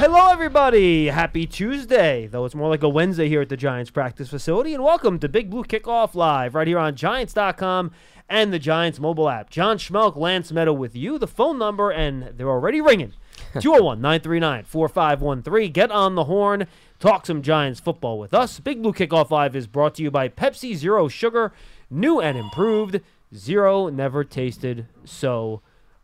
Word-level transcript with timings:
Have 0.00 0.06
some 0.06 0.12
fun. 0.12 0.20
Hello, 0.20 0.32
everybody. 0.32 1.06
Happy 1.08 1.46
Tuesday, 1.46 2.26
though 2.26 2.44
it's 2.44 2.54
more 2.54 2.68
like 2.68 2.82
a 2.82 2.88
Wednesday 2.88 3.28
here 3.28 3.42
at 3.42 3.48
the 3.48 3.56
Giants 3.56 3.90
practice 3.90 4.30
facility. 4.30 4.74
And 4.74 4.82
welcome 4.82 5.18
to 5.18 5.28
Big 5.28 5.50
Blue 5.50 5.64
Kickoff 5.64 6.14
Live 6.14 6.54
right 6.54 6.66
here 6.66 6.78
on 6.78 6.96
Giants.com 6.96 7.90
and 8.28 8.52
the 8.52 8.58
Giants 8.58 8.98
mobile 8.98 9.28
app. 9.28 9.50
John 9.50 9.78
Schmeelk, 9.78 10.16
Lance 10.16 10.52
Medow 10.52 10.76
with 10.76 10.96
you. 10.96 11.18
The 11.18 11.26
phone 11.26 11.58
number, 11.58 11.90
and 11.90 12.32
they're 12.36 12.48
already 12.48 12.80
ringing 12.80 13.12
201 13.60 14.00
939 14.00 14.64
4513. 14.64 15.72
Get 15.72 15.90
on 15.90 16.14
the 16.14 16.24
horn. 16.24 16.66
Talk 16.98 17.26
some 17.26 17.42
Giants 17.42 17.80
football 17.80 18.18
with 18.18 18.32
us. 18.32 18.60
Big 18.60 18.82
Blue 18.82 18.92
Kickoff 18.92 19.30
Live 19.30 19.54
is 19.54 19.66
brought 19.66 19.96
to 19.96 20.02
you 20.02 20.10
by 20.10 20.28
Pepsi 20.28 20.74
Zero 20.74 21.08
Sugar, 21.08 21.52
new 21.90 22.20
and 22.20 22.38
improved. 22.38 23.00
Zero 23.34 23.88
never 23.88 24.24
tasted 24.24 24.86
so 25.04 25.60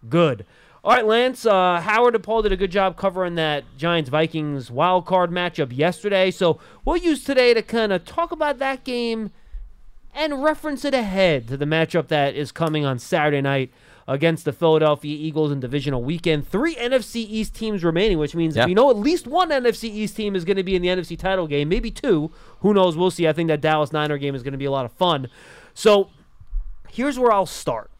good. 0.08 0.44
All 0.86 0.92
right, 0.92 1.04
Lance. 1.04 1.44
Uh, 1.44 1.80
Howard 1.80 2.14
and 2.14 2.22
Paul 2.22 2.42
did 2.42 2.52
a 2.52 2.56
good 2.56 2.70
job 2.70 2.96
covering 2.96 3.34
that 3.34 3.64
Giants 3.76 4.08
Vikings 4.08 4.70
wild 4.70 5.04
card 5.04 5.32
matchup 5.32 5.76
yesterday. 5.76 6.30
So 6.30 6.60
we'll 6.84 6.96
use 6.96 7.24
today 7.24 7.54
to 7.54 7.60
kind 7.60 7.92
of 7.92 8.04
talk 8.04 8.30
about 8.30 8.60
that 8.60 8.84
game 8.84 9.32
and 10.14 10.44
reference 10.44 10.84
it 10.84 10.94
ahead 10.94 11.48
to 11.48 11.56
the 11.56 11.64
matchup 11.64 12.06
that 12.06 12.36
is 12.36 12.52
coming 12.52 12.84
on 12.84 13.00
Saturday 13.00 13.40
night 13.40 13.72
against 14.06 14.44
the 14.44 14.52
Philadelphia 14.52 15.16
Eagles 15.18 15.50
in 15.50 15.58
divisional 15.58 16.04
weekend. 16.04 16.46
Three 16.46 16.76
NFC 16.76 17.16
East 17.16 17.56
teams 17.56 17.82
remaining, 17.82 18.18
which 18.18 18.36
means 18.36 18.56
we 18.56 18.72
know 18.72 18.88
at 18.88 18.96
least 18.96 19.26
one 19.26 19.50
NFC 19.50 19.90
East 19.90 20.14
team 20.14 20.36
is 20.36 20.44
going 20.44 20.56
to 20.56 20.62
be 20.62 20.76
in 20.76 20.82
the 20.82 20.88
NFC 20.88 21.18
title 21.18 21.48
game, 21.48 21.68
maybe 21.68 21.90
two. 21.90 22.30
Who 22.60 22.72
knows? 22.72 22.96
We'll 22.96 23.10
see. 23.10 23.26
I 23.26 23.32
think 23.32 23.48
that 23.48 23.60
Dallas 23.60 23.92
Niner 23.92 24.18
game 24.18 24.36
is 24.36 24.44
going 24.44 24.52
to 24.52 24.58
be 24.58 24.66
a 24.66 24.70
lot 24.70 24.84
of 24.84 24.92
fun. 24.92 25.30
So 25.74 26.10
here's 26.88 27.18
where 27.18 27.32
I'll 27.32 27.44
start. 27.44 27.90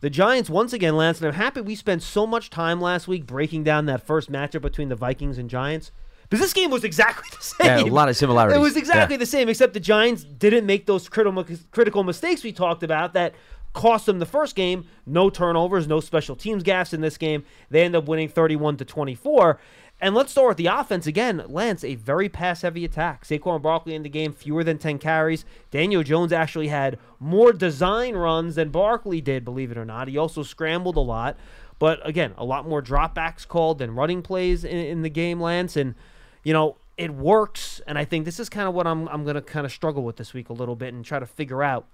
The 0.00 0.10
Giants, 0.10 0.50
once 0.50 0.72
again, 0.72 0.96
Lance, 0.96 1.18
and 1.20 1.28
I'm 1.28 1.34
happy 1.34 1.60
we 1.62 1.74
spent 1.74 2.02
so 2.02 2.26
much 2.26 2.50
time 2.50 2.80
last 2.80 3.08
week 3.08 3.26
breaking 3.26 3.64
down 3.64 3.86
that 3.86 4.06
first 4.06 4.30
matchup 4.30 4.60
between 4.62 4.88
the 4.88 4.94
Vikings 4.94 5.38
and 5.38 5.48
Giants. 5.48 5.90
Because 6.28 6.40
this 6.40 6.52
game 6.52 6.70
was 6.70 6.84
exactly 6.84 7.24
the 7.36 7.42
same. 7.44 7.86
Yeah, 7.86 7.92
a 7.92 7.94
lot 7.94 8.08
of 8.08 8.16
similarities. 8.16 8.56
It 8.58 8.60
was 8.60 8.76
exactly 8.76 9.14
Yeah. 9.14 9.18
the 9.20 9.26
same, 9.26 9.48
except 9.48 9.72
the 9.74 9.80
Giants 9.80 10.24
didn't 10.24 10.66
make 10.66 10.86
those 10.86 11.08
critical 11.08 11.44
critical 11.70 12.04
mistakes 12.04 12.42
we 12.44 12.52
talked 12.52 12.82
about 12.82 13.14
that 13.14 13.34
cost 13.72 14.06
them 14.06 14.18
the 14.18 14.26
first 14.26 14.54
game. 14.56 14.86
No 15.06 15.30
turnovers, 15.30 15.86
no 15.86 16.00
special 16.00 16.34
teams 16.36 16.62
gaffes 16.62 16.92
in 16.92 17.00
this 17.00 17.16
game. 17.16 17.44
They 17.70 17.82
end 17.84 17.94
up 17.94 18.06
winning 18.06 18.28
31 18.28 18.76
to 18.78 18.84
24. 18.84 19.58
And 19.98 20.14
let's 20.14 20.32
start 20.32 20.48
with 20.48 20.56
the 20.58 20.66
offense 20.66 21.06
again. 21.06 21.42
Lance, 21.48 21.82
a 21.82 21.94
very 21.94 22.28
pass 22.28 22.60
heavy 22.62 22.84
attack. 22.84 23.24
Saquon 23.24 23.62
Barkley 23.62 23.94
in 23.94 24.02
the 24.02 24.10
game, 24.10 24.32
fewer 24.32 24.62
than 24.62 24.76
10 24.76 24.98
carries. 24.98 25.46
Daniel 25.70 26.02
Jones 26.02 26.32
actually 26.32 26.68
had 26.68 26.98
more 27.18 27.52
design 27.52 28.14
runs 28.14 28.56
than 28.56 28.68
Barkley 28.68 29.22
did, 29.22 29.44
believe 29.44 29.70
it 29.70 29.78
or 29.78 29.86
not. 29.86 30.08
He 30.08 30.18
also 30.18 30.42
scrambled 30.42 30.96
a 30.96 31.00
lot. 31.00 31.38
But 31.78 32.06
again, 32.06 32.34
a 32.36 32.44
lot 32.44 32.68
more 32.68 32.82
dropbacks 32.82 33.48
called 33.48 33.78
than 33.78 33.94
running 33.94 34.22
plays 34.22 34.64
in, 34.64 34.76
in 34.76 35.02
the 35.02 35.08
game, 35.08 35.40
Lance. 35.40 35.76
And, 35.76 35.94
you 36.42 36.52
know, 36.52 36.76
it 36.98 37.12
works. 37.12 37.80
And 37.86 37.98
I 37.98 38.04
think 38.04 38.26
this 38.26 38.38
is 38.38 38.50
kind 38.50 38.68
of 38.68 38.74
what 38.74 38.86
I'm, 38.86 39.08
I'm 39.08 39.24
going 39.24 39.34
to 39.34 39.42
kind 39.42 39.64
of 39.64 39.72
struggle 39.72 40.02
with 40.02 40.16
this 40.16 40.34
week 40.34 40.50
a 40.50 40.54
little 40.54 40.76
bit 40.76 40.92
and 40.92 41.04
try 41.04 41.18
to 41.18 41.26
figure 41.26 41.62
out. 41.62 41.86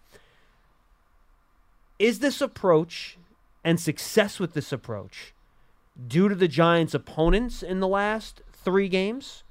Is 2.00 2.18
this 2.18 2.40
approach 2.40 3.16
and 3.62 3.78
success 3.78 4.40
with 4.40 4.54
this 4.54 4.72
approach 4.72 5.34
due 6.06 6.28
to 6.28 6.34
the 6.34 6.48
Giants' 6.48 6.94
opponents 6.94 7.62
in 7.62 7.80
the 7.80 7.88
last 7.88 8.42
three 8.52 8.88
games? 8.88 9.42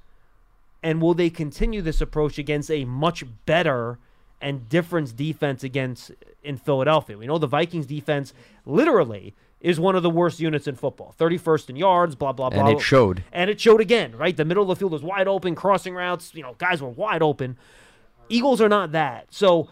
And 0.82 1.00
will 1.00 1.14
they 1.14 1.30
continue 1.30 1.80
this 1.80 2.00
approach 2.00 2.38
against 2.38 2.70
a 2.70 2.84
much 2.84 3.24
better 3.46 3.98
and 4.40 4.68
different 4.68 5.16
defense 5.16 5.62
against 5.62 6.10
in 6.42 6.56
Philadelphia? 6.56 7.16
We 7.16 7.26
know 7.26 7.38
the 7.38 7.46
Vikings 7.46 7.86
defense 7.86 8.34
literally 8.66 9.34
is 9.60 9.78
one 9.78 9.94
of 9.94 10.02
the 10.02 10.10
worst 10.10 10.40
units 10.40 10.66
in 10.66 10.74
football. 10.74 11.14
31st 11.18 11.70
in 11.70 11.76
yards, 11.76 12.16
blah 12.16 12.32
blah 12.32 12.50
blah. 12.50 12.66
And 12.66 12.76
it 12.76 12.82
showed. 12.82 13.22
And 13.32 13.48
it 13.48 13.60
showed 13.60 13.80
again, 13.80 14.16
right? 14.16 14.36
The 14.36 14.44
middle 14.44 14.64
of 14.64 14.68
the 14.68 14.76
field 14.76 14.90
was 14.90 15.04
wide 15.04 15.28
open, 15.28 15.54
crossing 15.54 15.94
routes, 15.94 16.34
you 16.34 16.42
know, 16.42 16.56
guys 16.58 16.82
were 16.82 16.88
wide 16.88 17.22
open. 17.22 17.56
Eagles 18.28 18.60
are 18.60 18.68
not 18.68 18.90
that. 18.92 19.32
So 19.32 19.68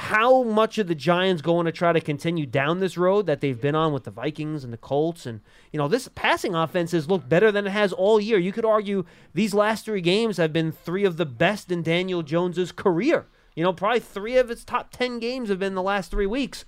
how 0.00 0.42
much 0.44 0.78
of 0.78 0.88
the 0.88 0.94
Giants 0.94 1.42
going 1.42 1.66
to 1.66 1.72
try 1.72 1.92
to 1.92 2.00
continue 2.00 2.46
down 2.46 2.80
this 2.80 2.96
road 2.96 3.26
that 3.26 3.42
they've 3.42 3.60
been 3.60 3.74
on 3.74 3.92
with 3.92 4.04
the 4.04 4.10
Vikings 4.10 4.64
and 4.64 4.72
the 4.72 4.78
Colts? 4.78 5.26
And, 5.26 5.42
you 5.72 5.78
know, 5.78 5.88
this 5.88 6.08
passing 6.14 6.54
offense 6.54 6.92
has 6.92 7.06
looked 7.06 7.28
better 7.28 7.52
than 7.52 7.66
it 7.66 7.70
has 7.70 7.92
all 7.92 8.18
year. 8.18 8.38
You 8.38 8.50
could 8.50 8.64
argue 8.64 9.04
these 9.34 9.52
last 9.52 9.84
three 9.84 10.00
games 10.00 10.38
have 10.38 10.54
been 10.54 10.72
three 10.72 11.04
of 11.04 11.18
the 11.18 11.26
best 11.26 11.70
in 11.70 11.82
Daniel 11.82 12.22
Jones's 12.22 12.72
career. 12.72 13.26
You 13.54 13.62
know, 13.62 13.74
probably 13.74 14.00
three 14.00 14.38
of 14.38 14.48
his 14.48 14.64
top 14.64 14.90
10 14.90 15.18
games 15.18 15.50
have 15.50 15.58
been 15.58 15.74
the 15.74 15.82
last 15.82 16.10
three 16.10 16.26
weeks. 16.26 16.64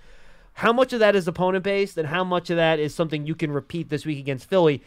How 0.55 0.75
much 0.75 0.93
of 0.93 1.01
that 1.01 1.17
is 1.17 1.27
opponent 1.27 1.65
based 1.65 1.97
and 1.97 2.09
how 2.09 2.25
much 2.25 2.51
of 2.51 2.57
that 2.57 2.79
is 2.79 2.95
something 2.95 3.27
you 3.27 3.35
can 3.35 3.51
repeat 3.51 3.89
this 3.89 4.05
week 4.05 4.19
against 4.19 4.51
Philly 4.51 4.83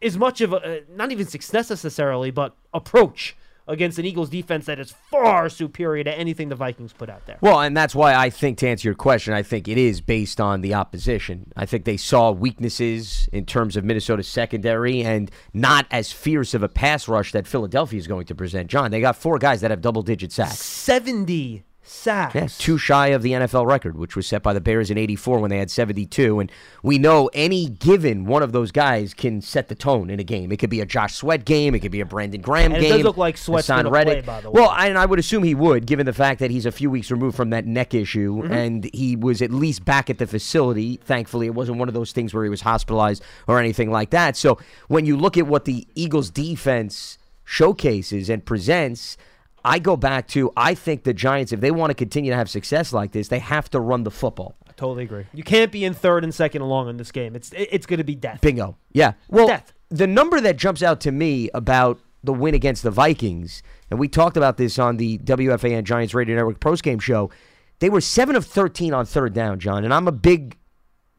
is 0.00 0.16
much 0.16 0.40
of 0.40 0.54
a, 0.54 0.56
uh, 0.56 0.80
not 0.88 1.12
even 1.12 1.26
success 1.26 1.68
necessarily, 1.68 2.30
but 2.30 2.56
approach 2.72 3.36
against 3.70 3.98
an 3.98 4.04
Eagles 4.04 4.28
defense 4.28 4.66
that 4.66 4.78
is 4.78 4.90
far 4.90 5.48
superior 5.48 6.04
to 6.04 6.12
anything 6.12 6.48
the 6.48 6.56
Vikings 6.56 6.92
put 6.92 7.08
out 7.08 7.24
there. 7.26 7.38
Well, 7.40 7.60
and 7.60 7.76
that's 7.76 7.94
why 7.94 8.14
I 8.14 8.28
think 8.28 8.58
to 8.58 8.68
answer 8.68 8.88
your 8.88 8.94
question, 8.94 9.32
I 9.32 9.42
think 9.42 9.68
it 9.68 9.78
is 9.78 10.00
based 10.00 10.40
on 10.40 10.60
the 10.60 10.74
opposition. 10.74 11.52
I 11.56 11.66
think 11.66 11.84
they 11.84 11.96
saw 11.96 12.30
weaknesses 12.32 13.28
in 13.32 13.46
terms 13.46 13.76
of 13.76 13.84
Minnesota's 13.84 14.28
secondary 14.28 15.02
and 15.02 15.30
not 15.54 15.86
as 15.90 16.12
fierce 16.12 16.52
of 16.52 16.62
a 16.62 16.68
pass 16.68 17.08
rush 17.08 17.32
that 17.32 17.46
Philadelphia 17.46 17.98
is 17.98 18.06
going 18.06 18.26
to 18.26 18.34
present. 18.34 18.68
John, 18.68 18.90
they 18.90 19.00
got 19.00 19.16
four 19.16 19.38
guys 19.38 19.60
that 19.60 19.70
have 19.70 19.80
double 19.80 20.02
digit 20.02 20.32
sacks. 20.32 20.58
70 20.58 21.64
sacks. 21.90 22.34
Yeah, 22.34 22.48
two 22.58 22.78
shy 22.78 23.08
of 23.08 23.22
the 23.22 23.32
NFL 23.32 23.66
record, 23.66 23.96
which 23.98 24.16
was 24.16 24.26
set 24.26 24.42
by 24.42 24.52
the 24.52 24.60
Bears 24.60 24.90
in 24.90 24.96
84 24.98 25.38
when 25.40 25.50
they 25.50 25.58
had 25.58 25.70
72. 25.70 26.40
And 26.40 26.50
we 26.82 26.98
know 26.98 27.28
any 27.34 27.68
given 27.68 28.24
one 28.24 28.42
of 28.42 28.52
those 28.52 28.70
guys 28.72 29.12
can 29.14 29.40
set 29.40 29.68
the 29.68 29.74
tone 29.74 30.08
in 30.10 30.20
a 30.20 30.24
game. 30.24 30.52
It 30.52 30.58
could 30.58 30.70
be 30.70 30.80
a 30.80 30.86
Josh 30.86 31.14
Sweat 31.14 31.44
game. 31.44 31.74
It 31.74 31.80
could 31.80 31.90
be 31.92 32.00
a 32.00 32.06
Brandon 32.06 32.40
Graham 32.40 32.72
And 32.72 32.82
it 32.82 32.88
game. 32.88 32.92
does 32.98 33.02
look 33.04 33.16
like 33.16 33.36
Sweat's 33.36 33.68
Haason 33.68 33.84
gonna 33.84 33.90
play, 34.04 34.20
by 34.20 34.40
the 34.40 34.50
way. 34.50 34.60
Well, 34.60 34.72
and 34.72 34.96
I 34.96 35.06
would 35.06 35.18
assume 35.18 35.42
he 35.42 35.54
would, 35.54 35.86
given 35.86 36.06
the 36.06 36.12
fact 36.12 36.40
that 36.40 36.50
he's 36.50 36.66
a 36.66 36.72
few 36.72 36.90
weeks 36.90 37.10
removed 37.10 37.36
from 37.36 37.50
that 37.50 37.66
neck 37.66 37.94
issue, 37.94 38.42
Mm-hmm. 38.42 38.52
and 38.52 38.90
he 38.94 39.16
was 39.16 39.42
at 39.42 39.50
least 39.50 39.84
back 39.84 40.08
at 40.10 40.18
the 40.18 40.26
facility. 40.26 40.96
Thankfully, 41.02 41.46
it 41.46 41.54
wasn't 41.54 41.78
one 41.78 41.88
of 41.88 41.94
those 41.94 42.12
things 42.12 42.32
where 42.32 42.44
he 42.44 42.50
was 42.50 42.60
hospitalized 42.62 43.22
or 43.48 43.58
anything 43.58 43.90
like 43.90 44.10
that. 44.10 44.36
So 44.36 44.58
when 44.88 45.04
you 45.06 45.16
look 45.16 45.36
at 45.36 45.46
what 45.46 45.64
the 45.64 45.86
Eagles' 45.94 46.30
defense 46.30 47.18
showcases 47.44 48.30
and 48.30 48.44
presents, 48.44 49.16
I 49.64 49.78
go 49.78 49.96
back 49.96 50.28
to 50.28 50.52
I 50.56 50.74
think 50.74 51.04
the 51.04 51.14
Giants, 51.14 51.52
if 51.52 51.60
they 51.60 51.70
want 51.70 51.90
to 51.90 51.94
continue 51.94 52.30
to 52.30 52.36
have 52.36 52.48
success 52.50 52.92
like 52.92 53.12
this, 53.12 53.28
they 53.28 53.38
have 53.38 53.70
to 53.70 53.80
run 53.80 54.04
the 54.04 54.10
football. 54.10 54.56
I 54.68 54.72
totally 54.72 55.04
agree. 55.04 55.26
You 55.32 55.42
can't 55.42 55.70
be 55.70 55.84
in 55.84 55.94
third 55.94 56.24
and 56.24 56.34
second 56.34 56.62
along 56.62 56.88
in 56.88 56.96
this 56.96 57.12
game. 57.12 57.36
It's 57.36 57.50
it's 57.54 57.86
going 57.86 57.98
to 57.98 58.04
be 58.04 58.14
death. 58.14 58.40
Bingo. 58.40 58.76
Yeah. 58.92 59.12
Well, 59.28 59.48
Death. 59.48 59.72
the 59.88 60.06
number 60.06 60.40
that 60.40 60.56
jumps 60.56 60.82
out 60.82 61.00
to 61.02 61.12
me 61.12 61.50
about 61.54 62.00
the 62.22 62.32
win 62.32 62.54
against 62.54 62.82
the 62.82 62.90
Vikings, 62.90 63.62
and 63.90 63.98
we 63.98 64.08
talked 64.08 64.36
about 64.36 64.56
this 64.56 64.78
on 64.78 64.96
the 64.96 65.18
WFAN 65.18 65.84
Giants 65.84 66.14
Radio 66.14 66.36
Network 66.36 66.60
postgame 66.60 67.00
show. 67.00 67.30
They 67.78 67.88
were 67.88 68.00
seven 68.00 68.36
of 68.36 68.46
thirteen 68.46 68.92
on 68.92 69.06
third 69.06 69.32
down, 69.32 69.58
John, 69.58 69.84
and 69.84 69.92
I'm 69.92 70.06
a 70.06 70.12
big 70.12 70.56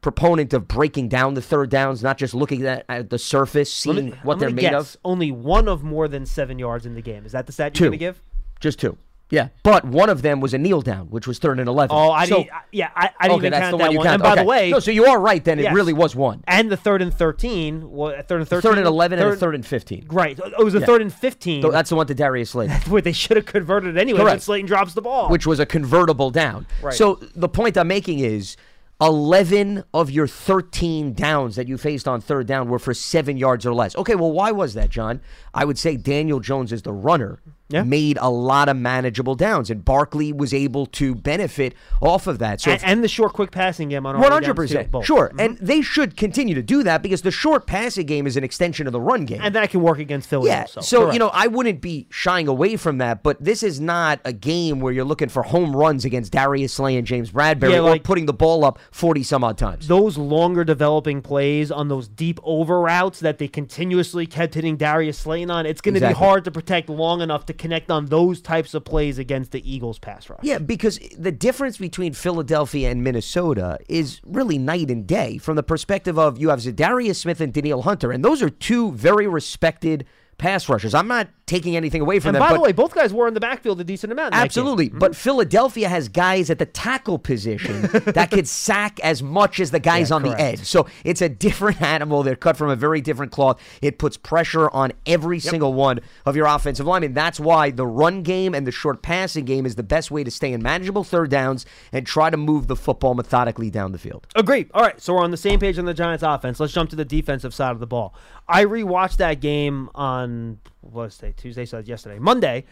proponent 0.00 0.52
of 0.52 0.66
breaking 0.68 1.08
down 1.08 1.34
the 1.34 1.42
third 1.42 1.70
downs, 1.70 2.02
not 2.02 2.18
just 2.18 2.34
looking 2.34 2.66
at, 2.66 2.84
at 2.88 3.08
the 3.08 3.18
surface, 3.18 3.72
seeing 3.72 4.06
me- 4.10 4.14
what 4.24 4.34
I'm 4.34 4.40
they're 4.40 4.50
made 4.50 4.62
guess 4.62 4.94
of. 4.94 5.00
Only 5.04 5.30
one 5.30 5.68
of 5.68 5.82
more 5.82 6.08
than 6.08 6.26
seven 6.26 6.58
yards 6.58 6.84
in 6.84 6.94
the 6.94 7.02
game. 7.02 7.24
Is 7.24 7.32
that 7.32 7.46
the 7.46 7.52
stat 7.52 7.78
you're 7.78 7.88
going 7.88 7.98
to 7.98 8.04
give? 8.04 8.22
Just 8.62 8.78
two. 8.78 8.96
Yeah, 9.28 9.48
but 9.62 9.86
one 9.86 10.10
of 10.10 10.20
them 10.20 10.40
was 10.40 10.52
a 10.52 10.58
kneel 10.58 10.82
down, 10.82 11.06
which 11.06 11.26
was 11.26 11.38
third 11.38 11.58
and 11.58 11.66
eleven. 11.66 11.96
Oh, 11.96 12.10
I 12.10 12.26
So- 12.26 12.36
didn't. 12.42 12.50
Yeah, 12.70 12.90
I, 12.94 13.08
I 13.18 13.28
didn't 13.28 13.38
okay, 13.38 13.46
even 13.46 13.50
that's 13.52 13.62
count 13.62 13.70
the 13.72 13.78
that 13.78 13.84
one 13.84 13.92
you 13.92 13.98
one. 14.00 14.06
And 14.08 14.22
by 14.22 14.34
the 14.34 14.44
way, 14.44 14.68
no, 14.70 14.78
so 14.78 14.90
you 14.90 15.06
are 15.06 15.18
right. 15.18 15.42
Then 15.42 15.58
it 15.58 15.62
Yes. 15.62 15.74
really 15.74 15.94
was 15.94 16.14
one. 16.14 16.44
and 16.46 16.70
the 16.70 16.76
third 16.76 17.00
and 17.00 17.14
thirteen, 17.14 17.90
what, 17.90 18.28
third 18.28 18.40
and 18.40 18.48
thirteen, 18.48 18.70
Third 18.72 18.76
and 18.78 18.86
eleven 18.86 19.18
and 19.18 19.28
a 19.30 19.36
third 19.36 19.54
and 19.54 19.64
fifteen. 19.64 20.04
Right, 20.10 20.38
it 20.38 20.62
was 20.62 20.74
a 20.74 20.80
Yeah. 20.80 20.84
third 20.86 21.00
and 21.00 21.10
fifteen. 21.10 21.62
That's 21.70 21.88
the 21.88 21.96
one 21.96 22.06
to 22.08 22.14
Darius 22.14 22.50
Slayton. 22.50 22.76
where 22.92 23.00
they 23.00 23.12
should 23.12 23.38
have 23.38 23.46
converted 23.46 23.96
it 23.96 24.00
anyway. 24.00 24.20
Correct. 24.20 24.42
Slayton 24.42 24.66
drops 24.66 24.92
the 24.92 25.00
ball. 25.00 25.30
which 25.30 25.46
was 25.46 25.58
a 25.60 25.64
convertible 25.64 26.30
down. 26.30 26.66
Right. 26.82 26.92
So 26.92 27.18
the 27.34 27.48
point 27.48 27.78
I'm 27.78 27.88
making 27.88 28.18
is 28.18 28.58
11 29.00 29.82
of 29.92 30.10
your 30.10 30.28
13 30.28 31.12
downs 31.12 31.56
that 31.56 31.66
you 31.66 31.76
faced 31.76 32.06
on 32.06 32.20
third 32.20 32.46
down 32.46 32.68
were 32.68 32.78
for 32.78 32.94
seven 32.94 33.36
yards 33.36 33.66
or 33.66 33.74
less. 33.74 33.96
Okay, 33.96 34.14
well, 34.14 34.30
why 34.30 34.52
was 34.52 34.74
that, 34.74 34.90
John? 34.90 35.20
I 35.52 35.64
would 35.64 35.76
say 35.78 35.96
Daniel 35.96 36.38
Jones, 36.38 36.72
is 36.72 36.82
the 36.82 36.92
runner, 36.92 37.40
Yeah. 37.72 37.82
made 37.82 38.18
a 38.20 38.30
lot 38.30 38.68
of 38.68 38.76
manageable 38.76 39.34
downs, 39.34 39.70
and 39.70 39.84
Barkley 39.84 40.32
was 40.32 40.52
able 40.54 40.86
to 40.86 41.14
benefit 41.14 41.74
off 42.00 42.26
of 42.26 42.38
that. 42.38 42.60
So 42.60 42.70
and, 42.70 42.80
if- 42.80 42.86
and 42.86 43.02
the 43.04 43.08
short, 43.08 43.32
quick 43.32 43.50
passing 43.50 43.88
game 43.88 44.06
on 44.06 44.14
our 44.14 44.20
One 44.20 44.32
hundred 44.32 44.54
percent, 44.54 44.88
sure, 45.02 45.32
Mhm. 45.34 45.44
and 45.44 45.58
they 45.58 45.80
should 45.80 46.16
continue 46.16 46.54
to 46.54 46.62
do 46.62 46.82
that 46.82 47.02
because 47.02 47.22
the 47.22 47.30
short 47.30 47.66
passing 47.66 48.06
game 48.06 48.26
is 48.26 48.36
an 48.36 48.44
extension 48.44 48.86
of 48.86 48.92
the 48.92 49.00
run 49.00 49.24
game. 49.24 49.40
and 49.42 49.54
that 49.54 49.70
can 49.70 49.80
work 49.82 49.98
against 49.98 50.28
Philly. 50.28 50.48
Yeah, 50.50 50.66
so 50.66 51.10
you 51.12 51.18
know 51.18 51.30
I 51.32 51.46
wouldn't 51.46 51.80
be 51.80 52.06
shying 52.10 52.48
away 52.48 52.76
from 52.76 52.98
that, 52.98 53.22
but 53.22 53.42
this 53.42 53.62
is 53.62 53.80
not 53.80 54.20
a 54.24 54.32
game 54.32 54.80
where 54.80 54.92
you're 54.92 55.04
looking 55.04 55.28
for 55.28 55.42
home 55.42 55.74
runs 55.74 56.04
against 56.04 56.32
Darius 56.32 56.72
Slay 56.74 56.96
and 56.96 57.06
James 57.06 57.30
Bradberry 57.30 57.70
Yeah, 57.72 57.78
or 57.78 57.90
like- 57.90 58.04
putting 58.04 58.26
the 58.26 58.32
ball 58.32 58.64
up 58.64 58.78
forty 58.90 59.22
some 59.22 59.42
odd 59.44 59.56
times. 59.58 59.88
those 59.88 60.16
longer 60.18 60.64
developing 60.64 61.22
plays 61.22 61.70
on 61.70 61.88
those 61.88 62.08
deep 62.08 62.38
over 62.44 62.80
routes 62.80 63.20
that 63.20 63.38
they 63.38 63.48
continuously 63.48 64.26
kept 64.26 64.54
hitting 64.54 64.76
Darius 64.76 65.18
Slay 65.18 65.44
on, 65.44 65.66
it's 65.66 65.80
going 65.80 65.94
to 65.94 65.98
Exactly. 65.98 66.14
be 66.14 66.18
hard 66.26 66.44
to 66.44 66.50
protect 66.50 66.88
long 66.88 67.20
enough 67.20 67.46
to 67.46 67.52
connect 67.62 67.92
on 67.92 68.06
those 68.06 68.42
types 68.42 68.74
of 68.74 68.84
plays 68.84 69.18
against 69.18 69.52
the 69.52 69.72
Eagles 69.72 70.00
pass 70.00 70.28
rush. 70.28 70.40
Yeah, 70.42 70.58
because 70.58 70.98
the 71.16 71.30
difference 71.30 71.78
between 71.78 72.12
Philadelphia 72.12 72.90
and 72.90 73.04
Minnesota 73.04 73.78
is 73.88 74.20
really 74.26 74.58
night 74.58 74.90
and 74.90 75.06
day 75.06 75.38
from 75.38 75.54
the 75.54 75.62
perspective 75.62 76.18
of 76.18 76.38
you 76.38 76.48
have 76.48 76.58
Za'Darius 76.58 77.16
Smith 77.16 77.40
and 77.40 77.52
Danielle 77.52 77.82
Hunter, 77.82 78.10
and 78.10 78.24
those 78.24 78.42
are 78.42 78.50
two 78.50 78.90
very 78.92 79.28
respected 79.28 80.04
pass 80.38 80.68
rushers. 80.68 80.92
I'm 80.92 81.06
not 81.06 81.28
taking 81.46 81.76
anything 81.76 82.00
away 82.00 82.20
from 82.20 82.28
And 82.30 82.36
them. 82.36 82.42
by 82.42 82.48
but 82.50 82.54
the 82.56 82.60
way, 82.62 82.72
both 82.72 82.94
guys 82.94 83.12
were 83.12 83.26
in 83.28 83.34
the 83.34 83.40
backfield 83.40 83.80
a 83.80 83.84
decent 83.84 84.12
amount. 84.12 84.28
in 84.28 84.30
that 84.32 84.38
game. 84.38 84.44
Absolutely. 84.44 84.88
But 84.88 85.10
mm-hmm. 85.12 85.18
Philadelphia 85.20 85.88
has 85.88 86.08
guys 86.08 86.50
at 86.50 86.58
the 86.58 86.66
tackle 86.66 87.18
position 87.18 87.82
that 88.06 88.30
could 88.30 88.48
sack 88.48 89.00
as 89.00 89.22
much 89.22 89.58
as 89.60 89.70
the 89.70 89.80
guys 89.80 90.10
Yeah, 90.10 90.16
on 90.16 90.22
the 90.22 90.40
edge. 90.40 90.60
So 90.60 90.86
it's 91.04 91.20
a 91.20 91.28
different 91.28 91.82
animal. 91.82 92.22
They're 92.22 92.36
cut 92.36 92.56
from 92.56 92.70
a 92.70 92.76
very 92.76 93.00
different 93.00 93.32
cloth. 93.32 93.60
It 93.82 93.98
puts 93.98 94.16
pressure 94.16 94.70
on 94.70 94.92
every 95.04 95.40
single 95.40 95.74
one 95.74 96.00
of 96.24 96.36
your 96.36 96.46
offensive 96.46 96.86
linemen. 96.86 97.12
That's 97.14 97.40
why 97.40 97.70
the 97.70 97.86
run 97.86 98.22
game 98.22 98.54
and 98.54 98.66
the 98.66 98.72
short 98.72 99.02
passing 99.02 99.44
game 99.44 99.66
is 99.66 99.74
the 99.74 99.82
best 99.82 100.10
way 100.10 100.22
to 100.24 100.30
stay 100.30 100.52
in 100.52 100.62
manageable 100.62 101.04
third 101.04 101.30
downs 101.30 101.66
and 101.92 102.06
try 102.06 102.30
to 102.30 102.36
move 102.36 102.66
the 102.68 102.76
football 102.76 103.14
methodically 103.14 103.68
down 103.70 103.92
the 103.92 103.98
field. 103.98 104.26
Agreed. 104.36 104.70
All 104.74 104.82
right, 104.82 105.00
so 105.00 105.14
we're 105.14 105.22
on 105.22 105.30
the 105.32 105.36
same 105.36 105.58
page 105.58 105.78
on 105.78 105.84
the 105.86 105.94
Giants 105.94 106.22
offense. 106.22 106.60
Let's 106.60 106.72
jump 106.72 106.90
to 106.90 106.96
the 106.96 107.04
defensive 107.04 107.52
side 107.52 107.72
of 107.72 107.80
the 107.80 107.86
ball. 107.86 108.14
I 108.48 108.64
rewatched 108.64 109.16
that 109.16 109.40
game 109.40 109.88
on 109.94 110.58
was 110.82 111.22
it, 111.22 111.36
Tuesday, 111.36 111.64
so 111.64 111.78
yesterday, 111.78 112.18
Monday, 112.18 112.64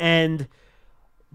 and 0.00 0.48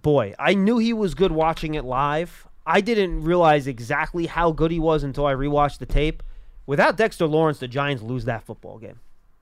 boy, 0.02 0.34
I 0.40 0.54
knew 0.54 0.78
he 0.78 0.94
was 0.94 1.16
good 1.16 1.32
watching 1.32 1.76
it 1.76 1.86
live. 1.86 2.48
I 2.66 2.82
didn't 2.82 3.24
realize 3.24 3.68
exactly 3.68 4.26
how 4.28 4.52
good 4.52 4.72
he 4.72 4.80
was 4.80 5.04
until 5.04 5.26
I 5.26 5.34
rewatched 5.34 5.80
the 5.80 5.86
tape. 5.86 6.24
Without 6.66 6.96
Dexter 6.96 7.28
Lawrence, 7.28 7.60
the 7.60 7.68
Giants 7.68 8.02
lose 8.02 8.26
that 8.26 8.44
football 8.44 8.78
game. 8.78 9.00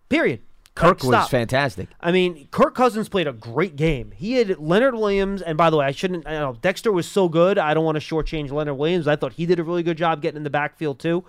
Period. 0.10 0.42
Kirk 0.74 1.04
Like, 1.04 1.22
was 1.22 1.30
fantastic. 1.30 1.90
I 2.00 2.12
mean, 2.12 2.48
Kirk 2.50 2.74
Cousins 2.76 3.10
played 3.10 3.28
a 3.28 3.34
great 3.34 3.76
game. 3.76 4.12
He 4.16 4.34
had 4.34 4.58
Leonard 4.58 4.96
Williams, 4.96 5.42
and 5.42 5.58
by 5.58 5.70
the 5.70 5.78
way, 5.78 5.86
I 5.86 5.92
shouldn't. 5.92 6.26
I 6.26 6.32
know 6.32 6.58
Dexter 6.62 6.92
was 6.92 7.08
so 7.08 7.28
good. 7.28 7.58
I 7.58 7.74
don't 7.74 7.84
want 7.84 8.00
to 8.00 8.02
shortchange 8.02 8.52
Leonard 8.52 8.78
Williams. 8.78 9.08
I 9.08 9.18
thought 9.18 9.34
he 9.34 9.46
did 9.46 9.60
a 9.60 9.64
really 9.64 9.84
good 9.84 9.98
job 9.98 10.22
getting 10.22 10.38
in 10.38 10.44
the 10.44 10.50
backfield 10.50 11.00
too. 11.00 11.26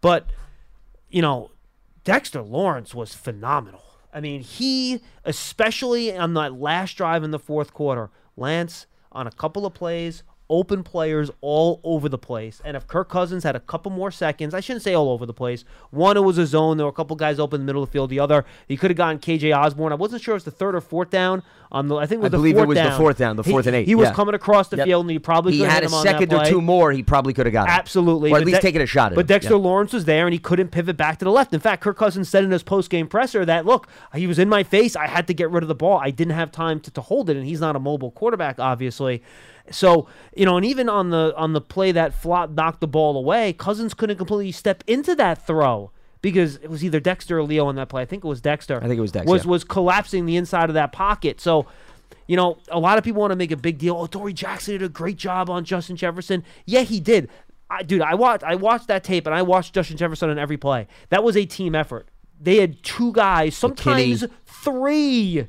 But 0.00 0.26
you 1.10 1.22
know, 1.22 1.50
Dexter 2.04 2.40
Lawrence 2.40 2.94
was 2.94 3.14
phenomenal. 3.14 3.82
I 4.12 4.20
mean, 4.20 4.40
he 4.40 5.00
especially 5.24 6.16
on 6.16 6.34
that 6.34 6.54
last 6.54 6.96
drive 6.96 7.22
in 7.22 7.30
the 7.30 7.38
fourth 7.38 7.72
quarter, 7.72 8.10
Lance 8.36 8.86
on 9.12 9.26
a 9.26 9.32
couple 9.32 9.66
of 9.66 9.74
plays, 9.74 10.22
open 10.50 10.82
players 10.82 11.30
all 11.40 11.80
over 11.84 12.08
the 12.08 12.18
place. 12.18 12.60
And 12.64 12.76
if 12.76 12.86
Kirk 12.86 13.08
Cousins 13.08 13.44
had 13.44 13.54
a 13.54 13.60
couple 13.60 13.90
more 13.92 14.10
seconds, 14.10 14.54
I 14.54 14.60
shouldn't 14.60 14.82
say 14.82 14.94
all 14.94 15.10
over 15.10 15.26
the 15.26 15.34
place. 15.34 15.64
One, 15.90 16.16
it 16.16 16.20
was 16.24 16.38
a 16.38 16.46
zone. 16.46 16.76
There 16.78 16.86
were 16.86 16.90
a 16.90 16.94
couple 16.94 17.16
guys 17.16 17.38
open 17.38 17.60
in 17.60 17.66
the 17.66 17.70
middle 17.70 17.82
of 17.82 17.88
the 17.90 17.92
field. 17.92 18.10
The 18.10 18.20
other, 18.20 18.44
he 18.66 18.76
could 18.76 18.90
have 18.90 18.96
gotten 18.96 19.18
KJ 19.18 19.54
Osborn. 19.56 19.92
I 19.92 19.96
wasn't 19.96 20.22
sure 20.22 20.34
if 20.34 20.42
it 20.42 20.46
was 20.46 20.54
the 20.54 20.58
third 20.58 20.74
or 20.74 20.80
fourth 20.80 21.10
down. 21.10 21.42
On 21.70 21.86
the, 21.86 21.96
I 21.96 22.06
think 22.06 22.20
it 22.20 22.22
was 22.22 22.26
I 22.28 22.30
the 22.30 22.36
believe 22.38 22.54
it 22.54 22.58
fourth 22.60 22.68
was 22.68 22.78
the 22.78 22.90
fourth 22.92 23.18
down, 23.18 23.36
the 23.36 23.42
He- 23.42 23.50
fourth 23.50 23.66
and 23.66 23.76
eight, 23.76 23.86
He 23.86 23.94
was 23.94 24.08
yeah. 24.08 24.14
coming 24.14 24.34
across 24.34 24.68
the 24.68 24.78
Yep. 24.78 24.86
field, 24.86 25.04
and 25.04 25.10
he 25.10 25.18
probably 25.18 25.52
He 25.52 25.60
had 25.60 25.82
a 25.84 25.90
on 25.92 26.02
second 26.02 26.32
or 26.32 26.42
two 26.46 26.62
more. 26.62 26.92
He 26.92 27.02
probably 27.02 27.34
could 27.34 27.44
have 27.44 27.52
got 27.52 27.68
it. 27.68 27.72
Absolutely. 27.72 28.30
Or 28.32 28.36
at 28.36 28.40
But 28.40 28.46
least 28.46 28.54
Dex- 28.56 28.62
taken 28.62 28.80
a 28.80 28.86
shot 28.86 29.12
at 29.12 29.16
But 29.16 29.26
it. 29.26 29.28
Dexter. 29.28 29.54
Lawrence 29.58 29.92
was 29.92 30.06
there 30.06 30.26
and 30.26 30.32
he 30.32 30.38
couldn't 30.38 30.68
pivot 30.68 30.96
back 30.96 31.18
to 31.18 31.26
the 31.26 31.30
left. 31.30 31.52
In 31.52 31.60
fact, 31.60 31.82
Kirk 31.82 31.98
Cousins 31.98 32.26
said 32.26 32.42
in 32.42 32.50
his 32.52 32.62
post-game 32.62 33.06
presser 33.06 33.44
that, 33.44 33.66
look, 33.66 33.86
he 34.14 34.26
was 34.26 34.38
in 34.38 34.48
my 34.48 34.62
face. 34.62 34.96
I 34.96 35.08
had 35.08 35.26
to 35.26 35.34
get 35.34 35.50
rid 35.50 35.62
of 35.62 35.68
the 35.68 35.74
ball. 35.74 36.00
I 36.02 36.10
didn't 36.10 36.32
have 36.34 36.50
time 36.50 36.80
to, 36.80 36.90
to 36.92 37.02
hold 37.02 37.28
it, 37.28 37.36
and 37.36 37.44
he's 37.44 37.60
not 37.60 37.76
a 37.76 37.80
mobile 37.80 38.12
quarterback, 38.12 38.58
obviously. 38.58 39.22
So, 39.70 40.08
you 40.36 40.44
know, 40.44 40.56
and 40.56 40.66
even 40.66 40.88
on 40.88 41.10
the 41.10 41.34
on 41.36 41.52
the 41.52 41.60
play 41.60 41.92
that 41.92 42.12
Flott 42.12 42.54
knocked 42.54 42.80
the 42.80 42.88
ball 42.88 43.16
away, 43.16 43.52
Cousins 43.52 43.94
couldn't 43.94 44.16
completely 44.16 44.52
step 44.52 44.84
into 44.86 45.14
that 45.16 45.46
throw. 45.46 45.90
Because 46.20 46.56
it 46.56 46.68
was 46.68 46.82
either 46.82 46.98
Dexter 46.98 47.38
or 47.38 47.44
Leo 47.44 47.66
on 47.66 47.76
that 47.76 47.88
play. 47.88 48.02
I 48.02 48.04
think 48.04 48.24
it 48.24 48.26
was 48.26 48.40
Dexter. 48.40 48.78
I 48.78 48.88
think 48.88 48.98
it 48.98 49.00
was 49.00 49.12
Dexter. 49.12 49.30
Was 49.30 49.44
yeah. 49.44 49.50
was 49.50 49.62
collapsing 49.62 50.26
the 50.26 50.34
inside 50.36 50.68
of 50.68 50.74
that 50.74 50.90
pocket. 50.90 51.40
So 51.40 51.68
you 52.28 52.36
know, 52.36 52.58
a 52.70 52.78
lot 52.78 52.98
of 52.98 53.04
people 53.04 53.20
want 53.20 53.32
to 53.32 53.36
make 53.36 53.50
a 53.50 53.56
big 53.56 53.78
deal. 53.78 53.96
Oh, 53.96 54.06
Dory 54.06 54.32
Jackson 54.32 54.74
did 54.74 54.82
a 54.82 54.88
great 54.88 55.16
job 55.16 55.50
on 55.50 55.64
Justin 55.64 55.96
Jefferson. 55.96 56.44
Yeah, 56.66 56.82
he 56.82 57.00
did. 57.00 57.30
I, 57.70 57.82
dude, 57.82 58.02
I 58.02 58.14
watched 58.14 58.44
I 58.44 58.54
watched 58.54 58.88
that 58.88 59.02
tape 59.02 59.26
and 59.26 59.34
I 59.34 59.42
watched 59.42 59.74
Justin 59.74 59.96
Jefferson 59.96 60.30
on 60.30 60.38
every 60.38 60.56
play. 60.56 60.86
That 61.08 61.24
was 61.24 61.36
a 61.36 61.44
team 61.44 61.74
effort. 61.74 62.08
They 62.40 62.56
had 62.58 62.82
two 62.82 63.12
guys, 63.12 63.56
sometimes 63.56 64.24
three, 64.46 65.48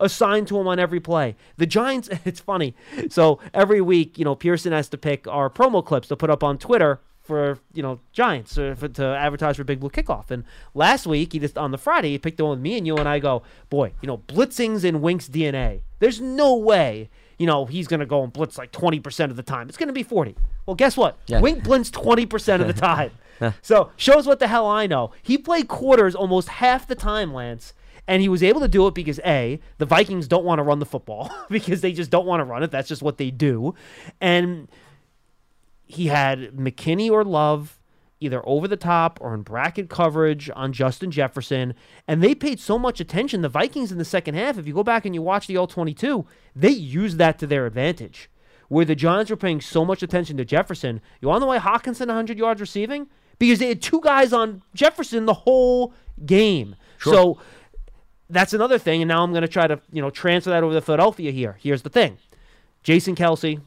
assigned 0.00 0.48
to 0.48 0.58
him 0.58 0.66
on 0.66 0.78
every 0.78 1.00
play. 1.00 1.36
The 1.56 1.66
Giants, 1.66 2.08
it's 2.24 2.40
funny. 2.40 2.74
So 3.08 3.38
every 3.54 3.80
week, 3.80 4.18
you 4.18 4.24
know, 4.24 4.34
Pearson 4.34 4.72
has 4.72 4.88
to 4.88 4.98
pick 4.98 5.28
our 5.28 5.48
promo 5.50 5.84
clips 5.84 6.08
to 6.08 6.16
put 6.16 6.30
up 6.30 6.42
on 6.42 6.58
Twitter 6.58 7.00
for 7.22 7.60
you 7.72 7.82
know 7.82 8.00
Giants 8.12 8.58
uh, 8.58 8.74
for, 8.76 8.88
to 8.88 9.04
advertise 9.04 9.56
for 9.56 9.62
Big 9.64 9.78
Blue 9.78 9.90
Kickoff. 9.90 10.30
And 10.30 10.42
last 10.74 11.06
week, 11.06 11.32
he 11.32 11.38
just 11.38 11.56
on 11.56 11.70
the 11.70 11.78
Friday, 11.78 12.10
he 12.10 12.18
picked 12.18 12.38
the 12.38 12.44
one 12.44 12.58
with 12.58 12.60
me 12.60 12.76
and 12.76 12.86
you, 12.86 12.96
and 12.96 13.08
I 13.08 13.20
go, 13.20 13.42
boy, 13.68 13.92
you 14.02 14.08
know, 14.08 14.18
blitzing's 14.18 14.82
in 14.82 15.00
Wink's 15.00 15.28
DNA. 15.28 15.82
There's 16.00 16.20
no 16.20 16.56
way. 16.56 17.08
You 17.38 17.46
know, 17.46 17.66
he's 17.66 17.86
going 17.86 18.00
to 18.00 18.06
go 18.06 18.22
and 18.22 18.32
blitz 18.32 18.58
like 18.58 18.70
20% 18.70 19.30
of 19.30 19.36
the 19.36 19.42
time. 19.42 19.68
It's 19.68 19.78
going 19.78 19.86
to 19.86 19.94
be 19.94 20.02
40. 20.02 20.34
Well, 20.66 20.74
guess 20.74 20.94
what? 20.94 21.18
Yeah. 21.26 21.40
Wink 21.40 21.62
blitzed 21.62 21.92
20% 21.92 22.60
of 22.60 22.66
the 22.66 22.72
time. 22.80 23.12
so, 23.62 23.92
shows 23.96 24.26
what 24.26 24.40
the 24.40 24.48
hell 24.48 24.66
I 24.66 24.86
know. 24.86 25.12
He 25.22 25.38
played 25.38 25.66
quarters 25.66 26.14
almost 26.14 26.48
half 26.48 26.86
the 26.86 26.94
time, 26.94 27.32
Lance. 27.32 27.72
And 28.10 28.20
he 28.20 28.28
was 28.28 28.42
able 28.42 28.60
to 28.60 28.66
do 28.66 28.88
it 28.88 28.94
because 28.94 29.20
A, 29.20 29.60
the 29.78 29.86
Vikings 29.86 30.26
don't 30.26 30.44
want 30.44 30.58
to 30.58 30.64
run 30.64 30.80
the 30.80 30.84
football 30.84 31.32
because 31.48 31.80
they 31.80 31.92
just 31.92 32.10
don't 32.10 32.26
want 32.26 32.40
to 32.40 32.44
run 32.44 32.64
it. 32.64 32.72
That's 32.72 32.88
just 32.88 33.02
what 33.02 33.18
they 33.18 33.30
do. 33.30 33.76
And 34.20 34.66
he 35.86 36.08
had 36.08 36.50
McKinney 36.50 37.08
or 37.08 37.24
Love 37.24 37.78
either 38.18 38.42
over 38.44 38.66
the 38.66 38.76
top 38.76 39.20
or 39.20 39.32
in 39.32 39.42
bracket 39.42 39.88
coverage 39.88 40.50
on 40.56 40.72
Justin 40.72 41.12
Jefferson. 41.12 41.72
And 42.08 42.20
they 42.20 42.34
paid 42.34 42.58
so 42.58 42.80
much 42.80 42.98
attention. 42.98 43.42
The 43.42 43.48
Vikings 43.48 43.92
in 43.92 43.98
the 43.98 44.04
second 44.04 44.34
half, 44.34 44.58
if 44.58 44.66
you 44.66 44.74
go 44.74 44.82
back 44.82 45.06
and 45.06 45.14
you 45.14 45.22
watch 45.22 45.46
the 45.46 45.56
All 45.56 45.68
22, 45.68 46.26
they 46.56 46.70
used 46.70 47.16
that 47.18 47.38
to 47.38 47.46
their 47.46 47.64
advantage. 47.64 48.28
Where 48.66 48.84
the 48.84 48.96
Giants 48.96 49.30
were 49.30 49.36
paying 49.36 49.60
so 49.60 49.84
much 49.84 50.02
attention 50.02 50.36
to 50.38 50.44
Jefferson. 50.44 51.00
You 51.20 51.28
want 51.28 51.36
to 51.36 51.40
know 51.42 51.46
why 51.46 51.60
Hockenson 51.60 52.08
100 52.08 52.38
yards 52.38 52.60
receiving? 52.60 53.06
Because 53.38 53.60
they 53.60 53.68
had 53.68 53.80
two 53.80 54.00
guys 54.00 54.32
on 54.32 54.62
Jefferson 54.74 55.26
the 55.26 55.34
whole 55.34 55.94
game. 56.26 56.74
So 56.98 57.38
that's 58.30 58.52
another 58.52 58.78
thing. 58.78 59.02
And 59.02 59.08
now 59.08 59.22
I'm 59.22 59.32
going 59.32 59.42
to 59.42 59.48
try 59.48 59.66
to 59.66 59.80
you 59.92 60.00
know 60.00 60.10
transfer 60.10 60.50
that 60.50 60.62
over 60.62 60.74
to 60.74 60.80
Philadelphia 60.80 61.30
here. 61.30 61.58
Here's 61.60 61.82
the 61.82 61.90
thing 61.90 62.18
Jason 62.82 63.14
Kelce, 63.14 63.60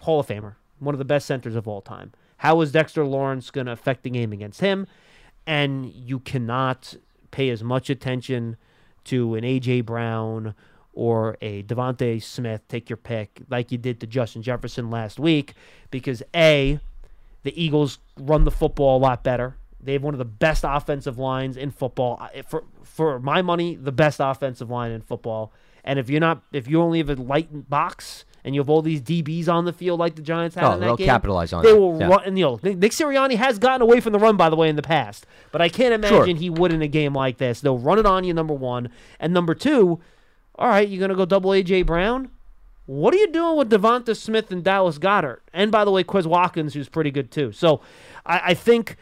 Hall 0.00 0.20
of 0.20 0.26
Famer, 0.26 0.54
one 0.78 0.94
of 0.94 0.98
the 0.98 1.04
best 1.04 1.26
centers 1.26 1.54
of 1.54 1.68
all 1.68 1.80
time. 1.80 2.12
How 2.38 2.60
is 2.60 2.72
Dexter 2.72 3.04
Lawrence 3.04 3.50
going 3.50 3.66
to 3.66 3.72
affect 3.72 4.02
the 4.02 4.10
game 4.10 4.32
against 4.32 4.60
him? 4.60 4.86
And 5.46 5.86
you 5.86 6.18
cannot 6.18 6.94
pay 7.30 7.50
as 7.50 7.62
much 7.62 7.88
attention 7.88 8.56
to 9.04 9.36
an 9.36 9.44
A.J. 9.44 9.82
Brown 9.82 10.54
or 10.92 11.36
a 11.40 11.62
DeVonta 11.62 12.22
Smith, 12.22 12.62
take 12.68 12.90
your 12.90 12.96
pick, 12.96 13.42
like 13.48 13.70
you 13.70 13.78
did 13.78 14.00
to 14.00 14.06
Justin 14.06 14.42
Jefferson 14.42 14.90
last 14.90 15.20
week, 15.20 15.54
because 15.90 16.22
A, 16.34 16.80
the 17.42 17.62
Eagles 17.62 17.98
run 18.18 18.44
the 18.44 18.50
football 18.50 18.96
a 18.96 18.98
lot 18.98 19.22
better 19.22 19.56
They 19.86 19.94
have 19.94 20.02
one 20.02 20.12
of 20.14 20.18
the 20.18 20.24
best 20.26 20.64
offensive 20.66 21.18
lines 21.18 21.56
in 21.56 21.70
football. 21.70 22.28
For 22.48 22.64
for 22.82 23.18
my 23.18 23.40
money, 23.42 23.74
the 23.76 23.92
best 23.92 24.20
offensive 24.20 24.68
line 24.70 24.90
in 24.90 25.00
football. 25.00 25.52
And 25.84 25.98
if 25.98 26.10
you're 26.10 26.20
not, 26.20 26.42
if 26.52 26.68
you 26.68 26.82
only 26.82 26.98
have 26.98 27.08
a 27.10 27.14
light 27.14 27.70
box 27.70 28.24
and 28.44 28.54
you 28.54 28.60
have 28.60 28.68
all 28.68 28.82
these 28.82 29.00
DBs 29.00 29.48
on 29.48 29.64
the 29.64 29.72
field 29.72 29.98
like 30.00 30.16
the 30.16 30.22
Giants 30.22 30.54
had 30.56 30.64
Oh, 30.64 30.72
in 30.72 30.80
that 30.80 30.86
they'll 30.86 30.96
game, 30.96 31.06
capitalize 31.06 31.52
on 31.52 31.62
they 31.62 31.72
that. 31.72 31.78
will 31.80 31.98
Yeah. 31.98 32.08
run. 32.08 32.20
And, 32.24 32.38
you 32.38 32.44
know, 32.44 32.60
Nick 32.62 32.90
Sirianni 32.92 33.36
has 33.36 33.58
gotten 33.58 33.82
away 33.82 34.00
from 34.00 34.12
the 34.12 34.18
run, 34.18 34.36
by 34.36 34.48
the 34.50 34.56
way, 34.56 34.68
in 34.68 34.76
the 34.76 34.82
past. 34.82 35.26
But 35.52 35.62
I 35.62 35.68
can't 35.68 36.04
Sure. 36.04 36.16
imagine 36.18 36.36
he 36.36 36.50
would 36.50 36.72
in 36.72 36.82
a 36.82 36.88
game 36.88 37.12
like 37.14 37.38
this. 37.38 37.60
They'll 37.60 37.78
run 37.78 37.98
it 37.98 38.06
on 38.06 38.24
you. 38.24 38.34
Number 38.34 38.54
one, 38.54 38.88
and 39.20 39.32
number 39.32 39.54
two. 39.54 40.00
All 40.58 40.68
right, 40.68 40.88
you're 40.88 41.00
gonna 41.00 41.14
go 41.16 41.24
double 41.26 41.50
AJ 41.52 41.82
Brown. 41.84 42.30
What 42.86 43.12
are 43.14 43.18
you 43.18 43.26
doing 43.30 43.56
with 43.58 43.68
DeVonta 43.70 44.16
Smith 44.16 44.50
and 44.52 44.62
Dallas 44.64 44.98
Goedert? 44.98 45.38
And 45.52 45.70
by 45.72 45.84
the 45.84 45.90
way, 45.90 46.02
Quez 46.04 46.24
Watkins, 46.24 46.72
who's 46.74 46.88
pretty 46.88 47.10
good 47.10 47.30
too. 47.30 47.52
So 47.52 47.80
I, 48.24 48.40
I 48.46 48.54
think 48.54 48.96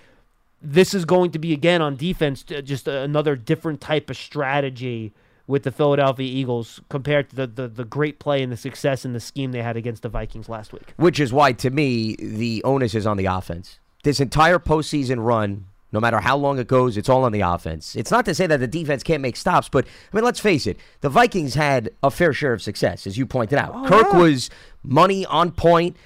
this 0.64 0.94
is 0.94 1.04
going 1.04 1.30
to 1.32 1.38
be 1.38 1.52
again 1.52 1.82
on 1.82 1.94
defense 1.94 2.42
just 2.42 2.88
another 2.88 3.36
different 3.36 3.80
type 3.80 4.08
of 4.08 4.16
strategy 4.16 5.12
with 5.46 5.62
the 5.62 5.70
Philadelphia 5.70 6.26
Eagles 6.26 6.80
compared 6.88 7.28
to 7.30 7.36
the, 7.36 7.46
the, 7.46 7.68
the 7.68 7.84
great 7.84 8.18
play 8.18 8.42
and 8.42 8.50
the 8.50 8.56
success 8.56 9.04
and 9.04 9.14
the 9.14 9.20
scheme 9.20 9.52
they 9.52 9.62
had 9.62 9.76
against 9.76 10.02
the 10.02 10.08
Vikings 10.08 10.48
last 10.48 10.72
week. 10.72 10.94
Which 10.96 11.20
is 11.20 11.34
why, 11.34 11.52
to 11.52 11.68
me, 11.68 12.16
the 12.16 12.64
onus 12.64 12.94
is 12.94 13.06
on 13.06 13.18
the 13.18 13.26
offense. 13.26 13.78
This 14.04 14.20
entire 14.20 14.58
postseason 14.58 15.22
run, 15.22 15.66
no 15.92 16.00
matter 16.00 16.20
how 16.20 16.36
long 16.38 16.58
it 16.58 16.66
goes, 16.66 16.96
it's 16.96 17.10
all 17.10 17.24
on 17.24 17.32
the 17.32 17.42
offense. 17.42 17.94
It's 17.94 18.10
not 18.10 18.24
to 18.24 18.34
say 18.34 18.46
that 18.46 18.58
the 18.58 18.66
defense 18.66 19.02
can't 19.02 19.20
make 19.20 19.36
stops, 19.36 19.68
but 19.68 19.86
I 19.86 20.16
mean, 20.16 20.24
let's 20.24 20.40
face 20.40 20.66
it, 20.66 20.78
the 21.02 21.10
Vikings 21.10 21.54
had 21.54 21.90
a 22.02 22.10
fair 22.10 22.32
share 22.32 22.54
of 22.54 22.62
success, 22.62 23.06
as 23.06 23.18
you 23.18 23.26
pointed 23.26 23.58
out. 23.58 23.72
Oh, 23.74 23.86
Kirk 23.86 24.14
was 24.14 24.48
money 24.82 25.26
on 25.26 25.52
point. 25.52 25.96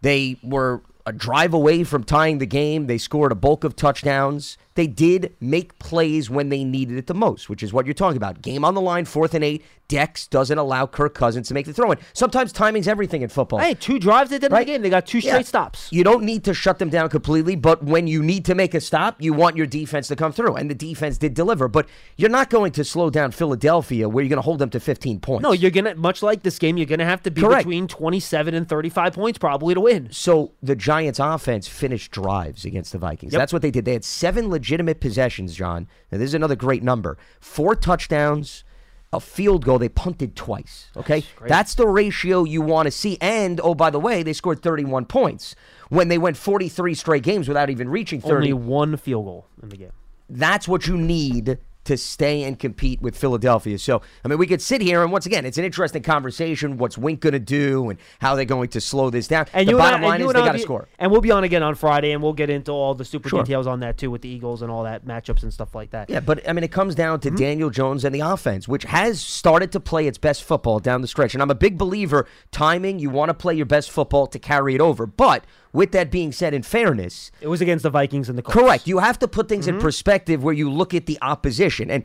They 0.00 0.38
were 0.42 0.80
a 1.06 1.12
drive 1.12 1.54
away 1.54 1.84
from 1.84 2.02
tying 2.02 2.38
the 2.38 2.46
game. 2.46 2.88
They 2.88 2.98
scored 2.98 3.32
a 3.32 3.36
bulk 3.36 3.62
of 3.62 3.76
touchdowns. 3.76 4.58
They 4.76 4.86
did 4.86 5.34
make 5.40 5.78
plays 5.78 6.30
when 6.30 6.48
they 6.48 6.62
needed 6.64 6.96
it 6.96 7.06
the 7.08 7.14
most, 7.14 7.48
which 7.50 7.62
is 7.62 7.72
what 7.72 7.86
you're 7.86 7.94
talking 7.94 8.16
about. 8.16 8.40
Game 8.42 8.64
on 8.64 8.74
the 8.74 8.80
line, 8.80 9.04
fourth 9.04 9.34
and 9.34 9.42
eight. 9.42 9.64
Dex 9.88 10.26
doesn't 10.26 10.58
allow 10.58 10.84
Kirk 10.86 11.14
Cousins 11.14 11.46
to 11.48 11.54
make 11.54 11.64
the 11.64 11.72
throw 11.72 11.92
in. 11.92 11.98
Sometimes 12.12 12.50
timing's 12.52 12.88
everything 12.88 13.22
in 13.22 13.28
football. 13.28 13.60
Hey, 13.60 13.74
two 13.74 14.00
drives 14.00 14.32
at 14.32 14.40
the 14.40 14.46
end 14.46 14.52
of 14.52 14.58
the 14.58 14.64
game. 14.64 14.82
They 14.82 14.90
got 14.90 15.06
two 15.06 15.18
Yeah. 15.18 15.34
straight 15.34 15.46
stops. 15.46 15.88
You 15.92 16.02
don't 16.02 16.24
need 16.24 16.42
to 16.44 16.54
shut 16.54 16.80
them 16.80 16.90
down 16.90 17.08
completely, 17.08 17.54
but 17.54 17.84
when 17.84 18.08
you 18.08 18.20
need 18.22 18.44
to 18.46 18.56
make 18.56 18.74
a 18.74 18.80
stop, 18.80 19.22
you 19.22 19.32
want 19.32 19.56
your 19.56 19.66
defense 19.66 20.08
to 20.08 20.16
come 20.16 20.32
through. 20.32 20.56
And 20.56 20.68
the 20.68 20.74
defense 20.74 21.18
did 21.18 21.34
deliver. 21.34 21.68
But 21.68 21.86
you're 22.16 22.30
not 22.30 22.50
going 22.50 22.72
to 22.72 22.82
slow 22.84 23.10
down 23.10 23.30
Philadelphia 23.30 24.08
where 24.08 24.24
you're 24.24 24.28
going 24.28 24.38
to 24.38 24.42
hold 24.42 24.58
them 24.58 24.70
to 24.70 24.80
15 24.80 25.20
points. 25.20 25.42
No, 25.44 25.52
you're 25.52 25.70
gonna 25.70 25.94
much 25.94 26.20
like 26.22 26.42
this 26.42 26.58
game. 26.58 26.76
You're 26.76 26.86
gonna 26.86 27.04
have 27.04 27.22
to 27.22 27.30
be 27.30 27.40
Correct. 27.40 27.58
between 27.60 27.86
27 27.86 28.54
and 28.54 28.68
35 28.68 29.12
points 29.14 29.38
probably 29.38 29.74
to 29.74 29.80
win. 29.80 30.08
So 30.10 30.50
the 30.62 30.74
Giants' 30.74 31.20
offense 31.20 31.68
finished 31.68 32.10
drives 32.10 32.64
against 32.64 32.90
the 32.92 32.98
Vikings. 32.98 33.32
Yep. 33.32 33.40
That's 33.40 33.52
what 33.52 33.62
they 33.62 33.70
did. 33.70 33.84
They 33.84 33.92
had 33.92 34.04
seven 34.04 34.50
legitimate 34.66 35.00
possessions, 35.00 35.54
John. 35.54 35.86
Now, 36.10 36.18
this 36.18 36.26
is 36.28 36.34
another 36.34 36.56
great 36.56 36.82
number 36.82 37.16
four 37.40 37.76
touchdowns, 37.76 38.64
a 39.12 39.20
field 39.20 39.64
goal. 39.64 39.78
They 39.78 39.88
punted 39.88 40.34
twice. 40.34 40.90
Okay? 40.96 41.22
great. 41.36 41.48
That's 41.48 41.76
the 41.76 41.86
ratio 41.86 42.42
you 42.42 42.62
want 42.62 42.86
to 42.86 42.90
see. 42.90 43.16
And, 43.20 43.60
oh, 43.62 43.76
by 43.76 43.90
the 43.90 44.00
way, 44.00 44.24
they 44.24 44.32
scored 44.32 44.62
31 44.62 45.04
points 45.06 45.54
when 45.88 46.08
they 46.08 46.18
went 46.18 46.36
43 46.36 46.94
straight 46.94 47.22
games 47.22 47.46
without 47.46 47.70
even 47.70 47.88
reaching 47.88 48.20
30. 48.20 48.34
Only 48.34 48.52
one 48.54 48.96
field 48.96 49.24
goal 49.24 49.46
in 49.62 49.68
the 49.68 49.76
game. 49.76 49.92
that's 50.28 50.66
what 50.66 50.88
you 50.88 50.96
need 50.96 51.58
to 51.86 51.96
stay 51.96 52.44
and 52.44 52.58
compete 52.58 53.00
with 53.02 53.16
Philadelphia. 53.16 53.78
So, 53.78 54.02
I 54.24 54.28
mean, 54.28 54.38
we 54.38 54.46
could 54.46 54.62
sit 54.62 54.80
here 54.80 55.02
and 55.02 55.10
once 55.10 55.26
again, 55.26 55.44
it's 55.44 55.58
an 55.58 55.64
interesting 55.64 56.02
conversation. 56.02 56.76
What's 56.78 56.96
Wink 56.98 57.20
going 57.20 57.32
to 57.32 57.38
do 57.38 57.90
and 57.90 57.98
how 58.20 58.34
they're 58.34 58.44
going 58.44 58.68
to 58.70 58.80
slow 58.80 59.10
this 59.10 59.26
down? 59.28 59.46
And 59.52 59.66
the 59.66 59.72
you 59.72 59.78
bottom 59.78 60.04
I, 60.04 60.08
line 60.08 60.20
is 60.20 60.26
they 60.28 60.32
got 60.34 60.52
to 60.52 60.58
score. 60.58 60.88
And 60.98 61.10
we'll 61.10 61.20
be 61.20 61.30
on 61.30 61.44
again 61.44 61.62
on 61.62 61.74
Friday, 61.74 62.12
and 62.12 62.22
we'll 62.22 62.32
get 62.32 62.50
into 62.50 62.72
all 62.72 62.94
the 62.94 63.04
super 63.04 63.28
Sure. 63.28 63.42
details 63.42 63.66
on 63.66 63.80
that 63.80 63.98
too 63.98 64.10
with 64.10 64.22
the 64.22 64.28
Eagles 64.28 64.62
and 64.62 64.70
all 64.70 64.84
that 64.84 65.04
matchups 65.06 65.42
and 65.42 65.52
stuff 65.52 65.74
like 65.74 65.90
that. 65.90 66.10
Yeah, 66.10 66.20
but 66.20 66.48
I 66.48 66.52
mean, 66.52 66.62
it 66.64 66.70
comes 66.72 66.94
down 66.94 67.06
Mm-hmm. 67.20 67.36
to 67.36 67.42
Daniel 67.42 67.70
Jones 67.70 68.04
and 68.04 68.14
the 68.14 68.20
offense, 68.20 68.66
which 68.68 68.82
has 68.84 69.20
started 69.20 69.70
to 69.72 69.80
play 69.80 70.06
its 70.06 70.18
best 70.18 70.42
football 70.42 70.80
down 70.80 71.00
the 71.00 71.08
stretch. 71.08 71.34
And 71.34 71.42
I'm 71.42 71.50
a 71.50 71.54
big 71.54 71.78
believer 71.78 72.26
timing, 72.50 72.98
you 72.98 73.10
want 73.10 73.30
to 73.30 73.34
play 73.34 73.54
your 73.54 73.64
best 73.66 73.90
football 73.90 74.26
to 74.26 74.38
carry 74.38 74.74
it 74.74 74.80
over. 74.80 75.06
But 75.06 75.44
with 75.76 75.92
that 75.92 76.10
being 76.10 76.32
said, 76.32 76.54
in 76.54 76.62
fairness, 76.62 77.30
It 77.40 77.48
was 77.48 77.60
against 77.60 77.82
the 77.82 77.90
Vikings 77.90 78.28
and 78.28 78.36
the 78.38 78.42
Colts. 78.42 78.58
Correct. 78.58 78.86
You 78.86 78.98
have 78.98 79.18
to 79.20 79.28
put 79.28 79.48
things 79.48 79.66
Mm-hmm. 79.66 79.76
in 79.76 79.80
perspective 79.82 80.42
where 80.44 80.54
you 80.54 80.70
look 80.70 80.94
at 80.94 81.06
the 81.06 81.18
opposition. 81.22 81.90
And 81.90 82.02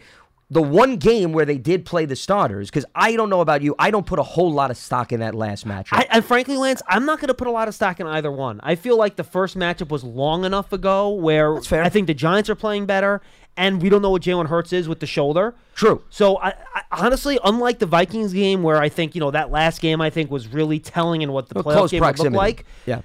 the 0.49 0.61
one 0.61 0.97
game 0.97 1.31
where 1.31 1.45
they 1.45 1.57
did 1.57 1.85
play 1.85 2.03
the 2.05 2.15
starters, 2.15 2.69
because 2.69 2.83
I 2.93 3.15
don't 3.15 3.29
know 3.29 3.39
about 3.39 3.61
you, 3.61 3.73
I 3.79 3.89
don't 3.89 4.05
put 4.05 4.19
a 4.19 4.23
whole 4.23 4.51
lot 4.51 4.69
of 4.69 4.75
stock 4.75 5.13
in 5.13 5.21
that 5.21 5.33
last 5.33 5.65
matchup. 5.65 5.93
I, 5.93 6.07
and 6.11 6.25
frankly, 6.25 6.57
Lance, 6.57 6.81
I'm 6.89 7.05
not 7.05 7.19
going 7.21 7.29
to 7.29 7.33
put 7.33 7.47
a 7.47 7.51
lot 7.51 7.69
of 7.69 7.73
stock 7.75 8.01
in 8.01 8.07
either 8.07 8.29
one. 8.29 8.59
I 8.61 8.75
feel 8.75 8.97
like 8.97 9.15
the 9.15 9.23
first 9.23 9.57
matchup 9.57 9.89
was 9.89 10.03
long 10.03 10.43
enough 10.43 10.73
ago 10.73 11.09
where 11.09 11.53
That's 11.53 11.67
fair. 11.67 11.83
I 11.83 11.89
think 11.89 12.07
the 12.07 12.13
Giants 12.13 12.49
are 12.49 12.55
playing 12.55 12.85
better, 12.85 13.21
and 13.55 13.81
we 13.81 13.87
don't 13.87 14.01
know 14.01 14.09
what 14.09 14.23
Jalen 14.23 14.47
Hurts 14.47 14.73
is 14.73 14.89
with 14.89 14.99
the 14.99 15.07
shoulder. 15.07 15.55
True. 15.75 16.03
So 16.09 16.37
I, 16.39 16.49
I 16.75 16.81
honestly, 16.91 17.39
unlike 17.45 17.79
the 17.79 17.85
Vikings 17.85 18.33
game, 18.33 18.61
where 18.61 18.81
I 18.81 18.89
think 18.89 19.15
you 19.15 19.21
know 19.21 19.31
that 19.31 19.51
last 19.51 19.79
game, 19.79 20.01
I 20.01 20.09
think 20.09 20.29
was 20.29 20.47
really 20.49 20.79
telling 20.79 21.21
in 21.21 21.31
what 21.31 21.47
the 21.47 21.55
playoff 21.63 21.73
close 21.73 21.91
game 21.91 22.01
would 22.01 22.07
proximity. 22.07 22.33
look 22.35 22.41
like. 22.41 22.65
Yeah. 22.85 23.01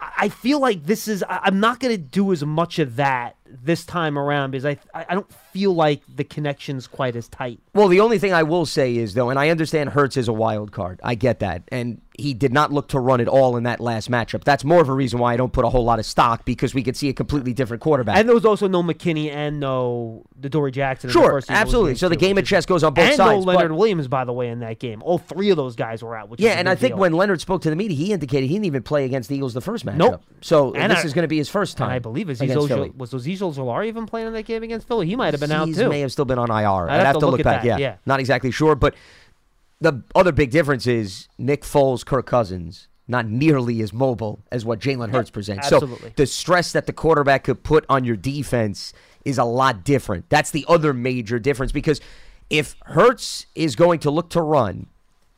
I 0.00 0.28
feel 0.28 0.60
like 0.60 0.84
this 0.84 1.08
is. 1.08 1.24
I'm 1.28 1.58
not 1.58 1.80
going 1.80 1.94
to 1.94 2.00
do 2.00 2.32
as 2.32 2.44
much 2.44 2.78
of 2.78 2.96
that 2.96 3.36
this 3.46 3.84
time 3.84 4.16
around 4.16 4.52
because 4.52 4.64
I 4.64 4.78
I 4.94 5.14
don't 5.14 5.30
feel 5.52 5.74
like 5.74 6.02
the 6.14 6.24
connection's 6.24 6.86
quite 6.86 7.16
as 7.16 7.28
tight. 7.28 7.58
Well, 7.74 7.88
the 7.88 8.00
only 8.00 8.18
thing 8.18 8.32
I 8.32 8.42
will 8.42 8.66
say 8.66 8.96
is, 8.96 9.14
though, 9.14 9.30
and 9.30 9.38
I 9.38 9.48
understand 9.50 9.90
Hurts 9.90 10.16
is 10.16 10.28
a 10.28 10.32
wild 10.32 10.72
card. 10.72 11.00
I 11.04 11.14
get 11.14 11.40
that. 11.40 11.62
And 11.68 12.00
he 12.18 12.34
did 12.34 12.52
not 12.52 12.72
look 12.72 12.88
to 12.88 12.98
run 12.98 13.20
it 13.20 13.28
all 13.28 13.56
in 13.56 13.62
that 13.62 13.78
last 13.78 14.10
matchup. 14.10 14.42
That's 14.42 14.64
more 14.64 14.80
of 14.80 14.88
a 14.88 14.92
reason 14.92 15.20
why 15.20 15.34
I 15.34 15.36
don't 15.36 15.52
put 15.52 15.64
a 15.64 15.68
whole 15.68 15.84
lot 15.84 16.00
of 16.00 16.04
stock 16.06 16.44
because 16.44 16.74
we 16.74 16.82
could 16.82 16.96
see 16.96 17.08
a 17.08 17.12
completely 17.12 17.52
different 17.54 17.80
quarterback. 17.80 18.16
And 18.16 18.28
there 18.28 18.34
was 18.34 18.44
also 18.44 18.66
no 18.66 18.82
McKinney 18.82 19.30
and 19.30 19.60
no 19.60 20.24
the 20.36 20.48
Dory 20.48 20.72
Jackson. 20.72 21.10
in 21.10 21.14
the 21.14 21.20
Sure, 21.20 21.40
absolutely. 21.48 21.94
So 21.94 22.08
the 22.08 22.16
too, 22.16 22.20
game 22.20 22.36
of 22.38 22.44
chess 22.44 22.66
goes 22.66 22.82
on 22.82 22.92
both 22.94 23.04
and 23.04 23.14
sides, 23.16 23.44
no 23.46 23.52
but- 23.52 23.56
Leonard 23.58 23.72
Williams, 23.72 24.08
by 24.08 24.24
the 24.24 24.32
way, 24.32 24.48
in 24.48 24.58
that 24.60 24.80
game. 24.80 25.00
All 25.04 25.18
three 25.18 25.50
of 25.50 25.56
those 25.56 25.76
guys 25.76 26.02
were 26.02 26.16
out. 26.16 26.28
Which 26.28 26.40
yeah, 26.40 26.52
and 26.52 26.68
I 26.68 26.74
think 26.74 26.92
deal. 26.94 26.98
when 26.98 27.12
Leonard 27.12 27.40
spoke 27.40 27.62
to 27.62 27.70
the 27.70 27.76
media, 27.76 27.96
he 27.96 28.12
indicated 28.12 28.48
he 28.48 28.54
didn't 28.54 28.66
even 28.66 28.82
play 28.82 29.04
against 29.04 29.28
the 29.28 29.36
Eagles 29.36 29.54
the 29.54 29.60
first 29.60 29.86
matchup. 29.86 29.96
Nope. 29.96 30.22
So 30.40 30.74
And 30.74 30.90
this 30.90 31.00
I- 31.00 31.02
is 31.04 31.12
going 31.12 31.22
to 31.22 31.28
be 31.28 31.38
his 31.38 31.48
first 31.48 31.76
time. 31.76 31.90
I 31.90 32.00
believe 32.00 32.28
against 32.28 32.56
was 32.56 33.12
Azeez 33.12 33.38
Ojulari 33.38 33.86
even 33.86 34.06
playing 34.06 34.26
in 34.26 34.32
that 34.32 34.44
game 34.44 34.64
against 34.64 34.88
Philly. 34.88 35.06
He 35.06 35.14
might 35.14 35.34
have 35.34 35.40
been 35.40 35.47
out 35.52 35.72
too. 35.74 35.88
may 35.88 36.00
have 36.00 36.12
still 36.12 36.24
been 36.24 36.38
on 36.38 36.50
IR. 36.50 36.88
I'd 36.90 37.00
I'd, 37.00 37.06
have, 37.06 37.18
to 37.18 37.26
look, 37.26 37.40
at 37.40 37.44
back. 37.44 37.62
that, 37.62 37.66
Yeah. 37.66 37.78
yeah. 37.78 37.96
not 38.06 38.20
exactly 38.20 38.50
sure, 38.50 38.74
but 38.74 38.94
the 39.80 40.02
other 40.14 40.32
big 40.32 40.50
difference 40.50 40.86
is 40.86 41.28
Nick 41.38 41.62
Foles, 41.62 42.04
Kirk 42.04 42.26
Cousins, 42.26 42.88
not 43.06 43.26
nearly 43.26 43.80
as 43.80 43.92
mobile 43.92 44.40
as 44.52 44.64
what 44.64 44.80
Jalen 44.80 45.10
Hurts 45.12 45.30
presents. 45.30 45.70
absolutely. 45.72 46.08
So 46.10 46.14
the 46.16 46.26
stress 46.26 46.72
that 46.72 46.86
the 46.86 46.92
quarterback 46.92 47.44
could 47.44 47.62
put 47.62 47.84
on 47.88 48.04
your 48.04 48.16
defense 48.16 48.92
is 49.24 49.38
a 49.38 49.44
lot 49.44 49.84
different. 49.84 50.28
That's 50.30 50.50
the 50.50 50.64
other 50.68 50.92
major 50.92 51.38
difference 51.38 51.72
because 51.72 52.00
if 52.50 52.76
Hurts 52.86 53.46
is 53.54 53.76
going 53.76 54.00
to 54.00 54.10
look 54.10 54.30
to 54.30 54.40
run, 54.42 54.86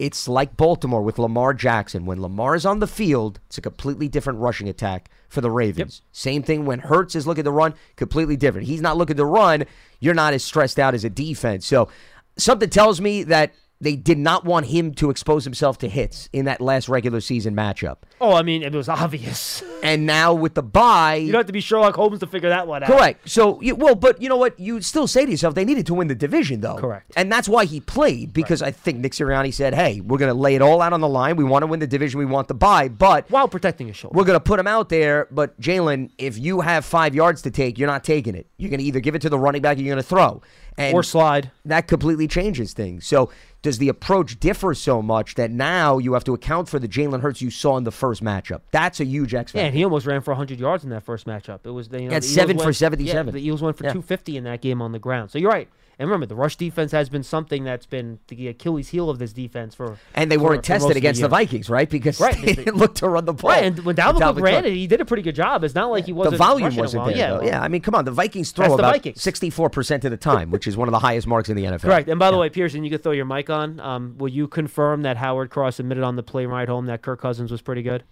it's 0.00 0.26
like 0.26 0.56
Baltimore 0.56 1.02
with 1.02 1.18
Lamar 1.18 1.52
Jackson. 1.52 2.06
When 2.06 2.22
Lamar 2.22 2.54
is 2.54 2.64
on 2.64 2.78
the 2.78 2.86
field, 2.86 3.38
it's 3.48 3.58
a 3.58 3.60
completely 3.60 4.08
different 4.08 4.38
rushing 4.38 4.66
attack 4.66 5.10
for 5.28 5.42
the 5.42 5.50
Ravens. 5.50 6.00
Same 6.10 6.42
thing 6.42 6.64
when 6.64 6.78
Hurts 6.78 7.14
is 7.14 7.26
looking 7.26 7.44
to 7.44 7.50
run, 7.50 7.74
completely 7.96 8.38
different. 8.38 8.66
He's 8.66 8.80
not 8.80 8.96
looking 8.96 9.18
to 9.18 9.26
run, 9.26 9.66
you're 10.00 10.14
not 10.14 10.32
as 10.32 10.42
stressed 10.42 10.78
out 10.78 10.94
as 10.94 11.04
a 11.04 11.10
defense. 11.10 11.66
So 11.66 11.90
something 12.38 12.70
tells 12.70 12.98
me 12.98 13.24
that 13.24 13.52
they 13.80 13.96
did 13.96 14.18
not 14.18 14.44
want 14.44 14.66
him 14.66 14.92
to 14.94 15.08
expose 15.10 15.44
himself 15.44 15.78
to 15.78 15.88
hits 15.88 16.28
in 16.32 16.44
that 16.44 16.60
last 16.60 16.88
regular 16.88 17.20
season 17.20 17.54
matchup. 17.56 17.96
oh, 18.20 18.34
I 18.34 18.42
mean, 18.42 18.62
it 18.62 18.74
was 18.74 18.88
obvious. 18.88 19.62
And 19.82 20.04
now 20.04 20.34
with 20.34 20.52
the 20.52 20.62
bye, 20.62 21.14
you 21.14 21.32
don't 21.32 21.38
have 21.38 21.46
to 21.46 21.54
be 21.54 21.60
Sherlock 21.62 21.94
Holmes 21.94 22.18
to 22.20 22.26
figure 22.26 22.50
that 22.50 22.66
one 22.66 22.82
out. 22.82 22.90
Correct. 22.90 23.26
So, 23.26 23.58
you, 23.62 23.74
well, 23.74 23.94
but 23.94 24.20
you 24.20 24.28
know 24.28 24.36
what? 24.36 24.60
You 24.60 24.82
still 24.82 25.06
say 25.06 25.24
to 25.24 25.30
yourself, 25.30 25.54
they 25.54 25.64
needed 25.64 25.86
to 25.86 25.94
win 25.94 26.08
the 26.08 26.14
division, 26.14 26.60
though. 26.60 26.76
Correct. 26.76 27.10
And 27.16 27.32
that's 27.32 27.48
why 27.48 27.64
he 27.64 27.80
played, 27.80 28.34
because 28.34 28.60
I 28.60 28.72
think 28.72 28.98
Nick 28.98 29.12
Sirianni 29.12 29.54
said, 29.54 29.72
hey, 29.72 30.02
we're 30.02 30.18
going 30.18 30.28
to 30.30 30.38
lay 30.38 30.54
it 30.54 30.60
all 30.60 30.82
out 30.82 30.92
on 30.92 31.00
the 31.00 31.08
line. 31.08 31.36
We 31.36 31.44
want 31.44 31.62
to 31.62 31.66
win 31.66 31.80
the 31.80 31.86
division. 31.86 32.18
We 32.18 32.26
want 32.26 32.48
the 32.48 32.52
bye, 32.54 32.88
but 32.88 33.30
While 33.30 33.48
protecting 33.48 33.86
his 33.86 33.96
shoulder. 33.96 34.18
we're 34.18 34.24
going 34.26 34.36
to 34.36 34.44
put 34.44 34.60
him 34.60 34.66
out 34.66 34.90
there. 34.90 35.26
But, 35.30 35.58
Jalen, 35.58 36.10
if 36.18 36.36
you 36.36 36.60
have 36.60 36.84
five 36.84 37.14
yards 37.14 37.40
to 37.42 37.50
take, 37.50 37.78
you're 37.78 37.88
not 37.88 38.04
taking 38.04 38.34
it. 38.34 38.48
You're 38.58 38.68
going 38.68 38.80
to 38.80 38.84
either 38.84 39.00
give 39.00 39.14
it 39.14 39.22
to 39.22 39.30
the 39.30 39.38
running 39.38 39.62
back 39.62 39.78
or 39.78 39.80
you're 39.80 39.94
going 39.94 40.02
to 40.02 40.06
throw. 40.06 40.42
And 40.76 40.94
Or 40.94 41.02
slide. 41.02 41.50
that 41.64 41.88
completely 41.88 42.28
changes 42.28 42.74
things. 42.74 43.06
So, 43.06 43.30
does 43.62 43.78
the 43.78 43.88
approach 43.88 44.40
differ 44.40 44.72
so 44.74 45.02
much 45.02 45.34
that 45.34 45.50
now 45.50 45.98
you 45.98 46.14
have 46.14 46.24
to 46.24 46.32
account 46.34 46.68
for 46.68 46.78
the 46.78 46.88
Jalen 46.88 47.20
Hurts 47.20 47.42
you 47.42 47.50
saw 47.50 47.76
in 47.76 47.84
the 47.84 47.90
first 47.90 48.22
matchup? 48.24 48.60
That's 48.70 49.00
a 49.00 49.04
huge 49.04 49.34
X 49.34 49.52
factor. 49.52 49.58
Yeah, 49.62 49.66
and 49.66 49.76
he 49.76 49.84
almost 49.84 50.06
ran 50.06 50.22
for 50.22 50.30
100 50.32 50.58
yards 50.58 50.82
in 50.84 50.90
that 50.90 51.02
first 51.02 51.26
matchup. 51.26 51.60
It 51.64 51.70
was 51.70 51.88
the, 51.88 52.00
you 52.02 52.08
know, 52.08 52.14
the 52.14 52.22
seven 52.22 52.56
for 52.58 52.64
went- 52.66 52.76
77. 52.76 53.26
Yeah, 53.26 53.32
the 53.32 53.38
Eagles 53.44 53.60
went 53.62 53.76
for 53.76 53.84
Yeah. 53.84 53.92
250 53.92 54.36
in 54.38 54.44
that 54.44 54.60
game 54.62 54.80
on 54.80 54.92
the 54.92 54.98
ground. 54.98 55.30
So 55.30 55.38
you're 55.38 55.50
right. 55.50 55.68
And 56.00 56.08
remember, 56.08 56.24
the 56.24 56.34
rush 56.34 56.56
defense 56.56 56.92
has 56.92 57.10
been 57.10 57.22
something 57.22 57.62
that's 57.62 57.84
been 57.84 58.20
the 58.28 58.48
Achilles 58.48 58.88
heel 58.88 59.10
of 59.10 59.18
this 59.18 59.34
defense 59.34 59.74
for. 59.74 59.98
And 60.14 60.32
they 60.32 60.36
for- 60.36 60.44
weren't 60.44 60.62
for 60.64 60.72
tested 60.72 60.96
against 60.96 61.20
the, 61.20 61.26
year. 61.26 61.28
Vikings, 61.28 61.68
right? 61.68 61.90
Because 61.90 62.18
Right, 62.18 62.34
they 62.36 62.40
they- 62.54 62.64
didn't 62.64 62.76
look 62.78 62.94
to 62.96 63.08
run 63.10 63.26
the 63.26 63.34
ball. 63.34 63.50
Right, 63.50 63.64
and 63.64 63.78
when 63.80 63.96
Dalvin 63.96 64.14
Dalvin 64.14 64.20
Cook 64.20 64.36
Cook. 64.36 64.44
ran 64.44 64.64
it, 64.64 64.72
he 64.72 64.86
did 64.86 65.02
a 65.02 65.04
pretty 65.04 65.22
good 65.22 65.34
job. 65.34 65.62
It's 65.62 65.74
not 65.74 65.90
like 65.90 66.06
he 66.06 66.14
wasn't. 66.14 66.32
the 66.32 66.38
volume 66.38 66.74
wasn't 66.74 67.02
well. 67.04 67.10
there. 67.12 67.18
Yeah, 67.18 67.30
though. 67.36 67.42
yeah, 67.44 67.60
I 67.62 67.68
mean, 67.68 67.82
come 67.82 67.94
on. 67.94 68.06
The 68.06 68.12
Vikings 68.12 68.50
throw 68.50 68.64
That's 68.64 68.76
the 68.76 68.78
about 68.78 68.94
Vikings. 68.94 69.20
sixty-four 69.20 69.68
percent 69.68 70.06
of 70.06 70.10
the 70.10 70.16
time, 70.16 70.50
which 70.50 70.66
is 70.66 70.74
one 70.74 70.88
of 70.88 70.92
the 70.92 70.98
highest 71.00 71.26
marks 71.26 71.50
in 71.50 71.56
the 71.56 71.64
NFL. 71.64 71.82
Correct. 71.82 72.08
And 72.08 72.18
by 72.18 72.30
the 72.30 72.38
way, 72.38 72.48
Pearson, 72.48 72.82
you 72.82 72.90
could 72.90 73.02
throw 73.02 73.12
your 73.12 73.26
mic 73.26 73.50
on. 73.50 73.78
Um, 73.78 74.14
will 74.16 74.28
you 74.30 74.48
confirm 74.48 75.02
that 75.02 75.18
Howard 75.18 75.50
Cross 75.50 75.80
admitted 75.80 76.02
on 76.02 76.16
the 76.16 76.22
plane 76.22 76.48
ride 76.48 76.68
home 76.70 76.86
that 76.86 77.02
Kirk 77.02 77.20
Cousins 77.20 77.52
was 77.52 77.60
pretty 77.60 77.82
good? 77.82 78.04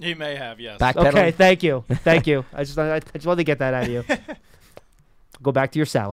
He 0.00 0.14
may 0.14 0.34
have, 0.34 0.58
yes. 0.58 0.80
Backpedaling. 0.80 1.06
Okay, 1.10 1.30
thank 1.30 1.62
you, 1.62 1.84
thank 1.88 2.26
you. 2.26 2.44
I 2.52 2.64
just 2.64 2.76
I, 2.76 2.96
I 2.96 2.98
just 2.98 3.26
wanted 3.26 3.36
to 3.36 3.44
get 3.44 3.60
that 3.60 3.74
out 3.74 3.84
of 3.84 3.88
you. 3.90 4.04
Go 5.42 5.52
back 5.52 5.70
to 5.72 5.78
your 5.78 5.86
salad. 5.86 6.12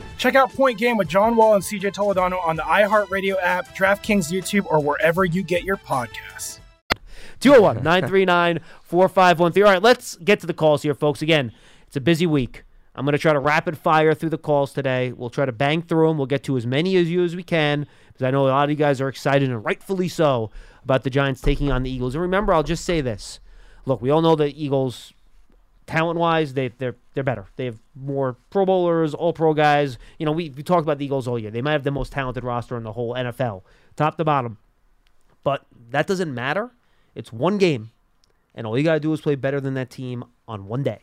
Check 0.21 0.35
out 0.35 0.53
Point 0.53 0.77
Game 0.77 0.97
with 0.97 1.07
John 1.07 1.35
Wall 1.35 1.55
and 1.55 1.63
CJ 1.63 1.95
Toledano 1.95 2.39
on 2.45 2.55
the 2.55 2.61
iHeartRadio 2.61 3.37
app, 3.41 3.75
DraftKings 3.75 4.31
YouTube, 4.31 4.67
or 4.67 4.79
wherever 4.79 5.25
you 5.25 5.41
get 5.41 5.63
your 5.63 5.77
podcasts. 5.77 6.59
201 7.39 7.77
939 7.77 8.59
4513. 8.83 9.63
All 9.63 9.71
right, 9.71 9.81
let's 9.81 10.17
get 10.17 10.39
to 10.41 10.45
the 10.45 10.53
calls 10.53 10.83
here, 10.83 10.93
folks. 10.93 11.23
Again, 11.23 11.51
it's 11.87 11.95
a 11.95 11.99
busy 11.99 12.27
week. 12.27 12.65
I'm 12.93 13.03
going 13.03 13.13
to 13.13 13.17
try 13.17 13.33
to 13.33 13.39
rapid 13.39 13.79
fire 13.79 14.13
through 14.13 14.29
the 14.29 14.37
calls 14.37 14.73
today. 14.73 15.11
We'll 15.11 15.31
try 15.31 15.47
to 15.47 15.51
bang 15.51 15.81
through 15.81 16.09
them. 16.09 16.19
We'll 16.19 16.27
get 16.27 16.43
to 16.43 16.55
as 16.55 16.67
many 16.67 16.97
of 16.97 17.07
you 17.07 17.23
as 17.23 17.35
we 17.35 17.41
can 17.41 17.87
because 18.09 18.23
I 18.23 18.29
know 18.29 18.45
a 18.45 18.49
lot 18.49 18.65
of 18.65 18.69
you 18.69 18.75
guys 18.75 19.01
are 19.01 19.09
excited 19.09 19.49
and 19.49 19.65
rightfully 19.65 20.07
so 20.07 20.51
about 20.83 21.01
the 21.01 21.09
Giants 21.09 21.41
taking 21.41 21.71
on 21.71 21.81
the 21.81 21.89
Eagles. 21.89 22.13
And 22.13 22.21
remember, 22.21 22.53
I'll 22.53 22.61
just 22.61 22.85
say 22.85 23.01
this. 23.01 23.39
Look, 23.87 24.03
we 24.03 24.11
all 24.11 24.21
know 24.21 24.35
the 24.35 24.53
Eagles, 24.55 25.13
talent 25.91 26.17
wise, 26.19 26.53
they, 26.53 26.69
they're, 26.69 26.95
they're 27.13 27.23
better. 27.23 27.47
They 27.57 27.65
have 27.65 27.77
more 27.95 28.37
Pro 28.49 28.65
Bowlers, 28.65 29.13
All 29.13 29.33
Pro 29.33 29.53
guys. 29.53 29.97
You 30.17 30.25
know, 30.25 30.31
we, 30.31 30.49
we 30.49 30.63
talked 30.63 30.83
about 30.83 30.97
the 30.99 31.05
Eagles 31.05 31.27
all 31.27 31.37
year. 31.37 31.51
They 31.51 31.61
might 31.61 31.73
have 31.73 31.83
the 31.83 31.91
most 31.91 32.11
talented 32.11 32.43
roster 32.43 32.77
in 32.77 32.83
the 32.83 32.93
whole 32.93 33.13
NFL, 33.13 33.63
top 33.95 34.17
to 34.17 34.23
bottom. 34.23 34.57
But 35.43 35.65
that 35.89 36.07
doesn't 36.07 36.33
matter. 36.33 36.71
It's 37.15 37.33
one 37.33 37.57
game, 37.57 37.91
and 38.55 38.65
all 38.65 38.77
you 38.77 38.83
got 38.83 38.93
to 38.93 38.99
do 38.99 39.11
is 39.11 39.21
play 39.21 39.35
better 39.35 39.59
than 39.59 39.73
that 39.73 39.89
team 39.89 40.23
on 40.47 40.67
one 40.67 40.81
day. 40.83 41.01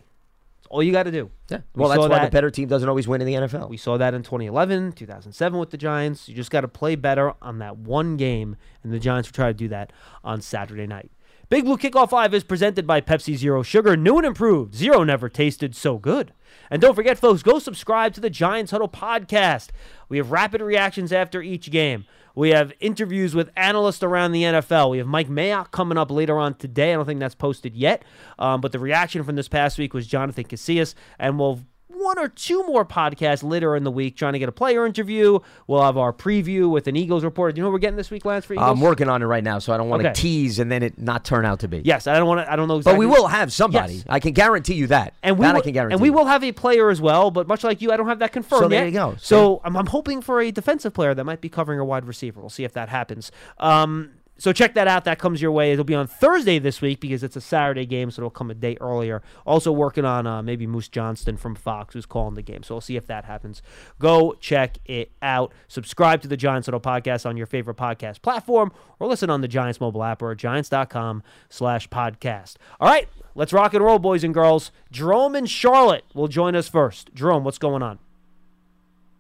That's 0.57 0.69
all 0.71 0.83
you 0.83 0.91
got 0.93 1.03
to 1.03 1.11
do. 1.11 1.31
Yeah. 1.51 1.59
We 1.75 1.81
Well, 1.81 1.91
that's 1.91 2.01
why 2.01 2.09
that- 2.09 2.25
the 2.25 2.31
better 2.31 2.51
team 2.51 2.69
doesn't 2.69 2.89
always 2.89 3.07
win 3.07 3.21
in 3.21 3.27
the 3.27 3.35
NFL. 3.35 3.69
We 3.69 3.77
saw 3.77 3.99
that 3.99 4.15
in 4.15 4.23
2011, 4.23 4.93
2007 4.93 5.59
with 5.59 5.71
the 5.71 5.77
Giants. 5.77 6.29
You 6.29 6.35
just 6.35 6.51
got 6.51 6.63
to 6.63 6.69
play 6.69 6.95
better 6.95 7.35
on 7.43 7.59
that 7.59 7.77
one 7.77 8.17
game, 8.17 8.57
and 8.83 8.93
the 8.93 8.99
Giants 8.99 9.29
will 9.29 9.35
try 9.35 9.49
to 9.49 9.55
do 9.55 9.69
that 9.69 9.93
on 10.25 10.41
Saturday 10.41 10.87
night. 10.87 11.11
Big 11.51 11.65
Blue 11.65 11.79
Kickoff 11.79 12.13
Live 12.13 12.35
is 12.35 12.45
presented 12.45 12.87
by 12.87 13.01
Pepsi 13.01 13.35
Zero 13.35 13.63
Sugar, 13.63 13.97
new 13.97 14.19
and 14.19 14.27
improved. 14.27 14.75
Zero 14.75 15.03
never 15.03 15.31
tasted 15.31 15.75
so 15.75 15.97
good. 15.97 16.35
And 16.71 16.83
don't 16.83 16.95
forget, 16.95 17.19
folks, 17.19 17.43
go 17.43 17.59
subscribe 17.59 18.13
to 18.13 18.21
the 18.21 18.29
Giants 18.29 18.71
Huddle 18.71 18.87
podcast. 18.87 19.69
We 20.11 20.19
have 20.19 20.31
rapid 20.31 20.61
reactions 20.61 21.11
after 21.11 21.41
each 21.41 21.71
game. 21.71 22.05
We 22.35 22.51
have 22.51 22.75
interviews 22.81 23.35
with 23.35 23.49
analysts 23.57 24.03
around 24.03 24.33
the 24.33 24.43
NFL. 24.43 24.91
We 24.91 24.99
have 24.99 25.07
Mike 25.07 25.31
Mayock 25.31 25.71
coming 25.71 25.97
up 25.97 26.11
later 26.11 26.39
on 26.39 26.53
today. 26.53 26.93
I 26.93 26.97
don't 26.97 27.07
think 27.07 27.19
that's 27.19 27.35
posted 27.35 27.75
yet. 27.75 28.05
Um, 28.39 28.61
but 28.61 28.73
the 28.73 28.79
reaction 28.79 29.25
from 29.25 29.37
this 29.37 29.49
past 29.49 29.79
week 29.79 29.95
was 29.95 30.07
Jonathan 30.07 30.45
Casillas, 30.45 30.95
and 31.19 31.39
we'll 31.39 31.61
one 31.99 32.19
or 32.19 32.29
two 32.29 32.65
more 32.67 32.85
podcasts 32.85 33.43
later 33.49 33.77
in 33.77 33.85
the 33.85 33.91
week 33.91 34.17
trying 34.17 34.33
to 34.35 34.39
get 34.39 34.49
a 34.49 34.53
player 34.53 34.87
interview. 34.87 35.39
We'll 35.67 35.83
have 35.83 35.97
our 35.97 36.13
preview 36.13 36.71
with 36.71 36.87
an 36.87 36.97
Eagles 36.97 37.25
reporter. 37.25 37.53
Do 37.53 37.59
you 37.59 37.63
know 37.63 37.69
what 37.69 37.75
we're 37.75 37.79
getting 37.81 37.97
this 37.97 38.11
week, 38.11 38.25
Lance, 38.25 38.45
for 38.45 38.55
Eagles? 38.55 38.69
I'm 38.71 38.81
working 38.81 39.09
on 39.09 39.23
it 39.23 39.27
right 39.27 39.45
now, 39.45 39.59
so 39.59 39.73
I 39.73 39.77
don't 39.77 39.89
want 39.89 40.03
to 40.03 40.09
Okay. 40.11 40.21
tease 40.21 40.59
and 40.59 40.71
then 40.71 40.83
it 40.83 40.99
not 40.99 41.25
turn 41.25 41.45
out 41.45 41.61
to 41.61 41.69
be. 41.69 41.83
Yes, 41.85 42.07
I 42.07 42.17
don't 42.19 42.27
want 42.29 42.41
to. 42.47 42.53
I 42.53 42.57
don't 42.57 42.69
know 42.69 42.81
But 42.81 42.97
we 42.97 43.07
will 43.07 43.27
have 43.27 43.53
somebody. 43.53 43.95
Yes. 43.95 44.05
I 44.09 44.21
can 44.21 44.33
guarantee 44.33 44.75
you 44.75 44.87
that. 44.89 45.15
And 45.23 45.39
we 45.39 45.45
that 45.47 45.53
will, 45.55 45.61
I 45.61 45.63
can 45.63 45.73
guarantee. 45.73 45.95
and 45.95 46.01
we 46.03 46.09
you. 46.09 46.13
will 46.13 46.27
have 46.27 46.45
a 46.45 46.53
player 46.53 46.91
as 46.91 47.01
well, 47.01 47.31
but 47.31 47.47
much 47.49 47.65
like 47.65 47.83
you, 47.83 47.91
I 47.93 47.97
don't 47.97 48.09
have 48.09 48.21
that 48.21 48.33
confirmed 48.33 48.63
So 48.65 48.69
there 48.69 48.81
yet. 48.85 48.87
you 48.87 48.93
go. 48.93 49.17
So 49.21 49.61
I'm, 49.65 49.77
I'm 49.77 49.87
hoping 49.87 50.21
for 50.23 50.41
a 50.41 50.51
defensive 50.51 50.95
player 50.95 51.15
that 51.15 51.25
might 51.25 51.41
be 51.41 51.49
covering 51.49 51.79
a 51.81 51.85
wide 51.85 52.05
receiver. 52.07 52.41
We'll 52.41 52.51
see 52.51 52.65
if 52.65 52.73
that 52.75 52.89
happens. 52.89 53.31
Um, 53.59 54.13
so 54.39 54.53
check 54.53 54.75
that 54.75 54.89
out. 54.89 55.05
That 55.05 55.19
comes 55.19 55.43
your 55.43 55.53
way. 55.53 55.73
It'll 55.73 55.85
be 55.85 55.95
on 55.95 56.07
Thursday 56.07 56.59
this 56.59 56.81
week 56.81 57.01
because 57.01 57.23
it's 57.23 57.37
a 57.37 57.41
Saturday 57.41 57.85
game, 57.87 58.11
so 58.11 58.21
it'll 58.21 58.31
come 58.31 58.51
a 58.51 58.55
day 58.55 58.77
earlier. 58.81 59.23
Also 59.45 59.73
working 59.73 60.05
on 60.05 60.27
uh, 60.27 60.43
maybe 60.43 60.67
Moose 60.67 60.89
Johnston 60.89 61.37
from 61.37 61.55
Fox 61.55 61.95
who's 61.95 62.07
calling 62.07 62.35
the 62.35 62.43
game. 62.43 62.63
So 62.63 62.75
we'll 62.75 62.81
see 62.81 62.97
if 62.97 63.07
that 63.09 63.25
happens. 63.25 63.63
Go 63.99 64.35
check 64.41 64.79
it 64.87 65.11
out. 65.21 65.53
Subscribe 65.67 66.23
to 66.23 66.29
the 66.29 66.37
Giants 66.37 66.67
Huddle 66.67 66.81
Podcast 66.81 67.27
on 67.27 67.37
your 67.37 67.47
favorite 67.47 67.77
podcast 67.77 68.23
platform 68.23 68.73
or 68.99 69.09
listen 69.09 69.29
on 69.29 69.41
the 69.41 69.49
Giants 69.49 69.81
mobile 69.81 70.05
app 70.05 70.23
or 70.23 70.35
giants.com 70.35 71.23
slash 71.49 71.89
podcast. 71.89 72.57
All 72.81 72.89
right, 72.89 73.09
let's 73.35 73.53
rock 73.53 73.75
and 73.75 73.85
roll, 73.85 73.99
boys 73.99 74.25
and 74.25 74.33
girls. 74.33 74.71
Jerome 74.93 75.35
and 75.35 75.51
Charlotte 75.51 76.05
will 76.15 76.29
join 76.29 76.55
us 76.55 76.69
first. 76.69 77.11
Jerome, 77.15 77.45
what's 77.45 77.59
going 77.59 77.83
on? 77.83 77.99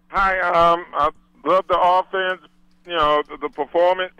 Hi, 0.08 0.38
um, 0.40 0.86
I 0.94 1.10
love 1.44 1.66
the 1.68 1.78
offense, 1.78 2.40
you 2.86 2.94
know, 2.94 3.22
the, 3.28 3.36
the 3.36 3.48
performance, 3.50 4.14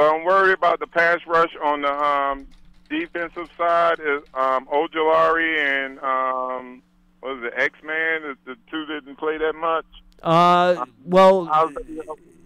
but 0.00 0.14
I'm 0.14 0.24
worried 0.24 0.54
about 0.54 0.80
the 0.80 0.86
pass 0.86 1.18
rush 1.26 1.54
on 1.62 1.82
the 1.82 1.92
um, 1.92 2.46
defensive 2.88 3.50
side. 3.58 3.98
Is 4.00 4.22
um, 4.32 4.66
Ojulari 4.66 5.60
and 5.60 5.98
um, 5.98 6.82
what 7.20 7.36
is 7.36 7.44
it, 7.44 7.52
X 7.54 7.74
Man? 7.84 8.22
The, 8.22 8.36
the 8.46 8.56
two 8.70 8.86
didn't 8.86 9.16
play 9.16 9.36
that 9.36 9.54
much. 9.54 9.84
Uh, 10.22 10.86
well, 11.04 11.44
How's- 11.44 11.74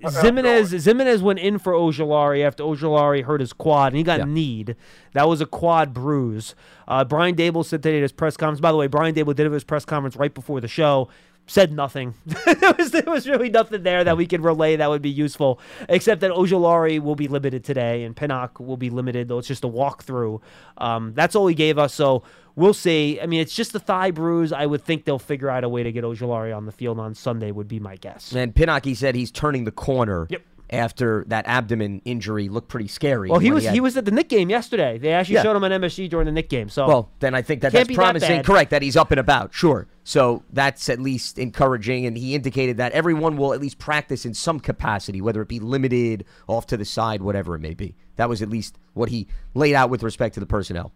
Ximines 0.02 0.74
Ximines 0.74 1.22
went 1.22 1.38
in 1.38 1.58
for 1.58 1.72
Ojulari 1.74 2.44
after 2.44 2.62
Ojulari 2.64 3.22
hurt 3.24 3.40
his 3.40 3.52
quad 3.52 3.92
and 3.92 3.96
he 3.98 4.02
got 4.02 4.18
Yeah. 4.18 4.24
kneed. 4.26 4.76
That 5.12 5.28
was 5.28 5.40
a 5.40 5.46
quad 5.46 5.94
bruise. 5.94 6.54
Uh, 6.88 7.04
Brian 7.04 7.36
Daboll 7.36 7.64
said 7.64 7.82
today 7.84 7.96
at 7.98 8.02
his 8.02 8.12
press 8.12 8.36
conference. 8.36 8.60
By 8.60 8.70
the 8.72 8.76
way, 8.76 8.86
Brian 8.88 9.14
Daboll 9.14 9.34
did 9.36 9.44
have 9.44 9.52
his 9.52 9.64
press 9.64 9.84
conference 9.84 10.16
right 10.16 10.34
before 10.34 10.60
the 10.60 10.68
show. 10.68 11.08
Said 11.46 11.72
nothing. 11.72 12.14
there, 12.26 12.72
was, 12.78 12.90
there 12.90 13.04
was 13.06 13.28
really 13.28 13.50
nothing 13.50 13.82
there 13.82 14.02
that 14.02 14.16
we 14.16 14.26
could 14.26 14.42
relay 14.42 14.76
that 14.76 14.88
would 14.88 15.02
be 15.02 15.10
useful, 15.10 15.60
except 15.88 16.22
that 16.22 16.30
Ojulari 16.30 17.00
will 17.00 17.16
be 17.16 17.28
limited 17.28 17.64
today 17.64 18.04
and 18.04 18.16
Pinnock 18.16 18.58
will 18.58 18.78
be 18.78 18.88
limited, 18.88 19.28
though 19.28 19.38
it's 19.38 19.48
just 19.48 19.62
a 19.62 19.68
walkthrough. 19.68 20.40
Um, 20.78 21.12
that's 21.14 21.36
all 21.36 21.46
he 21.46 21.54
gave 21.54 21.76
us, 21.78 21.92
so 21.92 22.22
we'll 22.56 22.72
see. 22.72 23.20
I 23.20 23.26
mean, 23.26 23.40
it's 23.40 23.54
just 23.54 23.74
a 23.74 23.78
thigh 23.78 24.10
bruise. 24.10 24.52
I 24.52 24.64
would 24.64 24.84
think 24.84 25.04
they'll 25.04 25.18
figure 25.18 25.50
out 25.50 25.64
a 25.64 25.68
way 25.68 25.82
to 25.82 25.92
get 25.92 26.02
Ojulari 26.02 26.56
on 26.56 26.64
the 26.64 26.72
field 26.72 26.98
on 26.98 27.14
Sunday, 27.14 27.50
would 27.50 27.68
be 27.68 27.78
my 27.78 27.96
guess. 27.96 28.32
And 28.34 28.54
Pinnock, 28.54 28.84
he 28.86 28.94
said 28.94 29.14
he's 29.14 29.30
turning 29.30 29.64
the 29.64 29.72
corner 29.72 30.26
Yep. 30.30 30.42
After 30.70 31.24
that 31.28 31.46
abdomen 31.46 32.00
injury 32.06 32.48
looked 32.48 32.68
pretty 32.68 32.88
scary. 32.88 33.28
Well, 33.28 33.38
he 33.38 33.48
when 33.48 33.56
was 33.56 33.64
had- 33.64 33.74
he 33.74 33.80
was 33.80 33.96
at 33.98 34.06
the 34.06 34.10
Knick 34.10 34.28
game 34.30 34.48
yesterday. 34.48 34.96
They 34.98 35.12
actually 35.12 35.34
Yeah. 35.36 35.42
showed 35.42 35.56
him 35.56 35.62
on 35.64 35.70
MSG 35.72 36.08
during 36.08 36.24
the 36.24 36.32
Knick 36.32 36.48
game. 36.48 36.68
So 36.70 36.86
Well, 36.88 37.10
then 37.20 37.34
I 37.34 37.42
think 37.42 37.60
that 37.60 37.72
that's 37.72 37.86
be 37.86 37.94
that 37.94 38.00
promising. 38.00 38.42
Correct, 38.42 38.70
that 38.70 38.80
he's 38.80 38.96
up 38.96 39.10
and 39.10 39.20
about. 39.20 39.52
Sure. 39.52 39.86
So 40.04 40.42
that's 40.52 40.88
at 40.88 40.98
least 41.00 41.38
encouraging. 41.38 42.06
And 42.06 42.16
he 42.16 42.34
indicated 42.34 42.78
that 42.78 42.92
everyone 42.92 43.36
will 43.36 43.52
at 43.52 43.60
least 43.60 43.78
practice 43.78 44.24
in 44.24 44.32
some 44.32 44.58
capacity, 44.58 45.20
whether 45.20 45.42
it 45.42 45.48
be 45.48 45.60
limited, 45.60 46.24
off 46.46 46.66
to 46.68 46.76
the 46.78 46.84
side, 46.86 47.20
whatever 47.20 47.54
it 47.54 47.60
may 47.60 47.74
be. 47.74 47.94
That 48.16 48.28
was 48.30 48.40
at 48.40 48.48
least 48.48 48.78
what 48.94 49.10
he 49.10 49.28
laid 49.54 49.74
out 49.74 49.90
with 49.90 50.02
respect 50.02 50.34
to 50.34 50.40
the 50.40 50.46
personnel. 50.46 50.92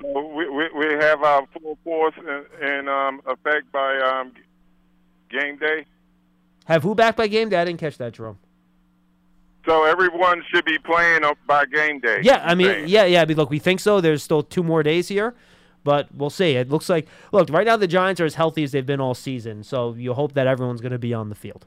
So 0.00 0.26
we, 0.34 0.48
we, 0.48 0.68
we 0.76 0.86
have 1.00 1.22
our 1.22 1.46
full 1.60 1.78
force 1.82 2.14
in, 2.18 2.66
in 2.68 2.88
um, 2.88 3.20
effect 3.26 3.72
by 3.72 3.98
um, 3.98 4.32
game 5.30 5.56
day. 5.56 5.86
Have 6.68 6.82
who 6.82 6.94
back 6.94 7.16
by 7.16 7.26
game 7.26 7.48
day? 7.48 7.56
I 7.56 7.64
didn't 7.64 7.80
catch 7.80 7.98
that, 7.98 8.12
Jerome. 8.12 8.38
So 9.66 9.84
everyone 9.84 10.42
should 10.52 10.64
be 10.64 10.78
playing 10.78 11.24
up 11.24 11.36
by 11.46 11.64
game 11.66 12.00
day. 12.00 12.20
Yeah, 12.22 12.42
I 12.44 12.54
mean, 12.54 12.68
saying. 12.68 12.88
yeah, 12.88 13.04
yeah. 13.04 13.22
I 13.22 13.24
mean, 13.24 13.36
look, 13.36 13.50
we 13.50 13.58
think 13.58 13.80
so. 13.80 14.00
There's 14.00 14.22
still 14.22 14.42
two 14.42 14.62
more 14.62 14.82
days 14.82 15.08
here, 15.08 15.34
but 15.82 16.08
we'll 16.14 16.30
see. 16.30 16.52
It 16.52 16.68
looks 16.70 16.88
like 16.88 17.08
look 17.32 17.50
right 17.50 17.66
now 17.66 17.76
the 17.76 17.86
Giants 17.86 18.20
are 18.20 18.24
as 18.24 18.34
healthy 18.34 18.62
as 18.64 18.72
they've 18.72 18.86
been 18.86 19.00
all 19.00 19.14
season. 19.14 19.64
So 19.64 19.94
you 19.94 20.14
hope 20.14 20.34
that 20.34 20.46
everyone's 20.46 20.80
going 20.80 20.92
to 20.92 20.98
be 20.98 21.12
on 21.12 21.28
the 21.28 21.34
field. 21.34 21.66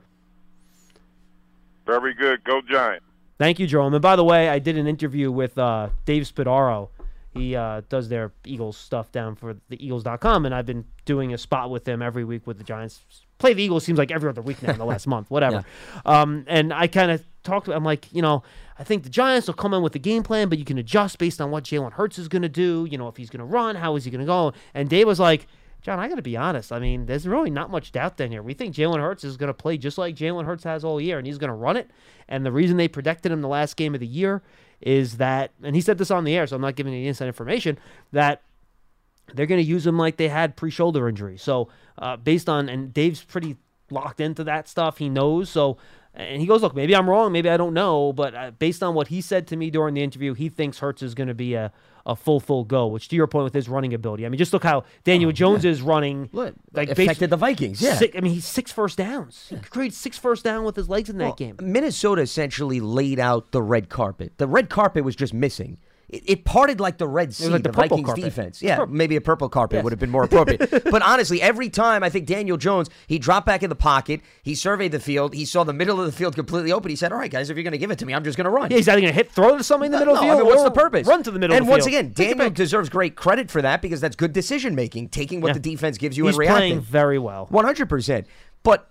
Very 1.85 2.13
good. 2.13 2.43
Go 2.43 2.61
Giants. 2.61 3.05
Thank 3.37 3.59
you, 3.59 3.65
Jerome. 3.65 3.93
And 3.93 4.01
by 4.01 4.15
the 4.15 4.23
way, 4.23 4.49
I 4.49 4.59
did 4.59 4.77
an 4.77 4.85
interview 4.85 5.31
with 5.31 5.57
uh, 5.57 5.89
Dave 6.05 6.23
Spadaro. 6.23 6.89
He 7.33 7.55
uh, 7.55 7.81
does 7.89 8.09
their 8.09 8.33
Eagles 8.45 8.77
stuff 8.77 9.11
down 9.11 9.35
for 9.35 9.55
the 9.69 9.83
Eagles.com, 9.83 10.45
and 10.45 10.53
I've 10.53 10.65
been 10.65 10.85
doing 11.05 11.33
a 11.33 11.37
spot 11.37 11.69
with 11.69 11.87
him 11.87 12.01
every 12.01 12.23
week 12.23 12.45
with 12.45 12.57
the 12.57 12.63
Giants. 12.63 13.01
Play 13.41 13.53
the 13.53 13.63
Eagles 13.63 13.83
seems 13.83 13.97
like 13.97 14.11
every 14.11 14.29
other 14.29 14.41
week 14.41 14.61
now 14.61 14.71
in 14.71 14.77
the 14.77 14.85
last 14.85 15.07
month, 15.07 15.31
whatever. 15.31 15.65
Um, 16.05 16.45
and 16.47 16.71
I 16.71 16.85
kind 16.85 17.09
of 17.09 17.23
talked 17.43 17.67
I'm 17.67 17.83
like, 17.83 18.07
you 18.13 18.21
know, 18.21 18.43
I 18.77 18.83
think 18.83 19.03
the 19.03 19.09
Giants 19.09 19.47
will 19.47 19.55
come 19.55 19.73
in 19.73 19.81
with 19.81 19.95
a 19.95 19.99
game 19.99 20.21
plan, 20.21 20.47
but 20.47 20.59
you 20.59 20.65
can 20.65 20.77
adjust 20.77 21.17
based 21.17 21.41
on 21.41 21.49
what 21.49 21.63
Jalen 21.63 21.93
Hurts 21.93 22.19
is 22.19 22.27
going 22.27 22.43
to 22.43 22.49
do. 22.49 22.87
You 22.89 22.97
know, 22.99 23.07
if 23.07 23.17
he's 23.17 23.31
going 23.31 23.39
to 23.39 23.45
run, 23.45 23.75
how 23.75 23.95
is 23.95 24.05
he 24.05 24.11
going 24.11 24.21
to 24.21 24.27
go? 24.27 24.53
And 24.75 24.87
Dave 24.89 25.07
was 25.07 25.19
like, 25.19 25.47
John, 25.81 25.99
I 25.99 26.07
got 26.07 26.15
to 26.15 26.21
be 26.21 26.37
honest. 26.37 26.71
I 26.71 26.77
mean, 26.77 27.07
there's 27.07 27.27
really 27.27 27.49
not 27.49 27.71
much 27.71 27.91
doubt 27.91 28.17
then 28.17 28.29
here. 28.29 28.43
We 28.43 28.53
think 28.53 28.75
Jalen 28.75 28.99
Hurts 28.99 29.23
is 29.23 29.37
going 29.37 29.47
to 29.47 29.53
play 29.55 29.77
just 29.77 29.97
like 29.97 30.15
Jalen 30.15 30.45
Hurts 30.45 30.63
has 30.63 30.83
all 30.83 31.01
year, 31.01 31.17
and 31.17 31.25
he's 31.25 31.39
going 31.39 31.49
to 31.49 31.55
run 31.55 31.77
it. 31.77 31.89
And 32.27 32.45
the 32.45 32.51
reason 32.51 32.77
they 32.77 32.87
protected 32.87 33.31
him 33.31 33.41
the 33.41 33.47
last 33.47 33.75
game 33.75 33.95
of 33.95 33.99
the 33.99 34.07
year 34.07 34.43
is 34.79 35.17
that, 35.17 35.51
and 35.63 35.75
he 35.75 35.81
said 35.81 35.97
this 35.97 36.11
on 36.11 36.23
the 36.23 36.35
air, 36.35 36.45
so 36.45 36.55
I'm 36.55 36.61
not 36.61 36.75
giving 36.75 36.93
any 36.93 37.07
inside 37.07 37.25
information, 37.25 37.79
that 38.11 38.43
they're 39.33 39.47
going 39.47 39.61
to 39.61 39.67
use 39.67 39.85
him 39.85 39.97
like 39.97 40.17
they 40.17 40.29
had 40.29 40.55
pre-shoulder 40.55 41.07
injury. 41.07 41.37
So 41.37 41.69
uh, 41.97 42.17
based 42.17 42.47
on, 42.49 42.69
and 42.69 42.93
Dave's 42.93 43.23
pretty 43.23 43.57
locked 43.89 44.19
into 44.21 44.43
that 44.45 44.67
stuff. 44.67 44.97
He 44.97 45.09
knows. 45.09 45.49
So, 45.49 45.77
and 46.13 46.41
he 46.41 46.47
goes, 46.47 46.61
look, 46.61 46.75
maybe 46.75 46.95
I'm 46.95 47.09
wrong, 47.09 47.31
maybe 47.31 47.49
I 47.49 47.57
don't 47.57 47.73
know, 47.73 48.11
but 48.13 48.35
uh, 48.35 48.51
based 48.51 48.83
on 48.83 48.95
what 48.95 49.07
he 49.09 49.21
said 49.21 49.47
to 49.47 49.55
me 49.55 49.69
during 49.69 49.93
the 49.95 50.03
interview, 50.03 50.33
he 50.33 50.49
thinks 50.49 50.79
Hurts 50.79 51.01
is 51.01 51.13
going 51.15 51.27
to 51.29 51.33
be 51.33 51.53
a 51.53 51.71
a 52.03 52.15
full 52.15 52.39
full 52.39 52.63
go. 52.63 52.87
Which 52.87 53.09
to 53.09 53.15
your 53.15 53.27
point 53.27 53.43
with 53.43 53.53
his 53.53 53.69
running 53.69 53.93
ability, 53.93 54.25
I 54.25 54.29
mean, 54.29 54.39
just 54.39 54.53
look 54.53 54.63
how 54.63 54.85
Daniel 55.03 55.29
Oh, 55.29 55.31
Jones 55.31 55.63
yeah. 55.63 55.69
is 55.69 55.83
running. 55.83 56.29
Look, 56.33 56.55
like 56.73 56.89
affected 56.89 57.29
the 57.29 57.37
Vikings, 57.37 57.79
yeah. 57.79 57.93
Six, 57.95 58.17
I 58.17 58.21
mean, 58.21 58.33
he's 58.33 58.45
six 58.45 58.71
first 58.71 58.97
downs. 58.97 59.45
He 59.49 59.55
created 59.57 59.93
six 59.95 60.17
first 60.17 60.43
down 60.43 60.63
with 60.63 60.75
his 60.75 60.89
legs 60.89 61.09
in 61.11 61.19
that 61.19 61.25
Well, 61.25 61.33
game. 61.35 61.57
Minnesota 61.61 62.23
essentially 62.23 62.79
laid 62.79 63.19
out 63.19 63.51
the 63.51 63.61
red 63.61 63.89
carpet. 63.89 64.33
The 64.37 64.47
red 64.47 64.67
carpet 64.67 65.03
was 65.03 65.15
just 65.15 65.31
missing. 65.33 65.77
It, 66.11 66.23
it 66.29 66.45
parted 66.45 66.79
like 66.81 66.97
the 66.97 67.07
Red 67.07 67.33
Sea, 67.33 67.47
like 67.47 67.63
the 67.63 67.69
the, 67.69 67.75
Vikings 67.77 68.05
carpet. 68.05 68.23
defense. 68.23 68.61
Yeah, 68.61 68.85
maybe 68.87 69.15
a 69.15 69.21
purple 69.21 69.47
carpet 69.47 69.75
Yes. 69.77 69.83
would 69.85 69.93
have 69.93 69.99
been 69.99 70.09
more 70.09 70.23
appropriate. 70.25 70.83
but 70.91 71.01
honestly, 71.01 71.41
every 71.41 71.69
time 71.69 72.03
I 72.03 72.09
think 72.09 72.25
Daniel 72.27 72.57
Jones, 72.57 72.89
he 73.07 73.17
dropped 73.17 73.45
back 73.45 73.63
in 73.63 73.69
the 73.69 73.75
pocket, 73.75 74.19
he 74.43 74.53
surveyed 74.53 74.91
the 74.91 74.99
field, 74.99 75.33
he 75.33 75.45
saw 75.45 75.63
the 75.63 75.71
middle 75.73 75.99
of 75.99 76.05
the 76.05 76.11
field 76.11 76.35
completely 76.35 76.71
open. 76.73 76.89
He 76.89 76.95
said, 76.97 77.13
All 77.13 77.17
right, 77.17 77.31
guys, 77.31 77.49
if 77.49 77.55
you're 77.55 77.63
going 77.63 77.71
to 77.71 77.77
give 77.77 77.91
it 77.91 77.99
to 77.99 78.05
me, 78.05 78.13
I'm 78.13 78.23
just 78.25 78.35
going 78.37 78.45
to 78.45 78.51
run. 78.51 78.69
Yeah, 78.71 78.77
he's 78.77 78.89
either 78.89 78.99
going 78.99 79.11
to 79.13 79.15
hit, 79.15 79.31
throw 79.31 79.57
to 79.57 79.63
somebody 79.63 79.87
in 79.87 79.91
the 79.93 79.99
middle 79.99 80.15
of 80.15 80.19
the 80.19 80.25
No, 80.27 80.33
I 80.33 80.35
field. 80.35 80.47
mean, 80.47 80.55
what's 80.55 80.61
or 80.67 80.69
the 80.73 80.79
purpose? 80.81 81.07
Run 81.07 81.23
to 81.23 81.31
the 81.31 81.39
middle 81.39 81.55
And 81.55 81.61
of 81.63 81.67
the 81.67 81.71
once 81.71 81.85
field. 81.85 81.95
again, 81.99 82.13
Daniel 82.13 82.49
deserves 82.49 82.89
great 82.89 83.15
credit 83.15 83.49
for 83.49 83.61
that 83.61 83.81
because 83.81 84.01
that's 84.01 84.17
good 84.17 84.33
decision 84.33 84.75
making, 84.75 85.09
taking 85.09 85.39
what 85.39 85.49
Yeah. 85.49 85.53
the 85.53 85.59
defense 85.61 85.97
gives 85.97 86.17
you 86.17 86.25
He's 86.25 86.35
and 86.35 86.39
reacting. 86.39 86.57
playing 86.59 86.81
very 86.81 87.19
well. 87.19 87.47
One 87.49 87.63
hundred 87.63 87.87
percent. 87.87 88.27
But 88.63 88.90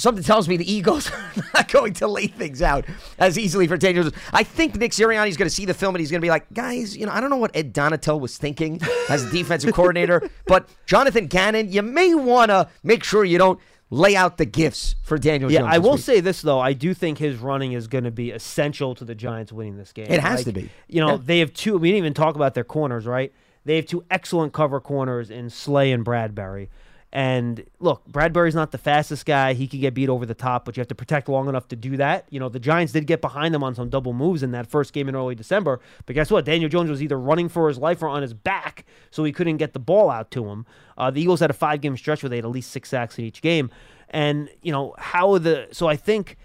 something 0.00 0.24
tells 0.24 0.48
me 0.48 0.56
the 0.56 0.70
Eagles 0.72 1.10
are 1.12 1.44
not 1.54 1.70
going 1.70 1.92
to 1.94 2.06
lay 2.08 2.26
things 2.26 2.62
out 2.62 2.84
as 3.18 3.38
easily 3.38 3.66
for 3.66 3.76
Daniel. 3.76 4.04
Jones. 4.04 4.16
I 4.32 4.42
think 4.42 4.76
Nick 4.76 4.92
Sirianni 4.92 5.10
Sirianni's 5.10 5.36
going 5.36 5.48
to 5.48 5.54
see 5.54 5.64
the 5.64 5.74
film 5.74 5.94
and 5.94 6.00
he's 6.00 6.10
going 6.10 6.20
to 6.20 6.24
be 6.24 6.30
like, 6.30 6.52
guys, 6.54 6.96
you 6.96 7.04
know, 7.06 7.12
I 7.12 7.20
don't 7.20 7.30
know 7.30 7.36
what 7.36 7.54
Ed 7.54 7.74
Donatell 7.74 8.20
was 8.20 8.36
thinking 8.38 8.80
as 9.08 9.24
a 9.24 9.30
defensive 9.30 9.74
coordinator, 9.74 10.28
but 10.46 10.68
Jonathan 10.86 11.26
Gannon, 11.26 11.72
you 11.72 11.82
may 11.82 12.14
want 12.14 12.50
to 12.50 12.68
make 12.82 13.04
sure 13.04 13.24
you 13.24 13.38
don't 13.38 13.58
lay 13.90 14.14
out 14.14 14.36
the 14.38 14.44
gifts 14.44 14.94
for 15.02 15.18
Daniel 15.18 15.50
Yeah, 15.50 15.60
Jones. 15.60 15.74
I 15.74 15.78
will 15.78 15.92
week. 15.94 16.00
say 16.02 16.20
this 16.20 16.42
though. 16.42 16.60
I 16.60 16.72
do 16.74 16.94
think 16.94 17.18
his 17.18 17.36
running 17.38 17.72
is 17.72 17.88
going 17.88 18.04
to 18.04 18.10
be 18.12 18.30
essential 18.30 18.94
to 18.94 19.04
the 19.04 19.14
Giants 19.16 19.52
winning 19.52 19.76
this 19.76 19.92
game. 19.92 20.06
It 20.08 20.20
has 20.20 20.40
Like, 20.40 20.44
to 20.46 20.52
be. 20.52 20.70
You 20.88 21.00
know, 21.00 21.10
Yeah. 21.12 21.18
they 21.24 21.38
have 21.40 21.52
two. 21.52 21.76
We 21.76 21.88
didn't 21.88 21.98
even 21.98 22.14
talk 22.14 22.36
about 22.36 22.54
their 22.54 22.64
corners, 22.64 23.04
right? 23.06 23.32
They 23.64 23.76
have 23.76 23.86
two 23.86 24.04
excellent 24.10 24.52
cover 24.52 24.80
corners 24.80 25.28
in 25.30 25.50
Slay 25.50 25.90
and 25.92 26.04
Bradberry. 26.04 26.68
And 27.12 27.64
look, 27.80 28.06
Bradberry's 28.08 28.54
not 28.54 28.70
the 28.70 28.78
fastest 28.78 29.26
guy. 29.26 29.52
He 29.52 29.66
can 29.66 29.80
get 29.80 29.94
beat 29.94 30.08
over 30.08 30.24
the 30.24 30.34
top, 30.34 30.64
but 30.64 30.76
you 30.76 30.80
have 30.80 30.88
to 30.88 30.94
protect 30.94 31.28
long 31.28 31.48
enough 31.48 31.66
to 31.68 31.76
do 31.76 31.96
that. 31.96 32.26
You 32.30 32.38
know, 32.38 32.48
the 32.48 32.60
Giants 32.60 32.92
did 32.92 33.06
get 33.08 33.20
behind 33.20 33.52
them 33.52 33.64
on 33.64 33.74
some 33.74 33.88
double 33.88 34.12
moves 34.12 34.44
in 34.44 34.52
that 34.52 34.68
first 34.68 34.92
game 34.92 35.08
in 35.08 35.16
early 35.16 35.34
December. 35.34 35.80
But 36.06 36.14
guess 36.14 36.30
what? 36.30 36.44
Daniel 36.44 36.68
Jones 36.68 36.88
was 36.88 37.02
either 37.02 37.18
running 37.18 37.48
for 37.48 37.66
his 37.66 37.78
life 37.78 38.00
or 38.00 38.08
on 38.08 38.22
his 38.22 38.32
back, 38.32 38.84
so 39.10 39.24
he 39.24 39.32
couldn't 39.32 39.56
get 39.56 39.72
the 39.72 39.80
ball 39.80 40.08
out 40.08 40.30
to 40.30 40.46
him. 40.46 40.66
Uh, 40.96 41.10
the 41.10 41.20
Eagles 41.20 41.40
had 41.40 41.50
a 41.50 41.54
five 41.54 41.80
game 41.80 41.96
stretch 41.96 42.22
where 42.22 42.30
they 42.30 42.36
had 42.36 42.44
at 42.44 42.50
least 42.52 42.70
six 42.70 42.88
sacks 42.90 43.18
in 43.18 43.24
each 43.24 43.42
game. 43.42 43.70
And, 44.10 44.48
you 44.62 44.70
know, 44.70 44.94
how 44.98 45.36
the. 45.38 45.66
So 45.72 45.88
I 45.88 45.96
think 45.96 46.36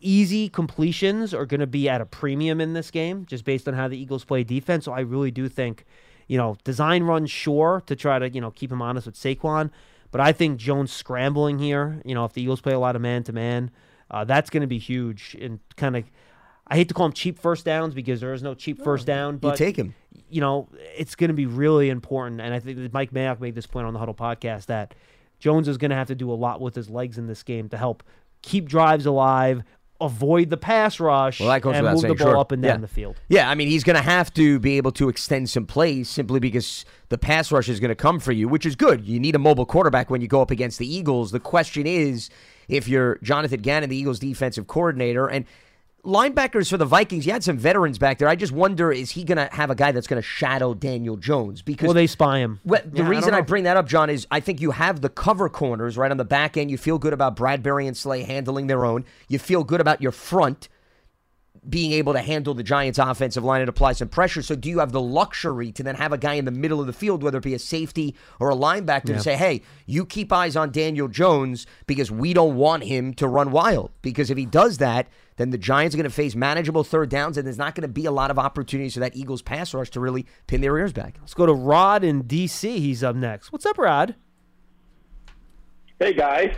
easy 0.00 0.50
completions 0.50 1.32
are 1.32 1.46
going 1.46 1.60
to 1.60 1.66
be 1.66 1.88
at 1.88 2.02
a 2.02 2.06
premium 2.06 2.60
in 2.60 2.74
this 2.74 2.90
game, 2.90 3.24
just 3.24 3.44
based 3.44 3.66
on 3.66 3.74
how 3.74 3.88
the 3.88 3.98
Eagles 3.98 4.24
play 4.24 4.44
defense. 4.44 4.84
So 4.84 4.92
I 4.92 5.00
really 5.00 5.30
do 5.30 5.48
think, 5.48 5.86
you 6.28 6.36
know, 6.38 6.56
design 6.62 7.02
runs 7.02 7.30
sure 7.30 7.82
to 7.86 7.96
try 7.96 8.18
to 8.18 8.30
you 8.30 8.40
know 8.40 8.50
keep 8.50 8.70
him 8.70 8.80
honest 8.80 9.06
with 9.06 9.16
Saquon, 9.16 9.70
but 10.10 10.20
I 10.20 10.32
think 10.32 10.58
Jones 10.58 10.92
scrambling 10.92 11.58
here. 11.58 12.00
You 12.04 12.14
know, 12.14 12.24
if 12.24 12.32
the 12.32 12.42
Eagles 12.42 12.60
play 12.60 12.74
a 12.74 12.78
lot 12.78 12.94
of 12.94 13.02
man 13.02 13.24
to 13.24 13.32
man, 13.32 13.70
that's 14.26 14.50
going 14.50 14.60
to 14.60 14.66
be 14.66 14.78
huge 14.78 15.36
and 15.40 15.58
kind 15.76 15.96
of. 15.96 16.04
I 16.70 16.76
hate 16.76 16.88
to 16.88 16.94
call 16.94 17.06
them 17.06 17.14
cheap 17.14 17.38
first 17.38 17.64
downs 17.64 17.94
because 17.94 18.20
there 18.20 18.34
is 18.34 18.42
no 18.42 18.54
cheap 18.54 18.84
first 18.84 19.06
down. 19.06 19.38
But 19.38 19.58
him. 19.58 19.94
You 20.28 20.42
know, 20.42 20.68
it's 20.98 21.14
going 21.14 21.28
to 21.28 21.34
be 21.34 21.46
really 21.46 21.88
important, 21.88 22.42
and 22.42 22.52
I 22.52 22.60
think 22.60 22.76
that 22.76 22.92
Mike 22.92 23.10
Mayock 23.10 23.40
made 23.40 23.54
this 23.54 23.66
point 23.66 23.86
on 23.86 23.94
the 23.94 23.98
Huddle 23.98 24.14
podcast 24.14 24.66
that 24.66 24.94
Jones 25.38 25.66
is 25.66 25.78
going 25.78 25.90
to 25.90 25.96
have 25.96 26.08
to 26.08 26.14
do 26.14 26.30
a 26.30 26.34
lot 26.34 26.60
with 26.60 26.74
his 26.74 26.90
legs 26.90 27.16
in 27.16 27.26
this 27.26 27.42
game 27.42 27.70
to 27.70 27.78
help 27.78 28.02
keep 28.42 28.68
drives 28.68 29.06
alive, 29.06 29.62
avoid 30.00 30.48
the 30.50 30.56
pass 30.56 31.00
rush, 31.00 31.40
Well, 31.40 31.50
and 31.50 31.64
move 31.64 31.98
saying, 32.00 32.14
the 32.14 32.24
ball 32.24 32.32
sure. 32.32 32.36
up 32.38 32.52
and 32.52 32.62
down 32.62 32.76
Yeah. 32.76 32.80
the 32.82 32.86
field. 32.88 33.16
Yeah, 33.28 33.50
I 33.50 33.54
mean, 33.56 33.66
he's 33.68 33.82
going 33.82 33.96
to 33.96 34.02
have 34.02 34.32
to 34.34 34.60
be 34.60 34.76
able 34.76 34.92
to 34.92 35.08
extend 35.08 35.50
some 35.50 35.66
plays 35.66 36.08
simply 36.08 36.38
because 36.38 36.84
the 37.08 37.18
pass 37.18 37.50
rush 37.50 37.68
is 37.68 37.80
going 37.80 37.88
to 37.88 37.96
come 37.96 38.20
for 38.20 38.30
you, 38.32 38.46
which 38.48 38.64
is 38.64 38.76
good. 38.76 39.04
You 39.06 39.18
need 39.18 39.34
a 39.34 39.38
mobile 39.40 39.66
quarterback 39.66 40.08
when 40.10 40.20
you 40.20 40.28
go 40.28 40.40
up 40.40 40.50
against 40.52 40.78
the 40.78 40.86
Eagles. 40.86 41.32
The 41.32 41.40
question 41.40 41.86
is 41.86 42.30
if 42.68 42.86
you're 42.86 43.18
Jonathan 43.22 43.60
Gannon, 43.60 43.90
the 43.90 43.96
Eagles 43.96 44.18
defensive 44.20 44.66
coordinator, 44.68 45.26
and 45.26 45.46
linebackers 46.04 46.70
for 46.70 46.76
the 46.76 46.84
Vikings, 46.84 47.26
you 47.26 47.32
had 47.32 47.44
some 47.44 47.58
veterans 47.58 47.98
back 47.98 48.18
there. 48.18 48.28
I 48.28 48.36
just 48.36 48.52
wonder 48.52 48.90
is 48.92 49.10
he 49.10 49.24
going 49.24 49.36
to 49.38 49.48
have 49.54 49.70
a 49.70 49.74
guy 49.74 49.92
that's 49.92 50.06
going 50.06 50.20
to 50.20 50.26
shadow 50.26 50.74
Daniel 50.74 51.16
Jones? 51.16 51.60
Because 51.62 51.86
Will 51.86 51.94
they 51.94 52.06
spy 52.06 52.38
him? 52.38 52.60
well, 52.64 52.80
the 52.84 53.02
Yeah, 53.02 53.08
reason 53.08 53.30
don't 53.32 53.40
I, 53.40 53.42
bring 53.42 53.64
that 53.64 53.76
up, 53.76 53.86
John, 53.86 54.08
is 54.10 54.26
I 54.30 54.40
think 54.40 54.60
you 54.60 54.70
have 54.72 55.00
the 55.00 55.08
cover 55.08 55.48
corners 55.48 55.96
right 55.96 56.10
on 56.10 56.16
the 56.16 56.24
back 56.24 56.56
end. 56.56 56.70
You 56.70 56.78
feel 56.78 56.98
good 56.98 57.12
about 57.12 57.36
Bradberry 57.36 57.86
and 57.86 57.96
Slay 57.96 58.22
handling 58.22 58.66
their 58.68 58.84
own. 58.84 59.04
You 59.28 59.38
feel 59.38 59.64
good 59.64 59.80
about 59.80 60.00
your 60.00 60.12
front 60.12 60.68
being 61.68 61.92
able 61.92 62.12
to 62.12 62.20
handle 62.20 62.54
the 62.54 62.62
Giants' 62.62 62.98
offensive 62.98 63.42
line 63.44 63.60
and 63.60 63.68
apply 63.68 63.92
some 63.92 64.08
pressure. 64.08 64.42
So, 64.42 64.54
do 64.54 64.70
you 64.70 64.78
have 64.78 64.92
the 64.92 65.00
luxury 65.02 65.72
to 65.72 65.82
then 65.82 65.96
have 65.96 66.12
a 66.12 66.16
guy 66.18 66.34
in 66.34 66.44
the 66.44 66.50
middle 66.52 66.80
of 66.80 66.86
the 66.86 66.92
field, 66.92 67.22
whether 67.22 67.38
it 67.38 67.44
be 67.44 67.52
a 67.52 67.58
safety 67.58 68.14
or 68.38 68.48
a 68.50 68.54
linebacker, 68.54 69.08
Yeah. 69.08 69.16
to 69.16 69.20
say, 69.20 69.36
hey, 69.36 69.62
you 69.84 70.06
keep 70.06 70.32
eyes 70.32 70.56
on 70.56 70.70
Daniel 70.70 71.08
Jones 71.08 71.66
because 71.86 72.10
we 72.12 72.32
don't 72.32 72.54
want 72.54 72.84
him 72.84 73.12
to 73.14 73.26
run 73.26 73.50
wild? 73.50 73.90
Because 74.02 74.30
if 74.30 74.38
he 74.38 74.46
does 74.46 74.78
that, 74.78 75.08
then 75.38 75.50
the 75.50 75.58
Giants 75.58 75.94
are 75.94 75.98
going 75.98 76.10
to 76.10 76.14
face 76.14 76.34
manageable 76.34 76.84
third 76.84 77.08
downs, 77.08 77.38
and 77.38 77.46
there's 77.46 77.56
not 77.56 77.74
going 77.74 77.82
to 77.82 77.88
be 77.88 78.04
a 78.04 78.10
lot 78.10 78.30
of 78.30 78.38
opportunities 78.38 78.94
for 78.94 79.00
that 79.00 79.16
Eagles 79.16 79.40
pass 79.40 79.72
rush 79.72 79.88
to 79.90 80.00
really 80.00 80.26
pin 80.46 80.60
their 80.60 80.76
ears 80.76 80.92
back. 80.92 81.14
Let's 81.20 81.34
go 81.34 81.46
to 81.46 81.54
Rod 81.54 82.04
in 82.04 82.22
D.C. 82.22 82.80
He's 82.80 83.02
up 83.02 83.16
next. 83.16 83.52
What's 83.52 83.64
up, 83.64 83.78
Rod? 83.78 84.14
Hey 85.98 86.12
guys. 86.12 86.54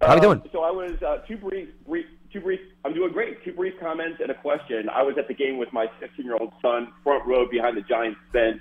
How 0.00 0.14
you 0.14 0.20
doing? 0.20 0.42
So 0.52 0.62
I 0.62 0.70
was 0.70 1.00
uh, 1.02 1.18
two 1.28 1.36
brief, 1.36 1.68
brief, 1.86 2.06
two 2.32 2.40
brief. 2.40 2.60
I'm 2.84 2.92
doing 2.92 3.12
great. 3.12 3.42
Two 3.44 3.52
brief 3.52 3.74
comments 3.80 4.20
and 4.20 4.30
a 4.30 4.34
question. 4.34 4.88
I 4.90 5.02
was 5.02 5.16
at 5.16 5.28
the 5.28 5.34
game 5.34 5.56
with 5.56 5.72
my 5.72 5.86
16 6.00 6.24
year 6.24 6.36
old 6.36 6.52
son, 6.60 6.92
front 7.02 7.26
row 7.26 7.48
behind 7.48 7.76
the 7.76 7.82
Giants 7.82 8.18
bench 8.32 8.60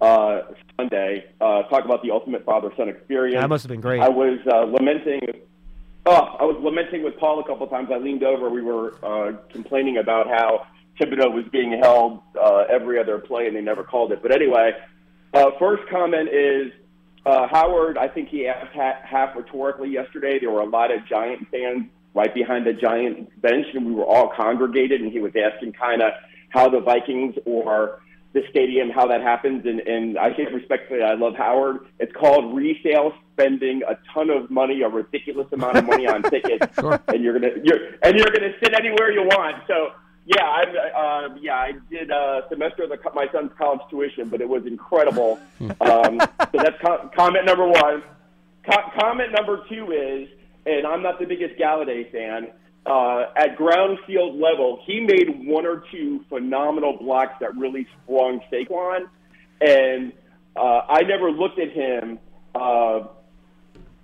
uh, 0.00 0.42
Sunday. 0.78 1.26
Uh, 1.40 1.62
talk 1.64 1.84
about 1.84 2.02
the 2.02 2.10
ultimate 2.10 2.44
father 2.44 2.70
son 2.76 2.88
experience. 2.88 3.40
That 3.40 3.48
must 3.48 3.64
have 3.64 3.70
been 3.70 3.80
great. 3.80 4.00
I 4.00 4.08
was 4.08 4.38
uh, 4.50 4.60
lamenting. 4.60 5.20
Oh, 6.06 6.36
I 6.40 6.44
was 6.44 6.56
lamenting 6.60 7.02
with 7.02 7.18
Paul 7.18 7.40
a 7.40 7.44
couple 7.46 7.64
of 7.64 7.70
times. 7.70 7.90
I 7.92 7.98
leaned 7.98 8.22
over. 8.22 8.48
We 8.48 8.62
were 8.62 8.94
uh, 9.04 9.36
complaining 9.50 9.98
about 9.98 10.28
how 10.28 10.66
Thibodeaux 10.98 11.32
was 11.32 11.44
being 11.52 11.78
held 11.82 12.20
uh, 12.40 12.64
every 12.70 12.98
other 12.98 13.18
play, 13.18 13.46
and 13.46 13.54
they 13.54 13.60
never 13.60 13.84
called 13.84 14.12
it. 14.12 14.22
But 14.22 14.32
anyway, 14.32 14.72
uh, 15.34 15.50
first 15.58 15.82
comment 15.90 16.30
is 16.30 16.72
uh, 17.26 17.48
Howard. 17.48 17.98
I 17.98 18.08
think 18.08 18.30
he 18.30 18.46
asked 18.46 18.74
ha- 18.74 19.00
half 19.04 19.36
rhetorically 19.36 19.90
yesterday. 19.90 20.38
There 20.38 20.50
were 20.50 20.62
a 20.62 20.68
lot 20.68 20.90
of 20.90 21.04
Giant 21.06 21.46
fans 21.50 21.86
right 22.14 22.32
behind 22.32 22.66
the 22.66 22.72
Giant 22.72 23.40
bench, 23.42 23.66
and 23.74 23.86
we 23.86 23.92
were 23.92 24.06
all 24.06 24.32
congregated, 24.34 25.02
and 25.02 25.12
he 25.12 25.20
was 25.20 25.32
asking 25.36 25.74
kind 25.74 26.02
of 26.02 26.12
how 26.48 26.68
the 26.68 26.80
Vikings 26.80 27.34
or 27.44 28.00
the 28.32 28.42
stadium, 28.50 28.90
how 28.90 29.06
that 29.08 29.22
happens. 29.22 29.66
And, 29.66 29.80
and 29.80 30.18
I 30.18 30.34
say 30.36 30.46
respectfully, 30.52 31.02
I 31.02 31.14
love 31.14 31.34
Howard. 31.34 31.80
It's 31.98 32.12
called 32.12 32.54
resale 32.54 33.12
spending 33.32 33.82
a 33.88 33.98
ton 34.14 34.30
of 34.30 34.50
money, 34.50 34.82
a 34.82 34.88
ridiculous 34.88 35.48
amount 35.52 35.78
of 35.78 35.86
money 35.86 36.06
on 36.06 36.22
tickets, 36.30 36.66
and 37.08 37.24
you're 37.24 37.38
gonna 37.38 37.54
you're 37.64 37.94
and 38.02 38.16
you're 38.16 38.30
gonna 38.30 38.54
sit 38.62 38.74
anywhere 38.74 39.10
you 39.10 39.22
want. 39.22 39.62
So 39.66 39.92
yeah, 40.26 40.44
I 40.44 40.62
uh, 40.62 41.36
yeah 41.40 41.56
I 41.56 41.72
did 41.90 42.10
a 42.10 42.42
semester 42.48 42.84
of 42.84 42.90
the, 42.90 42.98
my 43.14 43.26
son's 43.32 43.50
college 43.58 43.80
tuition, 43.90 44.28
but 44.28 44.40
it 44.40 44.48
was 44.48 44.64
incredible. 44.66 45.40
um, 45.80 46.20
so 46.20 46.54
that's 46.54 46.80
com- 46.80 47.10
comment 47.16 47.46
number 47.46 47.66
one. 47.66 48.02
Co- 48.64 48.90
comment 49.00 49.32
number 49.32 49.64
two 49.68 49.90
is, 49.90 50.28
and 50.66 50.86
I'm 50.86 51.02
not 51.02 51.18
the 51.18 51.26
biggest 51.26 51.58
Golladay 51.58 52.12
fan. 52.12 52.52
Uh, 52.86 53.26
at 53.36 53.56
ground 53.56 53.98
field 54.06 54.40
level, 54.40 54.82
he 54.86 55.00
made 55.00 55.46
one 55.46 55.66
or 55.66 55.84
two 55.92 56.24
phenomenal 56.28 56.96
blocks 56.96 57.34
that 57.40 57.54
really 57.56 57.86
sprung 58.02 58.40
Saquon, 58.50 59.02
and 59.60 60.12
uh, 60.56 60.80
I 60.88 61.02
never 61.02 61.30
looked 61.30 61.58
at 61.58 61.70
him. 61.72 62.18
Uh, 62.54 63.08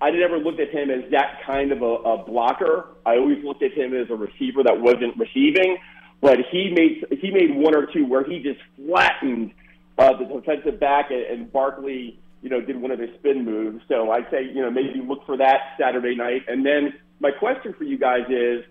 I 0.01 0.11
never 0.11 0.39
looked 0.39 0.61
at 0.61 0.71
him 0.71 0.91
as 0.91 1.11
that 1.11 1.41
kind 1.47 1.73
of 1.73 1.81
a, 1.81 1.85
a 1.85 2.25
blocker. 2.25 2.89
I 3.07 3.17
always 3.17 3.43
looked 3.43 3.63
at 3.63 3.73
him 3.73 3.95
as 3.95 4.11
a 4.11 4.15
receiver 4.15 4.63
that 4.63 4.79
wasn't 4.79 5.17
receiving, 5.17 5.79
but 6.21 6.39
he 6.51 6.71
made 6.71 7.19
he 7.21 7.31
made 7.31 7.57
one 7.57 7.75
or 7.75 7.87
two 7.87 8.05
where 8.05 8.25
he 8.25 8.41
just 8.41 8.61
flattened 8.77 9.53
uh, 9.99 10.13
the 10.19 10.27
defensive 10.27 10.79
back, 10.79 11.11
and, 11.11 11.23
and 11.23 11.53
Barkley, 11.53 12.19
you 12.43 12.51
know, 12.51 12.61
did 12.61 12.81
one 12.81 12.91
of 12.91 12.99
his 12.99 13.11
spin 13.19 13.45
moves. 13.45 13.83
So 13.89 14.11
I'd 14.11 14.27
say, 14.31 14.45
you 14.45 14.61
know, 14.61 14.71
maybe 14.71 15.01
look 15.01 15.25
for 15.25 15.39
that 15.39 15.61
Saturday 15.81 16.15
night. 16.15 16.43
And 16.47 16.65
then 16.65 16.93
my 17.21 17.31
question 17.31 17.75
for 17.77 17.85
you 17.85 17.99
guys 17.99 18.27
is, 18.29 18.65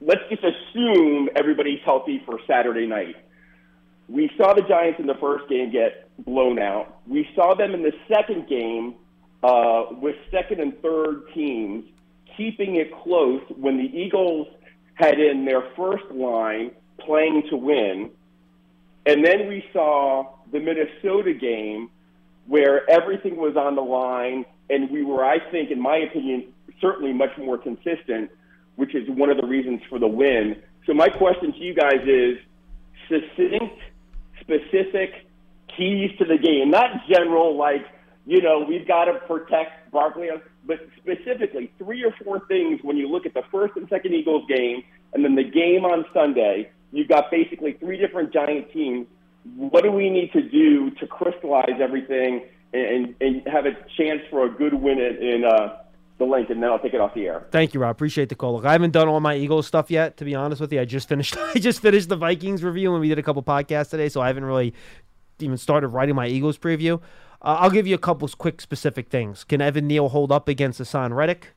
let's 0.00 0.22
just 0.28 0.42
assume 0.44 1.28
everybody's 1.36 1.80
healthy 1.84 2.22
for 2.24 2.38
Saturday 2.46 2.86
night. 2.86 3.16
We 4.08 4.30
saw 4.36 4.54
the 4.54 4.62
Giants 4.62 5.00
in 5.00 5.06
the 5.06 5.14
first 5.14 5.48
game 5.48 5.70
get 5.70 6.08
blown 6.24 6.58
out. 6.58 7.00
We 7.06 7.28
saw 7.34 7.54
them 7.54 7.74
in 7.74 7.82
the 7.82 7.92
second 8.08 8.48
game 8.48 8.94
uh, 9.42 9.86
with 9.90 10.16
second 10.30 10.60
and 10.60 10.80
third 10.82 11.22
teams 11.34 11.84
keeping 12.36 12.76
it 12.76 12.92
close 13.02 13.42
when 13.56 13.76
the 13.76 13.84
Eagles 13.84 14.48
had 14.94 15.18
in 15.18 15.44
their 15.44 15.62
first 15.76 16.04
line 16.12 16.70
playing 16.98 17.44
to 17.50 17.56
win. 17.56 18.10
And 19.06 19.24
then 19.24 19.48
we 19.48 19.64
saw 19.72 20.34
the 20.52 20.60
Minnesota 20.60 21.34
game 21.34 21.90
where 22.46 22.88
everything 22.90 23.36
was 23.36 23.56
on 23.56 23.74
the 23.74 23.82
line, 23.82 24.44
and 24.70 24.90
we 24.90 25.02
were, 25.02 25.24
I 25.24 25.38
think, 25.50 25.70
in 25.70 25.80
my 25.80 25.96
opinion, 25.96 26.53
certainly 26.80 27.12
much 27.12 27.36
more 27.38 27.58
consistent, 27.58 28.30
which 28.76 28.94
is 28.94 29.08
one 29.08 29.30
of 29.30 29.36
the 29.36 29.46
reasons 29.46 29.80
for 29.88 29.98
the 29.98 30.08
win. 30.08 30.62
So 30.86 30.94
my 30.94 31.08
question 31.08 31.52
to 31.52 31.58
you 31.58 31.74
guys 31.74 32.00
is 32.06 32.38
succinct, 33.08 33.78
specific 34.40 35.26
keys 35.76 36.10
to 36.18 36.24
the 36.24 36.38
game, 36.38 36.70
not 36.70 37.06
general 37.08 37.56
like 37.56 37.86
you 38.26 38.40
know 38.40 38.64
we've 38.66 38.86
got 38.86 39.06
to 39.06 39.14
protect 39.26 39.90
Barkley, 39.90 40.28
but 40.66 40.78
specifically 40.96 41.70
three 41.78 42.04
or 42.04 42.12
four 42.24 42.40
things 42.46 42.80
when 42.82 42.96
you 42.96 43.08
look 43.08 43.26
at 43.26 43.34
the 43.34 43.42
first 43.50 43.74
and 43.76 43.88
second 43.88 44.14
Eagles 44.14 44.46
game, 44.48 44.82
and 45.12 45.24
then 45.24 45.34
the 45.34 45.44
game 45.44 45.84
on 45.84 46.04
Sunday. 46.12 46.70
You've 46.92 47.08
got 47.08 47.28
basically 47.28 47.72
three 47.72 47.98
different 47.98 48.32
giant 48.32 48.72
teams. 48.72 49.08
What 49.56 49.82
do 49.82 49.90
we 49.90 50.10
need 50.10 50.32
to 50.32 50.40
do 50.40 50.90
to 50.92 51.06
crystallize 51.08 51.80
everything 51.80 52.44
and, 52.72 53.14
and 53.20 53.42
have 53.48 53.66
a 53.66 53.72
chance 53.96 54.20
for 54.30 54.46
a 54.46 54.48
good 54.48 54.74
win 54.74 55.00
in, 55.00 55.16
in 55.16 55.44
uh, 55.44 55.78
the 56.18 56.24
link, 56.24 56.50
and 56.50 56.62
then 56.62 56.70
I'll 56.70 56.78
take 56.78 56.94
it 56.94 57.00
off 57.00 57.14
the 57.14 57.26
air. 57.26 57.46
Thank 57.50 57.74
you, 57.74 57.80
Rob. 57.80 57.90
Appreciate 57.90 58.28
the 58.28 58.34
call. 58.34 58.54
Look, 58.54 58.64
I 58.64 58.72
haven't 58.72 58.92
done 58.92 59.08
all 59.08 59.20
my 59.20 59.34
Eagles 59.36 59.66
stuff 59.66 59.90
yet, 59.90 60.16
to 60.18 60.24
be 60.24 60.34
honest 60.34 60.60
with 60.60 60.72
you. 60.72 60.80
I 60.80 60.84
just 60.84 61.08
finished. 61.08 61.36
I 61.54 61.54
just 61.58 61.80
finished 61.82 62.08
the 62.08 62.16
Vikings 62.16 62.62
review, 62.62 62.92
and 62.92 63.00
we 63.00 63.08
did 63.08 63.18
a 63.18 63.22
couple 63.22 63.42
podcasts 63.42 63.90
today, 63.90 64.08
so 64.08 64.20
I 64.20 64.28
haven't 64.28 64.44
really 64.44 64.74
even 65.40 65.56
started 65.56 65.88
writing 65.88 66.14
my 66.14 66.26
Eagles 66.28 66.56
preview. 66.58 67.00
Uh, 67.42 67.56
I'll 67.60 67.70
give 67.70 67.86
you 67.86 67.94
a 67.94 67.98
couple 67.98 68.26
quick 68.28 68.60
specific 68.60 69.08
things. 69.08 69.44
Can 69.44 69.60
Evan 69.60 69.86
Neal 69.86 70.08
hold 70.08 70.30
up 70.32 70.48
against 70.48 70.80
Haason 70.80 71.14
Reddick 71.14 71.54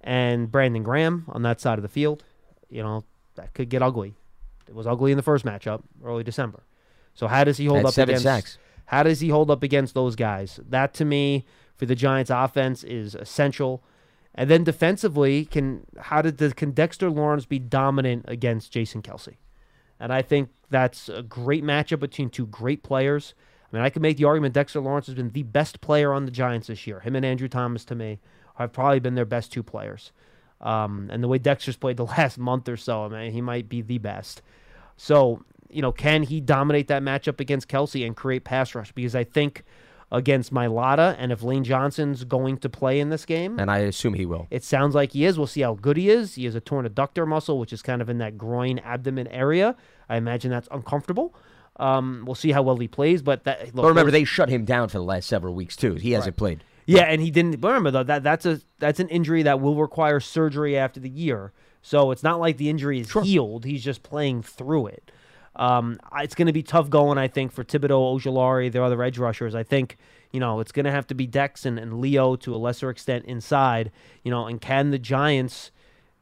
and 0.00 0.50
Brandon 0.50 0.82
Graham 0.82 1.24
on 1.28 1.42
that 1.42 1.60
side 1.60 1.78
of 1.78 1.82
the 1.82 1.88
field? 1.88 2.24
You 2.70 2.82
know 2.82 3.04
that 3.34 3.52
could 3.54 3.68
get 3.68 3.82
ugly. 3.82 4.14
It 4.68 4.74
was 4.74 4.86
ugly 4.86 5.10
in 5.12 5.16
the 5.16 5.22
first 5.22 5.44
matchup, 5.44 5.82
early 6.04 6.22
December. 6.22 6.62
So 7.14 7.26
how 7.26 7.44
does 7.44 7.56
he 7.56 7.66
hold 7.66 7.78
Had 7.78 7.86
up 7.86 7.98
against? 7.98 8.22
sacks. 8.22 8.58
How 8.86 9.02
does 9.02 9.20
he 9.20 9.28
hold 9.28 9.50
up 9.50 9.62
against 9.62 9.94
those 9.94 10.14
guys? 10.16 10.60
That 10.68 10.94
to 10.94 11.04
me, 11.04 11.44
for 11.78 11.86
the 11.86 11.94
Giants' 11.94 12.30
offense, 12.30 12.84
is 12.84 13.14
essential. 13.14 13.82
And 14.34 14.50
then 14.50 14.64
defensively, 14.64 15.46
can 15.46 15.86
how 15.98 16.20
did 16.20 16.38
the, 16.38 16.52
can 16.52 16.72
Dexter 16.72 17.10
Lawrence 17.10 17.46
be 17.46 17.58
dominant 17.58 18.26
against 18.28 18.70
Jason 18.70 19.00
Kelce? 19.00 19.36
And 19.98 20.12
I 20.12 20.22
think 20.22 20.50
that's 20.70 21.08
a 21.08 21.22
great 21.22 21.64
matchup 21.64 22.00
between 22.00 22.30
two 22.30 22.46
great 22.46 22.82
players. 22.82 23.34
I 23.72 23.76
mean, 23.76 23.84
I 23.84 23.90
could 23.90 24.02
make 24.02 24.16
the 24.16 24.24
argument 24.24 24.54
Dexter 24.54 24.80
Lawrence 24.80 25.06
has 25.06 25.14
been 25.14 25.30
the 25.30 25.42
best 25.42 25.80
player 25.80 26.12
on 26.12 26.24
the 26.24 26.30
Giants 26.30 26.68
this 26.68 26.86
year. 26.86 27.00
Him 27.00 27.16
and 27.16 27.24
Andrew 27.24 27.48
Thomas, 27.48 27.84
to 27.86 27.94
me, 27.94 28.18
have 28.54 28.72
probably 28.72 29.00
been 29.00 29.14
their 29.14 29.24
best 29.24 29.52
two 29.52 29.62
players. 29.62 30.12
Um, 30.60 31.08
and 31.12 31.22
the 31.22 31.28
way 31.28 31.38
Dexter's 31.38 31.76
played 31.76 31.96
the 31.96 32.06
last 32.18 32.38
month 32.38 32.68
or 32.68 32.76
so, 32.76 33.04
I 33.04 33.08
mean, 33.08 33.32
he 33.32 33.40
might 33.40 33.68
be 33.68 33.82
the 33.82 33.98
best. 33.98 34.42
So, 34.96 35.44
you 35.68 35.82
know, 35.82 35.92
can 35.92 36.22
he 36.22 36.40
dominate 36.40 36.88
that 36.88 37.02
matchup 37.02 37.40
against 37.40 37.68
Kelce 37.68 38.06
and 38.06 38.16
create 38.16 38.44
pass 38.44 38.74
rush? 38.74 38.92
Because 38.92 39.14
I 39.14 39.24
think 39.24 39.64
against 40.10 40.52
Mailata, 40.54 41.14
and 41.18 41.30
if 41.32 41.42
Lane 41.42 41.64
Johnson's 41.64 42.24
going 42.24 42.56
to 42.58 42.68
play 42.68 42.98
in 42.98 43.10
this 43.10 43.24
game, 43.26 43.58
And 43.58 43.70
I 43.70 43.78
assume 43.80 44.14
he 44.14 44.24
will. 44.24 44.46
it 44.50 44.64
sounds 44.64 44.94
like 44.94 45.12
he 45.12 45.24
is. 45.26 45.36
We'll 45.36 45.46
see 45.46 45.60
how 45.60 45.74
good 45.74 45.96
he 45.98 46.08
is. 46.08 46.36
He 46.36 46.44
has 46.46 46.54
a 46.54 46.60
torn 46.60 46.88
adductor 46.88 47.26
muscle, 47.26 47.58
which 47.58 47.72
is 47.72 47.82
kind 47.82 48.00
of 48.00 48.08
in 48.08 48.18
that 48.18 48.38
groin 48.38 48.78
abdomen 48.78 49.26
area. 49.28 49.76
I 50.08 50.16
imagine 50.16 50.50
that's 50.50 50.68
uncomfortable. 50.70 51.34
Um, 51.76 52.24
we'll 52.26 52.34
see 52.34 52.52
how 52.52 52.62
well 52.62 52.76
he 52.76 52.88
plays, 52.88 53.22
but 53.22 53.44
that 53.44 53.66
look, 53.66 53.74
but 53.84 53.86
remember, 53.88 54.10
they 54.10 54.24
shut 54.24 54.48
him 54.48 54.64
down 54.64 54.88
for 54.88 54.98
the 54.98 55.04
last 55.04 55.28
several 55.28 55.54
weeks 55.54 55.76
too. 55.76 55.94
He 55.94 56.12
hasn't 56.12 56.36
played. 56.36 56.64
yeah, 56.86 57.02
and 57.02 57.20
he 57.22 57.30
didn't. 57.30 57.60
but 57.60 57.68
Remember 57.68 57.90
though 57.90 58.02
that 58.02 58.22
that's 58.24 58.46
a 58.46 58.60
that's 58.80 58.98
an 58.98 59.08
injury 59.10 59.42
that 59.44 59.60
will 59.60 59.76
require 59.76 60.18
surgery 60.20 60.76
after 60.76 60.98
the 60.98 61.08
year. 61.10 61.52
So 61.82 62.10
it's 62.10 62.24
not 62.24 62.40
like 62.40 62.56
the 62.56 62.68
injury 62.68 62.98
is 62.98 63.12
healed. 63.12 63.64
He's 63.64 63.84
just 63.84 64.02
playing 64.02 64.42
through 64.42 64.88
it. 64.88 65.12
Um, 65.58 65.98
it's 66.16 66.34
going 66.34 66.46
to 66.46 66.52
be 66.52 66.62
tough 66.62 66.88
going, 66.88 67.18
I 67.18 67.28
think, 67.28 67.52
for 67.52 67.64
Thibodeaux, 67.64 68.16
Ojulari, 68.16 68.70
their 68.70 68.84
other 68.84 69.02
edge 69.02 69.18
rushers. 69.18 69.54
I 69.54 69.64
think 69.64 69.96
you 70.32 70.40
know 70.40 70.60
it's 70.60 70.72
going 70.72 70.84
to 70.84 70.90
have 70.90 71.06
to 71.08 71.14
be 71.14 71.26
Dex 71.26 71.66
and, 71.66 71.78
and 71.78 72.00
Leo 72.00 72.36
to 72.36 72.54
a 72.54 72.56
lesser 72.56 72.90
extent 72.90 73.24
inside. 73.24 73.90
You 74.22 74.30
know, 74.30 74.46
and 74.46 74.60
can 74.60 74.90
the 74.90 74.98
Giants 74.98 75.70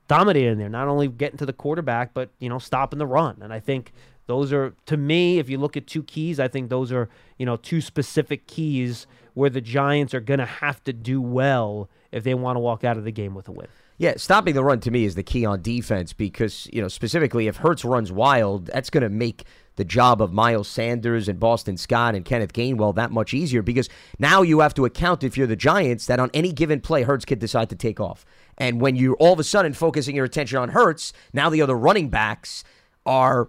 dominate 0.09 0.47
in 0.47 0.59
there? 0.59 0.69
Not 0.69 0.89
only 0.89 1.09
getting 1.09 1.39
to 1.39 1.47
the 1.47 1.53
quarterback, 1.53 2.15
but 2.15 2.31
you 2.39 2.49
know 2.49 2.59
stopping 2.59 2.99
the 2.99 3.07
run. 3.07 3.39
And 3.43 3.53
I 3.53 3.61
think 3.61 3.93
those 4.27 4.53
are 4.53 4.75
to 4.87 4.97
me, 4.97 5.39
if 5.39 5.51
you 5.51 5.59
look 5.59 5.77
at 5.77 5.87
two 5.87 6.03
keys, 6.03 6.41
I 6.41 6.49
think 6.49 6.71
those 6.71 6.91
are 6.91 7.09
you 7.39 7.45
know 7.45 7.57
two 7.57 7.81
specific 7.83 8.47
keys 8.47 9.07
where 9.35 9.51
the 9.51 9.61
Giants 9.61 10.15
are 10.15 10.21
going 10.21 10.41
to 10.41 10.47
have 10.47 10.83
to 10.85 10.95
do 10.95 11.21
well 11.21 11.91
if 12.11 12.25
they 12.25 12.33
want 12.33 12.57
to 12.57 12.61
walk 12.61 12.85
out 12.85 12.97
of 12.97 13.05
the 13.05 13.13
game 13.13 13.35
with 13.35 13.49
a 13.49 13.53
win. 13.53 13.69
Yeah, 13.99 14.15
stopping 14.17 14.55
the 14.55 14.63
run 14.63 14.81
to 14.81 14.91
me 14.91 15.05
is 15.05 15.15
the 15.15 15.23
key 15.23 15.47
on 15.47 15.63
defense 15.63 16.13
because, 16.13 16.69
you 16.71 16.83
know, 16.83 16.89
specifically 16.89 17.47
if 17.47 17.57
Hurts 17.57 17.85
runs 17.85 18.13
wild, 18.13 18.67
that's 18.67 18.91
going 18.91 19.03
to 19.03 19.09
make 19.09 19.45
the 19.77 19.85
job 19.85 20.21
of 20.21 20.33
Miles 20.33 20.69
Sanders 20.69 21.29
and 21.29 21.41
Boston 21.41 21.79
Scott 21.79 22.15
and 22.15 22.25
Kenneth 22.25 22.53
Gainwell 22.53 22.95
that 22.97 23.11
much 23.11 23.33
easier 23.33 23.63
because 23.63 23.89
now 24.19 24.43
you 24.43 24.61
have 24.61 24.75
to 24.75 24.85
account 24.85 25.25
if 25.25 25.39
you're 25.39 25.47
the 25.47 25.57
Giants 25.57 26.07
that 26.07 26.21
on 26.21 26.31
any 26.35 26.53
given 26.53 26.81
play 26.81 27.05
Hurts 27.05 27.25
could 27.25 27.39
decide 27.39 27.71
to 27.71 27.77
take 27.77 27.99
off. 27.99 28.27
And 28.59 28.81
when 28.81 28.97
you're 28.97 29.17
all 29.17 29.33
of 29.33 29.41
a 29.41 29.45
sudden 29.45 29.73
focusing 29.73 30.17
your 30.17 30.25
attention 30.27 30.59
on 30.59 30.71
Hurts, 30.71 31.15
now 31.33 31.49
the 31.49 31.63
other 31.63 31.77
running 31.77 32.11
backs 32.11 32.65
are 33.07 33.49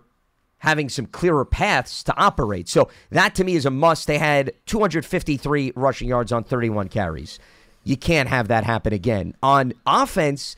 having 0.59 0.89
some 0.89 1.05
clearer 1.05 1.45
paths 1.45 2.03
to 2.03 2.15
operate. 2.17 2.67
So 2.67 2.89
that 3.09 3.35
to 3.35 3.43
me 3.43 3.55
is 3.55 3.65
a 3.65 3.69
must. 3.69 4.07
They 4.07 4.17
had 4.17 4.53
253 4.65 5.73
rushing 5.75 6.07
yards 6.07 6.31
on 6.31 6.43
31 6.43 6.87
carries. 6.87 7.39
You 7.87 7.97
can't 7.97 8.27
have 8.29 8.47
that 8.49 8.63
happen 8.63 8.93
again. 8.93 9.33
On 9.41 9.73
offense, 9.85 10.55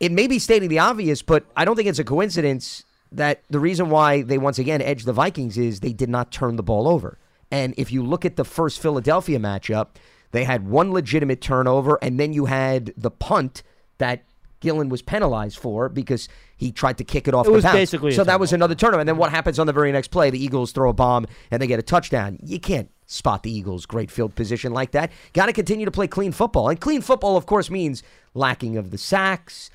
it 0.00 0.10
may 0.12 0.26
be 0.26 0.38
stating 0.38 0.68
the 0.68 0.80
obvious, 0.80 1.22
but 1.22 1.44
I 1.56 1.64
don't 1.64 1.76
think 1.76 1.88
it's 1.88 1.98
a 1.98 2.04
coincidence 2.04 2.84
that 3.12 3.42
the 3.48 3.60
reason 3.60 3.88
why 3.88 4.22
they 4.22 4.36
once 4.36 4.58
again 4.58 4.82
edged 4.82 5.06
the 5.06 5.12
Vikings 5.12 5.56
is 5.56 5.80
they 5.80 5.92
did 5.92 6.08
not 6.08 6.32
turn 6.32 6.56
the 6.56 6.62
ball 6.62 6.88
over. 6.88 7.18
And 7.50 7.72
if 7.76 7.92
you 7.92 8.02
look 8.02 8.24
at 8.24 8.36
the 8.36 8.44
first 8.44 8.80
Philadelphia 8.80 9.38
matchup, 9.38 9.88
they 10.32 10.42
had 10.42 10.66
one 10.68 10.92
legitimate 10.92 11.40
turnover, 11.40 11.98
and 12.02 12.18
then 12.18 12.32
you 12.32 12.46
had 12.46 12.92
the 12.96 13.10
punt 13.12 13.62
that 13.98 14.24
Gillan 14.60 14.88
was 14.88 15.02
penalized 15.02 15.58
for 15.58 15.88
because 15.88 16.28
he 16.56 16.72
tried 16.72 16.98
to 16.98 17.04
kick 17.04 17.28
it 17.28 17.34
off 17.34 17.46
It 17.46 17.50
the 17.50 17.54
was 17.54 17.64
bounce. 17.64 17.76
so 18.16 18.24
that 18.24 18.40
was 18.40 18.52
another 18.52 18.74
turnover. 18.74 19.00
And 19.00 19.08
then 19.08 19.16
what 19.16 19.30
happens 19.30 19.58
on 19.58 19.66
the 19.66 19.72
very 19.72 19.92
next 19.92 20.08
play? 20.08 20.30
The 20.30 20.42
Eagles 20.42 20.72
throw 20.72 20.90
a 20.90 20.92
bomb 20.92 21.26
and 21.50 21.62
they 21.62 21.66
get 21.66 21.78
a 21.78 21.82
touchdown. 21.82 22.38
You 22.42 22.58
can't 22.58 22.90
spot 23.06 23.42
the 23.42 23.50
Eagles' 23.50 23.86
great 23.86 24.10
field 24.10 24.34
position 24.34 24.72
like 24.72 24.90
that. 24.92 25.10
Got 25.32 25.46
to 25.46 25.52
continue 25.52 25.84
to 25.84 25.90
play 25.90 26.06
clean 26.08 26.32
football. 26.32 26.68
And 26.68 26.80
clean 26.80 27.00
football, 27.00 27.36
of 27.36 27.46
course, 27.46 27.70
means 27.70 28.02
lacking 28.34 28.76
of 28.76 28.90
the 28.90 28.98
sacks, 28.98 29.70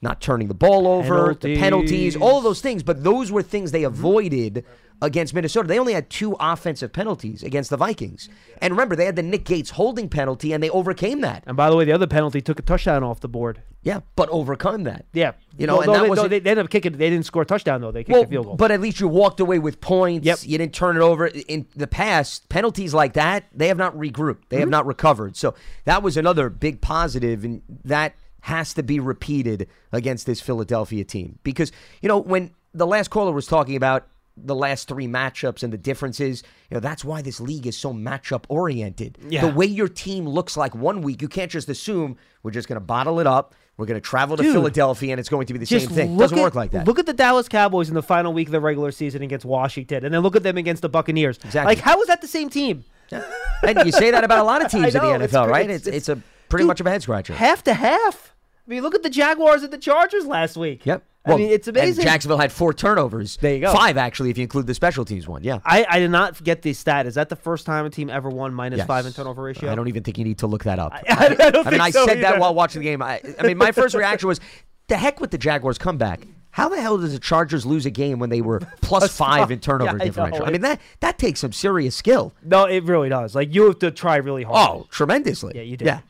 not 0.00 0.20
turning 0.20 0.48
the 0.48 0.54
ball 0.54 0.86
over, 0.86 1.34
the 1.34 1.56
penalties, 1.56 2.14
Penalties. 2.14 2.16
all 2.16 2.38
of 2.38 2.44
those 2.44 2.60
things. 2.60 2.82
But 2.82 3.02
those 3.02 3.32
were 3.32 3.42
things 3.42 3.72
they 3.72 3.82
avoided 3.84 4.64
against 5.00 5.32
Minnesota. 5.34 5.68
They 5.68 5.78
only 5.78 5.92
had 5.92 6.10
two 6.10 6.36
offensive 6.40 6.92
penalties 6.92 7.42
against 7.42 7.70
the 7.70 7.76
Vikings. 7.76 8.28
And 8.60 8.72
remember, 8.72 8.96
they 8.96 9.04
had 9.04 9.16
the 9.16 9.22
Nick 9.22 9.44
Gates 9.44 9.70
holding 9.70 10.08
penalty, 10.08 10.52
and 10.52 10.62
they 10.62 10.70
overcame 10.70 11.20
that. 11.20 11.44
And 11.46 11.56
by 11.56 11.70
the 11.70 11.76
way, 11.76 11.84
the 11.84 11.92
other 11.92 12.06
penalty 12.06 12.40
took 12.40 12.58
a 12.58 12.62
touchdown 12.62 13.02
off 13.04 13.20
the 13.20 13.28
board. 13.28 13.62
Yeah, 13.82 14.00
but 14.16 14.28
overcome 14.30 14.82
that. 14.84 15.06
Yeah, 15.12 15.32
You 15.56 15.66
know, 15.68 15.76
No, 15.76 15.80
and 15.82 15.86
no, 15.86 15.92
that 15.92 15.98
they, 16.00 16.04
no, 16.04 16.08
wasn't- 16.10 16.30
they, 16.30 16.38
they 16.40 16.50
ended 16.50 16.64
up 16.66 16.70
kicking. 16.70 16.92
They 16.92 17.10
didn't 17.10 17.26
score 17.26 17.42
a 17.42 17.46
touchdown 17.46 17.80
though. 17.80 17.92
They 17.92 18.00
kicked 18.02 18.10
Well, 18.12 18.24
a 18.24 18.26
field 18.26 18.46
goal. 18.46 18.56
but 18.56 18.70
at 18.72 18.80
least 18.80 18.98
you 18.98 19.06
walked 19.08 19.38
away 19.40 19.60
with 19.60 19.80
points. 19.80 20.26
Yep. 20.26 20.38
You 20.42 20.58
didn't 20.58 20.74
turn 20.74 20.96
it 20.96 21.00
over. 21.00 21.26
In 21.28 21.66
the 21.76 21.86
past, 21.86 22.48
penalties 22.48 22.92
like 22.92 23.12
that, 23.12 23.44
they 23.54 23.68
have 23.68 23.78
not 23.78 23.96
regrouped. 23.96 24.48
They 24.48 24.56
Mm-hmm. 24.56 24.60
have 24.62 24.68
not 24.68 24.86
recovered. 24.86 25.36
So 25.36 25.54
that 25.84 26.02
was 26.02 26.16
another 26.16 26.50
big 26.50 26.80
positive, 26.80 27.44
and 27.44 27.62
that 27.84 28.14
has 28.42 28.74
to 28.74 28.82
be 28.82 28.98
repeated 28.98 29.68
against 29.92 30.26
this 30.26 30.40
Philadelphia 30.40 31.04
team. 31.04 31.38
Because, 31.44 31.70
you 32.02 32.08
know, 32.08 32.18
when 32.18 32.50
the 32.74 32.86
last 32.86 33.08
caller 33.10 33.32
was 33.32 33.46
talking 33.46 33.76
about 33.76 34.06
the 34.44 34.54
last 34.54 34.88
three 34.88 35.06
matchups 35.06 35.62
and 35.62 35.72
the 35.72 35.78
differences, 35.78 36.42
you 36.70 36.74
know, 36.74 36.80
that's 36.80 37.04
why 37.04 37.22
this 37.22 37.40
league 37.40 37.66
is 37.66 37.76
so 37.76 37.92
matchup 37.92 38.44
oriented. 38.48 39.18
Yeah. 39.28 39.42
The 39.42 39.52
way 39.54 39.66
your 39.66 39.88
team 39.88 40.26
looks 40.28 40.56
like 40.56 40.74
one 40.74 41.02
week, 41.02 41.22
you 41.22 41.28
can't 41.28 41.50
just 41.50 41.68
assume 41.68 42.16
we're 42.42 42.50
just 42.50 42.68
going 42.68 42.76
to 42.80 42.84
bottle 42.84 43.20
it 43.20 43.26
up. 43.26 43.54
We're 43.76 43.86
going 43.86 44.00
to 44.00 44.06
travel 44.06 44.36
to 44.36 44.42
Dude, 44.42 44.52
Philadelphia 44.54 45.12
and 45.12 45.20
it's 45.20 45.28
going 45.28 45.46
to 45.46 45.52
be 45.52 45.58
the 45.60 45.66
same 45.66 45.88
thing. 45.88 46.16
Doesn't 46.16 46.36
at- 46.36 46.42
work 46.42 46.54
like 46.56 46.72
that. 46.72 46.86
Look 46.86 46.98
at 46.98 47.06
the 47.06 47.12
Dallas 47.12 47.48
Cowboys 47.48 47.88
in 47.88 47.94
the 47.94 48.02
final 48.02 48.32
week 48.32 48.48
of 48.48 48.52
the 48.52 48.60
regular 48.60 48.90
season 48.90 49.22
against 49.22 49.44
Washington, 49.46 50.04
and 50.04 50.12
then 50.12 50.20
look 50.22 50.34
at 50.34 50.42
them 50.42 50.56
against 50.58 50.82
the 50.82 50.88
Buccaneers. 50.88 51.38
Exactly. 51.44 51.76
Like, 51.76 51.78
how 51.84 52.00
is 52.00 52.08
that 52.08 52.20
the 52.20 52.26
same 52.26 52.50
team? 52.50 52.84
and 53.12 53.78
you 53.86 53.92
say 53.92 54.10
that 54.10 54.24
about 54.24 54.40
a 54.40 54.42
lot 54.44 54.64
of 54.64 54.70
teams 54.72 54.96
I 54.96 55.14
in 55.14 55.20
the 55.20 55.28
NFL, 55.28 55.44
cra- 55.44 55.52
right? 55.52 55.64
it's- 55.70 55.86
It's, 55.86 55.96
it's, 55.96 56.08
a 56.08 56.16
pretty 56.48 56.62
dude, 56.64 56.68
much 56.68 56.80
of 56.80 56.86
a 56.86 56.90
head 56.90 57.02
scratcher. 57.02 57.34
Half 57.34 57.62
to 57.64 57.74
half. 57.74 58.34
I 58.66 58.70
mean, 58.70 58.82
look 58.82 58.94
at 58.94 59.02
the 59.02 59.10
Jaguars 59.10 59.62
and 59.62 59.72
the 59.72 59.78
Chargers 59.78 60.26
last 60.26 60.56
week. 60.56 60.84
Yep. 60.84 61.02
I 61.26 61.36
mean, 61.36 61.50
it's 61.50 61.68
amazing. 61.68 62.04
Jacksonville 62.04 62.38
had 62.38 62.50
four 62.50 62.72
turnovers. 62.72 63.36
There 63.36 63.52
you 63.54 63.60
go. 63.60 63.72
Five 63.72 63.98
actually, 63.98 64.30
if 64.30 64.38
you 64.38 64.42
include 64.42 64.66
the 64.66 64.72
special 64.74 65.04
teams 65.04 65.28
one. 65.28 65.44
Yeah. 65.44 65.58
I, 65.64 65.84
I 65.88 65.98
did 65.98 66.10
not 66.10 66.42
get 66.42 66.62
the 66.62 66.72
stat. 66.72 67.06
Is 67.06 67.16
that 67.16 67.28
the 67.28 67.36
first 67.36 67.66
time 67.66 67.84
a 67.84 67.90
team 67.90 68.08
ever 68.08 68.30
won 68.30 68.54
minus 68.54 68.78
Yes. 68.78 68.86
five 68.86 69.04
in 69.04 69.12
turnover 69.12 69.42
ratio? 69.42 69.70
I 69.70 69.74
don't 69.74 69.88
even 69.88 70.02
think 70.02 70.16
you 70.16 70.24
need 70.24 70.38
to 70.38 70.46
look 70.46 70.64
that 70.64 70.78
up. 70.78 70.92
I- 70.94 71.02
I 71.08 71.50
don't 71.50 71.66
I 71.66 71.70
mean, 71.70 71.80
I 71.80 71.90
so 71.90 72.06
said 72.06 72.22
that 72.22 72.38
while 72.38 72.54
watching 72.54 72.80
the 72.80 72.84
game. 72.88 73.02
I, 73.02 73.20
I 73.38 73.46
mean, 73.46 73.58
my 73.58 73.72
first 73.72 73.94
reaction 73.94 74.26
was, 74.28 74.40
"The 74.86 74.96
heck 74.96 75.20
with 75.20 75.30
the 75.30 75.38
Jaguars 75.38 75.76
comeback." 75.76 76.20
How 76.50 76.68
the 76.70 76.80
hell 76.80 76.96
does 76.96 77.12
the 77.12 77.18
Chargers 77.18 77.66
lose 77.66 77.84
a 77.84 77.90
game 77.90 78.18
when 78.18 78.30
they 78.30 78.40
were 78.40 78.60
plus 78.80 79.14
five 79.14 79.50
in 79.50 79.60
turnover 79.60 79.98
Yeah, 79.98 80.04
differential? 80.04 80.46
I 80.46 80.50
mean 80.50 80.62
that 80.62 80.80
that 81.00 81.18
takes 81.18 81.40
some 81.40 81.52
serious 81.52 81.94
skill. 81.94 82.32
No, 82.42 82.64
it 82.64 82.84
really 82.84 83.10
does. 83.10 83.34
Like 83.34 83.54
you 83.54 83.66
have 83.66 83.78
to 83.80 83.90
try 83.90 84.16
really 84.16 84.44
hard. 84.44 84.56
Oh, 84.70 84.86
tremendously. 84.90 85.52
Yeah, 85.56 85.62
you 85.62 85.76
did. 85.76 85.84
Yeah. 85.86 86.00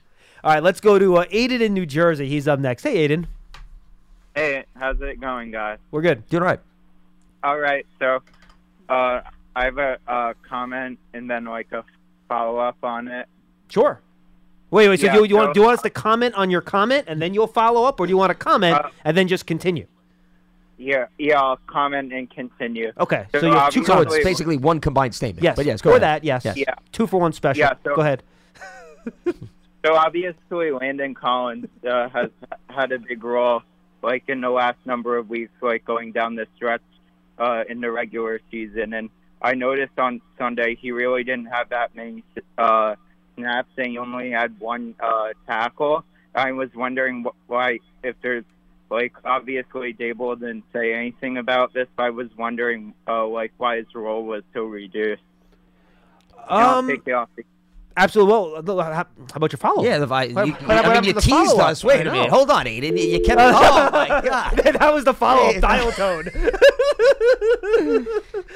All 0.44 0.52
right, 0.54 0.62
let's 0.62 0.80
go 0.80 0.96
to 0.98 1.16
uh, 1.16 1.24
Aiden 1.26 1.60
in 1.60 1.74
New 1.74 1.84
Jersey. 1.86 2.28
He's 2.28 2.46
up 2.46 2.60
next. 2.60 2.84
Hey, 2.84 3.08
Aiden. 3.08 3.26
Hey, 4.38 4.64
how's 4.76 5.00
it 5.00 5.20
going, 5.20 5.50
guys? 5.50 5.78
We're 5.90 6.00
good. 6.00 6.24
Doing 6.28 6.44
all 6.44 6.48
right. 6.48 6.60
All 7.42 7.58
right, 7.58 7.84
so 7.98 8.22
uh, 8.88 9.20
I 9.56 9.64
have 9.64 9.78
a, 9.78 9.98
a 10.06 10.34
comment 10.48 11.00
and 11.12 11.28
then 11.28 11.44
like 11.44 11.72
a 11.72 11.82
follow 12.28 12.56
up 12.58 12.76
on 12.84 13.08
it. 13.08 13.26
Sure. 13.68 14.00
Wait, 14.70 14.88
wait. 14.88 15.00
So 15.00 15.06
Yeah, 15.06 15.14
do 15.14 15.18
you, 15.22 15.24
you 15.24 15.36
want 15.38 15.54
do 15.54 15.60
you 15.60 15.66
want 15.66 15.78
us 15.78 15.82
to 15.82 15.90
comment 15.90 16.36
on 16.36 16.50
your 16.50 16.60
comment 16.60 17.06
and 17.08 17.20
then 17.20 17.34
you'll 17.34 17.48
follow 17.48 17.82
up, 17.82 17.98
or 17.98 18.06
do 18.06 18.10
you 18.10 18.16
want 18.16 18.30
to 18.30 18.34
comment 18.36 18.76
Uh, 18.76 18.90
and 19.04 19.16
then 19.16 19.26
just 19.26 19.44
continue? 19.44 19.88
Yeah, 20.76 21.06
yeah, 21.18 21.40
I'll 21.40 21.56
comment 21.66 22.12
and 22.12 22.30
continue. 22.30 22.92
Okay, 23.00 23.26
so 23.32 23.44
you 23.44 23.52
have 23.54 23.72
two 23.72 23.84
So 23.84 24.02
it's 24.02 24.10
comments. 24.10 24.24
basically 24.24 24.56
one 24.56 24.78
combined 24.78 25.16
statement. 25.16 25.42
Yes. 25.42 25.56
But 25.56 25.66
yes, 25.66 25.80
go 25.82 25.90
or 25.90 25.92
ahead. 25.96 26.02
that. 26.02 26.22
Yes. 26.24 26.46
Yeah. 26.56 26.74
Two 26.92 27.08
for 27.08 27.18
one 27.18 27.32
special. 27.32 27.58
Yeah, 27.58 27.72
so- 27.82 27.96
go 27.96 28.02
ahead. 28.02 28.22
So 29.84 29.94
obviously, 29.94 30.72
Landon 30.72 31.14
Collins 31.14 31.66
uh, 31.88 32.08
has 32.08 32.30
had 32.68 32.90
a 32.90 32.98
big 32.98 33.22
role, 33.22 33.62
like 34.02 34.24
in 34.28 34.40
the 34.40 34.50
last 34.50 34.78
number 34.84 35.16
of 35.16 35.28
weeks, 35.28 35.52
like 35.60 35.84
going 35.84 36.12
down 36.12 36.34
the 36.34 36.46
stretch 36.56 36.82
uh, 37.38 37.64
in 37.68 37.80
the 37.80 37.90
regular 37.90 38.40
season. 38.50 38.92
And 38.92 39.10
I 39.42 39.54
noticed 39.54 39.98
on 39.98 40.20
Sunday 40.38 40.76
he 40.76 40.92
really 40.92 41.24
didn't 41.24 41.46
have 41.46 41.70
that 41.70 41.94
many 41.94 42.24
uh, 42.56 42.96
snaps, 43.36 43.70
and 43.76 43.86
he 43.88 43.98
only 43.98 44.30
had 44.30 44.58
one 44.60 44.94
uh, 45.00 45.28
tackle. 45.46 46.04
I 46.34 46.52
was 46.52 46.68
wondering 46.74 47.24
wh- 47.24 47.50
why, 47.50 47.78
if 48.02 48.16
there's 48.22 48.44
like 48.90 49.12
obviously 49.24 49.92
Daboll 49.94 50.38
didn't 50.38 50.64
say 50.72 50.94
anything 50.94 51.36
about 51.38 51.72
this. 51.74 51.88
But 51.96 52.04
I 52.04 52.10
was 52.10 52.28
wondering 52.36 52.94
uh, 53.06 53.26
like 53.26 53.52
why 53.58 53.76
his 53.76 53.94
role 53.94 54.24
was 54.24 54.42
so 54.54 54.64
reduced. 54.64 55.22
And 56.50 56.62
I'll 56.62 56.78
Um, 56.78 56.86
take 56.88 57.02
it 57.06 57.12
off 57.12 57.28
the 57.36 57.44
Absolutely. 57.98 58.32
Well, 58.62 58.80
how, 58.80 58.92
how 58.92 59.06
about 59.34 59.52
your 59.52 59.58
follow? 59.58 59.80
Up? 59.80 59.84
Yeah, 59.84 59.98
the 59.98 60.06
vi- 60.06 60.28
What- 60.32 60.46
you- 60.46 60.52
what 60.54 60.70
I 60.70 60.74
happened 60.74 61.06
mean, 61.06 61.14
you 61.16 61.20
teased 61.20 61.58
us. 61.58 61.82
Wait 61.82 62.06
a 62.06 62.10
minute. 62.12 62.30
Hold 62.30 62.50
on, 62.50 62.66
Aiden. 62.66 62.96
You 62.98 63.04
you 63.08 63.20
kept. 63.20 63.40
oh 63.44 63.90
my 63.92 64.08
god. 64.08 64.56
that 64.78 64.94
was 64.94 65.04
the 65.04 65.14
follow-up 65.14 65.54
Hey, 65.54 65.60
dial 65.68 65.90
tone. 65.92 66.24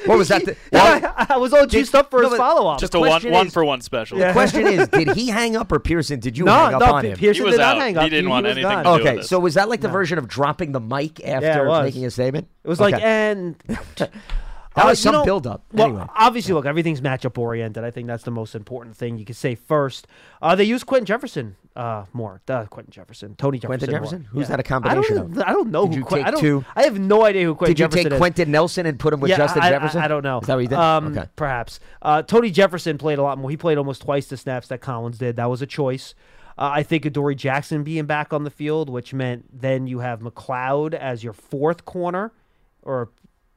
What 0.06 0.18
was 0.18 0.28
that? 0.28 0.44
The, 0.44 0.56
I, 0.72 1.26
I 1.30 1.36
was 1.36 1.52
all 1.52 1.66
juiced 1.66 1.94
up 1.94 2.10
for 2.10 2.22
no, 2.22 2.28
his 2.30 2.38
follow-up. 2.38 2.80
Just 2.80 2.94
a 2.94 3.00
one 3.00 3.08
question 3.10 3.32
one 3.32 3.46
is- 3.48 3.52
for 3.52 3.64
one 3.64 3.80
special. 3.80 4.18
The 4.18 4.32
question 4.32 4.66
is, 4.66 4.88
did 4.88 5.10
he 5.12 5.28
hang 5.28 5.56
up 5.56 5.70
or 5.72 5.78
Pearson? 5.80 6.20
Did 6.20 6.38
you 6.38 6.44
No, 6.44 6.52
hang 6.52 6.74
up 6.74 6.80
no, 6.80 6.94
on 6.94 7.04
him? 7.04 7.16
Pearson 7.16 7.42
He 7.42 7.46
was 7.46 7.54
did 7.54 7.60
not 7.60 7.76
out. 7.76 7.82
hang 7.82 7.96
He 7.98 8.08
didn't 8.08 8.30
want 8.30 8.46
was 8.46 8.56
anything 8.56 8.76
to 8.78 8.82
gone. 8.84 8.98
do 8.98 9.04
with 9.04 9.12
Okay, 9.14 9.22
so 9.22 9.38
was 9.40 9.54
that 9.54 9.68
like 9.68 9.80
the 9.80 9.88
version 9.88 10.18
of 10.18 10.28
dropping 10.28 10.72
the 10.72 10.80
mic 10.80 11.20
after 11.26 11.46
Yeah, 11.46 11.62
it 11.62 11.66
was. 11.66 11.84
making 11.84 12.04
a 12.06 12.10
statement? 12.10 12.48
It 12.64 12.68
was 12.68 12.80
like, 12.80 12.94
and 12.94 13.56
That 14.74 14.86
Uh, 14.86 14.88
was 14.88 14.98
you 15.00 15.02
some 15.02 15.14
know- 15.16 15.24
build-up. 15.24 15.64
Well, 15.72 15.88
Anyway. 15.88 16.06
obviously, 16.16 16.54
look, 16.54 16.64
everything's 16.66 17.00
matchup 17.02 17.36
oriented. 17.36 17.84
I 17.84 17.90
think 17.90 18.06
that's 18.06 18.24
the 18.24 18.30
most 18.30 18.54
important 18.54 18.96
thing 18.96 19.18
you 19.18 19.24
can 19.24 19.34
say 19.34 19.54
first. 19.54 20.06
Uh, 20.40 20.54
they 20.54 20.64
use 20.64 20.82
Quentin 20.82 21.04
Jefferson 21.06 21.56
uh, 21.76 22.04
more. 22.12 22.40
Uh, 22.48 22.64
Quentin 22.66 22.90
Jefferson, 22.92 23.34
Tony 23.36 23.58
Jefferson. 23.58 23.68
Quentin 23.78 23.90
more. 23.90 23.98
Jefferson? 24.00 24.24
Who's 24.30 24.42
Yeah. 24.42 24.48
that 24.56 24.60
a 24.60 24.62
combination 24.62 25.16
I 25.16 25.20
don't, 25.20 25.32
of? 25.38 25.42
I 25.46 25.52
don't 25.52 25.70
know 25.70 25.86
Did 25.88 25.94
who. 25.98 26.04
take 26.04 26.26
I 26.26 26.30
don't, 26.30 26.40
two? 26.40 26.64
I 26.76 26.82
have 26.84 26.98
no 26.98 27.24
idea 27.24 27.44
who 27.44 27.54
Quentin 27.54 27.74
Did 27.74 27.80
you 27.80 27.84
Jefferson 27.86 28.04
take 28.04 28.12
is. 28.12 28.18
Quentin 28.18 28.50
Nelson 28.50 28.86
and 28.86 28.98
put 28.98 29.12
him 29.14 29.20
with 29.20 29.30
yeah, 29.30 29.36
Justin 29.38 29.62
I, 29.62 29.70
Jefferson? 29.70 30.00
I, 30.02 30.04
I 30.04 30.08
don't 30.08 30.22
know. 30.22 30.40
Is 30.40 30.46
that 30.48 30.54
what 30.54 30.60
you 30.60 30.68
did? 30.68 30.78
Um, 30.78 31.16
okay. 31.16 31.28
Perhaps. 31.36 31.80
Uh, 32.02 32.22
Tony 32.22 32.50
Jefferson 32.50 32.98
played 32.98 33.18
a 33.18 33.22
lot 33.22 33.38
more. 33.38 33.48
He 33.50 33.56
played 33.56 33.78
almost 33.78 34.02
twice 34.02 34.26
the 34.26 34.36
snaps 34.36 34.68
that 34.68 34.80
Collins 34.82 35.16
did. 35.18 35.36
That 35.36 35.48
was 35.50 35.62
a 35.62 35.66
choice. 35.66 36.14
Uh, 36.58 36.68
I 36.74 36.82
think 36.82 37.06
Adoree 37.06 37.34
Jackson 37.34 37.82
being 37.84 38.04
back 38.04 38.34
on 38.34 38.44
the 38.44 38.50
field, 38.50 38.90
which 38.90 39.14
meant 39.14 39.46
then 39.62 39.86
you 39.86 40.00
have 40.00 40.20
McCloud 40.20 40.92
as 40.92 41.24
your 41.24 41.32
fourth 41.32 41.86
corner, 41.86 42.32
or 42.82 43.08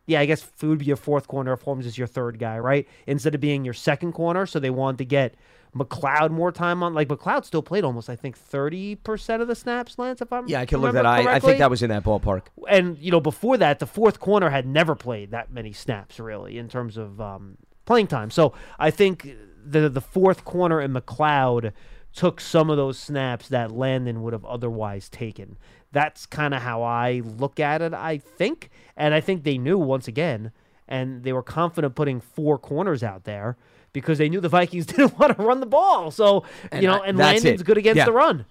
yeah, 0.08 0.20
I 0.20 0.26
guess 0.26 0.42
food 0.42 0.70
would 0.70 0.80
be 0.80 0.86
your 0.86 0.98
fourth 0.98 1.28
corner 1.28 1.54
if 1.54 1.62
Holmes 1.62 1.86
is 1.86 1.98
your 1.98 2.08
third 2.08 2.38
guy, 2.40 2.60
right? 2.60 2.88
Instead 3.08 3.36
of 3.36 3.42
being 3.42 3.66
your 3.66 3.74
second 3.74 4.14
corner, 4.14 4.46
so 4.46 4.60
they 4.60 4.70
wanted 4.70 4.98
to 5.00 5.06
get 5.06 5.36
McCloud 5.76 6.32
more 6.32 6.52
time 6.52 6.84
on. 6.84 6.94
Like 6.94 7.08
McCloud 7.08 7.44
still 7.44 7.62
played 7.62 7.84
almost, 7.84 8.10
I 8.10 8.16
think, 8.16 8.38
thirty 8.38 8.96
percent 8.96 9.42
of 9.42 9.48
the 9.48 9.56
snaps. 9.56 9.98
Lance, 10.00 10.22
if 10.22 10.32
I'm 10.32 10.48
Yeah, 10.48 10.62
I 10.62 10.66
can 10.66 10.80
look 10.80 10.94
that. 10.94 11.06
I, 11.06 11.36
I 11.36 11.40
think 11.40 11.58
that 11.58 11.70
was 11.70 11.82
in 11.84 11.90
that 11.90 12.04
ballpark. 12.04 12.44
and 12.70 12.98
you 13.00 13.12
know 13.12 13.20
before 13.20 13.58
that 13.58 13.80
the 13.80 13.88
fourth 13.88 14.20
corner 14.20 14.50
had 14.50 14.66
never 14.66 14.96
played 14.96 15.32
that 15.32 15.52
many 15.52 15.74
snaps 15.74 16.20
really 16.20 16.58
in 16.58 16.70
terms 16.70 16.98
of 16.98 17.20
um, 17.20 17.58
playing 17.86 18.08
time 18.08 18.32
so 18.32 18.54
i 18.80 18.90
think 18.90 19.28
the 19.64 19.90
the 19.90 20.02
fourth 20.02 20.44
corner 20.46 20.82
in 20.82 20.92
mccloud 20.94 21.72
took 22.14 22.40
some 22.40 22.70
of 22.70 22.78
those 22.78 22.98
snaps 22.98 23.50
that 23.50 23.70
landon 23.72 24.24
would 24.24 24.34
have 24.34 24.46
otherwise 24.46 25.10
taken 25.10 25.58
that's 25.96 26.26
kind 26.26 26.54
of 26.54 26.62
how 26.62 26.84
i 26.84 27.22
look 27.40 27.58
at 27.60 27.82
it 27.82 27.94
i 27.94 28.18
think 28.18 28.70
and 28.98 29.14
i 29.14 29.22
think 29.22 29.44
they 29.44 29.58
knew 29.58 29.78
once 29.78 30.08
again 30.08 30.52
and 30.88 31.24
they 31.24 31.32
were 31.34 31.42
confident 31.44 31.96
putting 31.96 32.20
four 32.20 32.58
corners 32.60 33.02
out 33.02 33.24
there 33.24 33.56
because 33.94 34.18
they 34.18 34.28
knew 34.28 34.42
the 34.42 34.50
vikings 34.60 34.86
didn't 34.92 35.18
want 35.18 35.36
to 35.36 35.42
run 35.42 35.60
the 35.62 35.66
ball 35.66 36.12
so 36.12 36.44
And 36.72 36.82
you 36.84 36.88
know 36.90 37.02
and 37.02 37.18
landon's 37.18 37.62
it. 37.62 37.66
good 37.66 37.78
against 37.78 37.98
Yeah. 37.98 38.06
the 38.06 38.12
run 38.14 38.46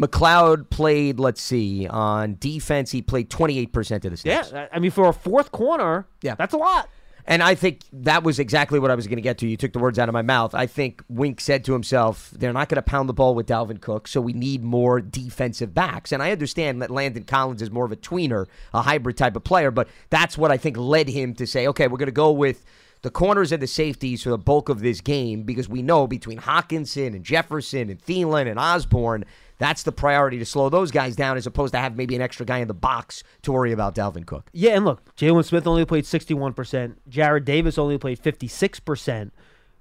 McCloud 0.00 0.70
played, 0.70 1.20
let's 1.20 1.42
see, 1.42 1.86
on 1.86 2.36
defense, 2.40 2.90
he 2.90 3.02
played 3.02 3.28
28% 3.28 4.04
of 4.06 4.10
the 4.12 4.16
snaps. 4.16 4.50
yeah 4.52 4.66
i 4.72 4.78
mean 4.78 4.90
for 4.90 5.08
a 5.08 5.12
fourth 5.12 5.52
corner 5.52 6.06
Yeah. 6.22 6.34
that's 6.36 6.54
a 6.54 6.58
lot 6.58 6.88
And 7.26 7.42
I 7.42 7.54
think 7.54 7.82
that 7.92 8.22
was 8.22 8.38
exactly 8.38 8.78
what 8.78 8.90
I 8.90 8.94
was 8.94 9.06
going 9.06 9.16
to 9.16 9.22
get 9.22 9.38
to. 9.38 9.48
You 9.48 9.56
took 9.56 9.72
the 9.72 9.78
words 9.78 9.98
out 9.98 10.08
of 10.08 10.12
my 10.12 10.22
mouth. 10.22 10.54
I 10.54 10.66
think 10.66 11.02
Wink 11.08 11.40
said 11.40 11.64
to 11.64 11.72
himself, 11.72 12.30
they're 12.30 12.52
not 12.52 12.68
going 12.68 12.76
to 12.76 12.82
pound 12.82 13.08
the 13.08 13.14
ball 13.14 13.34
with 13.34 13.46
Dalvin 13.46 13.80
Cook, 13.80 14.08
so 14.08 14.20
we 14.20 14.32
need 14.32 14.62
more 14.62 15.00
defensive 15.00 15.74
backs. 15.74 16.12
And 16.12 16.22
I 16.22 16.32
understand 16.32 16.82
that 16.82 16.90
Landon 16.90 17.24
Collins 17.24 17.62
is 17.62 17.70
more 17.70 17.84
of 17.84 17.92
a 17.92 17.96
tweener, 17.96 18.46
a 18.74 18.82
hybrid 18.82 19.16
type 19.16 19.36
of 19.36 19.44
player, 19.44 19.70
but 19.70 19.88
that's 20.08 20.36
what 20.36 20.50
I 20.50 20.56
think 20.56 20.76
led 20.76 21.08
him 21.08 21.34
to 21.34 21.46
say, 21.46 21.66
okay, 21.68 21.88
we're 21.88 21.98
going 21.98 22.06
to 22.06 22.12
go 22.12 22.32
with 22.32 22.64
the 23.02 23.10
corners 23.10 23.52
and 23.52 23.62
the 23.62 23.66
safeties 23.66 24.22
for 24.22 24.30
the 24.30 24.38
bulk 24.38 24.68
of 24.68 24.80
this 24.80 25.00
game 25.00 25.42
because 25.42 25.68
we 25.68 25.82
know 25.82 26.06
between 26.06 26.38
Hockenson 26.38 27.08
and 27.08 27.24
Jefferson 27.24 27.88
and 27.88 28.00
Thielen 28.00 28.48
and 28.48 28.58
Osborn, 28.58 29.24
that's 29.60 29.82
the 29.82 29.92
priority 29.92 30.38
to 30.38 30.46
slow 30.46 30.70
those 30.70 30.90
guys 30.90 31.14
down 31.14 31.36
as 31.36 31.46
opposed 31.46 31.74
to 31.74 31.78
have 31.78 31.94
maybe 31.94 32.16
an 32.16 32.22
extra 32.22 32.46
guy 32.46 32.58
in 32.58 32.66
the 32.66 32.74
box 32.74 33.22
to 33.42 33.52
worry 33.52 33.72
about 33.72 33.94
Dalvin 33.94 34.24
Cook. 34.24 34.48
Yeah, 34.52 34.74
and 34.74 34.86
look, 34.86 35.14
Jaylon 35.16 35.44
Smith 35.44 35.66
only 35.66 35.84
played 35.84 36.04
61%. 36.04 36.96
Jarrad 37.10 37.44
Davis 37.44 37.76
only 37.76 37.98
played 37.98 38.20
56%, 38.20 39.30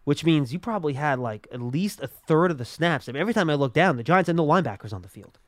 which 0.03 0.25
means 0.25 0.51
you 0.51 0.59
probably 0.59 0.93
had 0.93 1.17
like 1.17 1.47
at 1.53 1.61
least 1.61 2.01
a 2.01 2.07
third 2.07 2.51
of 2.51 2.57
the 2.57 2.65
snaps. 2.65 3.07
I 3.07 3.13
mean, 3.13 3.21
every 3.21 3.33
time 3.33 3.49
I 3.49 3.55
look 3.55 3.73
down, 3.73 3.95
the 3.95 4.03
Giants 4.03 4.27
had 4.27 4.35
no 4.35 4.45
linebackers 4.45 4.91
on 4.91 5.01
the 5.01 5.07
field. 5.07 5.39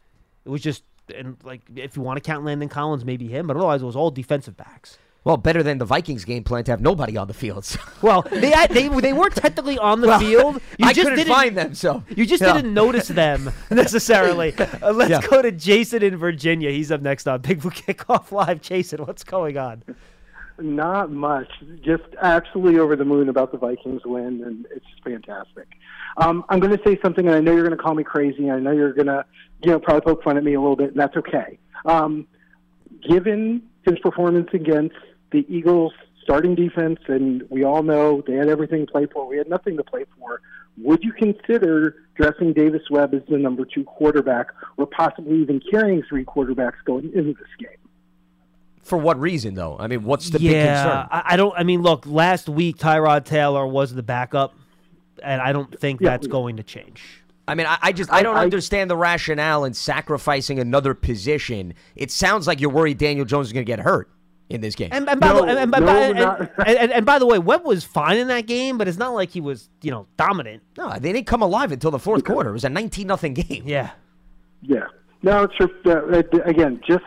It 0.46 0.50
was 0.50 0.62
just, 0.62 0.84
and 1.14 1.36
like, 1.44 1.64
if 1.76 1.98
you 1.98 2.02
want 2.02 2.16
to 2.16 2.22
count 2.26 2.46
Landon 2.46 2.70
Collins, 2.70 3.04
maybe 3.04 3.28
him, 3.28 3.48
but 3.48 3.58
otherwise 3.58 3.82
it 3.82 3.86
was 3.86 3.98
all 3.98 4.12
defensive 4.12 4.56
backs. 4.56 4.98
Well, 5.24 5.38
better 5.38 5.62
than 5.62 5.78
the 5.78 5.86
Vikings 5.86 6.26
game 6.26 6.44
plan 6.44 6.64
to 6.64 6.72
have 6.72 6.82
nobody 6.82 7.16
on 7.16 7.28
the 7.28 7.34
field. 7.36 7.64
so- 7.66 7.80
Well, 8.02 8.24
they 8.32 8.50
had, 8.50 8.72
they 8.72 8.88
they 8.88 9.14
weren't 9.14 9.36
technically 9.36 9.78
on 9.78 10.02
the 10.02 10.08
Well, 10.08 10.20
field. 10.20 10.56
You 10.80 10.88
I 10.88 10.94
just 10.94 11.04
couldn't 11.04 11.18
didn't 11.20 11.34
find 11.34 11.56
them, 11.56 11.76
so 11.76 12.04
you 12.16 12.26
just 12.26 12.42
yeah. 12.42 12.54
didn't 12.54 12.74
notice 12.74 13.08
them 13.08 13.52
necessarily. 13.70 14.56
Uh, 14.58 14.92
let's 14.94 15.12
Yeah. 15.12 15.22
go 15.22 15.42
to 15.44 15.52
Jason 15.52 16.02
in 16.02 16.18
Virginia. 16.18 16.72
He's 16.72 16.92
up 16.92 17.02
next 17.02 17.28
on 17.28 17.42
Big 17.42 17.62
Blue 17.62 17.70
Kickoff 17.70 18.32
Live. 18.32 18.62
Jason, 18.62 19.06
what's 19.06 19.24
going 19.24 19.58
on? 19.60 19.84
Not 20.60 21.12
much. 21.12 21.50
Just 21.84 22.04
absolutely 22.22 22.80
over 22.80 22.96
the 22.96 23.06
moon 23.06 23.30
about 23.30 23.52
the 23.52 23.58
Vikings 23.60 24.02
win, 24.06 24.44
and 24.44 24.66
it's 24.76 24.86
just 24.90 25.04
fantastic. 25.04 25.68
Um, 26.18 26.44
I'm 26.50 26.60
going 26.60 26.76
to 26.76 26.84
say 26.84 27.00
something, 27.02 27.26
and 27.28 27.36
I 27.36 27.40
know 27.40 27.52
you're 27.52 27.66
going 27.66 27.78
to 27.78 27.82
call 27.82 27.94
me 27.96 28.04
crazy. 28.04 28.48
And 28.48 28.54
I 28.54 28.60
know 28.60 28.72
you're 28.72 28.94
going 28.94 29.08
to, 29.08 29.24
you 29.64 29.72
know, 29.72 29.80
probably 29.80 30.02
poke 30.02 30.24
fun 30.24 30.38
at 30.38 30.44
me 30.44 30.54
a 30.56 30.60
little 30.62 30.76
bit, 30.76 30.90
and 30.92 31.00
that's 31.00 31.16
okay. 31.18 31.58
Um, 31.86 32.28
given 33.08 33.64
his 33.86 33.98
performance 34.00 34.50
against 34.54 34.96
the 35.32 35.46
Eagles' 35.50 35.94
starting 36.24 36.56
defense, 36.56 37.00
and 37.08 37.44
we 37.50 37.64
all 37.64 37.84
know 37.84 38.24
they 38.26 38.34
had 38.34 38.48
everything 38.48 38.86
to 38.86 38.92
play 38.92 39.08
for, 39.08 39.28
we 39.28 39.38
had 39.38 39.50
nothing 39.50 39.78
to 39.78 39.84
play 39.84 40.06
for. 40.20 40.42
Would 40.78 41.04
you 41.04 41.12
consider 41.12 41.96
dressing 42.16 42.54
Davis 42.54 42.84
Webb 42.90 43.14
as 43.14 43.22
the 43.30 43.38
number 43.38 43.66
two 43.66 43.84
quarterback, 43.84 44.48
or 44.78 44.86
possibly 44.86 45.42
even 45.42 45.62
carrying 45.72 46.04
three 46.04 46.24
quarterbacks 46.24 46.84
going 46.86 47.06
into 47.14 47.34
this 47.34 47.48
game? 47.60 47.78
For 48.82 48.98
what 48.98 49.20
reason, 49.20 49.54
though? 49.54 49.78
I 49.80 49.88
mean, 49.88 50.04
what's 50.04 50.30
the 50.30 50.40
big 50.40 50.52
yeah, 50.52 50.84
concern? 50.84 51.08
I, 51.12 51.34
I 51.34 51.38
don't. 51.38 51.54
I 51.58 51.64
mean, 51.64 51.82
look, 51.82 52.06
last 52.06 52.50
week 52.50 52.78
Tyrod 52.78 53.26
Taylor 53.26 53.68
was 53.68 53.94
the 53.94 54.04
backup, 54.04 54.56
and 55.22 55.42
I 55.42 55.52
don't 55.52 55.78
think 55.80 56.00
that's 56.00 56.28
going 56.28 56.58
to 56.58 56.64
change. 56.64 57.04
I 57.48 57.56
mean, 57.56 57.68
I, 57.68 57.78
I 57.82 57.92
just 57.92 58.12
I 58.12 58.24
don't 58.24 58.38
I- 58.38 58.44
understand 58.44 58.90
the 58.90 58.98
rationale 58.98 59.66
in 59.66 59.74
sacrificing 59.74 60.60
another 60.60 60.94
position. 60.94 61.74
It 61.96 62.12
sounds 62.12 62.48
like 62.48 62.62
you're 62.62 62.72
worried 62.72 62.98
Daniel 62.98 63.26
Jones 63.26 63.48
is 63.48 63.54
going 63.54 63.66
to 63.66 63.70
get 63.72 63.80
hurt 63.80 64.10
in 64.54 64.62
this 64.62 64.76
game. 64.76 64.90
And, 64.92 65.10
and, 65.10 65.20
by 65.20 65.34
the, 65.34 65.44
and, 65.44 65.60
and, 65.60 65.72
by- 65.72 65.78
and, 65.80 66.20
and, 66.20 66.50
and, 66.66 66.92
and 66.92 67.06
by 67.06 67.20
the 67.20 67.26
way, 67.26 67.40
Webb 67.40 67.66
was 67.66 67.84
fine 67.84 68.18
in 68.18 68.28
that 68.28 68.46
game, 68.48 68.78
but 68.78 68.88
it's 68.88 68.98
not 68.98 69.14
like 69.14 69.30
he 69.30 69.42
was, 69.42 69.70
you 69.82 69.92
know, 69.92 70.08
dominant. 70.18 70.64
no, 70.78 70.98
they 71.00 71.14
didn't 71.14 71.28
come 71.28 71.42
alive 71.42 71.72
until 71.72 71.92
the 71.92 72.00
fourth 72.00 72.24
quarter. 72.24 72.50
It 72.50 72.54
was 72.54 72.64
a 72.66 72.70
19 72.70 73.08
nothing 73.08 73.34
game. 73.34 73.64
Yeah. 73.66 73.92
Yeah. 74.62 74.86
No, 75.24 75.44
it's 75.44 75.58
just, 75.58 75.74
uh, 75.86 75.92
uh, 75.92 76.24
again, 76.46 76.82
just 76.88 77.04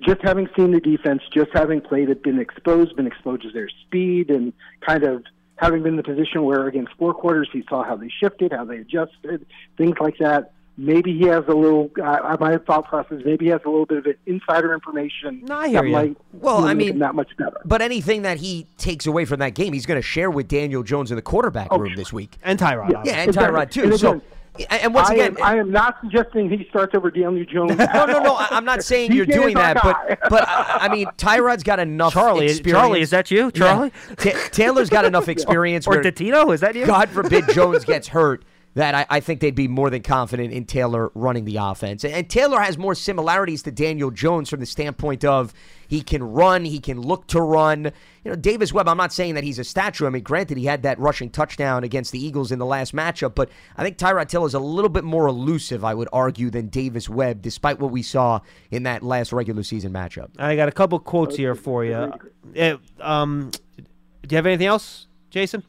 just 0.00 0.20
having 0.22 0.48
seen 0.56 0.70
the 0.72 0.80
defense, 0.80 1.22
just 1.34 1.50
having 1.52 1.80
played 1.80 2.08
it, 2.08 2.22
been 2.22 2.38
exposed, 2.38 2.94
been 2.96 3.06
exposed 3.06 3.42
to 3.42 3.50
their 3.50 3.68
speed, 3.68 4.30
and 4.30 4.52
kind 4.86 5.02
of 5.02 5.24
having 5.56 5.82
been 5.82 5.92
in 5.92 5.96
the 5.96 6.02
position 6.04 6.44
where 6.44 6.68
against 6.68 6.92
four 6.98 7.12
quarters 7.12 7.48
he 7.52 7.64
saw 7.68 7.82
how 7.82 7.96
they 7.96 8.08
shifted, 8.20 8.52
how 8.52 8.64
they 8.64 8.78
adjusted, 8.78 9.44
things 9.76 9.96
like 10.00 10.16
that. 10.18 10.52
Maybe 10.78 11.12
he 11.18 11.26
has 11.26 11.44
a 11.48 11.52
little. 11.54 11.90
Uh, 12.02 12.36
my 12.40 12.56
thought 12.58 12.86
process. 12.88 13.20
Maybe 13.26 13.46
he 13.46 13.50
has 13.50 13.60
a 13.66 13.68
little 13.68 13.84
bit 13.84 13.98
of 13.98 14.06
an 14.06 14.14
insider 14.26 14.72
information. 14.72 15.42
No, 15.44 15.56
I 15.56 15.68
hear 15.68 15.80
that 15.82 15.86
you. 15.86 15.92
might 15.92 16.16
Well, 16.32 16.64
I 16.64 16.68
make 16.72 16.76
mean, 16.86 16.88
him 16.94 16.98
that 17.00 17.14
much 17.14 17.36
better. 17.36 17.60
But 17.66 17.82
anything 17.82 18.22
that 18.22 18.38
he 18.38 18.66
takes 18.78 19.06
away 19.06 19.24
from 19.26 19.40
that 19.40 19.54
game, 19.54 19.72
he's 19.74 19.84
going 19.86 19.98
to 19.98 20.06
share 20.06 20.30
with 20.30 20.48
Daniel 20.48 20.82
Jones 20.82 21.10
in 21.10 21.16
the 21.16 21.22
quarterback 21.22 21.70
room 21.72 21.94
this 21.96 22.12
week. 22.12 22.38
And 22.42 22.58
Tyrod. 22.58 23.04
Yeah, 23.04 23.12
and 23.16 23.32
Tyrod 23.34 23.70
too. 23.70 23.82
And 23.84 23.98
So, 24.00 24.08
again, 24.12 24.22
and 24.70 24.92
once 24.92 25.08
I 25.10 25.14
again, 25.14 25.36
am, 25.38 25.42
I 25.44 25.56
am 25.56 25.70
not 25.70 25.98
suggesting 26.00 26.50
he 26.50 26.66
starts 26.68 26.92
over 26.94 27.10
Daniel 27.12 27.44
Jones. 27.44 27.76
no, 27.78 28.06
no, 28.06 28.20
no. 28.22 28.34
I- 28.34 28.48
I'm 28.50 28.64
not 28.64 28.82
saying 28.82 29.12
you're 29.12 29.24
doing 29.26 29.54
that, 29.54 29.76
guy. 29.82 30.16
but 30.18 30.18
but 30.30 30.48
I, 30.48 30.78
I 30.82 30.88
mean, 30.88 31.06
Tyrod's 31.16 31.62
got 31.62 31.78
enough. 31.78 32.12
Charlie, 32.12 32.46
experience. 32.46 32.80
Charlie, 32.82 33.00
is 33.00 33.10
that 33.10 33.30
you, 33.30 33.52
Charlie? 33.52 33.92
Yeah. 34.08 34.14
Ta- 34.32 34.48
Taylor's 34.50 34.90
got 34.90 35.04
enough 35.04 35.28
experience. 35.28 35.86
Or 35.86 35.90
where, 35.90 36.02
Dottino, 36.02 36.52
is 36.52 36.60
that 36.60 36.74
you? 36.74 36.86
God 36.86 37.08
forbid 37.08 37.48
Jones 37.50 37.84
gets 37.84 38.08
hurt. 38.08 38.42
That 38.78 38.94
I, 38.94 39.06
I 39.10 39.18
think 39.18 39.40
they'd 39.40 39.56
be 39.56 39.66
more 39.66 39.90
than 39.90 40.02
confident 40.02 40.52
in 40.52 40.64
Taylor 40.64 41.10
running 41.16 41.44
the 41.44 41.56
offense. 41.56 42.04
And, 42.04 42.14
and 42.14 42.30
Taylor 42.30 42.60
has 42.60 42.78
more 42.78 42.94
similarities 42.94 43.64
to 43.64 43.72
Daniel 43.72 44.12
Jones 44.12 44.48
from 44.48 44.60
the 44.60 44.66
standpoint 44.66 45.24
of 45.24 45.52
he 45.88 46.00
can 46.00 46.22
run, 46.22 46.64
he 46.64 46.78
can 46.78 47.00
look 47.00 47.26
to 47.28 47.40
run. 47.40 47.86
You 48.22 48.30
know, 48.30 48.36
Davis 48.36 48.72
Webb, 48.72 48.88
I'm 48.88 48.96
not 48.96 49.12
saying 49.12 49.34
that 49.34 49.42
he's 49.42 49.58
a 49.58 49.64
statue. 49.64 50.06
I 50.06 50.10
mean, 50.10 50.22
granted, 50.22 50.58
he 50.58 50.64
had 50.66 50.84
that 50.84 50.96
rushing 51.00 51.28
touchdown 51.28 51.82
against 51.82 52.12
the 52.12 52.24
Eagles 52.24 52.52
in 52.52 52.60
the 52.60 52.66
last 52.66 52.94
matchup, 52.94 53.34
but 53.34 53.50
I 53.76 53.82
think 53.82 53.98
Tyrod 53.98 54.28
Taylor 54.28 54.46
is 54.46 54.54
a 54.54 54.60
little 54.60 54.90
bit 54.90 55.02
more 55.02 55.26
elusive, 55.26 55.84
I 55.84 55.94
would 55.94 56.08
argue, 56.12 56.48
than 56.48 56.68
Davis 56.68 57.08
Webb, 57.08 57.42
despite 57.42 57.80
what 57.80 57.90
we 57.90 58.02
saw 58.02 58.38
in 58.70 58.84
that 58.84 59.02
last 59.02 59.32
regular 59.32 59.64
season 59.64 59.92
matchup. 59.92 60.28
I 60.38 60.54
got 60.54 60.68
a 60.68 60.72
couple 60.72 61.00
quotes 61.00 61.34
here 61.34 61.56
for 61.56 61.84
you. 61.84 62.12
Uh, 62.56 62.76
um, 63.00 63.50
do 63.76 64.28
you 64.30 64.36
have 64.36 64.46
anything 64.46 64.68
else, 64.68 65.08
Jason? 65.30 65.64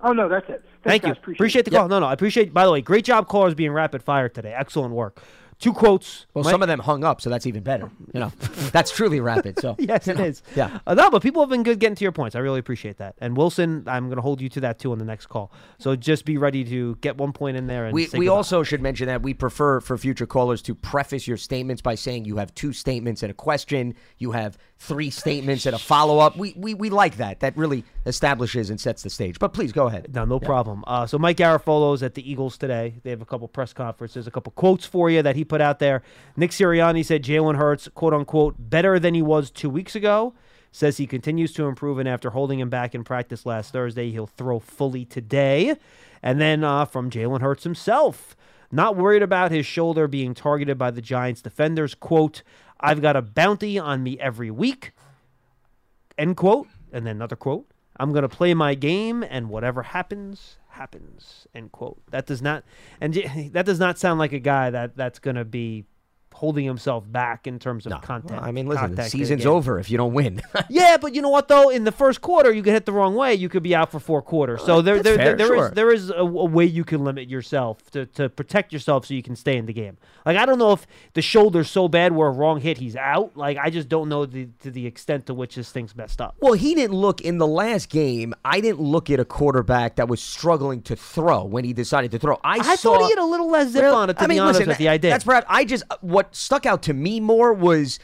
Oh 0.00 0.12
no, 0.12 0.28
that's 0.28 0.48
it. 0.48 0.64
Thank 0.82 1.02
Thanks, 1.02 1.04
you. 1.04 1.12
Appreciate, 1.22 1.36
Appreciate 1.36 1.64
the 1.66 1.70
it. 1.70 1.74
call. 1.74 1.88
No, 1.88 1.98
no, 2.00 2.06
I 2.06 2.12
appreciate. 2.12 2.52
By 2.52 2.64
the 2.66 2.72
way, 2.72 2.80
great 2.80 3.04
job, 3.04 3.28
callers 3.28 3.54
being 3.54 3.72
rapid 3.72 4.02
fire 4.02 4.28
today. 4.28 4.52
Excellent 4.56 4.92
work. 4.94 5.22
Two 5.58 5.72
quotes. 5.72 6.26
Well, 6.34 6.42
My- 6.42 6.50
some 6.50 6.60
of 6.62 6.66
them 6.66 6.80
hung 6.80 7.04
up, 7.04 7.20
so 7.20 7.30
that's 7.30 7.46
even 7.46 7.62
better. 7.62 7.88
You 8.12 8.18
know, 8.18 8.32
that's 8.72 8.90
truly 8.90 9.20
rapid. 9.20 9.60
So 9.60 9.76
yes, 9.78 10.08
it 10.08 10.18
is. 10.18 10.42
Yeah. 10.56 10.80
Uh, 10.88 10.94
no, 10.94 11.08
but 11.08 11.22
people 11.22 11.40
have 11.40 11.50
been 11.50 11.62
good 11.62 11.78
getting 11.78 11.94
to 11.94 12.04
your 12.04 12.10
points. 12.10 12.34
I 12.34 12.40
really 12.40 12.58
appreciate 12.58 12.96
that. 12.96 13.14
And 13.20 13.36
Wilson, 13.36 13.84
I'm 13.86 14.06
going 14.06 14.16
to 14.16 14.22
hold 14.22 14.40
you 14.40 14.48
to 14.48 14.60
that 14.62 14.80
too 14.80 14.90
on 14.90 14.98
the 14.98 15.04
next 15.04 15.26
call. 15.26 15.52
So 15.78 15.94
just 15.94 16.24
be 16.24 16.36
ready 16.36 16.64
to 16.64 16.96
get 16.96 17.16
one 17.16 17.32
point 17.32 17.56
in 17.56 17.68
there. 17.68 17.84
And 17.84 17.94
We, 17.94 18.08
we 18.12 18.26
also 18.26 18.64
should 18.64 18.82
mention 18.82 19.06
that 19.06 19.22
we 19.22 19.34
prefer 19.34 19.78
for 19.78 19.96
future 19.96 20.26
callers 20.26 20.62
to 20.62 20.74
preface 20.74 21.28
your 21.28 21.36
statements 21.36 21.80
by 21.80 21.94
saying 21.94 22.24
you 22.24 22.38
have 22.38 22.52
two 22.56 22.72
statements 22.72 23.22
and 23.22 23.30
a 23.30 23.34
question, 23.34 23.94
you 24.18 24.32
have 24.32 24.58
three 24.80 25.10
statements 25.10 25.64
and 25.64 25.76
a 25.76 25.78
follow 25.78 26.18
up. 26.18 26.36
We, 26.36 26.54
we 26.56 26.74
we 26.74 26.90
like 26.90 27.18
that. 27.18 27.38
That 27.38 27.56
really 27.56 27.84
establishes 28.06 28.70
and 28.70 28.80
sets 28.80 29.02
the 29.02 29.10
stage. 29.10 29.38
But 29.38 29.52
please 29.52 29.72
go 29.72 29.86
ahead. 29.86 30.14
No, 30.14 30.24
no 30.24 30.40
problem. 30.40 30.84
Uh, 30.86 31.06
so 31.06 31.18
Mike 31.18 31.36
Garafolo's 31.36 32.02
at 32.02 32.14
the 32.14 32.30
Eagles 32.30 32.56
today. 32.56 32.94
They 33.02 33.10
have 33.10 33.22
a 33.22 33.26
couple 33.26 33.48
press 33.48 33.72
conferences, 33.72 34.26
a 34.26 34.30
couple 34.30 34.52
quotes 34.52 34.86
for 34.86 35.10
you 35.10 35.22
that 35.22 35.36
he 35.36 35.44
put 35.44 35.60
out 35.60 35.78
there. 35.78 36.02
Nick 36.36 36.50
Sirianni 36.50 37.04
said 37.04 37.22
Jalen 37.22 37.56
Hurts, 37.56 37.88
quote 37.88 38.14
unquote, 38.14 38.56
better 38.58 38.98
than 38.98 39.14
he 39.14 39.22
was 39.22 39.50
two 39.50 39.70
weeks 39.70 39.94
ago. 39.94 40.34
Says 40.74 40.96
he 40.96 41.06
continues 41.06 41.52
to 41.52 41.66
improve, 41.66 41.98
and 41.98 42.08
after 42.08 42.30
holding 42.30 42.58
him 42.58 42.70
back 42.70 42.94
in 42.94 43.04
practice 43.04 43.44
last 43.44 43.72
Thursday, 43.72 44.10
he'll 44.10 44.26
throw 44.26 44.58
fully 44.58 45.04
today. 45.04 45.76
And 46.22 46.40
then 46.40 46.64
uh, 46.64 46.86
from 46.86 47.10
Jalen 47.10 47.42
Hurts 47.42 47.64
himself, 47.64 48.34
not 48.70 48.96
worried 48.96 49.22
about 49.22 49.50
his 49.50 49.66
shoulder 49.66 50.08
being 50.08 50.32
targeted 50.32 50.78
by 50.78 50.90
the 50.90 51.02
Giants 51.02 51.42
defenders. 51.42 51.94
Quote, 51.94 52.42
I've 52.80 53.02
got 53.02 53.16
a 53.16 53.22
bounty 53.22 53.78
on 53.78 54.02
me 54.02 54.18
every 54.18 54.50
week 54.50 54.92
end 56.18 56.36
quote 56.36 56.68
and 56.92 57.06
then 57.06 57.16
another 57.16 57.36
quote 57.36 57.66
i'm 57.96 58.12
going 58.12 58.22
to 58.22 58.28
play 58.28 58.54
my 58.54 58.74
game 58.74 59.22
and 59.22 59.48
whatever 59.48 59.82
happens 59.82 60.58
happens. 60.72 61.46
End 61.54 61.70
quote. 61.72 62.00
That 62.10 62.26
does 62.26 62.42
not 62.42 62.64
and 63.00 63.14
that 63.52 63.66
does 63.66 63.78
not 63.78 63.98
sound 63.98 64.18
like 64.18 64.32
a 64.32 64.38
guy 64.38 64.70
that 64.70 64.96
that's 64.96 65.18
going 65.18 65.36
to 65.36 65.44
be 65.44 65.84
holding 66.42 66.64
himself 66.64 67.04
back 67.10 67.46
in 67.46 67.58
terms 67.58 67.86
of 67.86 68.02
content 68.02 68.42
I 68.42 68.50
mean, 68.50 68.66
listen, 68.66 68.94
the 68.96 69.04
season's 69.04 69.46
over 69.46 69.78
if 69.78 69.90
you 69.90 69.96
don't 69.96 70.12
win. 70.12 70.42
yeah 70.68 70.96
but 71.00 71.14
you 71.14 71.22
know 71.22 71.28
what 71.28 71.46
though 71.48 71.68
in 71.68 71.84
the 71.84 71.92
first 71.92 72.20
quarter 72.20 72.52
you 72.52 72.62
get 72.62 72.72
hit 72.72 72.86
the 72.86 72.92
wrong 72.92 73.14
way 73.14 73.34
you 73.34 73.48
could 73.48 73.62
be 73.62 73.74
out 73.74 73.90
for 73.90 74.00
four 74.00 74.20
quarters 74.20 74.62
so 74.64 74.78
uh, 74.78 74.80
there 74.82 75.02
there, 75.02 75.16
fair, 75.16 75.36
there 75.36 75.54
is 75.54 75.58
sure. 75.58 75.70
there 75.70 75.92
is 75.92 76.10
a, 76.10 76.14
a 76.14 76.24
way 76.24 76.64
you 76.64 76.84
can 76.84 77.04
limit 77.04 77.28
yourself 77.28 77.90
to, 77.92 78.06
to 78.06 78.28
protect 78.28 78.72
yourself 78.72 79.06
so 79.06 79.14
you 79.14 79.22
can 79.22 79.36
stay 79.36 79.56
in 79.56 79.66
the 79.66 79.72
game 79.72 79.96
like 80.26 80.36
i 80.36 80.44
don't 80.44 80.58
know 80.58 80.72
if 80.72 80.86
the 81.14 81.22
shoulder's 81.22 81.70
so 81.70 81.86
bad 81.86 82.12
where 82.12 82.28
a 82.28 82.32
wrong 82.32 82.60
hit 82.60 82.78
he's 82.78 82.96
out 82.96 83.36
like 83.36 83.56
i 83.58 83.70
just 83.70 83.88
don't 83.88 84.08
know 84.08 84.26
the, 84.26 84.48
to 84.60 84.70
the 84.70 84.84
extent 84.84 85.26
to 85.26 85.34
which 85.34 85.54
this 85.54 85.70
thing's 85.70 85.94
messed 85.94 86.20
up 86.20 86.34
Well, 86.40 86.54
he 86.54 86.74
didn't 86.74 86.96
look 86.96 87.20
in 87.20 87.38
the 87.38 87.46
last 87.46 87.88
game. 87.88 88.34
I 88.44 88.60
didn't 88.60 88.80
look 88.80 89.10
at 89.10 89.20
a 89.20 89.24
quarterback 89.24 89.96
that 89.96 90.08
was 90.08 90.20
struggling 90.20 90.82
to 90.82 90.96
throw 90.96 91.44
when 91.44 91.64
he 91.64 91.72
decided 91.72 92.10
to 92.12 92.18
throw. 92.18 92.38
I, 92.42 92.58
I 92.58 92.76
saw 92.76 92.98
thought 92.98 93.04
he 93.04 93.10
had 93.10 93.18
a 93.18 93.24
little 93.24 93.50
less 93.50 93.70
zip 93.70 93.84
on 93.84 94.10
it, 94.10 94.14
to 94.14 94.24
I 94.24 94.26
mean, 94.26 94.36
be 94.36 94.38
honest 94.40 94.60
listen, 94.60 94.68
with 94.68 94.80
you. 94.80 94.90
I 94.90 94.96
did. 94.96 95.12
That's 95.12 95.24
perhaps 95.24 95.46
I 95.48 95.64
just 95.64 95.84
what 96.00 96.31
stuck 96.32 96.66
out 96.66 96.82
to 96.82 96.94
me 96.94 97.20
more 97.20 97.52
was 97.52 97.98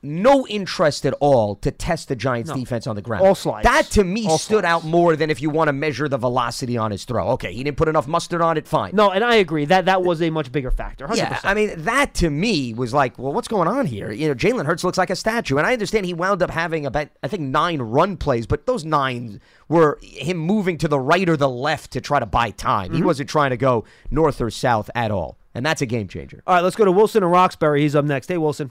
no 0.00 0.46
interest 0.46 1.04
at 1.04 1.12
all 1.14 1.56
to 1.56 1.72
test 1.72 2.06
the 2.06 2.14
Giants' 2.14 2.50
No. 2.50 2.54
defense 2.56 2.86
on 2.86 2.94
the 2.94 3.02
ground. 3.02 3.26
All 3.26 3.34
slides. 3.34 3.64
That 3.64 3.86
to 3.90 4.04
me 4.04 4.28
All 4.28 4.38
stood 4.38 4.64
out 4.64 4.84
more 4.84 5.16
than 5.16 5.28
if 5.28 5.42
you 5.42 5.50
want 5.50 5.66
to 5.66 5.72
measure 5.72 6.08
the 6.08 6.16
velocity 6.16 6.76
on 6.76 6.92
his 6.92 7.04
throw. 7.04 7.30
Okay, 7.30 7.52
he 7.52 7.64
didn't 7.64 7.76
put 7.76 7.88
enough 7.88 8.06
mustard 8.06 8.40
on 8.40 8.56
it. 8.56 8.68
Fine. 8.68 8.92
No, 8.94 9.10
and 9.10 9.24
I 9.24 9.34
agree 9.34 9.64
that 9.64 9.86
that 9.86 10.04
was 10.04 10.22
a 10.22 10.30
much 10.30 10.52
bigger 10.52 10.70
factor. 10.70 11.08
100%. 11.08 11.16
Yeah, 11.16 11.40
I 11.42 11.52
mean 11.52 11.72
that 11.82 12.14
to 12.14 12.30
me 12.30 12.74
was 12.74 12.94
like, 12.94 13.18
well, 13.18 13.32
what's 13.32 13.48
going 13.48 13.66
on 13.66 13.86
here? 13.86 14.12
You 14.12 14.28
know, 14.28 14.36
Jalen 14.36 14.66
Hurts 14.66 14.84
looks 14.84 14.98
like 14.98 15.10
a 15.10 15.16
statue, 15.16 15.56
and 15.58 15.66
I 15.66 15.72
understand 15.72 16.06
he 16.06 16.14
wound 16.14 16.44
up 16.44 16.50
having 16.50 16.86
about 16.86 17.08
I 17.24 17.26
think 17.26 17.42
nine 17.42 17.82
run 17.82 18.16
plays, 18.16 18.46
but 18.46 18.66
those 18.66 18.84
nine 18.84 19.40
were 19.68 19.98
him 20.00 20.36
moving 20.36 20.78
to 20.78 20.86
the 20.86 21.00
right 21.00 21.28
or 21.28 21.36
the 21.36 21.48
left 21.50 21.90
to 21.94 22.00
try 22.00 22.20
to 22.20 22.26
buy 22.26 22.52
time. 22.52 22.92
He 22.92 23.00
Mhm. 23.00 23.04
wasn't 23.06 23.30
trying 23.30 23.50
to 23.50 23.56
go 23.56 23.82
north 24.12 24.40
or 24.40 24.50
south 24.50 24.90
at 24.94 25.10
all, 25.10 25.38
and 25.58 25.66
that's 25.66 25.82
a 25.82 25.86
game 25.86 26.06
changer. 26.06 26.40
All 26.46 26.54
right, 26.54 26.62
let's 26.62 26.76
go 26.76 26.84
to 26.84 26.92
Wilson 26.92 27.24
and 27.24 27.32
Roxbury. 27.32 27.82
He's 27.82 27.96
up 27.96 28.04
next. 28.04 28.28
Hey, 28.28 28.38
Wilson. 28.38 28.70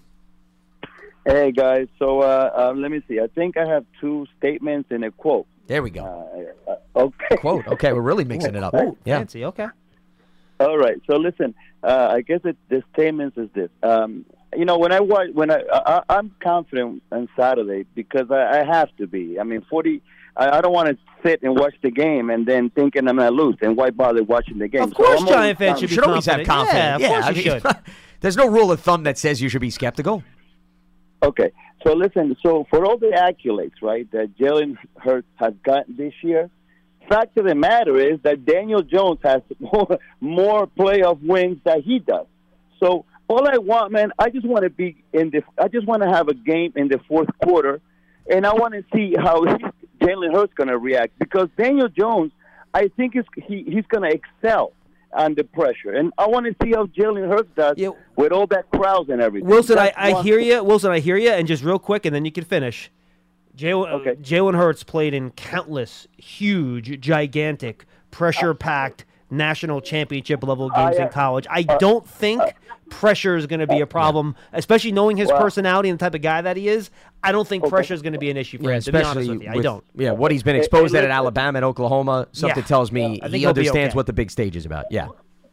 Hey 1.25 1.51
guys, 1.51 1.89
so 1.99 2.21
uh, 2.21 2.51
um, 2.55 2.81
let 2.81 2.89
me 2.89 3.01
see. 3.09 3.19
I 3.19 3.27
think 3.27 3.57
I 3.57 3.67
have 3.67 3.85
two 3.99 4.25
statements 4.37 4.89
and 4.91 5.03
a 5.03 5.11
quote. 5.11 5.45
There 5.67 5.83
we 5.83 5.89
go. 5.89 6.05
Uh, 6.65 6.71
uh, 6.71 7.07
okay. 7.07 7.35
Quote. 7.35 7.67
Okay, 7.67 7.91
we're 7.91 7.99
really 7.99 8.23
mixing 8.23 8.55
it 8.55 8.63
up. 8.63 8.73
Ooh, 8.73 8.97
yeah. 9.03 9.17
Fancy. 9.17 9.43
Okay. 9.43 9.67
All 10.61 10.77
right. 10.77 11.01
So 11.05 11.17
listen, 11.17 11.53
uh, 11.83 12.07
I 12.11 12.21
guess 12.21 12.39
it, 12.45 12.55
the 12.69 12.81
statements 12.93 13.37
is 13.37 13.49
this. 13.53 13.69
Um, 13.83 14.25
you 14.55 14.63
know, 14.63 14.77
when 14.77 14.93
I 14.93 15.01
watch, 15.01 15.27
when 15.33 15.51
I, 15.51 15.61
I 15.69 16.03
I'm 16.07 16.33
confident 16.39 17.03
on 17.11 17.27
Saturday 17.37 17.85
because 17.93 18.31
I, 18.31 18.61
I 18.61 18.63
have 18.63 18.95
to 18.95 19.07
be. 19.07 19.37
I 19.37 19.43
mean, 19.43 19.65
forty. 19.69 20.01
I, 20.37 20.57
I 20.57 20.61
don't 20.61 20.73
want 20.73 20.89
to 20.89 20.97
sit 21.23 21.41
and 21.43 21.57
watch 21.57 21.73
the 21.81 21.91
game 21.91 22.29
and 22.29 22.45
then 22.45 22.69
thinking 22.69 23.07
I'm 23.07 23.17
gonna 23.17 23.31
lose. 23.31 23.55
And 23.61 23.75
why 23.75 23.89
bother 23.89 24.23
watching 24.23 24.59
the 24.59 24.67
game? 24.67 24.83
Of 24.83 24.93
course, 24.93 25.07
so 25.07 25.13
I'm 25.13 25.27
always 25.27 25.29
Giant 25.29 25.57
fans 25.59 25.69
confident. 25.79 25.91
should 25.91 26.01
be 26.01 26.07
always 26.09 26.25
have 26.25 26.45
confidence. 26.45 27.01
Yeah, 27.01 27.07
of 27.07 27.13
course 27.13 27.25
I 27.25 27.29
you 27.29 27.51
mean, 27.51 27.61
should. 27.61 27.77
There's 28.21 28.37
no 28.37 28.47
rule 28.47 28.71
of 28.71 28.79
thumb 28.79 29.03
that 29.03 29.17
says 29.17 29.41
you 29.41 29.49
should 29.49 29.61
be 29.61 29.69
skeptical. 29.69 30.23
Okay. 31.23 31.51
So 31.85 31.93
listen, 31.93 32.35
so 32.43 32.65
for 32.69 32.85
all 32.85 32.97
the 32.97 33.07
accolades, 33.07 33.81
right, 33.81 34.09
that 34.11 34.37
Jalen 34.37 34.77
Hurts 34.97 35.27
has 35.35 35.53
gotten 35.63 35.95
this 35.95 36.13
year, 36.23 36.49
fact 37.07 37.37
of 37.37 37.45
the 37.45 37.55
matter 37.55 37.97
is 37.99 38.19
that 38.23 38.45
Daniel 38.45 38.81
Jones 38.81 39.19
has 39.23 39.41
more, 39.59 39.99
more 40.19 40.67
playoff 40.67 41.21
wins 41.21 41.59
than 41.63 41.81
he 41.81 41.99
does. 41.99 42.25
So 42.79 43.05
all 43.27 43.47
I 43.47 43.57
want, 43.57 43.91
man, 43.91 44.11
I 44.17 44.29
just 44.29 44.45
want 44.45 44.63
to 44.63 44.69
be 44.69 45.03
in 45.13 45.29
the, 45.29 45.43
I 45.57 45.67
just 45.67 45.87
want 45.87 46.03
to 46.03 46.09
have 46.09 46.27
a 46.27 46.33
game 46.33 46.73
in 46.75 46.87
the 46.87 46.99
fourth 47.07 47.29
quarter, 47.43 47.81
and 48.29 48.45
I 48.45 48.53
want 48.53 48.73
to 48.73 48.83
see 48.93 49.15
how 49.17 49.43
he, 49.57 49.65
Jalen 50.07 50.33
Hurts 50.33 50.53
going 50.53 50.69
to 50.69 50.77
react 50.77 51.17
because 51.19 51.49
Daniel 51.57 51.89
Jones, 51.89 52.31
I 52.73 52.89
think 52.95 53.15
is 53.15 53.25
he, 53.35 53.63
he's 53.63 53.85
going 53.87 54.09
to 54.09 54.15
excel 54.15 54.71
under 55.13 55.43
pressure, 55.43 55.93
and 55.93 56.11
I 56.17 56.27
want 56.27 56.45
to 56.45 56.55
see 56.63 56.71
how 56.73 56.85
Jalen 56.87 57.29
Hurts 57.29 57.49
does 57.55 57.77
with 58.15 58.31
all 58.31 58.47
that 58.47 58.69
crowds 58.71 59.09
and 59.09 59.21
everything. 59.21 59.49
Wilson, 59.49 59.77
I, 59.77 59.85
That's 59.85 59.97
I 59.97 60.21
hear 60.21 60.39
you. 60.39 60.63
Wilson, 60.63 60.91
I 60.91 60.99
hear 60.99 61.17
you. 61.17 61.29
And 61.29 61.47
just 61.47 61.63
real 61.63 61.79
quick, 61.79 62.05
and 62.05 62.13
then 62.13 62.25
you 62.25 62.31
can 62.31 62.43
finish. 62.43 62.91
Jalen 63.55 64.07
uh, 64.07 64.13
Jalen 64.15 64.55
Hurts 64.55 64.83
played 64.83 65.13
in 65.13 65.31
countless 65.31 66.07
huge, 66.17 66.99
gigantic, 66.99 67.85
pressure-packed 68.11 69.05
national 69.29 69.81
championship 69.81 70.43
level 70.43 70.69
games 70.69 70.95
I, 70.97 71.03
in 71.03 71.07
uh, 71.07 71.11
college. 71.11 71.47
I 71.49 71.63
don't 71.63 72.07
think 72.07 72.41
pressure 72.89 73.35
is 73.35 73.47
going 73.47 73.59
to 73.59 73.67
be 73.67 73.81
a 73.81 73.87
problem, 73.87 74.35
especially 74.53 74.91
knowing 74.91 75.17
his 75.17 75.27
Well- 75.29 75.41
personality 75.41 75.89
and 75.89 75.99
the 75.99 76.05
type 76.05 76.15
of 76.15 76.21
guy 76.21 76.41
that 76.41 76.57
he 76.57 76.67
is. 76.67 76.89
I 77.23 77.31
don't 77.31 77.47
think 77.47 77.67
pressure 77.67 77.93
is 77.93 78.01
going 78.01 78.13
to 78.13 78.19
be 78.19 78.29
an 78.29 78.37
issue 78.37 78.57
for 78.57 78.69
Yeah, 78.69 78.75
him. 78.75 78.81
To 78.81 78.91
be 78.91 78.97
honest 78.97 79.09
especially 79.11 79.37
with 79.37 79.43
you, 79.43 79.59
I 79.59 79.61
don't. 79.61 79.83
Yeah, 79.95 80.11
what 80.11 80.31
he's 80.31 80.43
been 80.43 80.55
Hey, 80.55 80.59
exposed 80.59 80.93
hey, 80.93 80.99
at 80.99 81.05
at. 81.05 81.11
Alabama 81.11 81.57
and 81.57 81.65
Oklahoma, 81.65 82.27
something 82.31 82.59
Yeah. 82.59 82.67
tells 82.67 82.91
me 82.91 83.19
I 83.21 83.27
he 83.27 83.45
understands 83.45 83.91
okay. 83.91 83.95
what 83.95 84.05
the 84.05 84.13
big 84.13 84.31
stage 84.31 84.55
is 84.55 84.65
about. 84.65 84.85
Yeah. 84.91 85.07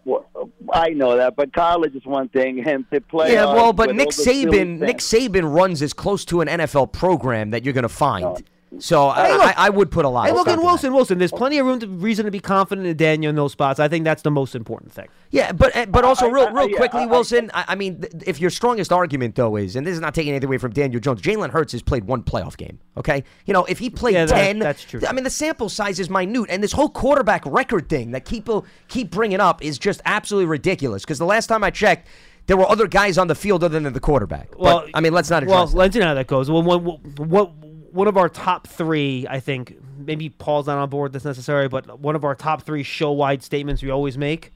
Well, 0.04 0.26
I 0.72 0.90
know 0.90 1.16
that, 1.16 1.34
but 1.34 1.52
college 1.52 1.94
is 1.94 2.04
one 2.04 2.28
thing, 2.28 2.62
and 2.66 2.84
to 2.90 3.00
play. 3.00 3.32
Yeah, 3.32 3.46
well, 3.46 3.70
uh, 3.70 3.72
but 3.72 3.94
Nick 3.96 4.06
all 4.06 4.06
the 4.06 4.12
silly 4.12 4.44
Saban, 4.46 4.78
Nick 4.78 4.98
Saban 4.98 5.54
runs 5.54 5.80
as 5.80 5.94
close 5.94 6.24
to 6.26 6.42
an 6.42 6.48
NFL 6.48 6.92
program 6.92 7.50
that 7.50 7.64
you're 7.64 7.72
going 7.72 7.84
to 7.84 7.88
find. 7.88 8.42
So 8.80 9.08
I, 9.08 9.26
Hey, 9.26 9.32
look. 9.32 9.42
I, 9.42 9.54
I 9.56 9.70
would 9.70 9.90
put 9.90 10.04
a 10.04 10.08
lot. 10.08 10.24
Hey, 10.24 10.30
of 10.30 10.36
look 10.36 10.48
at 10.48 10.58
in 10.58 10.64
Wilson. 10.64 10.92
Wilson, 10.92 11.18
there's 11.18 11.30
plenty 11.30 11.58
of 11.58 11.66
room 11.66 11.80
to 11.80 11.86
reason 11.86 12.24
to 12.24 12.30
be 12.30 12.40
confident 12.40 12.86
in 12.86 12.96
Daniel 12.96 13.30
in 13.30 13.36
those 13.36 13.52
spots. 13.52 13.78
I 13.80 13.88
think 13.88 14.04
that's 14.04 14.22
the 14.22 14.30
most 14.30 14.54
important 14.54 14.92
thing. 14.92 15.08
Yeah, 15.30 15.52
but 15.52 15.74
uh, 15.76 15.86
but 15.86 16.04
also 16.04 16.26
I- 16.26 16.30
real 16.30 16.50
real 16.52 16.68
yeah, 16.70 16.76
quickly, 16.76 17.00
I- 17.00 17.04
I- 17.04 17.06
Wilson. 17.06 17.50
I, 17.54 17.64
I 17.68 17.74
mean, 17.74 18.00
th- 18.00 18.12
if 18.26 18.40
your 18.40 18.50
strongest 18.50 18.92
argument 18.92 19.34
though 19.34 19.56
is, 19.56 19.76
and 19.76 19.86
this 19.86 19.94
is 19.94 20.00
not 20.00 20.14
taking 20.14 20.30
anything 20.32 20.48
away 20.48 20.58
from 20.58 20.72
Daniel 20.72 21.00
Jones, 21.00 21.20
Jalen 21.22 21.50
Hurts 21.50 21.72
has 21.72 21.82
played 21.82 22.04
one 22.04 22.22
playoff 22.22 22.56
game. 22.56 22.78
Okay, 22.96 23.24
you 23.46 23.52
know 23.52 23.64
if 23.66 23.78
he 23.78 23.90
played 23.90 24.14
Yeah, 24.14 24.26
that- 24.26 24.34
ten, 24.44 24.58
that's 24.58 24.84
true. 24.84 25.00
I 25.08 25.12
mean 25.12 25.24
the 25.24 25.30
sample 25.30 25.68
size 25.68 25.98
is 26.00 26.08
minute, 26.10 26.46
and 26.50 26.62
this 26.62 26.72
whole 26.72 26.88
quarterback 26.88 27.42
record 27.46 27.88
thing 27.88 28.10
that 28.12 28.24
people 28.26 28.64
keep 28.88 29.10
bringing 29.10 29.40
up 29.40 29.62
is 29.62 29.78
just 29.78 30.00
absolutely 30.04 30.46
ridiculous. 30.46 31.02
Because 31.02 31.18
the 31.18 31.24
last 31.26 31.46
time 31.46 31.64
I 31.64 31.70
checked, 31.70 32.08
there 32.46 32.56
were 32.56 32.68
other 32.70 32.86
guys 32.86 33.18
on 33.18 33.26
the 33.28 33.34
field 33.34 33.64
other 33.64 33.80
than 33.80 33.92
the 33.92 34.00
quarterback. 34.00 34.50
But, 34.50 34.60
Well, 34.60 34.86
I 34.94 35.00
mean, 35.00 35.12
let's 35.14 35.30
not 35.30 35.46
Well, 35.46 35.66
that. 35.66 35.76
let's 35.76 35.94
see 35.94 36.00
how 36.00 36.12
that 36.14 36.26
goes. 36.26 36.50
Well, 36.50 36.62
one, 36.62 36.84
what 36.84 37.50
one 37.94 38.08
of 38.08 38.16
our 38.16 38.28
top 38.28 38.66
three, 38.66 39.24
I 39.30 39.38
think, 39.38 39.78
maybe 39.96 40.28
Paul's 40.28 40.66
not 40.66 40.78
on 40.78 40.90
board 40.90 41.12
that's 41.12 41.24
necessary, 41.24 41.68
but 41.68 42.00
one 42.00 42.16
of 42.16 42.24
our 42.24 42.34
top 42.34 42.62
three 42.62 42.82
show-wide 42.82 43.42
statements 43.42 43.82
we 43.82 43.90
always 43.90 44.18
make: 44.18 44.52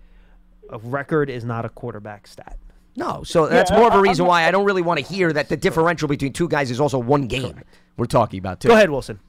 a 0.70 0.78
record 0.78 1.30
is 1.30 1.44
not 1.44 1.64
a 1.64 1.68
quarterback 1.68 2.26
stat. 2.26 2.58
No, 2.96 3.22
so 3.22 3.46
that's 3.46 3.70
more 3.70 3.86
of 3.86 3.94
a 3.94 4.00
reason 4.00 4.26
why 4.26 4.42
I 4.44 4.50
don't 4.50 4.64
really 4.64 4.82
want 4.82 4.98
to 4.98 5.06
hear 5.06 5.32
that 5.32 5.48
the 5.48 5.56
differential 5.56 6.08
between 6.08 6.32
two 6.32 6.48
guys 6.48 6.68
is 6.68 6.80
also 6.80 6.98
one 6.98 7.28
game. 7.28 7.60
We're 7.96 8.06
talking 8.06 8.40
about 8.40 8.58
too. 8.60 8.68
Go 8.68 8.74
ahead, 8.74 8.90
Wilson. 8.90 9.20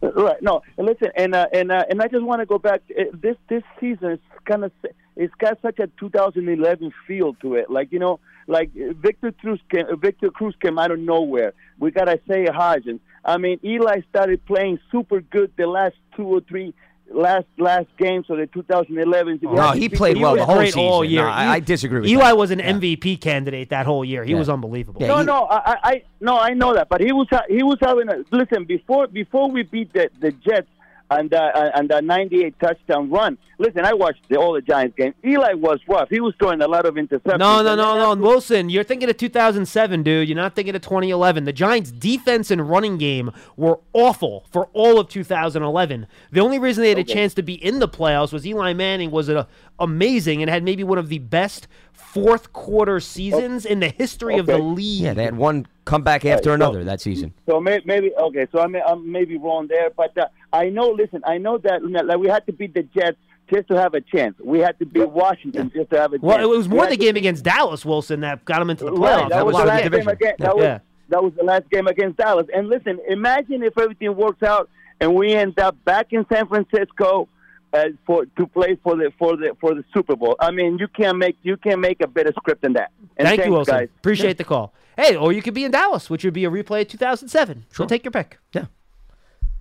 Right. 0.00 0.40
No. 0.40 0.62
Listen, 0.78 1.10
and 1.14 1.34
uh, 1.34 1.46
and 1.52 1.70
uh, 1.70 1.84
and 1.90 2.00
I 2.00 2.08
just 2.08 2.24
want 2.24 2.40
to 2.40 2.46
go 2.46 2.58
back. 2.58 2.82
Uh, 2.98 3.04
This 3.12 3.36
this 3.48 3.62
season 3.78 4.12
is 4.12 4.18
kind 4.46 4.64
of 4.64 4.72
it's 5.14 5.34
got 5.34 5.58
such 5.60 5.78
a 5.78 5.88
2011 5.98 6.92
feel 7.06 7.34
to 7.34 7.54
it. 7.54 7.70
Like 7.70 7.92
you 7.92 7.98
know, 7.98 8.18
like 8.46 8.70
uh, 8.76 8.94
Victor 8.94 9.32
Cruz 9.32 9.60
came, 9.70 9.86
uh, 9.86 9.96
Victor 9.96 10.30
Cruz 10.30 10.54
came 10.62 10.78
out 10.78 10.90
of 10.90 10.98
nowhere. 10.98 11.52
We 11.78 11.90
got 11.90 12.08
Isaiah 12.08 12.52
Hodgins. 12.52 13.00
I 13.26 13.36
mean, 13.38 13.58
Eli 13.64 14.00
started 14.08 14.44
playing 14.46 14.78
super 14.90 15.20
good 15.20 15.52
the 15.56 15.66
last 15.66 15.96
two 16.16 16.24
or 16.24 16.40
three 16.40 16.72
last 17.10 17.46
last 17.58 17.86
games 17.98 18.26
of 18.30 18.38
the 18.38 18.46
2011. 18.48 19.38
No, 19.42 19.72
he 19.72 19.88
played 19.88 20.16
well 20.16 20.34
the 20.36 20.44
whole 20.44 20.60
season. 20.62 20.80
all 20.80 21.04
year. 21.04 21.22
No, 21.22 21.28
I, 21.28 21.52
I 21.54 21.60
disagree 21.60 22.00
with 22.00 22.10
Eli 22.10 22.24
that. 22.30 22.36
was 22.36 22.50
an 22.50 22.58
MVP 22.60 23.20
candidate 23.20 23.70
that 23.70 23.86
whole 23.86 24.04
year. 24.04 24.24
He 24.24 24.32
Yeah. 24.32 24.38
was 24.38 24.48
unbelievable. 24.48 25.00
no, 25.06 25.22
no, 25.22 25.44
I, 25.44 25.56
I, 25.56 25.76
I, 25.84 26.02
no, 26.20 26.38
I 26.38 26.50
know 26.54 26.74
that, 26.74 26.88
but 26.88 27.00
he 27.00 27.12
was, 27.12 27.28
he 27.48 27.62
was 27.62 27.78
having 27.80 28.08
a 28.08 28.24
listen 28.32 28.64
before, 28.64 29.06
before 29.06 29.50
we 29.50 29.62
beat 29.62 29.92
the 29.92 30.10
the 30.20 30.32
Jets 30.32 30.68
and 31.10 31.32
uh, 31.32 31.70
and 31.74 31.88
the 31.88 32.00
98 32.00 32.58
touchdown 32.60 33.10
run. 33.10 33.38
Listen, 33.58 33.86
I 33.86 33.94
watched 33.94 34.28
the, 34.28 34.36
all 34.36 34.52
the 34.52 34.60
Giants 34.60 34.96
game. 34.96 35.14
Eli 35.24 35.54
was 35.54 35.80
rough. 35.88 36.10
He 36.10 36.20
was 36.20 36.34
throwing 36.38 36.60
a 36.60 36.68
lot 36.68 36.84
of 36.84 36.94
interceptions. 36.94 37.38
No, 37.38 37.62
no, 37.62 37.74
no, 37.74 38.14
no, 38.14 38.20
Wilson. 38.20 38.68
You're 38.68 38.84
thinking 38.84 39.08
of 39.08 39.16
2007, 39.16 40.02
dude. 40.02 40.28
You're 40.28 40.36
not 40.36 40.54
thinking 40.54 40.74
of 40.74 40.82
2011. 40.82 41.44
The 41.44 41.52
Giants' 41.54 41.90
defense 41.90 42.50
and 42.50 42.68
running 42.68 42.98
game 42.98 43.30
were 43.56 43.80
awful 43.94 44.44
for 44.50 44.66
all 44.74 45.00
of 45.00 45.08
2011. 45.08 46.06
The 46.32 46.40
only 46.40 46.58
reason 46.58 46.82
they 46.82 46.90
had 46.90 46.98
a 46.98 47.04
chance 47.04 47.32
to 47.34 47.42
be 47.42 47.54
in 47.54 47.78
the 47.78 47.88
playoffs 47.88 48.32
was 48.32 48.46
Eli 48.46 48.74
Manning 48.74 49.10
was 49.10 49.30
uh, 49.30 49.46
amazing 49.78 50.42
and 50.42 50.50
had 50.50 50.62
maybe 50.62 50.84
one 50.84 50.98
of 50.98 51.08
the 51.08 51.18
best 51.18 51.66
fourth 51.96 52.52
quarter 52.52 53.00
seasons 53.00 53.66
in 53.66 53.80
the 53.80 53.88
history 53.88 54.38
of 54.38 54.46
the 54.46 54.58
league. 54.58 55.02
Yeah, 55.02 55.14
they 55.14 55.24
had 55.24 55.36
one 55.36 55.66
comeback 55.84 56.24
after 56.24 56.50
so- 56.50 56.54
another 56.54 56.84
that 56.84 57.00
season. 57.00 57.34
So 57.48 57.60
may, 57.60 57.80
maybe 57.84 58.12
okay. 58.14 58.46
So 58.52 58.60
I 58.60 58.66
may, 58.66 58.80
I'm 58.82 59.10
maybe 59.10 59.36
wrong 59.38 59.66
there, 59.66 59.90
but 59.90 60.16
uh, 60.16 60.26
I 60.52 60.68
know. 60.68 60.88
Listen, 60.90 61.22
I 61.26 61.38
know 61.38 61.58
that 61.58 61.82
like 61.84 62.18
we 62.18 62.28
had 62.28 62.46
to 62.46 62.52
beat 62.52 62.74
the 62.74 62.82
Jets 62.82 63.16
just 63.52 63.68
to 63.68 63.74
have 63.80 63.94
a 63.94 64.00
chance. 64.00 64.36
We 64.42 64.58
had 64.58 64.78
to 64.78 64.86
beat 64.86 65.08
Washington 65.08 65.70
just 65.74 65.90
to 65.90 65.98
have 66.00 66.12
a 66.12 66.16
chance. 66.16 66.22
Well, 66.22 66.40
it 66.40 66.48
was 66.48 66.68
more 66.68 66.82
had 66.82 66.92
the 66.92 66.96
to- 66.96 67.02
game 67.04 67.16
against 67.16 67.44
Dallas, 67.44 67.84
Wilson, 67.84 68.20
that 68.20 68.44
got 68.44 68.60
him 68.60 68.70
into 68.70 68.84
the 68.84 68.90
playoffs. 68.92 69.20
Right, 69.20 69.28
that, 69.30 69.46
was, 69.46 69.56
the 69.56 69.64
last 69.64 69.90
game 69.90 70.08
against. 70.08 70.38
That 70.40 70.56
was, 70.56 70.64
Yeah. 70.64 70.78
that 71.10 71.22
was 71.22 71.32
the 71.34 71.44
last 71.44 71.70
game 71.70 71.86
against 71.86 72.16
Dallas. 72.18 72.46
And 72.54 72.68
listen, 72.68 72.98
imagine 73.08 73.62
if 73.62 73.78
everything 73.78 74.16
works 74.16 74.42
out 74.42 74.68
and 75.00 75.14
we 75.14 75.32
end 75.34 75.58
up 75.60 75.76
back 75.84 76.12
in 76.12 76.26
San 76.32 76.48
Francisco 76.48 77.28
uh, 77.72 77.84
for 78.06 78.24
to 78.26 78.46
play 78.46 78.76
for 78.82 78.96
the 78.96 79.12
for 79.18 79.36
the 79.36 79.56
for 79.60 79.74
the 79.74 79.84
Super 79.94 80.16
Bowl. 80.16 80.36
I 80.40 80.50
mean, 80.50 80.78
you 80.78 80.88
can't 80.88 81.18
make 81.18 81.36
you 81.42 81.56
can't 81.56 81.80
make 81.80 82.00
a 82.00 82.06
better 82.06 82.32
script 82.36 82.62
than 82.62 82.72
that. 82.74 82.90
And 83.16 83.26
Thank 83.26 83.38
you, 83.38 83.44
thanks, 83.44 83.52
Wilson. 83.56 83.74
guys. 83.74 83.88
Appreciate 83.98 84.38
the 84.38 84.44
call. 84.44 84.72
Hey, 84.96 85.16
or 85.16 85.32
you 85.32 85.42
could 85.42 85.54
be 85.54 85.64
in 85.64 85.70
Dallas, 85.72 86.08
which 86.08 86.24
would 86.24 86.32
be 86.34 86.44
a 86.44 86.50
replay 86.50 86.82
of 86.82 86.88
2007. 86.88 87.66
So 87.72 87.84
take 87.86 88.04
your 88.04 88.12
pick. 88.12 88.38
Yeah. 88.52 88.66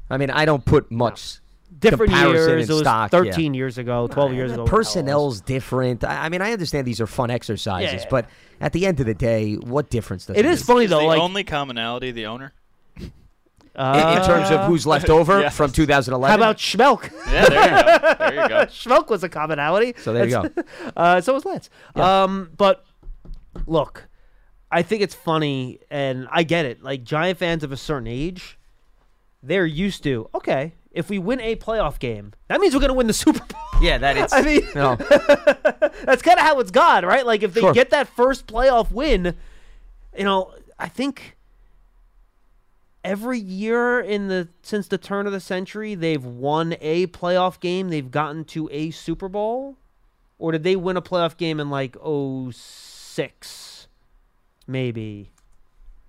I 0.10 0.18
mean, 0.18 0.30
I 0.30 0.46
don't 0.46 0.64
put 0.64 0.92
much 0.92 1.40
Different 1.78 2.14
years. 2.14 2.48
in 2.48 2.60
It 2.60 2.70
was 2.70 2.80
stock. 2.80 3.12
13 3.12 3.54
yeah. 3.54 3.58
years 3.58 3.78
ago, 3.78 4.08
12 4.08 4.34
years 4.34 4.52
ago. 4.54 4.64
Personnel's 4.66 5.42
different. 5.42 6.04
I 6.06 6.26
I 6.26 6.30
mean, 6.30 6.42
I 6.42 6.54
understand 6.54 6.88
these 6.88 7.02
are 7.02 7.08
fun 7.08 7.30
exercises, 7.32 8.04
Yeah. 8.04 8.08
but 8.10 8.30
at 8.62 8.72
the 8.72 8.86
end 8.86 9.00
of 9.02 9.08
the 9.08 9.14
day, 9.14 9.56
what 9.56 9.90
difference 9.90 10.26
does 10.28 10.38
It 10.38 10.46
it 10.46 10.50
is 10.50 10.62
make? 10.62 10.68
funny 10.68 10.84
Is 10.86 10.92
though. 10.92 11.00
the 11.00 11.06
Like 11.06 11.20
only 11.20 11.44
commonality 11.44 12.12
the 12.12 12.28
owner? 12.28 12.54
In, 13.78 14.18
in 14.18 14.26
terms 14.26 14.50
of 14.52 14.68
who's 14.68 14.86
left 14.88 15.10
over 15.18 15.42
Yeah. 15.42 15.50
from 15.50 15.72
2011. 15.72 16.30
How 16.30 16.36
about 16.36 16.58
Schmeelk? 16.58 17.12
Yeah, 17.32 17.50
there 17.50 17.64
you 17.64 17.84
go. 17.84 18.16
There 18.20 18.44
you 18.44 18.50
go. 18.50 18.56
Schmeelk 18.72 19.10
was 19.10 19.24
a 19.24 19.30
commonality. 19.30 19.94
So 19.98 20.14
there 20.14 20.26
you 20.26 20.32
That's- 20.42 20.66
uh, 20.98 21.22
so 21.22 21.34
was 21.34 21.46
Lance. 21.46 21.70
Um, 21.96 22.52
but 22.58 22.86
look, 23.68 24.08
I 24.72 24.82
think 24.82 25.02
it's 25.02 25.16
funny, 25.16 25.80
and 25.90 26.28
I 26.32 26.44
get 26.44 26.66
it. 26.66 26.84
Like 26.84 27.04
Giant 27.04 27.38
fans 27.40 27.64
of 27.64 27.72
a 27.72 27.78
certain 27.78 28.08
age, 28.08 28.58
they're 29.44 29.66
used 29.66 30.04
to 30.04 30.30
okay. 30.36 30.74
If 30.92 31.10
we 31.10 31.20
win 31.20 31.42
a 31.42 31.58
playoff 31.58 32.00
game, 32.00 32.32
that 32.48 32.62
means 32.62 32.74
we're 32.74 32.80
going 32.80 32.88
to 32.88 32.94
win 32.94 33.08
the 33.08 33.14
Super 33.14 33.40
Bowl. 33.40 33.82
Yeah, 33.82 33.98
that 33.98 34.16
is. 34.16 34.32
I 34.32 34.42
mean, 34.42 34.62
no. 34.74 34.96
that's 34.96 36.22
kind 36.22 36.40
of 36.40 36.46
how 36.46 36.58
it's 36.62 36.72
gone, 36.72 37.04
right? 37.06 37.26
Like 37.26 37.44
if 37.44 37.54
they 37.54 37.60
Sure. 37.60 37.74
get 37.74 37.90
that 37.90 38.08
first 38.08 38.48
playoff 38.48 38.92
win, 38.92 39.36
you 40.18 40.24
know, 40.24 40.54
I 40.80 40.88
think 40.88 41.35
every 43.06 43.40
year 43.40 44.00
in 44.02 44.28
the 44.28 44.48
since 44.62 44.88
the 44.88 44.98
turn 44.98 45.28
of 45.28 45.32
the 45.34 45.40
century, 45.40 45.96
they've 45.96 46.24
won 46.26 46.76
a 46.82 47.08
playoff 47.08 47.60
game. 47.60 47.90
They've 47.90 48.10
gotten 48.10 48.44
to 48.46 48.68
a 48.72 48.92
Super 48.92 49.30
Bowl, 49.30 49.78
or 50.40 50.52
did 50.52 50.64
they 50.64 50.76
win 50.76 50.98
a 50.98 51.02
playoff 51.02 51.38
game 51.38 51.60
in 51.60 51.70
like 51.70 51.96
06? 52.52 53.88
Maybe. 54.68 55.32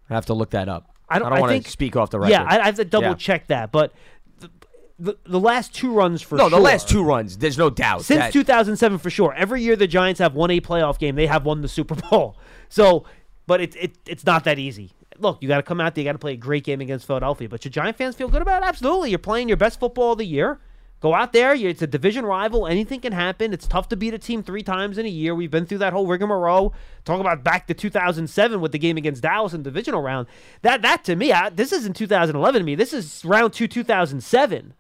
I 0.09 0.15
have 0.15 0.27
to 0.27 0.35
look 0.35 0.51
that 0.51 0.69
up. 0.69 0.95
I 1.09 1.19
don't. 1.19 1.27
I 1.29 1.31
don't 1.31 1.41
want 1.41 1.51
think, 1.53 1.65
to 1.67 1.71
speak 1.71 1.97
off 1.97 2.11
the 2.11 2.19
record. 2.19 2.33
Yeah, 2.33 2.45
I, 2.45 2.59
I 2.61 2.65
have 2.67 2.77
to 2.77 2.85
double 2.85 3.09
Yeah. 3.09 3.15
check 3.15 3.47
that, 3.49 3.71
but. 3.73 3.93
The, 4.39 4.51
the, 4.99 5.17
the 5.27 5.41
last 5.41 5.75
two 5.75 5.93
runs 5.93 6.23
for 6.23 6.39
sure. 6.39 6.49
no, 6.51 6.57
the 6.57 6.63
last 6.63 6.89
two 6.89 7.03
runs. 7.05 7.37
There's 7.39 7.59
no 7.59 7.69
doubt. 7.71 8.03
Since 8.05 8.19
that- 8.21 8.33
2007, 8.33 8.99
for 8.99 9.11
sure. 9.11 9.35
Every 9.35 9.63
year 9.63 9.77
the 9.77 9.87
Giants 9.87 10.21
have 10.21 10.35
won 10.35 10.51
a 10.51 10.61
playoff 10.61 10.99
game, 10.99 11.17
they 11.17 11.27
have 11.27 11.45
won 11.45 11.61
the 11.61 11.69
Super 11.69 11.95
Bowl. 12.11 12.37
So, 12.69 13.05
but 13.47 13.61
it, 13.61 13.77
it 13.77 13.97
it's 14.07 14.25
not 14.25 14.45
that 14.45 14.59
easy. 14.59 14.91
Look, 15.21 15.39
you 15.41 15.49
got 15.49 15.57
to 15.57 15.63
come 15.63 15.81
out 15.81 15.95
there, 15.95 16.03
you 16.03 16.09
got 16.09 16.13
to 16.13 16.19
play 16.19 16.33
a 16.33 16.37
great 16.37 16.65
game 16.65 16.81
against 16.81 17.07
Philadelphia. 17.07 17.49
But 17.49 17.63
should 17.63 17.73
Giant 17.73 17.97
fans 17.97 18.15
feel 18.15 18.29
good 18.29 18.43
about 18.43 18.63
it? 18.63 18.67
Absolutely. 18.67 19.11
You're 19.11 19.19
playing 19.19 19.49
your 19.49 19.57
best 19.57 19.81
football 19.81 20.13
of 20.13 20.19
the 20.19 20.27
year. 20.27 20.61
Go 21.01 21.13
out 21.13 21.33
there. 21.33 21.55
It's 21.55 21.83
a 21.83 21.87
division 21.87 22.25
rival. 22.25 22.67
Anything 22.67 23.01
can 23.01 23.13
happen. 23.13 23.53
It's 23.53 23.67
tough 23.67 23.89
to 23.91 23.97
beat 23.97 24.15
a 24.15 24.19
team 24.19 24.43
three 24.43 24.63
times 24.63 24.97
in 24.97 25.05
a 25.05 25.11
year. 25.11 25.35
We've 25.35 25.51
been 25.51 25.67
through 25.67 25.79
that 25.79 25.93
whole 25.93 26.07
rigmarole. 26.07 26.75
Talk 27.05 27.21
about 27.21 27.45
back 27.45 27.67
to 27.67 27.75
2007 27.75 28.61
with 28.61 28.73
the 28.73 28.79
game 28.79 28.97
against 28.97 29.23
Dallas 29.23 29.53
in 29.53 29.63
the 29.63 29.71
divisional 29.71 30.01
round. 30.01 30.27
That 30.63 30.81
that 30.83 31.05
to 31.05 31.15
me, 31.15 31.33
I, 31.33 31.51
this 31.51 31.71
isn't 31.73 31.95
2011 31.95 32.61
to 32.61 32.65
me. 32.65 32.75
This 32.75 32.95
is 32.95 33.25
round 33.25 33.53
two 33.53 33.69
2007 33.69 34.75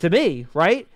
to 0.00 0.10
me, 0.10 0.46
right? 0.52 0.86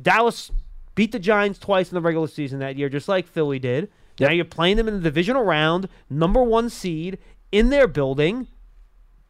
Dallas 0.00 0.52
beat 0.94 1.10
the 1.10 1.18
Giants 1.18 1.58
twice 1.58 1.90
in 1.90 1.94
the 1.96 2.00
regular 2.00 2.28
season 2.28 2.60
that 2.60 2.76
year, 2.76 2.88
just 2.88 3.08
like 3.08 3.26
Philly 3.26 3.58
did. 3.58 3.90
Now 4.20 4.30
you're 4.30 4.44
playing 4.44 4.76
them 4.76 4.86
in 4.86 4.94
the 4.94 5.00
divisional 5.00 5.44
round, 5.44 5.88
number 6.10 6.42
one 6.42 6.68
seed 6.68 7.18
in 7.52 7.70
their 7.70 7.86
building. 7.88 8.46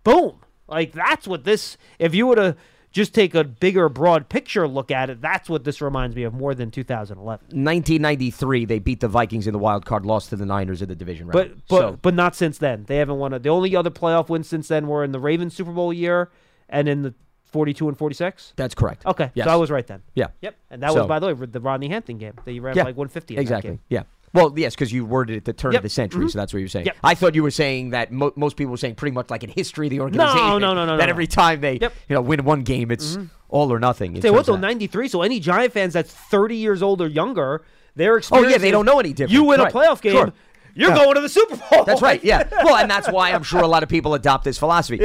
Boom. 0.04 0.40
Like 0.68 0.92
that's 0.92 1.26
what 1.26 1.44
this 1.44 1.76
if 1.98 2.14
you 2.14 2.26
were 2.26 2.36
to 2.36 2.56
just 2.92 3.14
take 3.14 3.34
a 3.36 3.44
bigger 3.44 3.88
broad 3.88 4.28
picture 4.28 4.66
look 4.66 4.90
at 4.90 5.10
it, 5.10 5.20
that's 5.20 5.48
what 5.48 5.62
this 5.64 5.80
reminds 5.80 6.16
me 6.16 6.24
of 6.24 6.34
more 6.34 6.54
than 6.56 6.70
2011. 6.72 7.44
1993, 7.46 8.64
they 8.64 8.78
beat 8.80 8.98
the 9.00 9.06
Vikings 9.08 9.46
in 9.46 9.52
the 9.52 9.58
wild 9.60 9.84
card, 9.86 10.04
lost 10.04 10.30
to 10.30 10.36
the 10.36 10.44
Niners 10.46 10.82
in 10.82 10.88
the 10.88 10.96
division 10.96 11.26
round. 11.28 11.32
But 11.32 11.68
but 11.68 11.78
So- 11.80 11.98
but 12.02 12.14
not 12.14 12.34
since 12.34 12.58
then. 12.58 12.84
They 12.86 12.96
haven't 12.96 13.18
won 13.18 13.32
a, 13.32 13.38
the 13.38 13.48
only 13.48 13.74
other 13.76 13.90
playoff 13.90 14.28
wins 14.28 14.48
since 14.48 14.68
then 14.68 14.86
were 14.88 15.04
in 15.04 15.12
the 15.12 15.20
Ravens 15.20 15.54
Super 15.54 15.70
Bowl 15.72 15.92
year 15.92 16.30
and 16.68 16.88
in 16.88 17.02
the 17.02 17.14
42 17.46 17.88
and 17.88 17.98
46. 17.98 18.52
That's 18.56 18.74
correct. 18.74 19.04
Okay, 19.06 19.30
Yes. 19.34 19.46
so 19.46 19.52
I 19.52 19.56
was 19.56 19.70
right 19.70 19.86
then. 19.86 20.02
Yeah. 20.14 20.28
Yep. 20.40 20.56
And 20.70 20.82
that 20.82 20.92
So- 20.92 20.98
was 21.00 21.06
by 21.06 21.18
the 21.18 21.34
way 21.34 21.46
the 21.46 21.60
Rodney 21.60 21.88
Hampton 21.88 22.18
game. 22.18 22.34
They 22.44 22.58
ran 22.60 22.76
yeah, 22.76 22.84
like 22.84 22.96
150 22.96 23.34
in 23.34 23.36
that 23.36 23.42
exactly. 23.42 23.78
Yeah. 23.88 24.02
Well, 24.32 24.52
yes, 24.56 24.74
because 24.74 24.92
you 24.92 25.04
worded 25.04 25.36
it 25.38 25.44
the 25.44 25.52
turn 25.52 25.72
Yep. 25.72 25.80
of 25.80 25.82
the 25.82 25.88
century, 25.88 26.24
Mhm. 26.26 26.30
so 26.30 26.38
that's 26.38 26.52
what 26.52 26.60
you 26.60 26.64
were 26.66 26.68
saying. 26.68 26.86
Yep. 26.86 26.96
I 27.02 27.14
thought 27.14 27.34
you 27.34 27.42
were 27.42 27.50
saying 27.50 27.90
that 27.90 28.12
mo- 28.12 28.32
most 28.36 28.56
people 28.56 28.70
were 28.70 28.76
saying 28.76 28.94
pretty 28.94 29.12
much 29.14 29.28
like 29.28 29.42
in 29.42 29.50
history 29.50 29.86
of 29.88 29.90
the 29.90 30.00
organization. 30.00 30.36
no, 30.36 30.58
no, 30.58 30.72
no, 30.74 30.86
no, 30.86 30.96
That 30.96 31.06
no. 31.06 31.10
every 31.10 31.26
time 31.26 31.60
they 31.60 31.78
Yep. 31.80 31.92
you 32.08 32.14
know 32.14 32.20
win 32.22 32.44
one 32.44 32.62
game, 32.62 32.90
it's 32.92 33.18
all 33.48 33.72
or 33.72 33.80
nothing. 33.80 34.14
in 34.14 34.22
Say 34.22 34.30
what 34.30 34.46
though, 34.46 34.56
93. 34.56 35.08
So 35.08 35.22
any 35.22 35.40
Giant 35.40 35.72
fans 35.72 35.94
that's 35.94 36.12
30 36.12 36.56
years 36.56 36.80
old 36.82 37.00
or 37.00 37.08
younger, 37.08 37.62
their 37.96 38.20
Oh 38.30 38.42
yeah, 38.46 38.58
they 38.58 38.70
don't 38.70 38.86
know 38.86 39.00
any 39.00 39.12
different. 39.12 39.32
You 39.32 39.42
win 39.42 39.58
Right. 39.60 39.74
a 39.74 39.76
playoff 39.76 40.00
game, 40.00 40.12
Sure. 40.12 40.32
you're 40.76 40.90
Yeah. 40.90 40.96
going 40.96 41.14
to 41.16 41.20
the 41.20 41.28
Super 41.28 41.56
Bowl. 41.56 41.82
That's 41.84 42.00
right. 42.00 42.22
Yeah. 42.22 42.44
Well, 42.64 42.76
and 42.76 42.88
that's 42.90 43.08
why 43.10 43.32
I'm 43.32 43.42
sure 43.42 43.60
a 43.62 43.66
lot 43.66 43.82
of 43.82 43.88
people 43.88 44.14
adopt 44.14 44.44
this 44.44 44.58
philosophy. 44.58 45.04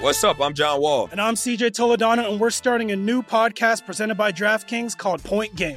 What's 0.00 0.22
up? 0.22 0.38
I'm 0.40 0.52
John 0.54 0.80
Wall. 0.82 1.08
And 1.12 1.20
I'm 1.20 1.34
CJ 1.34 1.70
Toledano, 1.70 2.30
and 2.30 2.38
we're 2.40 2.50
starting 2.50 2.90
a 2.90 2.96
new 2.96 3.22
podcast 3.22 3.84
presented 3.86 4.16
by 4.16 4.32
DraftKings 4.32 4.96
called 4.96 5.22
Point 5.24 5.56
Game. 5.56 5.76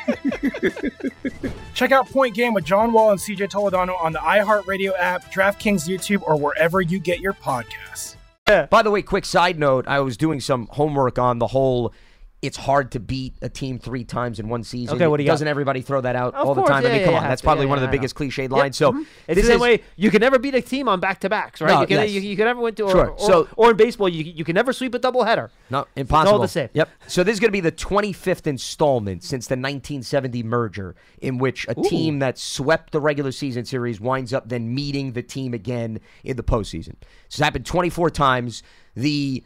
Check 1.73 1.91
out 1.91 2.09
Point 2.09 2.35
Game 2.35 2.53
with 2.53 2.65
John 2.65 2.93
Wall 2.93 3.11
and 3.11 3.19
CJ 3.19 3.49
Toledano 3.49 4.01
on 4.01 4.13
the 4.13 4.19
iHeartRadio 4.19 4.91
app, 4.97 5.31
DraftKings 5.31 5.87
YouTube, 5.87 6.21
or 6.23 6.37
wherever 6.37 6.81
you 6.81 6.99
get 6.99 7.19
your 7.19 7.33
podcasts. 7.33 8.15
By 8.69 8.81
the 8.83 8.91
way, 8.91 9.01
quick 9.01 9.25
side 9.25 9.57
note: 9.57 9.87
I 9.87 9.99
was 10.01 10.17
doing 10.17 10.39
some 10.39 10.67
homework 10.71 11.17
on 11.17 11.39
the 11.39 11.47
whole. 11.47 11.93
It's 12.41 12.57
hard 12.57 12.91
to 12.93 12.99
beat 12.99 13.35
a 13.43 13.49
team 13.49 13.77
three 13.77 14.03
times 14.03 14.39
in 14.39 14.49
one 14.49 14.63
season. 14.63 14.95
Okay, 14.95 15.05
what 15.05 15.17
do 15.17 15.23
you? 15.23 15.27
Doesn't 15.29 15.47
everybody 15.47 15.81
throw 15.81 16.01
that 16.01 16.15
out 16.15 16.33
Of 16.33 16.47
all 16.47 16.55
the 16.55 16.61
course, 16.61 16.69
time? 16.71 16.83
I 16.83 16.87
yeah, 16.87 16.91
mean, 16.93 16.99
yeah, 17.01 17.05
come 17.05 17.13
yeah, 17.13 17.21
on, 17.21 17.29
that's 17.29 17.41
probably 17.43 17.65
Yeah, 17.65 17.69
one 17.69 17.77
of 17.77 17.83
the 17.83 17.87
I 17.89 17.91
biggest 17.91 18.15
cliched 18.15 18.37
Yep, 18.39 18.51
lines. 18.51 18.77
So 18.77 18.93
mhm. 18.93 19.05
it's 19.27 19.39
the 19.41 19.45
same 19.47 19.55
is- 19.57 19.61
way 19.61 19.83
you 19.95 20.09
can 20.09 20.21
never 20.21 20.39
beat 20.39 20.55
a 20.55 20.61
team 20.61 20.89
on 20.89 20.99
back 20.99 21.19
to 21.19 21.29
backs, 21.29 21.61
right? 21.61 21.69
No, 21.71 21.81
you, 21.81 21.87
can, 21.87 21.97
yes. 21.97 22.09
you, 22.09 22.21
you 22.21 22.35
can 22.35 22.45
never 22.45 22.59
win 22.59 22.73
to, 22.75 22.83
or, 22.85 22.89
Sure. 22.91 23.09
or, 23.11 23.19
So- 23.19 23.47
or 23.55 23.69
in 23.71 23.77
baseball, 23.77 24.09
you, 24.09 24.23
you 24.23 24.43
can 24.43 24.55
never 24.55 24.73
sweep 24.73 24.95
a 24.95 24.99
doubleheader. 24.99 25.49
No, 25.69 25.81
It's 25.81 25.89
impossible. 25.97 26.33
all 26.33 26.41
the 26.41 26.47
same. 26.47 26.69
Yep. 26.73 26.89
So 27.05 27.23
this 27.23 27.33
is 27.33 27.39
going 27.39 27.49
to 27.49 27.51
be 27.53 27.59
the 27.59 27.71
25th 27.71 28.47
installment 28.47 29.23
since 29.23 29.45
the 29.45 29.53
1970 29.53 30.41
merger, 30.41 30.95
in 31.21 31.37
which 31.37 31.67
a 31.67 31.79
Ooh. 31.79 31.83
team 31.83 32.17
that 32.19 32.39
swept 32.39 32.91
the 32.91 32.99
regular 32.99 33.31
season 33.31 33.65
series 33.65 34.01
winds 34.01 34.33
up 34.33 34.49
then 34.49 34.73
meeting 34.73 35.11
the 35.11 35.21
team 35.21 35.53
again 35.53 35.99
in 36.23 36.37
the 36.37 36.43
postseason. 36.43 36.95
So 37.29 37.35
it's 37.35 37.39
happened 37.39 37.67
24 37.67 38.09
times. 38.09 38.63
The 38.95 39.43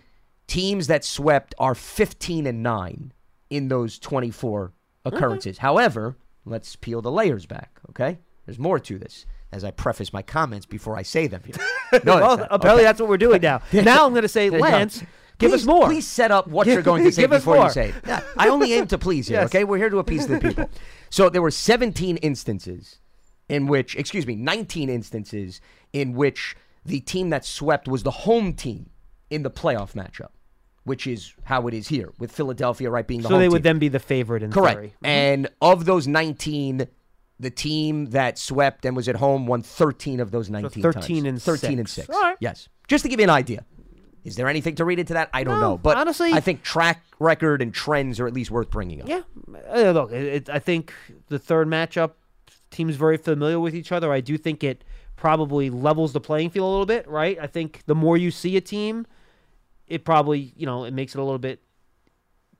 teams 0.48 0.88
that 0.88 1.04
swept 1.04 1.56
are 1.58 1.76
15 1.76 2.46
and 2.48 2.62
nine 2.64 3.12
in 3.50 3.68
those 3.68 4.00
24 4.00 4.74
occurrences. 5.06 5.60
However, 5.60 6.18
let's 6.46 6.76
peel 6.76 7.02
the 7.02 7.12
layers 7.12 7.46
back. 7.46 7.80
Okay, 7.89 8.20
there's 8.46 8.60
more 8.60 8.80
to 8.80 8.98
this. 9.00 9.26
As 9.52 9.64
I 9.64 9.72
preface 9.72 10.12
my 10.12 10.22
comments 10.22 10.66
before 10.66 10.98
I 10.98 11.04
say 11.04 11.28
them 11.28 11.41
here. 11.46 11.56
No, 12.04 12.16
well, 12.16 12.38
not. 12.38 12.48
apparently 12.52 12.82
Okay. 12.82 12.84
that's 12.84 13.00
what 13.00 13.08
we're 13.08 13.16
doing 13.18 13.41
now. 13.41 13.62
Now 13.74 14.06
I'm 14.06 14.12
going 14.12 14.24
to 14.24 14.28
say. 14.28 14.50
Lance, 14.50 15.02
give 15.38 15.54
us 15.54 15.64
more. 15.64 15.86
Please 15.86 16.06
set 16.06 16.30
up 16.32 16.48
what 16.48 16.68
you're 16.68 16.82
going 16.91 17.06
to 17.06 17.12
say 17.12 17.26
before 17.28 17.58
you 17.64 17.70
say 17.70 17.93
it. 18.04 18.24
I 18.36 18.50
only 18.50 18.74
aim 18.74 18.88
to 18.88 18.98
please 18.98 19.28
here, 19.30 19.39
Yes. 19.39 19.46
okay? 19.46 19.64
We're 19.64 19.78
here 19.78 19.89
to 19.91 20.00
appease 20.00 20.28
the 20.28 20.39
people. 20.39 20.70
So 21.10 21.30
there 21.30 21.41
were 21.43 21.52
17 21.52 22.18
instances 22.18 23.00
in 23.48 23.68
which, 23.68 23.96
excuse 23.96 24.28
me, 24.28 24.36
19 24.36 24.89
instances 24.89 25.62
in 25.93 26.16
which 26.16 26.58
the 26.84 27.00
team 27.00 27.30
that 27.30 27.46
swept 27.46 27.88
was 27.88 28.04
the 28.04 28.12
home 28.12 28.52
team 28.54 28.89
in 29.30 29.43
the 29.43 29.52
playoff 29.52 29.93
matchup, 29.93 30.30
which 30.86 31.06
is 31.08 31.34
how 31.44 31.68
it 31.68 31.74
is 31.74 31.88
here 31.90 32.12
with 32.20 32.32
Philadelphia, 32.32 32.90
right, 32.90 33.06
being 33.06 33.22
the 33.22 33.28
So 33.28 33.38
they 33.38 33.46
team. 33.46 33.52
would 33.52 33.64
then 33.64 33.80
be 33.80 33.88
the 33.90 34.00
favorite 34.00 34.42
in 34.44 34.52
Correct. 34.52 34.78
theory. 34.80 34.94
And 35.04 35.50
of 35.62 35.86
those 35.86 36.08
19, 36.08 36.88
the 37.40 37.50
team 37.50 38.06
that 38.12 38.38
swept 38.38 38.86
and 38.86 38.96
was 38.96 39.10
at 39.10 39.18
home 39.18 39.46
won 39.48 39.62
13 39.62 40.20
of 40.20 40.32
those 40.32 40.50
19 40.50 40.82
13 40.82 41.02
times. 41.24 41.26
and 41.28 41.42
13 41.42 41.80
and 41.80 41.90
six. 41.90 42.08
6. 42.08 42.16
All 42.16 42.22
right. 42.24 42.38
Yes. 42.40 42.70
Just 42.88 43.04
to 43.04 43.10
give 43.10 43.20
you 43.20 43.26
an 43.26 43.30
idea. 43.30 43.66
Is 44.24 44.36
there 44.38 44.48
anything 44.48 44.74
to 44.76 44.86
read 44.86 44.98
into 45.00 45.14
that? 45.14 45.30
I 45.34 45.44
don't 45.44 45.60
No, 45.60 45.72
know. 45.72 45.78
But 45.78 45.98
honestly- 45.98 46.34
I 46.34 46.40
think 46.40 46.64
track 46.64 47.04
record 47.20 47.62
and 47.62 47.74
trends 47.74 48.20
are 48.20 48.26
at 48.28 48.34
least 48.34 48.50
worth 48.52 48.70
bringing 48.72 49.02
up. 49.02 49.08
Yeah. 49.10 49.22
Uh, 49.72 49.92
look, 49.92 50.12
it, 50.12 50.24
it, 50.24 50.50
I 50.50 50.60
think 50.60 50.94
the 51.28 51.38
third 51.40 51.68
matchup, 51.68 52.12
teams 52.72 52.96
very 52.96 53.18
familiar 53.18 53.60
with 53.60 53.74
each 53.76 53.92
other. 53.92 54.12
I 54.12 54.22
do 54.22 54.38
think 54.38 54.64
it 54.64 54.84
probably 55.16 55.70
levels 55.70 56.14
the 56.14 56.20
playing 56.20 56.50
field 56.50 56.66
a 56.68 56.70
little 56.70 56.86
bit, 56.86 57.08
right? 57.08 57.38
I 57.40 57.48
think 57.48 57.84
the 57.86 57.96
more 57.96 58.18
you 58.18 58.32
see 58.32 58.58
a 58.58 58.62
team, 58.62 59.06
it 59.88 60.06
probably, 60.06 60.54
you 60.56 60.66
know, 60.66 60.86
it 60.86 60.94
makes 60.94 61.16
it 61.16 61.20
a 61.20 61.24
little 61.24 61.40
bit 61.40 61.62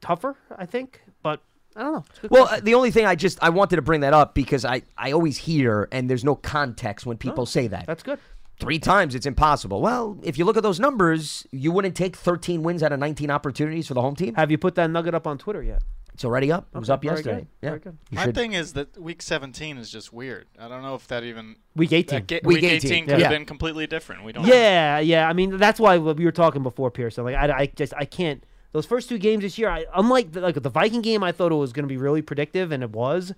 tougher, 0.02 0.38
I 0.58 0.66
think. 0.66 1.02
But 1.24 1.42
I 1.76 1.82
don't 1.82 1.94
know. 1.94 2.04
It's 2.10 2.18
a 2.20 2.22
good 2.22 2.32
Well, 2.32 2.48
uh, 2.50 2.60
the 2.62 2.74
only 2.74 2.92
thing 2.92 3.06
I 3.06 3.16
just 3.16 3.38
I 3.42 3.50
wanted 3.50 3.78
to 3.78 3.82
bring 3.82 4.02
that 4.02 4.14
up 4.14 4.34
because 4.34 4.66
I 4.66 4.84
I 4.98 5.12
always 5.12 5.38
hear 5.38 5.88
and 5.92 6.10
there's 6.10 6.24
no 6.24 6.36
context 6.36 7.06
when 7.06 7.18
people 7.18 7.46
say 7.46 7.68
that. 7.68 7.86
That's 7.88 8.04
good. 8.04 8.20
Three 8.58 8.80
times 8.80 9.16
it's 9.16 9.26
impossible. 9.26 9.82
Well, 9.82 10.18
if 10.24 10.38
you 10.38 10.46
look 10.46 10.56
at 10.56 10.64
those 10.64 10.80
numbers, 10.80 11.46
you 11.52 11.74
wouldn't 11.74 11.96
take 11.96 12.16
13 12.16 12.64
wins 12.64 12.84
out 12.84 12.94
of 12.94 13.00
19 13.00 13.30
opportunities 13.30 13.88
for 13.88 13.96
the 13.96 14.02
home 14.02 14.16
team. 14.16 14.34
Have 14.36 14.50
you 14.50 14.58
put 14.58 14.76
that 14.76 14.90
nugget 14.90 15.14
up 15.14 15.28
on 15.28 15.38
Twitter 15.38 15.62
yet? 15.62 15.82
It's 16.16 16.24
already 16.24 16.50
up. 16.50 16.68
It 16.74 16.78
was 16.80 16.90
Okay, 16.90 16.94
up 16.94 17.04
yesterday. 17.04 17.36
good, 17.40 17.48
Yeah. 17.62 17.70
very 17.72 17.80
good. 17.82 17.98
You 18.10 18.16
My 18.16 18.24
should- 18.24 18.36
thing 18.36 18.54
is 18.54 18.72
that 18.72 18.98
week 18.98 19.22
17 19.22 19.78
is 19.78 19.90
just 19.92 20.14
weird. 20.14 20.48
I 20.58 20.70
don't 20.70 20.82
know 20.82 20.96
if 20.96 21.06
that 21.10 21.26
even 21.26 21.58
Week 21.76 21.92
18. 21.92 22.24
ga- 22.26 22.40
Week 22.46 22.56
week 22.56 22.64
18, 22.64 22.76
18 22.92 23.06
could 23.08 23.20
yeah. 23.20 23.26
have 23.26 23.32
been 23.34 23.46
completely 23.46 23.86
different. 23.86 24.24
We 24.24 24.32
don't. 24.32 24.48
know. 24.48 24.54
Yeah, 24.54 25.00
yeah. 25.00 25.28
I 25.28 25.34
mean, 25.34 25.58
that's 25.58 25.78
why 25.78 25.98
we 25.98 26.24
were 26.24 26.32
talking 26.32 26.64
before, 26.64 26.90
Pearson. 26.90 27.26
Like, 27.26 27.36
I, 27.36 27.52
I 27.52 27.66
just 27.66 27.94
I 27.98 28.06
can't. 28.06 28.42
Those 28.72 28.86
first 28.86 29.10
two 29.10 29.18
games 29.18 29.42
this 29.44 29.58
year, 29.58 29.68
I, 29.70 29.86
unlike 29.94 30.32
the, 30.32 30.40
like 30.40 30.56
the 30.62 30.70
Viking 30.70 31.02
game, 31.02 31.22
I 31.22 31.34
thought 31.34 31.52
it 31.52 31.56
was 31.56 31.74
going 31.74 31.84
to 31.84 31.90
be 31.90 31.98
really 31.98 32.22
predictive, 32.22 32.72
and 32.72 32.82
it 32.82 32.92
was. 32.92 33.34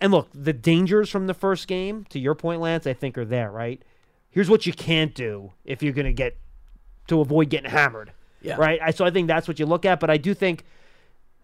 And 0.00 0.12
look, 0.12 0.28
the 0.32 0.52
dangers 0.52 1.10
from 1.10 1.26
the 1.26 1.34
first 1.34 1.66
game, 1.66 2.04
to 2.10 2.20
your 2.20 2.36
point, 2.36 2.60
Lance, 2.60 2.86
I 2.86 2.92
think 2.92 3.18
are 3.18 3.24
there. 3.24 3.50
Right. 3.50 3.82
Here's 4.30 4.48
what 4.48 4.64
you 4.64 4.72
can't 4.72 5.12
do 5.12 5.52
if 5.64 5.82
you're 5.82 5.92
going 5.92 6.06
to 6.06 6.12
get 6.12 6.36
to 7.08 7.20
avoid 7.20 7.48
getting 7.50 7.70
hammered. 7.72 8.12
Yeah. 8.42 8.56
Right. 8.56 8.78
I, 8.80 8.92
so 8.92 9.04
I 9.04 9.10
think 9.10 9.26
that's 9.26 9.48
what 9.48 9.58
you 9.58 9.66
look 9.66 9.84
at, 9.84 9.98
but 9.98 10.08
I 10.08 10.18
do 10.18 10.34
think. 10.34 10.64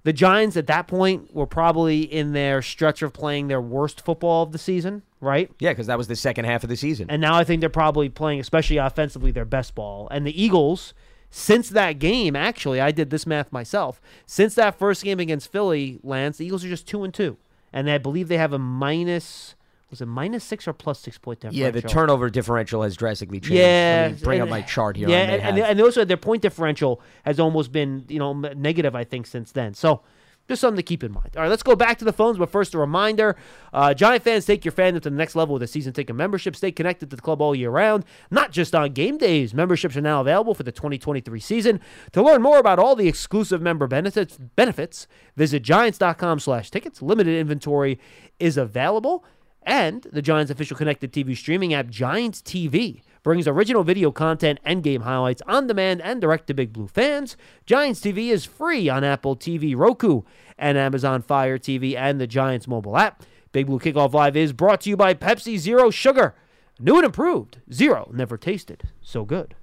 The 0.02 0.12
Giants 0.12 0.56
at 0.56 0.66
that 0.68 0.88
point 0.88 1.34
were 1.34 1.46
probably 1.46 2.00
in 2.02 2.32
their 2.32 2.62
stretch 2.62 3.02
of 3.02 3.12
playing 3.12 3.48
their 3.48 3.60
worst 3.60 4.00
football 4.00 4.42
of 4.42 4.52
the 4.52 4.58
season, 4.58 5.02
right? 5.20 5.50
Yeah, 5.58 5.72
because 5.72 5.88
that 5.88 5.98
was 5.98 6.08
the 6.08 6.16
second 6.16 6.46
half 6.46 6.62
of 6.62 6.70
the 6.70 6.76
season. 6.76 7.10
And 7.10 7.20
now 7.20 7.34
I 7.34 7.44
think 7.44 7.60
they're 7.60 7.68
probably 7.68 8.08
playing, 8.08 8.40
especially 8.40 8.78
offensively, 8.78 9.30
their 9.30 9.44
best 9.44 9.74
ball. 9.74 10.08
And 10.10 10.26
the 10.26 10.42
Eagles, 10.42 10.94
since 11.30 11.68
that 11.70 11.98
game, 11.98 12.34
actually, 12.34 12.80
I 12.80 12.92
did 12.92 13.10
this 13.10 13.26
math 13.26 13.52
myself. 13.52 14.00
Since 14.24 14.54
that 14.54 14.78
first 14.78 15.04
game 15.04 15.20
against 15.20 15.52
Philly, 15.52 16.00
Lance, 16.02 16.38
the 16.38 16.46
Eagles 16.46 16.64
are 16.64 16.68
just 16.68 16.86
two 16.86 17.04
and 17.04 17.12
two, 17.12 17.36
and 17.72 17.90
I 17.90 17.98
believe 17.98 18.28
they 18.28 18.38
have 18.38 18.52
a 18.54 18.58
minus. 18.58 19.54
Was 19.90 20.00
it 20.00 20.06
minus 20.06 20.44
six 20.44 20.68
or 20.68 20.72
plus 20.72 21.00
six 21.00 21.18
point 21.18 21.40
differential? 21.40 21.64
Yeah, 21.64 21.70
the 21.72 21.82
turnover 21.82 22.30
differential 22.30 22.82
has 22.82 22.96
drastically 22.96 23.40
changed. 23.40 23.54
Yeah, 23.54 24.08
Let 24.10 24.20
me 24.20 24.24
bring 24.24 24.40
up 24.40 24.48
my 24.48 24.62
chart 24.62 24.96
here. 24.96 25.08
Yeah, 25.08 25.22
and, 25.22 25.42
and, 25.42 25.58
and 25.58 25.80
also 25.80 26.04
their 26.04 26.16
point 26.16 26.42
differential 26.42 27.02
has 27.24 27.40
almost 27.40 27.72
been 27.72 28.04
you 28.08 28.20
know 28.20 28.32
negative, 28.32 28.94
I 28.94 29.04
think, 29.04 29.26
since 29.26 29.50
then. 29.52 29.74
So 29.74 30.02
just 30.50 30.60
something 30.60 30.76
to 30.76 30.82
keep 30.82 31.04
in 31.04 31.12
mind. 31.12 31.30
All 31.36 31.42
right, 31.42 31.48
let's 31.48 31.62
go 31.62 31.76
back 31.76 31.98
to 31.98 32.04
the 32.04 32.12
phones, 32.12 32.36
but 32.36 32.50
first 32.50 32.74
a 32.74 32.78
reminder: 32.78 33.36
uh, 33.72 33.94
Giant 33.94 34.24
fans, 34.24 34.44
take 34.44 34.64
your 34.64 34.72
fandom 34.72 35.00
to 35.02 35.10
the 35.10 35.16
next 35.16 35.36
level 35.36 35.52
with 35.54 35.62
a 35.62 35.66
season 35.66 35.92
ticket 35.92 36.16
membership. 36.16 36.56
Stay 36.56 36.72
connected 36.72 37.08
to 37.10 37.16
the 37.16 37.22
club 37.22 37.40
all 37.40 37.54
year 37.54 37.70
round, 37.70 38.04
not 38.30 38.50
just 38.50 38.74
on 38.74 38.92
game 38.92 39.16
days. 39.16 39.54
Memberships 39.54 39.96
are 39.96 40.00
now 40.00 40.20
available 40.20 40.54
for 40.54 40.64
the 40.64 40.72
2023 40.72 41.38
season. 41.38 41.80
To 42.12 42.22
learn 42.22 42.42
more 42.42 42.58
about 42.58 42.78
all 42.78 42.96
the 42.96 43.06
exclusive 43.06 43.62
member 43.62 43.86
benefits, 43.86 44.36
benefits 44.36 45.06
visit 45.36 45.62
giants.com/tickets. 45.62 47.00
Limited 47.00 47.38
inventory 47.38 48.00
is 48.40 48.56
available. 48.56 49.24
And 49.62 50.06
the 50.12 50.22
Giants' 50.22 50.50
official 50.50 50.76
connected 50.76 51.12
TV 51.12 51.36
streaming 51.36 51.74
app, 51.74 51.88
Giants 51.88 52.40
TV, 52.40 53.02
brings 53.22 53.46
original 53.46 53.84
video 53.84 54.10
content 54.10 54.58
and 54.64 54.82
game 54.82 55.02
highlights 55.02 55.42
on 55.46 55.66
demand 55.66 56.00
and 56.02 56.20
direct 56.20 56.46
to 56.46 56.54
Big 56.54 56.72
Blue 56.72 56.88
fans. 56.88 57.36
Giants 57.66 58.00
TV 58.00 58.28
is 58.28 58.44
free 58.44 58.88
on 58.88 59.04
Apple 59.04 59.36
TV, 59.36 59.76
Roku, 59.76 60.22
and 60.58 60.78
Amazon 60.78 61.22
Fire 61.22 61.58
TV 61.58 61.94
and 61.96 62.20
the 62.20 62.26
Giants 62.26 62.66
mobile 62.66 62.96
app. 62.96 63.22
Big 63.52 63.66
Blue 63.66 63.78
Kickoff 63.78 64.12
Live 64.12 64.36
is 64.36 64.52
brought 64.52 64.80
to 64.82 64.90
you 64.90 64.96
by 64.96 65.12
Pepsi 65.12 65.58
Zero 65.58 65.90
Sugar. 65.90 66.34
New 66.78 66.96
and 66.96 67.04
improved. 67.04 67.58
Zero. 67.72 68.10
Never 68.14 68.38
tasted 68.38 68.84
so 69.02 69.24
good. 69.24 69.54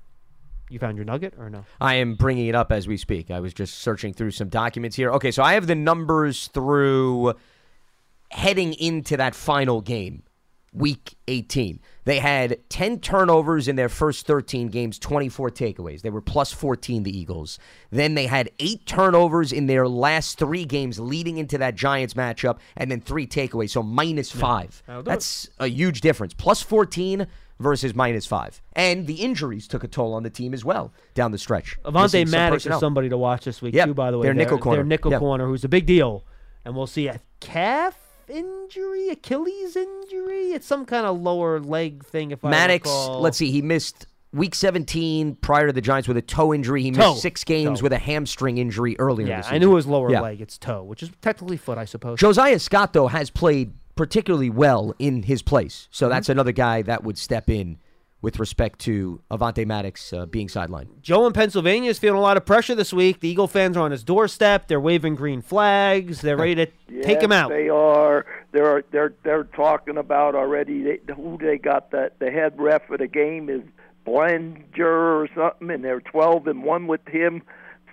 You 0.69 0.79
found 0.79 0.97
your 0.97 1.05
nugget 1.05 1.33
or 1.39 1.49
no? 1.49 1.63
I 1.79 1.95
am 1.95 2.15
bringing 2.15 2.47
it 2.47 2.55
up 2.55 2.71
as 2.71 2.87
we 2.87 2.97
speak. 2.97 3.31
I 3.31 3.39
was 3.39 3.53
just 3.53 3.75
searching 3.75 4.13
through 4.13 4.31
some 4.31 4.49
documents 4.49 4.97
here. 4.97 5.11
Okay, 5.13 5.31
so 5.31 5.41
I 5.41 5.53
have 5.53 5.65
the 5.65 5.75
numbers 5.75 6.47
through 6.47 7.33
heading 8.31 8.73
into 8.73 9.17
that 9.17 9.35
final 9.35 9.81
game, 9.81 10.23
week 10.73 11.15
18. 11.27 11.79
They 12.05 12.19
had 12.19 12.59
10 12.69 12.99
turnovers 12.99 13.67
in 13.67 13.75
their 13.75 13.89
first 13.89 14.27
13 14.27 14.67
games, 14.67 14.99
24 14.99 15.49
takeaways. 15.51 16.01
They 16.01 16.09
were 16.09 16.21
plus 16.21 16.53
14, 16.53 17.03
the 17.03 17.17
Eagles. 17.17 17.57
Then 17.89 18.15
they 18.15 18.27
had 18.27 18.49
eight 18.59 18.85
turnovers 18.85 19.51
in 19.51 19.65
their 19.67 19.87
last 19.87 20.37
three 20.37 20.65
games 20.65 20.99
leading 20.99 21.37
into 21.37 21.57
that 21.57 21.75
Giants 21.75 22.13
matchup, 22.13 22.59
and 22.75 22.91
then 22.91 23.01
three 23.01 23.27
takeaways, 23.27 23.71
so 23.71 23.81
minus 23.83 24.31
five. 24.31 24.83
do 24.87 25.01
That's 25.03 25.49
a 25.59 25.67
huge 25.67 26.01
difference. 26.01 26.33
Plus 26.33 26.61
14 26.61 27.27
versus 27.59 27.95
minus 27.95 28.25
five. 28.27 28.61
And 28.73 29.07
the 29.07 29.15
injuries 29.15 29.67
took 29.67 29.83
a 29.83 29.87
toll 29.87 30.13
on 30.13 30.21
the 30.21 30.29
team 30.29 30.53
as 30.53 30.63
well 30.63 30.93
down 31.15 31.31
the 31.31 31.39
stretch. 31.39 31.77
Avonte 31.83 32.29
Maddox 32.29 32.67
is 32.67 32.79
somebody 32.79 33.09
to 33.09 33.17
watch 33.17 33.45
this 33.45 33.63
week 33.63 33.73
Yep, 33.73 33.85
too. 33.87 33.93
By 33.95 34.11
the 34.11 34.19
way, 34.19 34.25
their 34.27 34.35
nickel 34.35 34.59
corner. 34.59 34.77
their 34.77 34.85
nickel 34.85 35.09
Yep. 35.11 35.19
corner, 35.19 35.47
who's 35.47 35.63
a 35.63 35.69
big 35.69 35.87
deal, 35.87 36.23
and 36.63 36.75
we'll 36.75 36.85
see 36.85 37.07
a 37.07 37.19
calf 37.39 38.06
injury, 38.29 39.09
Achilles 39.09 39.75
injury. 39.75 40.51
It's 40.53 40.65
some 40.65 40.85
kind 40.85 41.05
of 41.05 41.19
lower 41.21 41.59
leg 41.59 42.03
thing. 42.05 42.31
If 42.31 42.43
I 42.45 42.49
Maddox, 42.49 42.85
recall. 42.87 43.21
let's 43.21 43.37
see, 43.37 43.51
he 43.51 43.61
missed 43.61 44.07
week 44.33 44.53
17 44.55 45.35
prior 45.35 45.67
to 45.67 45.73
the 45.73 45.81
Giants 45.81 46.07
with 46.07 46.17
a 46.17 46.21
toe 46.21 46.53
injury. 46.53 46.83
He 46.83 46.91
Toe. 46.91 47.11
missed 47.11 47.21
six 47.21 47.43
games 47.43 47.79
Toe. 47.79 47.83
with 47.83 47.93
a 47.93 47.97
hamstring 47.97 48.57
injury 48.57 48.95
earlier. 48.99 49.27
Yeah, 49.27 49.37
this 49.41 49.47
I 49.51 49.57
knew 49.57 49.71
it 49.71 49.75
was 49.75 49.87
lower 49.87 50.11
Yeah. 50.11 50.21
leg. 50.21 50.41
It's 50.41 50.57
toe, 50.57 50.83
which 50.83 51.01
is 51.01 51.09
technically 51.21 51.57
foot, 51.57 51.77
I 51.77 51.85
suppose. 51.85 52.19
Josiah 52.19 52.59
Scott, 52.59 52.93
though, 52.93 53.07
has 53.07 53.29
played 53.29 53.73
particularly 53.95 54.49
well 54.49 54.93
in 54.99 55.23
his 55.23 55.41
place. 55.41 55.87
So 55.91 56.05
Mhm. 56.07 56.09
that's 56.11 56.29
another 56.29 56.51
guy 56.51 56.81
that 56.83 57.03
would 57.03 57.17
step 57.17 57.49
in 57.49 57.77
with 58.21 58.39
respect 58.39 58.79
to 58.79 59.21
Avonte 59.29 59.65
Maddox 59.65 60.11
uh, 60.11 60.25
being 60.25 60.47
sidelined. 60.47 61.01
Joe 61.01 61.27
in 61.27 61.33
Pennsylvania 61.33 61.89
is 61.89 61.99
feeling 61.99 62.17
a 62.17 62.21
lot 62.21 62.37
of 62.37 62.45
pressure 62.45 62.73
this 62.73 62.91
week. 62.91 63.19
The 63.19 63.29
Eagle 63.29 63.47
fans 63.47 63.77
are 63.77 63.81
on 63.81 63.91
his 63.91 64.03
doorstep. 64.03 64.67
They're 64.67 64.79
waving 64.79 65.15
green 65.15 65.41
flags. 65.41 66.21
They're 66.21 66.37
ready 66.37 66.55
to 66.55 66.65
take 67.03 67.21
him 67.21 67.31
out. 67.31 67.49
They 67.49 67.69
are. 67.69 68.25
They're 68.51 68.83
they're 68.91 69.13
they're 69.23 69.43
talking 69.43 69.97
about 69.97 70.35
already 70.35 70.83
they, 70.83 70.99
who 71.15 71.37
they 71.39 71.57
got. 71.57 71.91
The 71.91 72.11
the 72.19 72.31
head 72.31 72.53
ref 72.57 72.89
of 72.89 72.99
the 72.99 73.07
game 73.07 73.49
is 73.49 73.61
Blenger 74.05 74.79
or 74.79 75.27
something, 75.35 75.69
and 75.69 75.83
they're 75.83 76.01
twelve 76.01 76.47
and 76.47 76.63
one 76.63 76.87
with 76.87 77.07
him. 77.07 77.43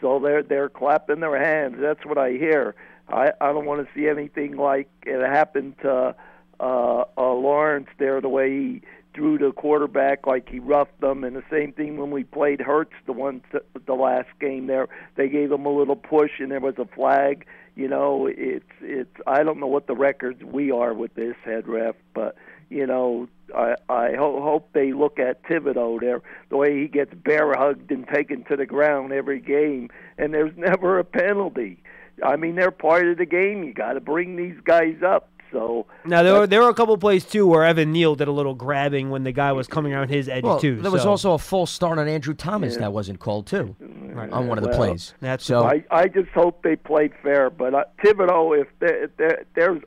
So 0.00 0.18
they're 0.20 0.42
they're 0.42 0.70
clapping 0.70 1.20
their 1.20 1.38
hands. 1.38 1.76
That's 1.80 2.04
what 2.06 2.18
I 2.18 2.30
hear. 2.30 2.74
I 3.08 3.32
I 3.40 3.52
don't 3.52 3.66
want 3.66 3.86
to 3.86 3.94
see 3.94 4.08
anything 4.08 4.56
like 4.56 4.88
it 5.04 5.20
happened 5.20 5.74
to 5.82 6.14
uh, 6.60 7.04
uh 7.16 7.32
Lawrence 7.32 7.88
there. 7.98 8.20
The 8.20 8.28
way 8.28 8.50
he 8.50 8.82
threw 9.14 9.38
the 9.38 9.52
quarterback 9.52 10.26
like 10.26 10.48
he 10.48 10.58
roughed 10.58 11.00
them, 11.00 11.24
and 11.24 11.36
the 11.36 11.44
same 11.50 11.72
thing 11.72 11.96
when 11.96 12.10
we 12.10 12.24
played 12.24 12.60
Hurts 12.60 12.94
the 13.06 13.12
one 13.12 13.42
the 13.86 13.94
last 13.94 14.28
game 14.40 14.66
there. 14.66 14.88
They 15.16 15.28
gave 15.28 15.52
him 15.52 15.66
a 15.66 15.70
little 15.70 15.96
push, 15.96 16.32
and 16.38 16.50
there 16.50 16.60
was 16.60 16.78
a 16.78 16.86
flag. 16.86 17.46
You 17.76 17.88
know, 17.88 18.26
it's 18.26 18.64
it's. 18.80 19.14
I 19.26 19.42
don't 19.42 19.60
know 19.60 19.66
what 19.66 19.86
the 19.86 19.94
records 19.94 20.42
we 20.42 20.70
are 20.70 20.92
with 20.92 21.14
this 21.14 21.36
head 21.44 21.66
ref, 21.66 21.94
but 22.14 22.36
you 22.70 22.86
know, 22.86 23.28
I 23.56 23.76
I 23.88 24.14
ho- 24.14 24.42
hope 24.42 24.72
they 24.72 24.92
look 24.92 25.18
at 25.18 25.42
Thibodeaux 25.44 26.00
there, 26.00 26.22
the 26.50 26.56
way 26.56 26.80
he 26.80 26.88
gets 26.88 27.14
bear 27.14 27.54
hugged 27.54 27.90
and 27.90 28.06
taken 28.08 28.44
to 28.44 28.56
the 28.56 28.66
ground 28.66 29.12
every 29.12 29.40
game, 29.40 29.90
and 30.18 30.34
there's 30.34 30.54
never 30.56 30.98
a 30.98 31.04
penalty. 31.04 31.82
I 32.22 32.36
mean, 32.36 32.54
they're 32.54 32.70
part 32.70 33.08
of 33.08 33.18
the 33.18 33.26
game. 33.26 33.64
You 33.64 33.74
got 33.74 33.94
to 33.94 34.00
bring 34.00 34.36
these 34.36 34.60
guys 34.64 35.02
up. 35.04 35.30
So 35.54 35.86
Now 36.04 36.22
there 36.24 36.34
were 36.34 36.46
there 36.48 36.60
were 36.62 36.68
a 36.68 36.74
couple 36.74 36.98
plays 36.98 37.24
too 37.24 37.46
where 37.46 37.64
Evan 37.64 37.92
Neal 37.92 38.16
did 38.16 38.26
a 38.28 38.32
little 38.32 38.54
grabbing 38.54 39.08
when 39.10 39.22
the 39.22 39.30
guy 39.30 39.52
was 39.52 39.68
coming 39.68 39.94
around 39.94 40.08
his 40.08 40.28
edge 40.28 40.42
Well, 40.42 40.58
too. 40.58 40.80
there 40.82 40.90
was 40.90 41.02
so- 41.02 41.10
also 41.10 41.32
a 41.34 41.38
full 41.38 41.64
start 41.66 41.98
on 42.00 42.08
Andrew 42.08 42.34
Thomas 42.34 42.76
that 42.76 42.92
wasn't 42.92 43.20
called 43.20 43.46
too 43.46 43.76
on 43.80 44.48
one 44.48 44.58
of 44.58 44.64
the 44.64 44.70
Well, 44.70 44.78
plays. 44.78 45.14
That's 45.20 45.44
so. 45.44 45.62
I, 45.64 45.84
I 45.90 46.08
just 46.08 46.28
hope 46.30 46.62
they 46.62 46.74
played 46.76 47.12
fair. 47.22 47.50
But 47.50 47.72
uh, 47.74 47.84
Thibodeaux, 48.04 48.60
if 48.60 48.68
there, 48.80 49.08
there, 49.16 49.44
there's, 49.54 49.80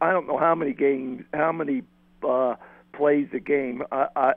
I 0.00 0.10
don't 0.10 0.26
know 0.26 0.38
how 0.38 0.54
many 0.54 0.72
games, 0.72 1.24
how 1.34 1.52
many 1.52 1.82
uh, 2.26 2.54
plays 3.00 3.26
the 3.32 3.40
game. 3.40 3.82
I, 3.90 4.08
I, 4.14 4.32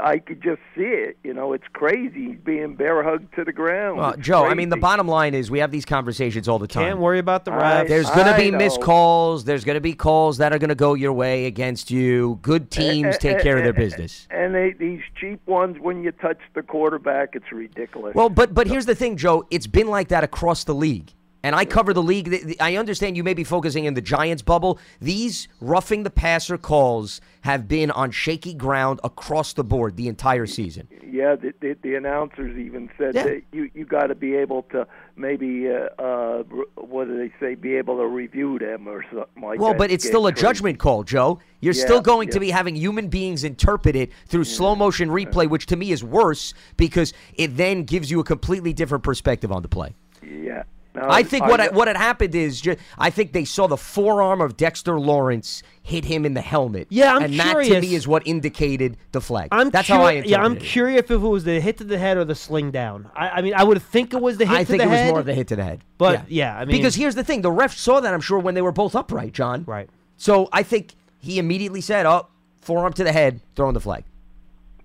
I 0.00 0.18
could 0.18 0.40
just 0.40 0.60
see 0.76 0.82
it. 0.84 1.18
You 1.24 1.34
know, 1.34 1.52
it's 1.52 1.64
crazy. 1.72 2.28
He's 2.28 2.38
being 2.44 2.76
bear 2.76 3.02
hugged 3.02 3.34
to 3.34 3.42
the 3.42 3.52
ground. 3.52 3.98
Well, 3.98 4.10
It's 4.12 4.22
Joe, 4.22 4.44
I 4.44 4.54
mean, 4.54 4.68
the 4.68 4.76
bottom 4.76 5.08
line 5.08 5.34
is 5.34 5.50
we 5.50 5.58
have 5.58 5.72
these 5.72 5.84
conversations 5.84 6.46
all 6.48 6.60
the 6.60 6.68
time. 6.68 6.84
Can't 6.84 7.00
worry 7.00 7.18
about 7.18 7.44
the 7.44 7.52
I- 7.52 7.84
refs. 7.84 7.88
There's 7.88 8.08
going 8.10 8.28
to 8.28 8.36
be 8.36 8.52
know. 8.52 8.58
missed 8.58 8.80
calls. 8.80 9.44
There's 9.44 9.64
going 9.64 9.74
to 9.74 9.80
be 9.80 9.92
calls 9.94 10.38
that 10.38 10.52
are 10.52 10.58
going 10.60 10.68
to 10.68 10.76
go 10.76 10.94
your 10.94 11.12
way 11.12 11.46
against 11.46 11.90
you. 11.90 12.38
Good 12.42 12.70
teams 12.70 13.18
take 13.18 13.40
care 13.40 13.56
of 13.56 13.64
their 13.64 13.72
business. 13.72 14.28
And 14.30 14.54
they, 14.54 14.72
these 14.72 15.00
cheap 15.20 15.44
ones, 15.48 15.76
when 15.80 16.04
you 16.04 16.12
touch 16.12 16.38
the 16.54 16.62
quarterback, 16.62 17.30
it's 17.34 17.50
ridiculous. 17.50 18.14
Well, 18.14 18.28
but 18.28 18.54
but 18.54 18.68
here's 18.68 18.86
the 18.86 18.94
thing, 18.94 19.16
Joe. 19.16 19.44
It's 19.50 19.66
been 19.66 19.88
like 19.88 20.08
that 20.08 20.22
across 20.22 20.62
the 20.62 20.74
league. 20.74 21.12
And 21.46 21.54
I 21.54 21.64
cover 21.64 21.94
the 21.94 22.02
league. 22.02 22.56
I 22.58 22.74
understand 22.74 23.16
you 23.16 23.22
may 23.22 23.32
be 23.32 23.44
focusing 23.44 23.84
in 23.84 23.94
the 23.94 24.00
Giants 24.00 24.42
bubble. 24.42 24.80
These 25.00 25.46
roughing 25.60 26.02
the 26.02 26.10
passer 26.10 26.58
calls 26.58 27.20
have 27.42 27.68
been 27.68 27.92
on 27.92 28.10
shaky 28.10 28.52
ground 28.52 28.98
across 29.04 29.52
the 29.52 29.62
board 29.62 29.96
the 29.96 30.08
entire 30.08 30.46
season. 30.46 30.88
Yeah, 31.08 31.36
the, 31.36 31.54
the, 31.60 31.76
the 31.82 31.94
announcers 31.94 32.58
even 32.58 32.90
said 32.98 33.14
Yeah. 33.14 33.22
that 33.22 33.42
you 33.52 33.70
you 33.74 33.84
got 33.84 34.08
to 34.08 34.16
be 34.16 34.34
able 34.34 34.62
to 34.72 34.88
maybe 35.14 35.68
uh, 35.70 36.02
uh 36.02 36.42
what 36.74 37.06
do 37.06 37.16
they 37.16 37.32
say? 37.38 37.54
Be 37.54 37.76
able 37.76 37.98
to 37.98 38.08
review 38.08 38.58
them 38.58 38.88
or 38.88 39.04
something 39.04 39.40
like 39.40 39.60
Well, 39.60 39.68
that. 39.70 39.78
but 39.78 39.92
it's 39.92 40.04
still 40.04 40.26
a 40.26 40.32
crazy. 40.32 40.46
judgment 40.48 40.80
call, 40.80 41.04
Joe. 41.04 41.38
You're 41.60 41.74
Yeah, 41.74 41.84
still 41.84 42.00
going 42.00 42.28
to 42.30 42.40
be 42.40 42.50
having 42.50 42.74
human 42.74 43.06
beings 43.06 43.44
interpret 43.44 43.94
it 43.94 44.10
through 44.26 44.44
slow 44.44 44.74
motion 44.74 45.10
replay, 45.10 45.48
which 45.48 45.66
to 45.66 45.76
me 45.76 45.92
is 45.92 46.02
worse 46.02 46.54
because 46.76 47.12
it 47.34 47.56
then 47.56 47.84
gives 47.84 48.10
you 48.10 48.18
a 48.18 48.24
completely 48.24 48.72
different 48.72 49.04
perspective 49.04 49.52
on 49.52 49.62
the 49.62 49.68
play. 49.68 49.94
Yeah. 50.24 50.64
No, 50.96 51.06
I 51.08 51.22
think 51.22 51.44
what 51.46 51.60
I- 51.60 51.68
what 51.68 51.88
had 51.88 51.96
happened 51.96 52.34
is 52.34 52.60
ju- 52.60 52.76
I 52.98 53.10
think 53.10 53.32
they 53.32 53.44
saw 53.44 53.66
the 53.66 53.76
forearm 53.76 54.40
of 54.40 54.56
Dexter 54.56 54.98
Lawrence 54.98 55.62
hit 55.82 56.04
him 56.06 56.24
in 56.26 56.34
the 56.34 56.40
helmet. 56.40 56.86
Yeah, 56.90 57.14
I'm 57.14 57.22
and 57.24 57.38
that 57.38 57.52
to 57.64 57.80
me 57.80 57.94
is 57.94 58.08
what 58.08 58.26
indicated 58.26 58.96
the 59.12 59.20
flag. 59.20 59.48
I'm 59.52 59.70
That's 59.70 59.88
curi- 59.88 59.92
how 59.94 60.02
I 60.04 60.12
yeah. 60.26 60.42
I'm 60.42 60.56
it. 60.56 60.62
curious 60.62 61.00
if 61.04 61.10
it 61.10 61.18
was 61.18 61.44
the 61.44 61.60
hit 61.60 61.76
to 61.78 61.84
the 61.84 61.98
head 61.98 62.16
or 62.16 62.24
the 62.24 62.34
sling 62.34 62.70
down. 62.70 63.08
I, 63.14 63.28
I 63.28 63.42
mean, 63.42 63.54
I 63.54 63.62
would 63.62 63.80
think 63.82 64.14
it 64.14 64.20
was 64.20 64.38
the 64.38 64.46
hit 64.46 64.50
to 64.50 64.52
the 64.52 64.56
head. 64.56 64.60
I 64.60 64.64
to 64.64 64.70
think 64.70 64.82
the 64.82 64.88
it 64.88 64.90
was 64.90 64.98
head. 65.00 65.10
more 65.10 65.20
of 65.20 65.26
the 65.26 65.34
hit 65.34 65.48
to 65.48 65.56
the 65.56 65.64
head. 65.64 65.80
But 65.98 66.30
yeah, 66.30 66.56
I 66.56 66.64
mean, 66.64 66.76
because 66.76 66.94
here's 66.94 67.14
the 67.14 67.24
thing: 67.24 67.42
the 67.42 67.52
ref 67.52 67.76
saw 67.76 68.00
that. 68.00 68.12
I'm 68.14 68.20
sure 68.20 68.38
when 68.38 68.54
they 68.54 68.62
were 68.62 68.72
both 68.72 68.94
upright, 68.96 69.32
John. 69.32 69.64
Right. 69.66 69.88
So 70.16 70.48
I 70.52 70.62
think 70.62 70.94
he 71.18 71.38
immediately 71.38 71.80
said, 71.80 72.06
"Oh, 72.06 72.26
forearm 72.60 72.92
to 72.94 73.04
the 73.04 73.12
head, 73.12 73.40
throwing 73.54 73.74
the 73.74 73.80
flag." 73.80 74.04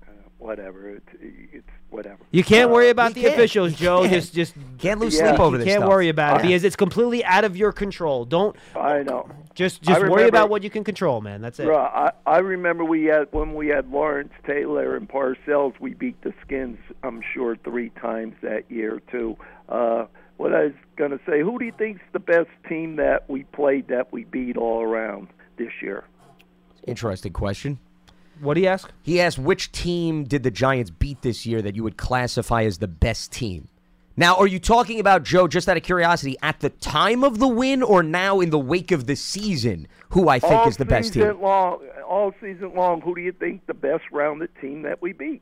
Uh, 0.04 0.12
whatever. 0.38 0.90
It's, 0.90 1.08
it's 1.22 1.71
whatever. 1.92 2.18
You 2.32 2.44
can't 2.44 2.72
worry 2.72 2.90
about 2.90 3.14
the 3.14 3.22
can't. 3.22 3.34
officials, 3.36 3.74
Joe. 3.74 4.08
Just 4.08 4.34
just 4.34 4.56
Can't 4.80 5.00
lose 5.00 5.16
Yeah. 5.18 5.30
sleep 5.30 5.40
over 5.40 5.58
you 5.58 5.64
this 5.64 5.68
can't 5.68 5.82
stuff. 5.82 5.90
worry 5.90 6.10
about 6.10 6.40
it 6.40 6.44
because 6.48 6.64
it's 6.64 6.76
completely 6.76 7.24
out 7.24 7.44
of 7.44 7.56
your 7.56 7.72
control. 7.72 8.26
Don't 8.26 8.56
I 8.76 9.04
know. 9.04 9.30
just 9.54 9.88
I 9.88 9.94
just 9.94 10.08
worry 10.08 10.28
about 10.28 10.50
what 10.50 10.64
you 10.64 10.70
can 10.70 10.84
control, 10.84 11.22
man. 11.22 11.42
That's 11.42 11.60
it. 11.60 11.66
Bro, 11.66 11.78
I 11.78 12.12
I 12.26 12.38
remember 12.40 12.84
we 12.84 13.06
had 13.06 13.28
when 13.32 13.54
we 13.54 13.68
had 13.68 13.92
Lawrence 13.92 14.34
Taylor 14.48 14.96
and 14.96 15.08
Parcells. 15.08 15.74
We 15.80 15.94
beat 15.94 16.20
the 16.24 16.34
Skins. 16.42 16.80
I'm 17.04 17.22
sure 17.34 17.56
three 17.58 17.90
times 18.02 18.36
that 18.42 18.64
year 18.72 19.02
too. 19.12 19.38
Uh, 19.70 20.06
what 20.38 20.54
I 20.56 20.64
was 20.66 20.74
gonna 20.96 21.20
say, 21.28 21.42
who 21.42 21.60
do 21.60 21.66
you 21.66 21.72
think's 21.78 22.02
the 22.14 22.20
best 22.20 22.50
team 22.68 22.96
that 22.96 23.30
we 23.30 23.44
played 23.44 23.88
that 23.90 24.12
we 24.12 24.24
beat 24.24 24.58
all 24.58 24.82
around 24.82 25.28
this 25.58 25.72
year? 25.82 26.06
Interesting 26.88 27.32
question. 27.34 27.78
What 28.42 28.56
do 28.56 28.62
you 28.62 28.68
ask? 28.68 28.90
He 29.04 29.22
asked 29.22 29.38
which 29.38 29.72
team 29.72 30.24
did 30.24 30.44
the 30.44 30.52
Giants 30.52 30.90
beat 30.90 31.22
this 31.22 31.46
year 31.46 31.62
that 31.62 31.76
you 31.76 31.84
would 31.84 31.98
classify 31.98 32.64
as 32.64 32.80
the 32.80 32.88
best 32.88 33.32
team. 33.32 33.68
Now, 34.18 34.36
are 34.36 34.48
you 34.48 34.60
talking 34.60 35.00
about 35.00 35.24
Joe 35.24 35.48
just 35.48 35.70
out 35.70 35.78
of 35.78 35.84
curiosity 35.84 36.36
at 36.44 36.60
the 36.60 36.70
time 36.70 37.24
of 37.24 37.40
the 37.40 37.48
win 37.48 37.82
or 37.82 38.04
now 38.04 38.40
in 38.40 38.50
the 38.50 38.60
wake 38.60 38.92
of 38.92 39.08
the 39.08 39.16
season? 39.16 39.88
Who 40.10 40.28
I 40.28 40.40
think 40.40 40.54
all 40.54 40.68
is 40.68 40.78
the 40.78 40.86
best 40.86 41.14
season 41.14 41.36
team? 41.36 41.42
Long, 41.42 41.80
all 42.08 42.34
season 42.42 42.74
long, 42.76 43.02
who 43.02 43.16
do 43.16 43.22
you 43.22 43.32
think 43.32 43.66
the 43.68 43.74
best 43.74 44.04
rounded 44.12 44.50
team 44.60 44.82
that 44.82 45.02
we 45.02 45.14
beat? 45.14 45.42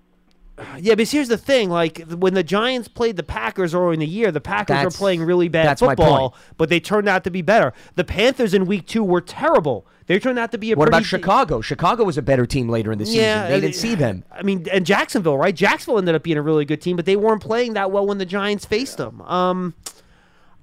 Yeah, 0.77 0.95
but 0.95 1.07
here's 1.07 1.29
the 1.29 1.37
thing: 1.37 1.69
like 1.69 1.99
when 2.09 2.33
the 2.33 2.43
Giants 2.43 2.89
played 2.89 3.15
the 3.15 3.23
Packers 3.23 3.73
earlier 3.73 3.93
in 3.93 3.99
the 4.01 4.05
year, 4.05 4.31
the 4.31 4.41
Packers 4.41 4.75
That's- 4.75 4.85
were 4.93 4.97
playing 4.97 5.23
really 5.23 5.47
bad 5.47 5.79
football, 5.79 6.35
but 6.57 6.69
they 6.69 6.79
turned 6.81 7.07
out 7.07 7.23
to 7.23 7.31
be 7.31 7.41
better. 7.41 7.73
The 7.95 8.03
Panthers 8.03 8.53
in 8.53 8.65
Week 8.65 8.85
Two 8.85 9.03
were 9.03 9.21
terrible. 9.21 9.87
They 10.09 10.17
turned 10.17 10.39
out 10.39 10.51
to 10.53 10.57
be 10.57 10.71
a 10.71 10.75
What 10.75 10.89
pretty 10.89 10.97
about 10.97 11.05
Chicago? 11.05 11.61
Chicago 11.61 12.03
was 12.03 12.17
a 12.17 12.23
better 12.23 12.47
team 12.47 12.67
later 12.67 12.91
in 12.91 12.97
the 12.97 13.05
season. 13.05 13.21
Yeah, 13.21 13.47
they 13.47 13.61
didn't 13.61 13.75
see 13.75 13.93
them. 13.93 14.23
I 14.31 14.41
mean, 14.41 14.65
and 14.71 14.83
Jacksonville, 14.83 15.37
right? 15.37 15.55
Jacksonville 15.55 15.99
ended 15.99 16.15
up 16.15 16.23
being 16.23 16.37
a 16.37 16.41
really 16.41 16.65
good 16.65 16.81
team, 16.81 16.95
but 16.95 17.05
they 17.05 17.15
weren't 17.15 17.43
playing 17.43 17.73
that 17.73 17.91
well 17.91 18.07
when 18.07 18.17
the 18.17 18.25
Giants 18.25 18.65
faced 18.65 18.97
them. 18.97 19.21
Um, 19.21 19.75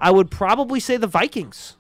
I 0.01 0.11
would 0.11 0.33
probably 0.33 0.81
say 0.81 0.97
the 0.97 1.07
Vikings. 1.07 1.77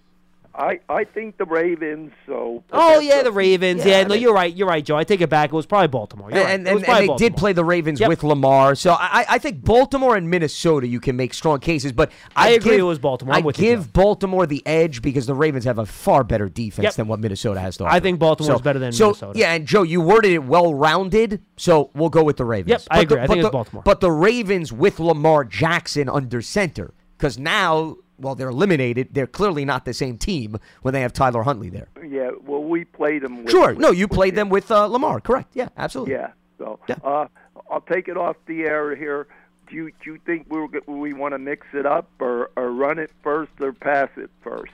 I 0.58 0.80
I 0.88 1.04
think 1.04 1.36
the 1.36 1.44
Ravens. 1.44 2.12
So 2.26 2.64
Oh 2.72 2.98
yeah, 2.98 3.22
the 3.22 3.30
Ravens. 3.32 3.84
Yeah, 3.84 4.04
no, 4.04 4.14
you're 4.14 4.32
right. 4.32 4.54
You're 4.54 4.66
right, 4.68 4.84
Joe. 4.84 4.96
I 4.96 5.04
take 5.04 5.20
it 5.20 5.28
back. 5.28 5.50
It 5.50 5.54
was 5.56 5.66
probably 5.66 5.88
Baltimore. 5.88 6.30
You're 6.30 6.42
right. 6.42 6.54
And, 6.54 6.66
It 6.66 6.76
and, 6.76 6.84
probably 6.84 7.08
and 7.08 7.18
they 7.18 7.24
did 7.28 7.36
play 7.36 7.52
the 7.52 7.64
Ravens 7.64 8.00
Yep. 8.00 8.08
with 8.08 8.24
Lamar. 8.24 8.74
So 8.74 8.92
I, 8.92 9.26
I 9.28 9.38
think 9.38 9.62
Baltimore 9.62 10.16
and 10.16 10.30
Minnesota, 10.30 10.86
you 10.86 10.98
can 11.00 11.14
make 11.16 11.34
strong 11.34 11.60
cases. 11.60 11.92
But 11.92 12.10
I 12.34 12.48
I 12.48 12.50
agree 12.52 12.72
give, 12.72 12.80
it 12.80 12.84
was 12.84 12.98
Baltimore. 12.98 13.34
I'm 13.34 13.44
I 13.44 13.48
you, 13.48 13.52
give 13.52 13.92
Baltimore 13.92 14.46
the 14.46 14.66
edge 14.66 15.02
because 15.02 15.26
the 15.26 15.34
Ravens 15.34 15.64
have 15.64 15.78
a 15.78 15.86
far 15.86 16.24
better 16.24 16.48
defense 16.48 16.84
Yep. 16.84 16.94
than 16.94 17.08
what 17.08 17.20
Minnesota 17.20 17.60
has 17.60 17.76
to 17.76 17.84
I 17.84 18.00
think 18.00 18.18
Baltimore's 18.18 18.58
So- 18.58 18.62
better 18.64 18.78
than 18.78 18.92
so, 18.92 19.08
Minnesota. 19.08 19.38
Yeah, 19.38 19.52
and 19.54 19.66
Joe, 19.66 19.82
you 19.82 20.00
worded 20.00 20.32
it 20.32 20.44
well 20.44 20.72
rounded, 20.74 21.42
so 21.56 21.90
we'll 21.94 22.08
go 22.08 22.22
with 22.24 22.38
the 22.38 22.44
Ravens. 22.44 22.70
Yep, 22.70 22.82
I 22.90 23.00
agree. 23.00 23.16
The, 23.16 23.22
I 23.22 23.26
but 23.26 23.32
think 23.34 23.44
it's 23.44 23.52
Baltimore. 23.52 23.82
But 23.84 24.00
the 24.00 24.10
Ravens 24.10 24.72
with 24.72 24.98
Lamar 25.00 25.44
Jackson 25.44 26.08
under 26.08 26.40
center 26.40 26.94
because 27.18 27.38
now. 27.38 27.96
Well, 28.18 28.34
they're 28.34 28.48
eliminated. 28.48 29.08
They're 29.12 29.26
clearly 29.26 29.64
not 29.64 29.84
the 29.84 29.92
same 29.94 30.16
team 30.18 30.58
when 30.82 30.94
they 30.94 31.00
have 31.02 31.12
Tyler 31.12 31.42
Huntley 31.42 31.68
there. 31.68 31.88
Yeah, 32.06 32.30
well, 32.44 32.62
we 32.64 32.84
played 32.84 33.22
them. 33.22 33.38
With, 33.44 33.50
Sure. 33.50 33.68
with- 33.70 33.78
No, 33.78 33.90
you 33.90 34.08
played 34.08 34.34
them 34.34 34.48
with 34.48 34.70
uh, 34.70 34.86
Lamar. 34.86 35.20
Correct. 35.20 35.50
Yeah, 35.54 35.68
absolutely. 35.76 36.14
Yeah. 36.14 36.30
So 36.58 36.78
uh, 37.04 37.26
I'll 37.70 37.82
take 37.82 38.08
it 38.08 38.16
off 38.16 38.36
the 38.46 38.62
air 38.62 38.96
here. 38.96 39.26
Do 39.68 39.74
you 39.76 39.90
do 40.02 40.12
you 40.12 40.18
think 40.24 40.46
we 40.48 40.60
we're, 40.60 40.80
we 40.86 41.12
want 41.12 41.34
to 41.34 41.38
mix 41.38 41.66
it 41.74 41.84
up 41.84 42.08
or, 42.20 42.50
or 42.56 42.70
run 42.70 42.98
it 42.98 43.10
first 43.22 43.50
or 43.60 43.72
pass 43.72 44.08
it 44.16 44.30
first? 44.42 44.72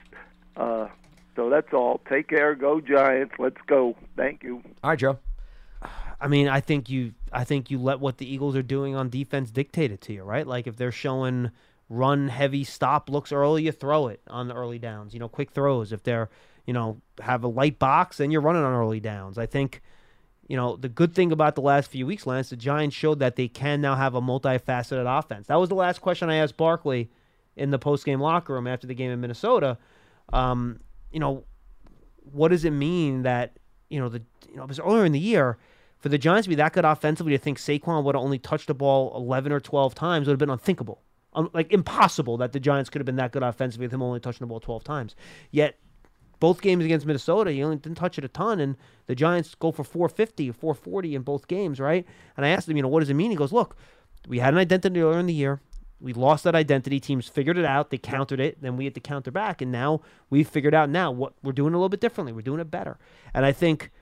Uh, 0.56 0.86
so 1.34 1.48
that's 1.50 1.72
all. 1.72 2.00
Take 2.08 2.28
care. 2.28 2.54
Go 2.54 2.80
Giants. 2.80 3.34
Let's 3.38 3.56
go. 3.66 3.96
Thank 4.16 4.42
you. 4.44 4.62
All 4.84 4.90
right, 4.90 4.98
Joe. 4.98 5.18
I 6.20 6.28
mean, 6.28 6.46
I 6.46 6.60
think 6.60 6.88
you 6.88 7.14
I 7.32 7.42
think 7.44 7.70
you 7.70 7.78
let 7.78 7.98
what 7.98 8.18
the 8.18 8.32
Eagles 8.32 8.54
are 8.54 8.62
doing 8.62 8.94
on 8.94 9.08
defense 9.08 9.50
dictate 9.50 9.90
it 9.90 10.00
to 10.02 10.12
you, 10.12 10.22
right? 10.22 10.46
Like 10.46 10.66
if 10.68 10.76
they're 10.76 10.92
showing 10.92 11.50
run 11.92 12.28
heavy 12.28 12.64
stop 12.64 13.10
looks 13.10 13.32
early, 13.32 13.64
you 13.64 13.72
throw 13.72 14.08
it 14.08 14.20
on 14.28 14.48
the 14.48 14.54
early 14.54 14.78
downs. 14.78 15.14
You 15.14 15.20
know, 15.20 15.28
quick 15.28 15.50
throws. 15.50 15.92
If 15.92 16.02
they're 16.02 16.30
you 16.66 16.72
know, 16.72 17.00
have 17.20 17.44
a 17.44 17.48
light 17.48 17.78
box 17.78 18.20
and 18.20 18.32
you're 18.32 18.40
running 18.40 18.62
on 18.62 18.72
early 18.72 19.00
downs. 19.00 19.38
I 19.38 19.46
think, 19.46 19.82
you 20.46 20.56
know, 20.56 20.76
the 20.76 20.88
good 20.88 21.14
thing 21.14 21.32
about 21.32 21.54
the 21.54 21.60
last 21.60 21.90
few 21.90 22.06
weeks, 22.06 22.26
Lance, 22.26 22.50
the 22.50 22.56
Giants 22.56 22.94
showed 22.94 23.18
that 23.18 23.36
they 23.36 23.48
can 23.48 23.80
now 23.80 23.96
have 23.96 24.14
a 24.14 24.20
multifaceted 24.20 25.18
offense. 25.18 25.48
That 25.48 25.56
was 25.56 25.68
the 25.68 25.74
last 25.74 26.00
question 26.00 26.30
I 26.30 26.36
asked 26.36 26.56
Barkley 26.56 27.10
in 27.56 27.70
the 27.70 27.78
post-game 27.78 28.20
locker 28.20 28.54
room 28.54 28.66
after 28.66 28.86
the 28.86 28.94
game 28.94 29.10
in 29.10 29.20
Minnesota. 29.20 29.78
Um, 30.32 30.80
you 31.10 31.20
know, 31.20 31.44
what 32.32 32.48
does 32.48 32.64
it 32.64 32.70
mean 32.70 33.22
that 33.22 33.58
you 33.90 33.98
know 33.98 34.08
the 34.08 34.22
you 34.48 34.56
know 34.56 34.62
because 34.62 34.78
earlier 34.78 35.04
in 35.04 35.12
the 35.12 35.18
year 35.18 35.58
for 35.98 36.08
the 36.08 36.16
Giants 36.16 36.46
to 36.46 36.48
be 36.48 36.54
that 36.54 36.72
good 36.72 36.84
offensively 36.84 37.32
to 37.32 37.38
think 37.38 37.58
Saquon 37.58 38.04
would 38.04 38.14
have 38.14 38.24
only 38.24 38.38
touched 38.38 38.68
the 38.68 38.74
ball 38.74 39.14
11 39.16 39.52
or 39.52 39.60
12 39.60 39.94
times 39.94 40.26
would 40.26 40.32
have 40.32 40.38
been 40.38 40.50
unthinkable. 40.50 41.02
Um, 41.34 41.48
like 41.54 41.72
impossible 41.72 42.36
that 42.38 42.52
the 42.52 42.60
Giants 42.60 42.90
could 42.90 43.00
have 43.00 43.06
been 43.06 43.16
that 43.16 43.32
good 43.32 43.42
offensively 43.42 43.86
with 43.86 43.94
him 43.94 44.02
only 44.02 44.20
touching 44.20 44.40
the 44.40 44.46
ball 44.46 44.60
12 44.60 44.84
times. 44.84 45.16
Yet 45.50 45.78
both 46.40 46.60
games 46.60 46.84
against 46.84 47.06
Minnesota, 47.06 47.52
he 47.52 47.62
only 47.62 47.76
didn't 47.76 47.96
touch 47.96 48.18
it 48.18 48.24
a 48.24 48.28
ton, 48.28 48.58
and 48.60 48.76
the 49.06 49.14
Giants 49.14 49.54
go 49.54 49.70
for 49.70 49.84
450 49.84 50.50
or 50.50 50.52
440 50.52 51.14
in 51.14 51.22
both 51.22 51.48
games, 51.48 51.80
right? 51.80 52.04
And 52.36 52.44
I 52.44 52.48
asked 52.48 52.68
him, 52.68 52.76
you 52.76 52.82
know, 52.82 52.88
what 52.88 53.00
does 53.00 53.10
it 53.10 53.14
mean? 53.14 53.30
He 53.30 53.36
goes, 53.36 53.52
look, 53.52 53.76
we 54.26 54.40
had 54.40 54.52
an 54.52 54.58
identity 54.58 55.00
earlier 55.00 55.20
in 55.20 55.26
the 55.26 55.32
year. 55.32 55.60
We 56.00 56.12
lost 56.12 56.42
that 56.44 56.56
identity. 56.56 56.98
Teams 56.98 57.28
figured 57.28 57.58
it 57.58 57.64
out. 57.64 57.90
They 57.90 57.98
countered 57.98 58.40
it. 58.40 58.60
Then 58.60 58.76
we 58.76 58.84
had 58.84 58.94
to 58.94 59.00
counter 59.00 59.30
back. 59.30 59.62
And 59.62 59.70
now 59.70 60.00
we've 60.30 60.48
figured 60.48 60.74
out 60.74 60.90
now 60.90 61.12
what 61.12 61.34
we're 61.44 61.52
doing 61.52 61.74
a 61.74 61.76
little 61.76 61.88
bit 61.88 62.00
differently. 62.00 62.32
We're 62.32 62.42
doing 62.42 62.60
it 62.60 62.70
better. 62.70 62.98
And 63.32 63.46
I 63.46 63.52
think 63.52 63.92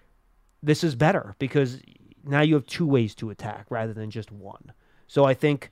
this 0.62 0.82
is 0.82 0.94
better 0.94 1.34
because 1.38 1.80
now 2.24 2.40
you 2.40 2.54
have 2.54 2.66
two 2.66 2.86
ways 2.86 3.14
to 3.16 3.28
attack 3.28 3.66
rather 3.68 3.92
than 3.92 4.10
just 4.10 4.32
one. 4.32 4.72
So 5.06 5.24
I 5.24 5.34
think 5.34 5.70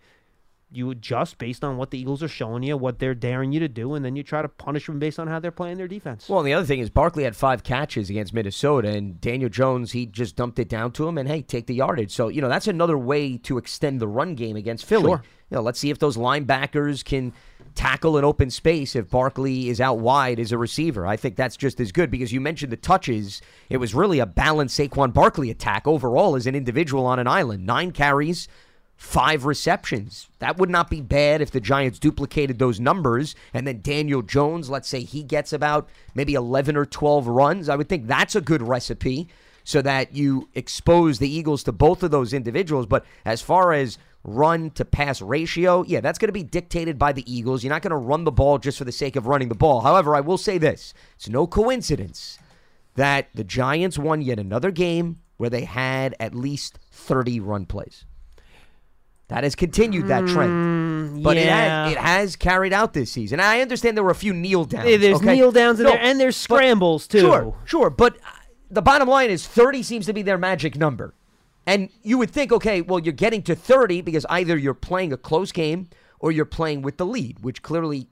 you 0.71 0.91
adjust 0.91 1.39
based 1.39 1.65
on 1.65 1.77
what 1.77 1.91
the 1.91 1.99
Eagles 1.99 2.23
are 2.23 2.29
showing 2.29 2.63
you, 2.63 2.77
what 2.77 2.99
they're 2.99 3.15
daring 3.15 3.53
you 3.53 3.61
to 3.61 3.69
do, 3.69 3.95
and 3.95 4.05
then 4.05 4.17
you 4.17 4.23
try 4.23 4.43
to 4.43 4.49
punish 4.49 4.87
them 4.87 4.99
based 4.99 5.19
on 5.19 5.27
how 5.27 5.41
they're 5.41 5.51
playing 5.51 5.79
their 5.79 5.89
defense. 5.89 6.29
Well, 6.29 6.41
and 6.41 6.47
the 6.47 6.53
other 6.53 6.67
thing 6.67 6.81
is 6.81 6.91
Barkley 6.91 7.25
had 7.25 7.35
five 7.35 7.63
catches 7.63 8.11
against 8.11 8.35
Minnesota, 8.35 8.89
and 8.89 9.21
Daniel 9.21 9.49
Jones 9.49 9.93
he 9.93 10.07
just 10.07 10.37
dumped 10.37 10.59
it 10.59 10.69
down 10.69 10.93
to 10.93 11.09
him, 11.09 11.17
and 11.17 11.29
hey, 11.29 11.43
take 11.43 11.67
the 11.67 11.75
yardage. 11.75 12.13
So 12.13 12.29
you 12.29 12.41
know 12.41 12.49
that's 12.49 12.69
another 12.69 12.99
way 12.99 13.39
to 13.39 13.59
extend 13.59 14.01
the 14.01 14.09
run 14.09 14.35
game 14.35 14.57
against 14.57 14.85
Philly. 14.85 15.11
Sure. 15.11 15.23
You 15.51 15.57
know, 15.57 15.63
let's 15.63 15.79
see 15.79 15.89
if 15.89 15.99
those 15.99 16.19
linebackers 16.19 17.03
can 17.03 17.33
tackle 17.75 18.19
an 18.19 18.25
open 18.25 18.51
space 18.51 18.97
if 18.97 19.09
Barkley 19.09 19.69
is 19.69 19.81
out 19.81 19.99
wide 19.99 20.41
as 20.41 20.53
a 20.53 20.59
receiver. 20.59 21.07
I 21.07 21.17
think 21.17 21.37
that's 21.37 21.57
just 21.57 21.81
as 21.81 21.93
good 21.93 22.11
because 22.11 22.33
you 22.33 22.41
mentioned 22.41 22.73
the 22.73 22.77
touches. 22.77 23.41
It 23.71 23.79
was 23.79 23.95
really 23.95 24.19
a 24.19 24.27
balanced 24.27 24.79
Saquon 24.79 25.13
Barkley 25.13 25.49
attack 25.51 25.87
overall 25.87 26.37
as 26.37 26.47
an 26.47 26.55
individual 26.55 27.07
on 27.07 27.19
an 27.19 27.27
island. 27.27 27.65
Nine 27.65 27.93
carries, 27.93 28.49
five 28.99 29.47
receptions. 29.47 30.29
That 30.41 30.59
would 30.59 30.69
not 30.69 30.91
be 30.91 31.01
bad 31.01 31.41
if 31.41 31.53
the 31.53 31.61
Giants 31.61 32.01
duplicated 32.01 32.59
those 32.59 32.81
numbers. 32.81 33.37
And 33.55 33.65
then 33.65 33.81
Daniel 33.81 34.23
Jones, 34.23 34.69
let's 34.69 34.89
say 34.89 35.01
he 35.01 35.23
gets 35.23 35.53
about 35.53 35.89
maybe 36.15 36.35
11 36.35 36.77
or 36.77 36.85
12 36.85 37.29
runs. 37.29 37.69
I 37.69 37.77
would 37.77 37.89
think 37.89 38.09
that's 38.09 38.35
a 38.35 38.41
good 38.41 38.61
recipe 38.61 39.29
so 39.63 39.81
that 39.83 40.15
you 40.15 40.49
expose 40.55 41.21
the 41.21 41.31
Eagles 41.31 41.63
to 41.63 41.73
both 41.73 42.03
of 42.03 42.11
those 42.11 42.33
individuals. 42.33 42.87
But 42.87 43.07
as 43.25 43.41
far 43.41 43.73
as 43.73 43.99
run 44.25 44.71
to 44.73 44.85
pass 44.85 45.23
ratio, 45.23 45.85
yeah, 45.85 46.01
that's 46.01 46.19
going 46.19 46.29
to 46.29 46.33
be 46.33 46.43
dictated 46.43 46.99
by 46.99 47.13
the 47.13 47.33
Eagles. 47.33 47.63
You're 47.63 47.73
not 47.73 47.83
going 47.83 47.93
to 47.93 47.97
run 47.97 48.25
the 48.25 48.33
ball 48.33 48.59
just 48.59 48.79
for 48.79 48.85
the 48.85 48.91
sake 48.91 49.15
of 49.15 49.29
running 49.29 49.49
the 49.49 49.55
ball. 49.55 49.83
However, 49.83 50.17
I 50.17 50.21
will 50.21 50.39
say 50.39 50.59
this 50.59 50.93
it's 51.15 51.29
no 51.29 51.47
coincidence 51.47 52.41
that 52.97 53.29
the 53.33 53.45
Giants 53.45 53.97
won 53.97 54.23
yet 54.23 54.41
another 54.41 54.73
game 54.73 55.21
where 55.37 55.51
they 55.51 55.65
had 55.65 56.17
at 56.19 56.35
least 56.35 56.81
30 56.91 57.39
run 57.39 57.65
plays. 57.65 58.05
That 59.29 59.45
has 59.45 59.55
continued 59.55 60.09
that 60.09 60.27
trend. 60.27 61.23
But 61.23 61.37
yeah. 61.37 61.43
it, 61.43 61.49
has, 61.51 61.93
it 61.93 61.99
has 61.99 62.37
carried 62.37 62.73
out 62.73 62.95
this 62.95 63.13
season. 63.13 63.41
I 63.41 63.61
understand 63.61 63.97
there 63.97 64.05
were 64.05 64.11
a 64.11 64.15
few 64.15 64.33
kneel 64.33 64.65
downs. 64.65 64.89
Yeah, 64.89 64.97
there's 64.97 65.19
okay? 65.19 65.37
kneel 65.37 65.53
downs 65.53 65.79
in 65.81 65.85
No, 65.85 65.91
there, 65.93 66.01
and 66.01 66.19
there's 66.19 66.47
but- 66.47 66.57
scrambles 66.57 67.07
too. 67.07 67.21
Sure, 67.21 67.55
sure. 67.67 67.91
But 67.91 68.17
uh, 68.17 68.31
the 68.71 68.83
bottom 68.83 69.07
line 69.07 69.31
is 69.31 69.47
30 69.47 69.83
seems 69.83 70.07
to 70.07 70.13
be 70.15 70.23
their 70.23 70.39
magic 70.39 70.77
number. 70.77 71.15
And 71.67 71.91
you 72.03 72.17
would 72.17 72.31
think, 72.31 72.51
okay, 72.51 72.81
well, 72.81 72.99
you're 72.99 73.13
getting 73.13 73.43
to 73.43 73.55
30 73.55 74.01
because 74.01 74.25
either 74.31 74.57
you're 74.57 74.73
playing 74.73 75.13
a 75.13 75.19
close 75.19 75.53
game 75.53 75.89
or 76.19 76.33
you're 76.33 76.47
playing 76.47 76.81
with 76.81 76.97
the 76.97 77.05
lead, 77.05 77.41
which 77.41 77.61
clearly 77.63 78.09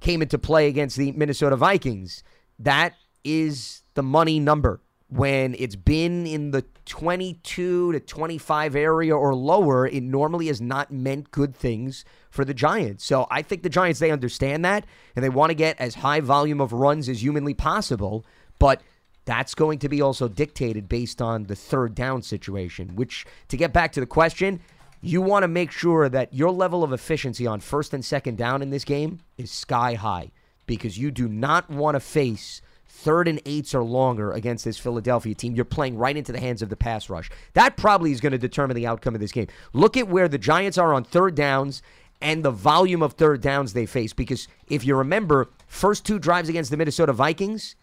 came 0.00 0.20
into 0.20 0.38
play 0.38 0.68
against 0.68 0.98
the 0.98 1.12
Minnesota 1.12 1.56
Vikings. 1.56 2.22
That 2.58 2.94
is 3.24 3.82
the 3.94 4.02
money 4.02 4.38
number. 4.38 4.82
When 5.10 5.56
it's 5.58 5.76
been 5.76 6.24
in 6.26 6.52
the 6.52 6.64
22 6.86 7.92
to 7.92 8.00
25 8.00 8.76
area 8.76 9.16
or 9.16 9.34
lower, 9.34 9.86
it 9.86 10.02
normally 10.04 10.46
has 10.46 10.60
not 10.60 10.92
meant 10.92 11.32
good 11.32 11.54
things 11.54 12.04
for 12.30 12.44
the 12.44 12.54
Giants. 12.54 13.04
So 13.04 13.26
I 13.28 13.42
think 13.42 13.62
the 13.62 13.68
Giants, 13.68 13.98
they 13.98 14.12
understand 14.12 14.64
that 14.64 14.86
and 15.16 15.24
they 15.24 15.28
want 15.28 15.50
to 15.50 15.54
get 15.54 15.80
as 15.80 15.96
high 15.96 16.20
volume 16.20 16.60
of 16.60 16.72
runs 16.72 17.08
as 17.08 17.22
humanly 17.22 17.54
possible. 17.54 18.24
But 18.60 18.82
that's 19.24 19.54
going 19.54 19.80
to 19.80 19.88
be 19.88 20.00
also 20.00 20.28
dictated 20.28 20.88
based 20.88 21.20
on 21.20 21.44
the 21.44 21.56
third 21.56 21.94
down 21.94 22.22
situation, 22.22 22.94
which, 22.94 23.26
to 23.48 23.56
get 23.56 23.72
back 23.72 23.92
to 23.92 24.00
the 24.00 24.06
question, 24.06 24.60
you 25.00 25.22
want 25.22 25.42
to 25.44 25.48
make 25.48 25.70
sure 25.70 26.08
that 26.08 26.34
your 26.34 26.50
level 26.50 26.84
of 26.84 26.92
efficiency 26.92 27.46
on 27.46 27.60
first 27.60 27.94
and 27.94 28.04
second 28.04 28.36
down 28.36 28.62
in 28.62 28.70
this 28.70 28.84
game 28.84 29.20
is 29.38 29.50
sky 29.50 29.94
high 29.94 30.30
because 30.66 30.98
you 30.98 31.10
do 31.10 31.28
not 31.28 31.68
want 31.70 31.94
to 31.94 32.00
face 32.00 32.62
third 32.90 33.28
and 33.28 33.40
eights 33.46 33.74
or 33.74 33.82
longer 33.82 34.32
against 34.32 34.64
this 34.64 34.78
Philadelphia 34.78 35.34
team. 35.34 35.54
You're 35.54 35.64
playing 35.64 35.96
right 35.96 36.16
into 36.16 36.32
the 36.32 36.40
hands 36.40 36.60
of 36.60 36.68
the 36.68 36.76
pass 36.76 37.08
rush. 37.08 37.30
That 37.54 37.76
probably 37.76 38.12
is 38.12 38.20
going 38.20 38.32
to 38.32 38.38
determine 38.38 38.74
the 38.74 38.86
outcome 38.86 39.14
of 39.14 39.20
this 39.20 39.32
game. 39.32 39.46
Look 39.72 39.96
at 39.96 40.08
where 40.08 40.28
the 40.28 40.38
Giants 40.38 40.76
are 40.76 40.92
on 40.92 41.04
third 41.04 41.34
downs 41.34 41.82
and 42.20 42.44
the 42.44 42.50
volume 42.50 43.02
of 43.02 43.14
third 43.14 43.40
downs 43.40 43.72
they 43.72 43.86
face 43.86 44.12
because 44.12 44.48
if 44.68 44.84
you 44.84 44.96
remember, 44.96 45.48
first 45.66 46.04
two 46.04 46.18
drives 46.18 46.48
against 46.48 46.70
the 46.70 46.76
Minnesota 46.76 47.12
Vikings, 47.12 47.76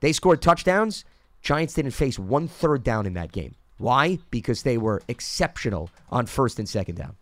they 0.00 0.12
scored 0.12 0.42
touchdowns. 0.42 1.04
Giants 1.42 1.74
didn't 1.74 1.92
face 1.92 2.18
one 2.18 2.48
third 2.48 2.82
down 2.82 3.06
in 3.06 3.14
that 3.14 3.32
game. 3.32 3.54
Why? 3.78 4.18
Because 4.30 4.62
they 4.62 4.76
were 4.76 5.02
exceptional 5.08 5.90
on 6.10 6.26
first 6.26 6.58
and 6.58 6.68
second 6.68 6.96
down. 6.96 7.16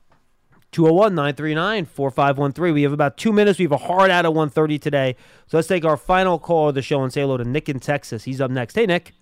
201 0.72 1.14
939 1.14 1.86
4513. 1.86 2.74
We 2.74 2.82
have 2.82 2.92
about 2.92 3.16
two 3.16 3.32
minutes. 3.32 3.58
We 3.58 3.64
have 3.64 3.72
a 3.72 3.76
hard 3.78 4.10
out 4.10 4.24
at 4.24 4.34
130 4.34 4.78
today. 4.78 5.16
So 5.46 5.56
let's 5.56 5.68
take 5.68 5.84
our 5.84 5.96
final 5.96 6.38
call 6.38 6.68
of 6.68 6.74
the 6.74 6.82
show 6.82 7.02
and 7.02 7.12
say 7.12 7.22
hello 7.22 7.36
to 7.36 7.44
Nick 7.44 7.68
in 7.68 7.80
Texas. 7.80 8.24
He's 8.24 8.40
up 8.40 8.50
next. 8.50 8.74
Hey, 8.74 8.86
Nick. 8.86 9.14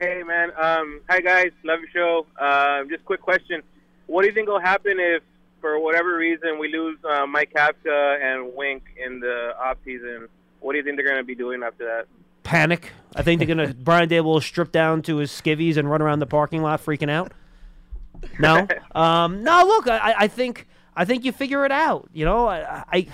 Hey 0.00 0.24
man, 0.24 0.50
um, 0.60 1.00
hi 1.08 1.20
guys, 1.20 1.52
love 1.62 1.78
your 1.78 1.88
show. 1.90 2.26
Uh, 2.38 2.82
just 2.90 3.04
quick 3.04 3.20
question: 3.20 3.62
What 4.06 4.22
do 4.22 4.28
you 4.28 4.34
think 4.34 4.48
will 4.48 4.60
happen 4.60 4.96
if, 4.98 5.22
for 5.60 5.78
whatever 5.78 6.16
reason, 6.16 6.58
we 6.58 6.68
lose 6.68 6.98
uh, 7.04 7.26
Mike 7.26 7.52
Kafka 7.54 8.20
and 8.20 8.52
Wink 8.54 8.82
in 9.02 9.20
the 9.20 9.54
off 9.56 9.78
season? 9.84 10.28
What 10.60 10.72
do 10.72 10.78
you 10.78 10.84
think 10.84 10.96
they're 10.96 11.06
going 11.06 11.18
to 11.18 11.24
be 11.24 11.36
doing 11.36 11.62
after 11.62 11.84
that? 11.84 12.06
Panic. 12.42 12.90
I 13.14 13.22
think 13.22 13.38
they're 13.38 13.54
going 13.54 13.68
to, 13.68 13.74
Brian 13.74 14.08
Daboll 14.08 14.24
will 14.24 14.40
strip 14.40 14.72
down 14.72 15.00
to 15.02 15.18
his 15.18 15.30
skivvies 15.30 15.76
and 15.76 15.88
run 15.88 16.02
around 16.02 16.18
the 16.18 16.26
parking 16.26 16.60
lot 16.60 16.84
freaking 16.84 17.10
out. 17.10 17.32
No? 18.38 18.66
um, 18.94 19.42
no, 19.42 19.64
look, 19.66 19.88
I, 19.88 20.14
I 20.18 20.28
think 20.28 20.66
I 20.96 21.04
think 21.04 21.24
you 21.24 21.32
figure 21.32 21.64
it 21.64 21.72
out. 21.72 22.08
You 22.12 22.24
know, 22.24 22.46
I, 22.46 22.84
I 22.92 23.06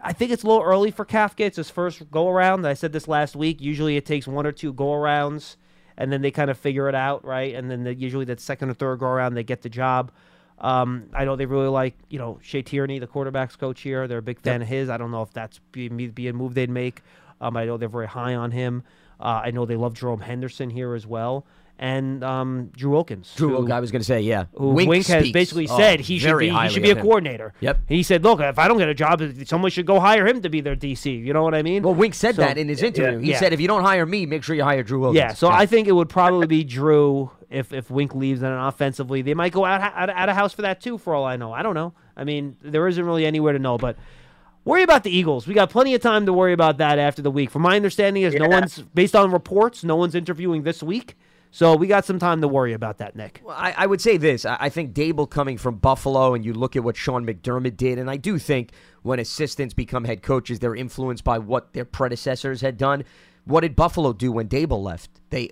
I 0.00 0.12
think 0.12 0.32
it's 0.32 0.42
a 0.42 0.46
little 0.46 0.62
early 0.62 0.90
for 0.90 1.04
Kafka. 1.04 1.40
It's 1.40 1.56
his 1.56 1.70
first 1.70 2.10
go 2.10 2.28
around. 2.28 2.66
I 2.66 2.74
said 2.74 2.92
this 2.92 3.06
last 3.06 3.36
week. 3.36 3.60
Usually 3.60 3.96
it 3.96 4.04
takes 4.04 4.26
one 4.26 4.46
or 4.46 4.52
two 4.52 4.72
go 4.72 4.86
arounds 4.86 5.56
and 6.00 6.10
then 6.10 6.22
they 6.22 6.30
kind 6.30 6.50
of 6.50 6.58
figure 6.58 6.88
it 6.88 6.94
out, 6.94 7.24
right? 7.26 7.54
And 7.54 7.70
then 7.70 7.84
the, 7.84 7.94
usually 7.94 8.24
that 8.24 8.40
second 8.40 8.70
or 8.70 8.74
third 8.74 9.00
go 9.00 9.06
around, 9.06 9.34
they 9.34 9.44
get 9.44 9.60
the 9.60 9.68
job. 9.68 10.10
Um, 10.58 11.10
I 11.12 11.26
know 11.26 11.36
they 11.36 11.44
really 11.44 11.68
like, 11.68 11.94
you 12.08 12.18
know, 12.18 12.38
Shea 12.42 12.62
Tierney, 12.62 12.98
the 12.98 13.06
quarterback's 13.06 13.54
coach 13.54 13.82
here. 13.82 14.08
They're 14.08 14.18
a 14.18 14.22
big 14.22 14.40
fan 14.40 14.62
of 14.62 14.68
his. 14.68 14.88
I 14.88 14.96
don't 14.96 15.10
know 15.10 15.20
if 15.20 15.32
that's 15.34 15.60
be, 15.72 15.88
be 15.88 16.28
a 16.28 16.32
move 16.32 16.54
they'd 16.54 16.70
make. 16.70 17.02
Um, 17.40 17.54
I 17.54 17.66
know 17.66 17.76
they're 17.76 17.88
very 17.90 18.08
high 18.08 18.34
on 18.34 18.50
him. 18.50 18.82
Uh, 19.20 19.42
I 19.44 19.50
know 19.50 19.66
they 19.66 19.76
love 19.76 19.92
Jerome 19.92 20.20
Henderson 20.20 20.70
here 20.70 20.94
as 20.94 21.06
well. 21.06 21.44
And 21.82 22.22
um, 22.22 22.70
Drew 22.76 22.90
Wilkins. 22.90 23.32
Drew 23.36 23.48
who- 23.48 23.54
Wilkins, 23.54 23.72
I 23.72 23.80
was 23.80 23.90
going 23.90 24.00
to 24.00 24.04
say, 24.06 24.20
yeah. 24.20 24.44
who 24.54 24.68
Wink 24.72 24.90
Wink, 24.90 25.06
has 25.06 25.32
basically 25.32 25.66
Oh, 25.66 25.78
said 25.78 25.98
he 26.00 26.18
should 26.18 26.36
be 26.38 26.50
he 26.50 26.68
should 26.68 26.82
be 26.82 26.90
a 26.90 26.94
him. 26.94 27.00
coordinator. 27.00 27.54
Yep. 27.60 27.80
He 27.88 28.02
said, 28.02 28.22
"Look, 28.22 28.38
if 28.40 28.58
I 28.58 28.68
don't 28.68 28.76
get 28.76 28.90
a 28.90 28.94
job, 28.94 29.22
someone 29.46 29.70
should 29.70 29.86
go 29.86 29.98
hire 29.98 30.26
him 30.26 30.42
to 30.42 30.50
be 30.50 30.60
their 30.60 30.76
DC." 30.76 31.10
You 31.24 31.32
know 31.32 31.42
what 31.42 31.54
I 31.54 31.62
mean? 31.62 31.82
Well, 31.82 31.94
Wink 31.94 32.12
said 32.12 32.34
So- 32.36 32.42
that 32.42 32.58
in 32.58 32.68
his 32.68 32.82
interview. 32.82 33.18
He 33.20 33.30
Yeah. 33.30 33.38
said, 33.38 33.54
if 33.54 33.62
you 33.62 33.66
don't 33.66 33.82
hire 33.82 34.04
me, 34.04 34.26
make 34.26 34.44
sure 34.44 34.54
you 34.54 34.62
hire 34.62 34.82
Drew 34.82 35.00
Wilkins. 35.00 35.16
Yeah, 35.16 35.32
so 35.32 35.48
I 35.48 35.64
think 35.64 35.88
it 35.88 35.92
would 35.92 36.10
probably 36.10 36.46
be 36.46 36.64
Drew 36.64 37.30
if 37.48 37.72
if 37.72 37.90
Wink 37.90 38.14
leaves, 38.14 38.42
and 38.42 38.52
offensively 38.52 39.22
they 39.22 39.32
might 39.32 39.52
go 39.54 39.64
out 39.64 39.80
out, 39.80 40.10
out 40.10 40.28
of 40.28 40.36
house 40.36 40.52
for 40.52 40.60
that 40.60 40.82
too. 40.82 40.98
For 40.98 41.14
all 41.14 41.24
I 41.24 41.36
know, 41.36 41.50
I 41.50 41.62
don't 41.62 41.74
know. 41.74 41.94
I 42.14 42.24
mean, 42.24 42.56
there 42.60 42.86
isn't 42.88 43.02
really 43.04 43.24
anywhere 43.24 43.54
to 43.54 43.58
know, 43.58 43.78
but. 43.78 43.96
Worry 44.66 44.82
about 44.82 45.04
the 45.04 45.10
Eagles. 45.10 45.46
We 45.46 45.54
got 45.54 45.70
plenty 45.70 45.94
of 45.94 46.02
time 46.02 46.26
to 46.26 46.34
worry 46.34 46.52
about 46.52 46.76
that 46.78 46.98
after 46.98 47.22
the 47.22 47.30
week. 47.30 47.48
From 47.48 47.62
my 47.62 47.76
understanding, 47.76 48.24
is 48.24 48.34
no 48.34 48.46
one's 48.46 48.78
based 48.94 49.16
on 49.16 49.32
reports. 49.32 49.82
No 49.82 49.96
one's 49.96 50.14
interviewing 50.14 50.64
this 50.64 50.82
week, 50.82 51.16
so 51.50 51.76
we 51.76 51.86
got 51.86 52.04
some 52.04 52.18
time 52.18 52.40
to 52.40 52.48
worry 52.48 52.72
about 52.72 52.98
that, 52.98 53.16
Nick. 53.16 53.40
Well, 53.44 53.56
I, 53.58 53.74
I 53.76 53.86
would 53.86 54.00
say 54.00 54.16
this. 54.16 54.44
I, 54.44 54.56
I 54.60 54.68
think 54.68 54.94
Daboll 54.94 55.28
coming 55.28 55.58
from 55.58 55.76
Buffalo, 55.76 56.34
and 56.34 56.44
you 56.44 56.52
look 56.52 56.76
at 56.76 56.84
what 56.84 56.96
Sean 56.96 57.26
McDermott 57.26 57.76
did, 57.76 57.98
and 57.98 58.10
I 58.10 58.16
do 58.16 58.38
think 58.38 58.70
when 59.02 59.18
assistants 59.18 59.74
become 59.74 60.04
head 60.04 60.22
coaches, 60.22 60.58
they're 60.58 60.76
influenced 60.76 61.24
by 61.24 61.38
what 61.38 61.72
their 61.72 61.84
predecessors 61.84 62.60
had 62.60 62.76
done. 62.76 63.04
What 63.44 63.60
did 63.60 63.74
Buffalo 63.74 64.12
do 64.12 64.32
when 64.32 64.48
Daboll 64.48 64.82
left? 64.82 65.10
They 65.30 65.50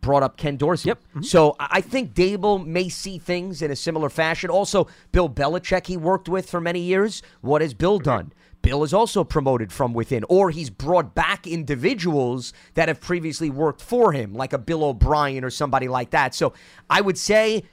brought 0.00 0.22
up 0.22 0.36
Ken 0.36 0.56
Dorsey. 0.56 0.88
Yep. 0.88 1.02
Mm-hmm. 1.02 1.22
So 1.22 1.56
I 1.58 1.68
I 1.72 1.80
think 1.80 2.14
Daboll 2.14 2.64
may 2.64 2.88
see 2.88 3.18
things 3.18 3.62
in 3.62 3.70
a 3.70 3.76
similar 3.76 4.10
fashion. 4.10 4.50
Also, 4.50 4.86
Bill 5.12 5.28
Belichick, 5.28 5.86
he 5.86 5.96
worked 5.96 6.28
with 6.28 6.48
for 6.48 6.60
many 6.60 6.80
years. 6.80 7.22
What 7.40 7.62
has 7.62 7.74
Bill 7.74 7.98
done? 7.98 8.32
Bill 8.62 8.82
is 8.84 8.92
also 8.92 9.24
promoted 9.24 9.72
from 9.72 9.94
within, 9.94 10.24
or 10.28 10.50
he's 10.50 10.70
brought 10.70 11.14
back 11.14 11.46
individuals 11.46 12.52
that 12.74 12.88
have 12.88 13.00
previously 13.00 13.50
worked 13.50 13.80
for 13.80 14.12
him, 14.12 14.34
like 14.34 14.52
a 14.52 14.58
Bill 14.58 14.84
O'Brien 14.84 15.44
or 15.44 15.50
somebody 15.50 15.88
like 15.88 16.10
that. 16.10 16.34
So 16.34 16.52
I 16.88 17.00
would 17.00 17.16
say, 17.16 17.64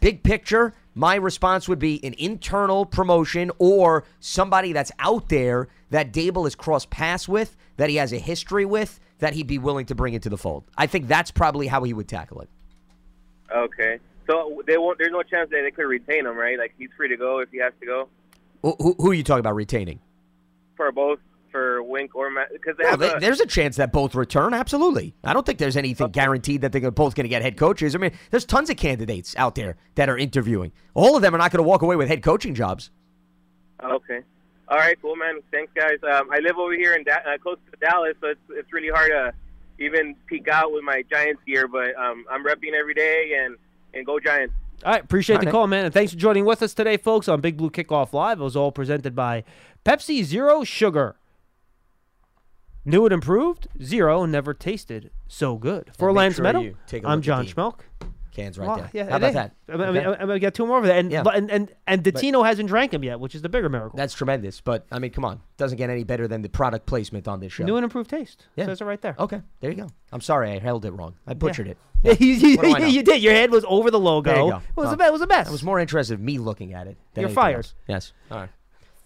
big 0.00 0.22
picture, 0.22 0.72
my 0.94 1.16
response 1.16 1.68
would 1.68 1.78
be 1.78 2.02
an 2.04 2.14
internal 2.18 2.86
promotion 2.86 3.50
or 3.58 4.04
somebody 4.20 4.72
that's 4.72 4.92
out 4.98 5.28
there 5.28 5.68
that 5.90 6.12
Daboll 6.12 6.44
has 6.44 6.54
crossed 6.54 6.90
paths 6.90 7.28
with, 7.28 7.56
that 7.76 7.90
he 7.90 7.96
has 7.96 8.12
a 8.12 8.18
history 8.18 8.64
with, 8.64 9.00
that 9.18 9.34
he'd 9.34 9.46
be 9.46 9.58
willing 9.58 9.86
to 9.86 9.94
bring 9.94 10.14
into 10.14 10.28
the 10.28 10.38
fold. 10.38 10.64
I 10.76 10.86
think 10.86 11.08
that's 11.08 11.30
probably 11.30 11.66
how 11.66 11.82
he 11.82 11.92
would 11.92 12.08
tackle 12.08 12.40
it. 12.40 12.48
Okay. 13.54 13.98
So 14.26 14.62
they 14.66 14.76
won't. 14.76 14.98
There's 14.98 15.12
no 15.12 15.22
chance 15.22 15.50
that 15.50 15.62
they 15.62 15.70
could 15.70 15.86
retain 15.86 16.26
him, 16.26 16.36
right? 16.36 16.58
Like 16.58 16.74
he's 16.78 16.90
free 16.96 17.08
to 17.08 17.16
go 17.16 17.38
if 17.38 17.48
he 17.50 17.58
has 17.58 17.72
to 17.80 17.86
go 17.86 18.08
Who, 18.62 18.74
who, 18.78 18.94
who 18.98 19.10
are 19.10 19.14
you 19.14 19.22
talking 19.22 19.40
about 19.40 19.54
retaining? 19.54 20.00
For 20.76 20.92
both 20.92 21.18
for 21.52 21.82
Wink 21.82 22.14
or 22.14 22.28
Matt 22.30 22.48
because 22.52 22.76
they 22.76 22.84
Well, 22.84 22.96
they- 22.96 23.12
a, 23.14 23.20
there's 23.20 23.40
a 23.40 23.46
chance 23.46 23.76
that 23.76 23.92
both 23.92 24.14
return. 24.14 24.52
Absolutely. 24.52 25.14
I 25.24 25.32
don't 25.32 25.46
think 25.46 25.58
there's 25.58 25.76
anything 25.76 26.10
guaranteed 26.10 26.60
that 26.62 26.72
they're 26.72 26.90
both 26.90 27.14
going 27.14 27.24
to 27.24 27.28
get 27.28 27.40
head 27.42 27.56
coaches. 27.56 27.94
I 27.94 27.98
mean, 27.98 28.12
there's 28.30 28.44
tons 28.44 28.68
of 28.68 28.76
candidates 28.76 29.34
out 29.36 29.54
there 29.54 29.76
that 29.94 30.08
are 30.08 30.18
interviewing. 30.18 30.72
All 30.94 31.16
of 31.16 31.22
them 31.22 31.34
are 31.34 31.38
not 31.38 31.52
going 31.52 31.62
to 31.64 31.68
walk 31.68 31.82
away 31.82 31.96
with 31.96 32.08
head 32.08 32.22
coaching 32.22 32.54
jobs. 32.54 32.90
Okay. 33.82 34.20
All 34.68 34.78
right, 34.78 35.00
cool, 35.00 35.14
man. 35.16 35.40
Thanks, 35.52 35.72
guys. 35.74 35.98
Um, 36.02 36.28
I 36.32 36.40
live 36.40 36.56
over 36.58 36.72
here 36.74 36.94
in 36.94 37.04
da- 37.04 37.22
uh, 37.26 37.38
close 37.38 37.58
to 37.70 37.78
Dallas, 37.78 38.14
so 38.20 38.28
it's 38.28 38.40
it's 38.50 38.72
really 38.72 38.88
hard 38.88 39.10
to 39.12 39.32
even 39.78 40.16
peek 40.26 40.48
out 40.48 40.72
with 40.72 40.82
my 40.82 41.02
Giants 41.08 41.40
gear. 41.46 41.68
But 41.68 41.94
um, 41.96 42.24
I'm 42.28 42.44
repping 42.44 42.72
every 42.72 42.94
day, 42.94 43.38
and 43.44 43.56
and 43.94 44.04
go 44.04 44.18
Giants. 44.18 44.54
All 44.84 44.92
right, 44.92 45.04
appreciate 45.04 45.36
All 45.36 45.40
the 45.40 45.46
right. 45.46 45.52
call, 45.52 45.66
man, 45.68 45.84
and 45.84 45.94
thanks 45.94 46.12
for 46.12 46.18
joining 46.18 46.44
with 46.44 46.62
us 46.62 46.74
today, 46.74 46.96
folks, 46.96 47.28
on 47.28 47.40
Big 47.40 47.56
Blue 47.56 47.70
Kickoff 47.70 48.12
Live. 48.12 48.40
It 48.40 48.44
was 48.44 48.56
all 48.56 48.72
presented 48.72 49.14
by 49.14 49.44
Pepsi 49.86 50.24
Zero 50.24 50.64
Sugar. 50.64 51.16
New 52.84 53.04
and 53.04 53.12
improved, 53.12 53.68
zero 53.82 54.24
never 54.26 54.52
tasted 54.52 55.10
so 55.28 55.56
good. 55.56 55.90
For 55.96 56.08
And 56.08 56.16
Lance 56.16 56.36
sure 56.36 56.44
Medow, 56.44 56.62
you 56.64 56.76
take 56.86 57.04
a 57.04 57.08
I'm 57.08 57.22
John 57.22 57.46
Schmeelk. 57.46 57.80
Cans 58.32 58.58
right 58.58 58.66
Well, 58.68 58.76
there. 58.76 58.90
Yeah, 58.92 59.08
How 59.10 59.16
about 59.16 59.28
is. 59.28 59.34
that? 59.34 59.54
I 59.68 59.72
mean, 59.72 59.80
I 59.80 59.86
Okay. 59.88 59.98
mean, 60.04 60.08
I'm 60.20 60.26
gonna 60.26 60.38
get 60.38 60.54
two 60.54 60.66
more 60.66 60.76
over 60.78 60.86
there, 60.86 60.98
and 60.98 61.10
Yeah. 61.10 61.22
and 61.32 61.50
and 61.50 61.72
and 61.86 62.02
Dottino 62.04 62.44
hasn't 62.44 62.68
drank 62.68 62.90
them 62.92 63.02
yet, 63.02 63.18
which 63.18 63.34
is 63.34 63.42
the 63.42 63.48
bigger 63.48 63.68
miracle. 63.68 63.96
That's 63.96 64.12
tremendous. 64.12 64.60
But, 64.60 64.86
I 64.92 64.98
mean, 64.98 65.10
come 65.10 65.24
on. 65.24 65.40
Doesn't 65.56 65.78
get 65.78 65.88
any 65.88 66.04
better 66.04 66.28
than 66.28 66.42
the 66.42 66.48
product 66.50 66.84
placement 66.86 67.26
on 67.28 67.40
this 67.40 67.52
show. 67.54 67.64
New 67.64 67.76
and 67.76 67.84
improved 67.84 68.10
taste. 68.10 68.46
Yeah. 68.56 68.66
Says 68.66 68.80
it 68.80 68.84
right 68.84 69.00
there. 69.00 69.14
Okay, 69.18 69.40
there 69.60 69.70
you 69.70 69.76
go. 69.76 69.88
I'm 70.12 70.20
sorry 70.20 70.50
I 70.52 70.58
held 70.58 70.84
it 70.84 70.92
wrong. 70.92 71.14
I 71.26 71.34
butchered 71.34 71.68
it. 71.68 71.78
Yeah, 72.02 72.12
you, 72.20 72.26
you, 72.34 72.56
What 72.58 72.66
do 72.66 72.74
I 72.76 72.78
know? 72.80 72.86
you 72.86 73.02
did. 73.02 73.22
Your 73.22 73.32
head 73.32 73.50
was 73.50 73.64
over 73.66 73.90
the 73.90 73.98
logo. 73.98 74.30
There 74.30 74.44
you 74.44 74.50
go. 74.50 74.56
It 74.58 74.62
was 74.76 74.86
Well, 74.96 75.00
a 75.00 75.06
it 75.08 75.12
was 75.12 75.22
a 75.22 75.26
mess. 75.26 75.48
I 75.48 75.50
was 75.50 75.62
more 75.64 75.80
interested 75.80 76.18
in 76.20 76.24
me 76.24 76.38
looking 76.38 76.74
at 76.74 76.86
it. 76.86 76.98
You're 77.16 77.30
fired. 77.30 77.56
else. 77.56 77.74
Yes. 77.88 78.12
All 78.30 78.36
right. 78.40 78.50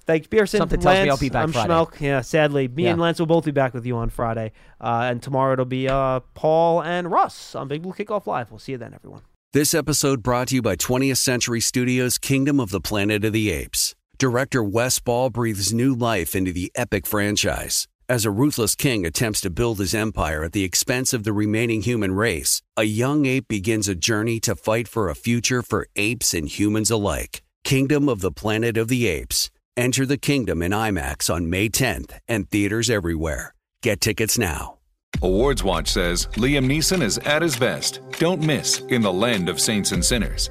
Thanks, 0.06 0.26
Pearson. 0.26 0.58
Something 0.58 0.80
tells 0.80 0.98
me 1.04 1.08
I'll 1.10 1.16
be 1.18 1.28
back 1.28 1.42
I'm 1.44 1.52
Friday. 1.52 1.72
Schmeelk. 1.72 2.00
Yeah, 2.00 2.20
sadly, 2.20 2.68
me 2.68 2.84
Yeah. 2.84 2.90
and 2.92 3.00
Lance 3.00 3.18
will 3.18 3.26
both 3.26 3.44
be 3.44 3.50
back 3.52 3.74
with 3.74 3.86
you 3.86 3.96
on 3.96 4.10
Friday, 4.10 4.52
uh, 4.80 5.08
and 5.10 5.22
tomorrow 5.22 5.52
it'll 5.52 5.64
be 5.64 5.88
uh, 5.88 6.20
Paul 6.34 6.82
and 6.82 7.10
Russ 7.10 7.54
on 7.54 7.68
Big 7.68 7.82
Blue 7.82 7.92
Kickoff 7.92 8.26
Live. 8.26 8.50
We'll 8.50 8.58
see 8.58 8.72
you 8.72 8.78
then, 8.78 8.94
everyone. 8.94 9.22
This 9.52 9.74
episode 9.74 10.22
brought 10.22 10.48
to 10.48 10.56
you 10.56 10.62
by 10.62 10.76
20th 10.76 11.18
Century 11.18 11.60
Studios' 11.60 12.18
Kingdom 12.18 12.60
of 12.60 12.70
the 12.70 12.80
Planet 12.80 13.24
of 13.24 13.32
the 13.32 13.50
Apes. 13.50 13.94
Director 14.18 14.62
Wes 14.62 14.98
Ball 15.00 15.30
breathes 15.30 15.72
new 15.72 15.94
life 15.94 16.34
into 16.34 16.52
the 16.52 16.70
epic 16.74 17.06
franchise. 17.06 17.86
As 18.08 18.24
a 18.24 18.30
ruthless 18.30 18.74
king 18.74 19.06
attempts 19.06 19.40
to 19.42 19.50
build 19.50 19.78
his 19.78 19.94
empire 19.94 20.42
at 20.44 20.52
the 20.52 20.64
expense 20.64 21.12
of 21.12 21.22
the 21.24 21.32
remaining 21.32 21.82
human 21.82 22.12
race, 22.12 22.60
a 22.76 22.82
young 22.84 23.24
ape 23.26 23.46
begins 23.48 23.86
a 23.88 23.94
journey 23.94 24.40
to 24.40 24.56
fight 24.56 24.88
for 24.88 25.08
a 25.08 25.14
future 25.14 25.62
for 25.62 25.86
apes 25.96 26.34
and 26.34 26.48
humans 26.48 26.90
alike. 26.90 27.42
Kingdom 27.62 28.08
of 28.08 28.20
the 28.20 28.32
Planet 28.32 28.76
of 28.76 28.88
the 28.88 29.06
Apes. 29.06 29.50
Enter 29.76 30.04
the 30.04 30.18
kingdom 30.18 30.62
in 30.62 30.72
IMAX 30.72 31.32
on 31.32 31.48
May 31.48 31.68
10th 31.68 32.18
and 32.28 32.50
theaters 32.50 32.90
everywhere. 32.90 33.54
Get 33.82 34.00
tickets 34.00 34.38
now. 34.38 34.78
Awards 35.22 35.62
Watch 35.64 35.88
says 35.88 36.26
Liam 36.34 36.66
Neeson 36.66 37.02
is 37.02 37.18
at 37.18 37.42
his 37.42 37.56
best. 37.56 38.00
Don't 38.18 38.42
miss 38.42 38.80
In 38.88 39.02
the 39.02 39.12
Land 39.12 39.48
of 39.48 39.60
Saints 39.60 39.92
and 39.92 40.04
Sinners. 40.04 40.50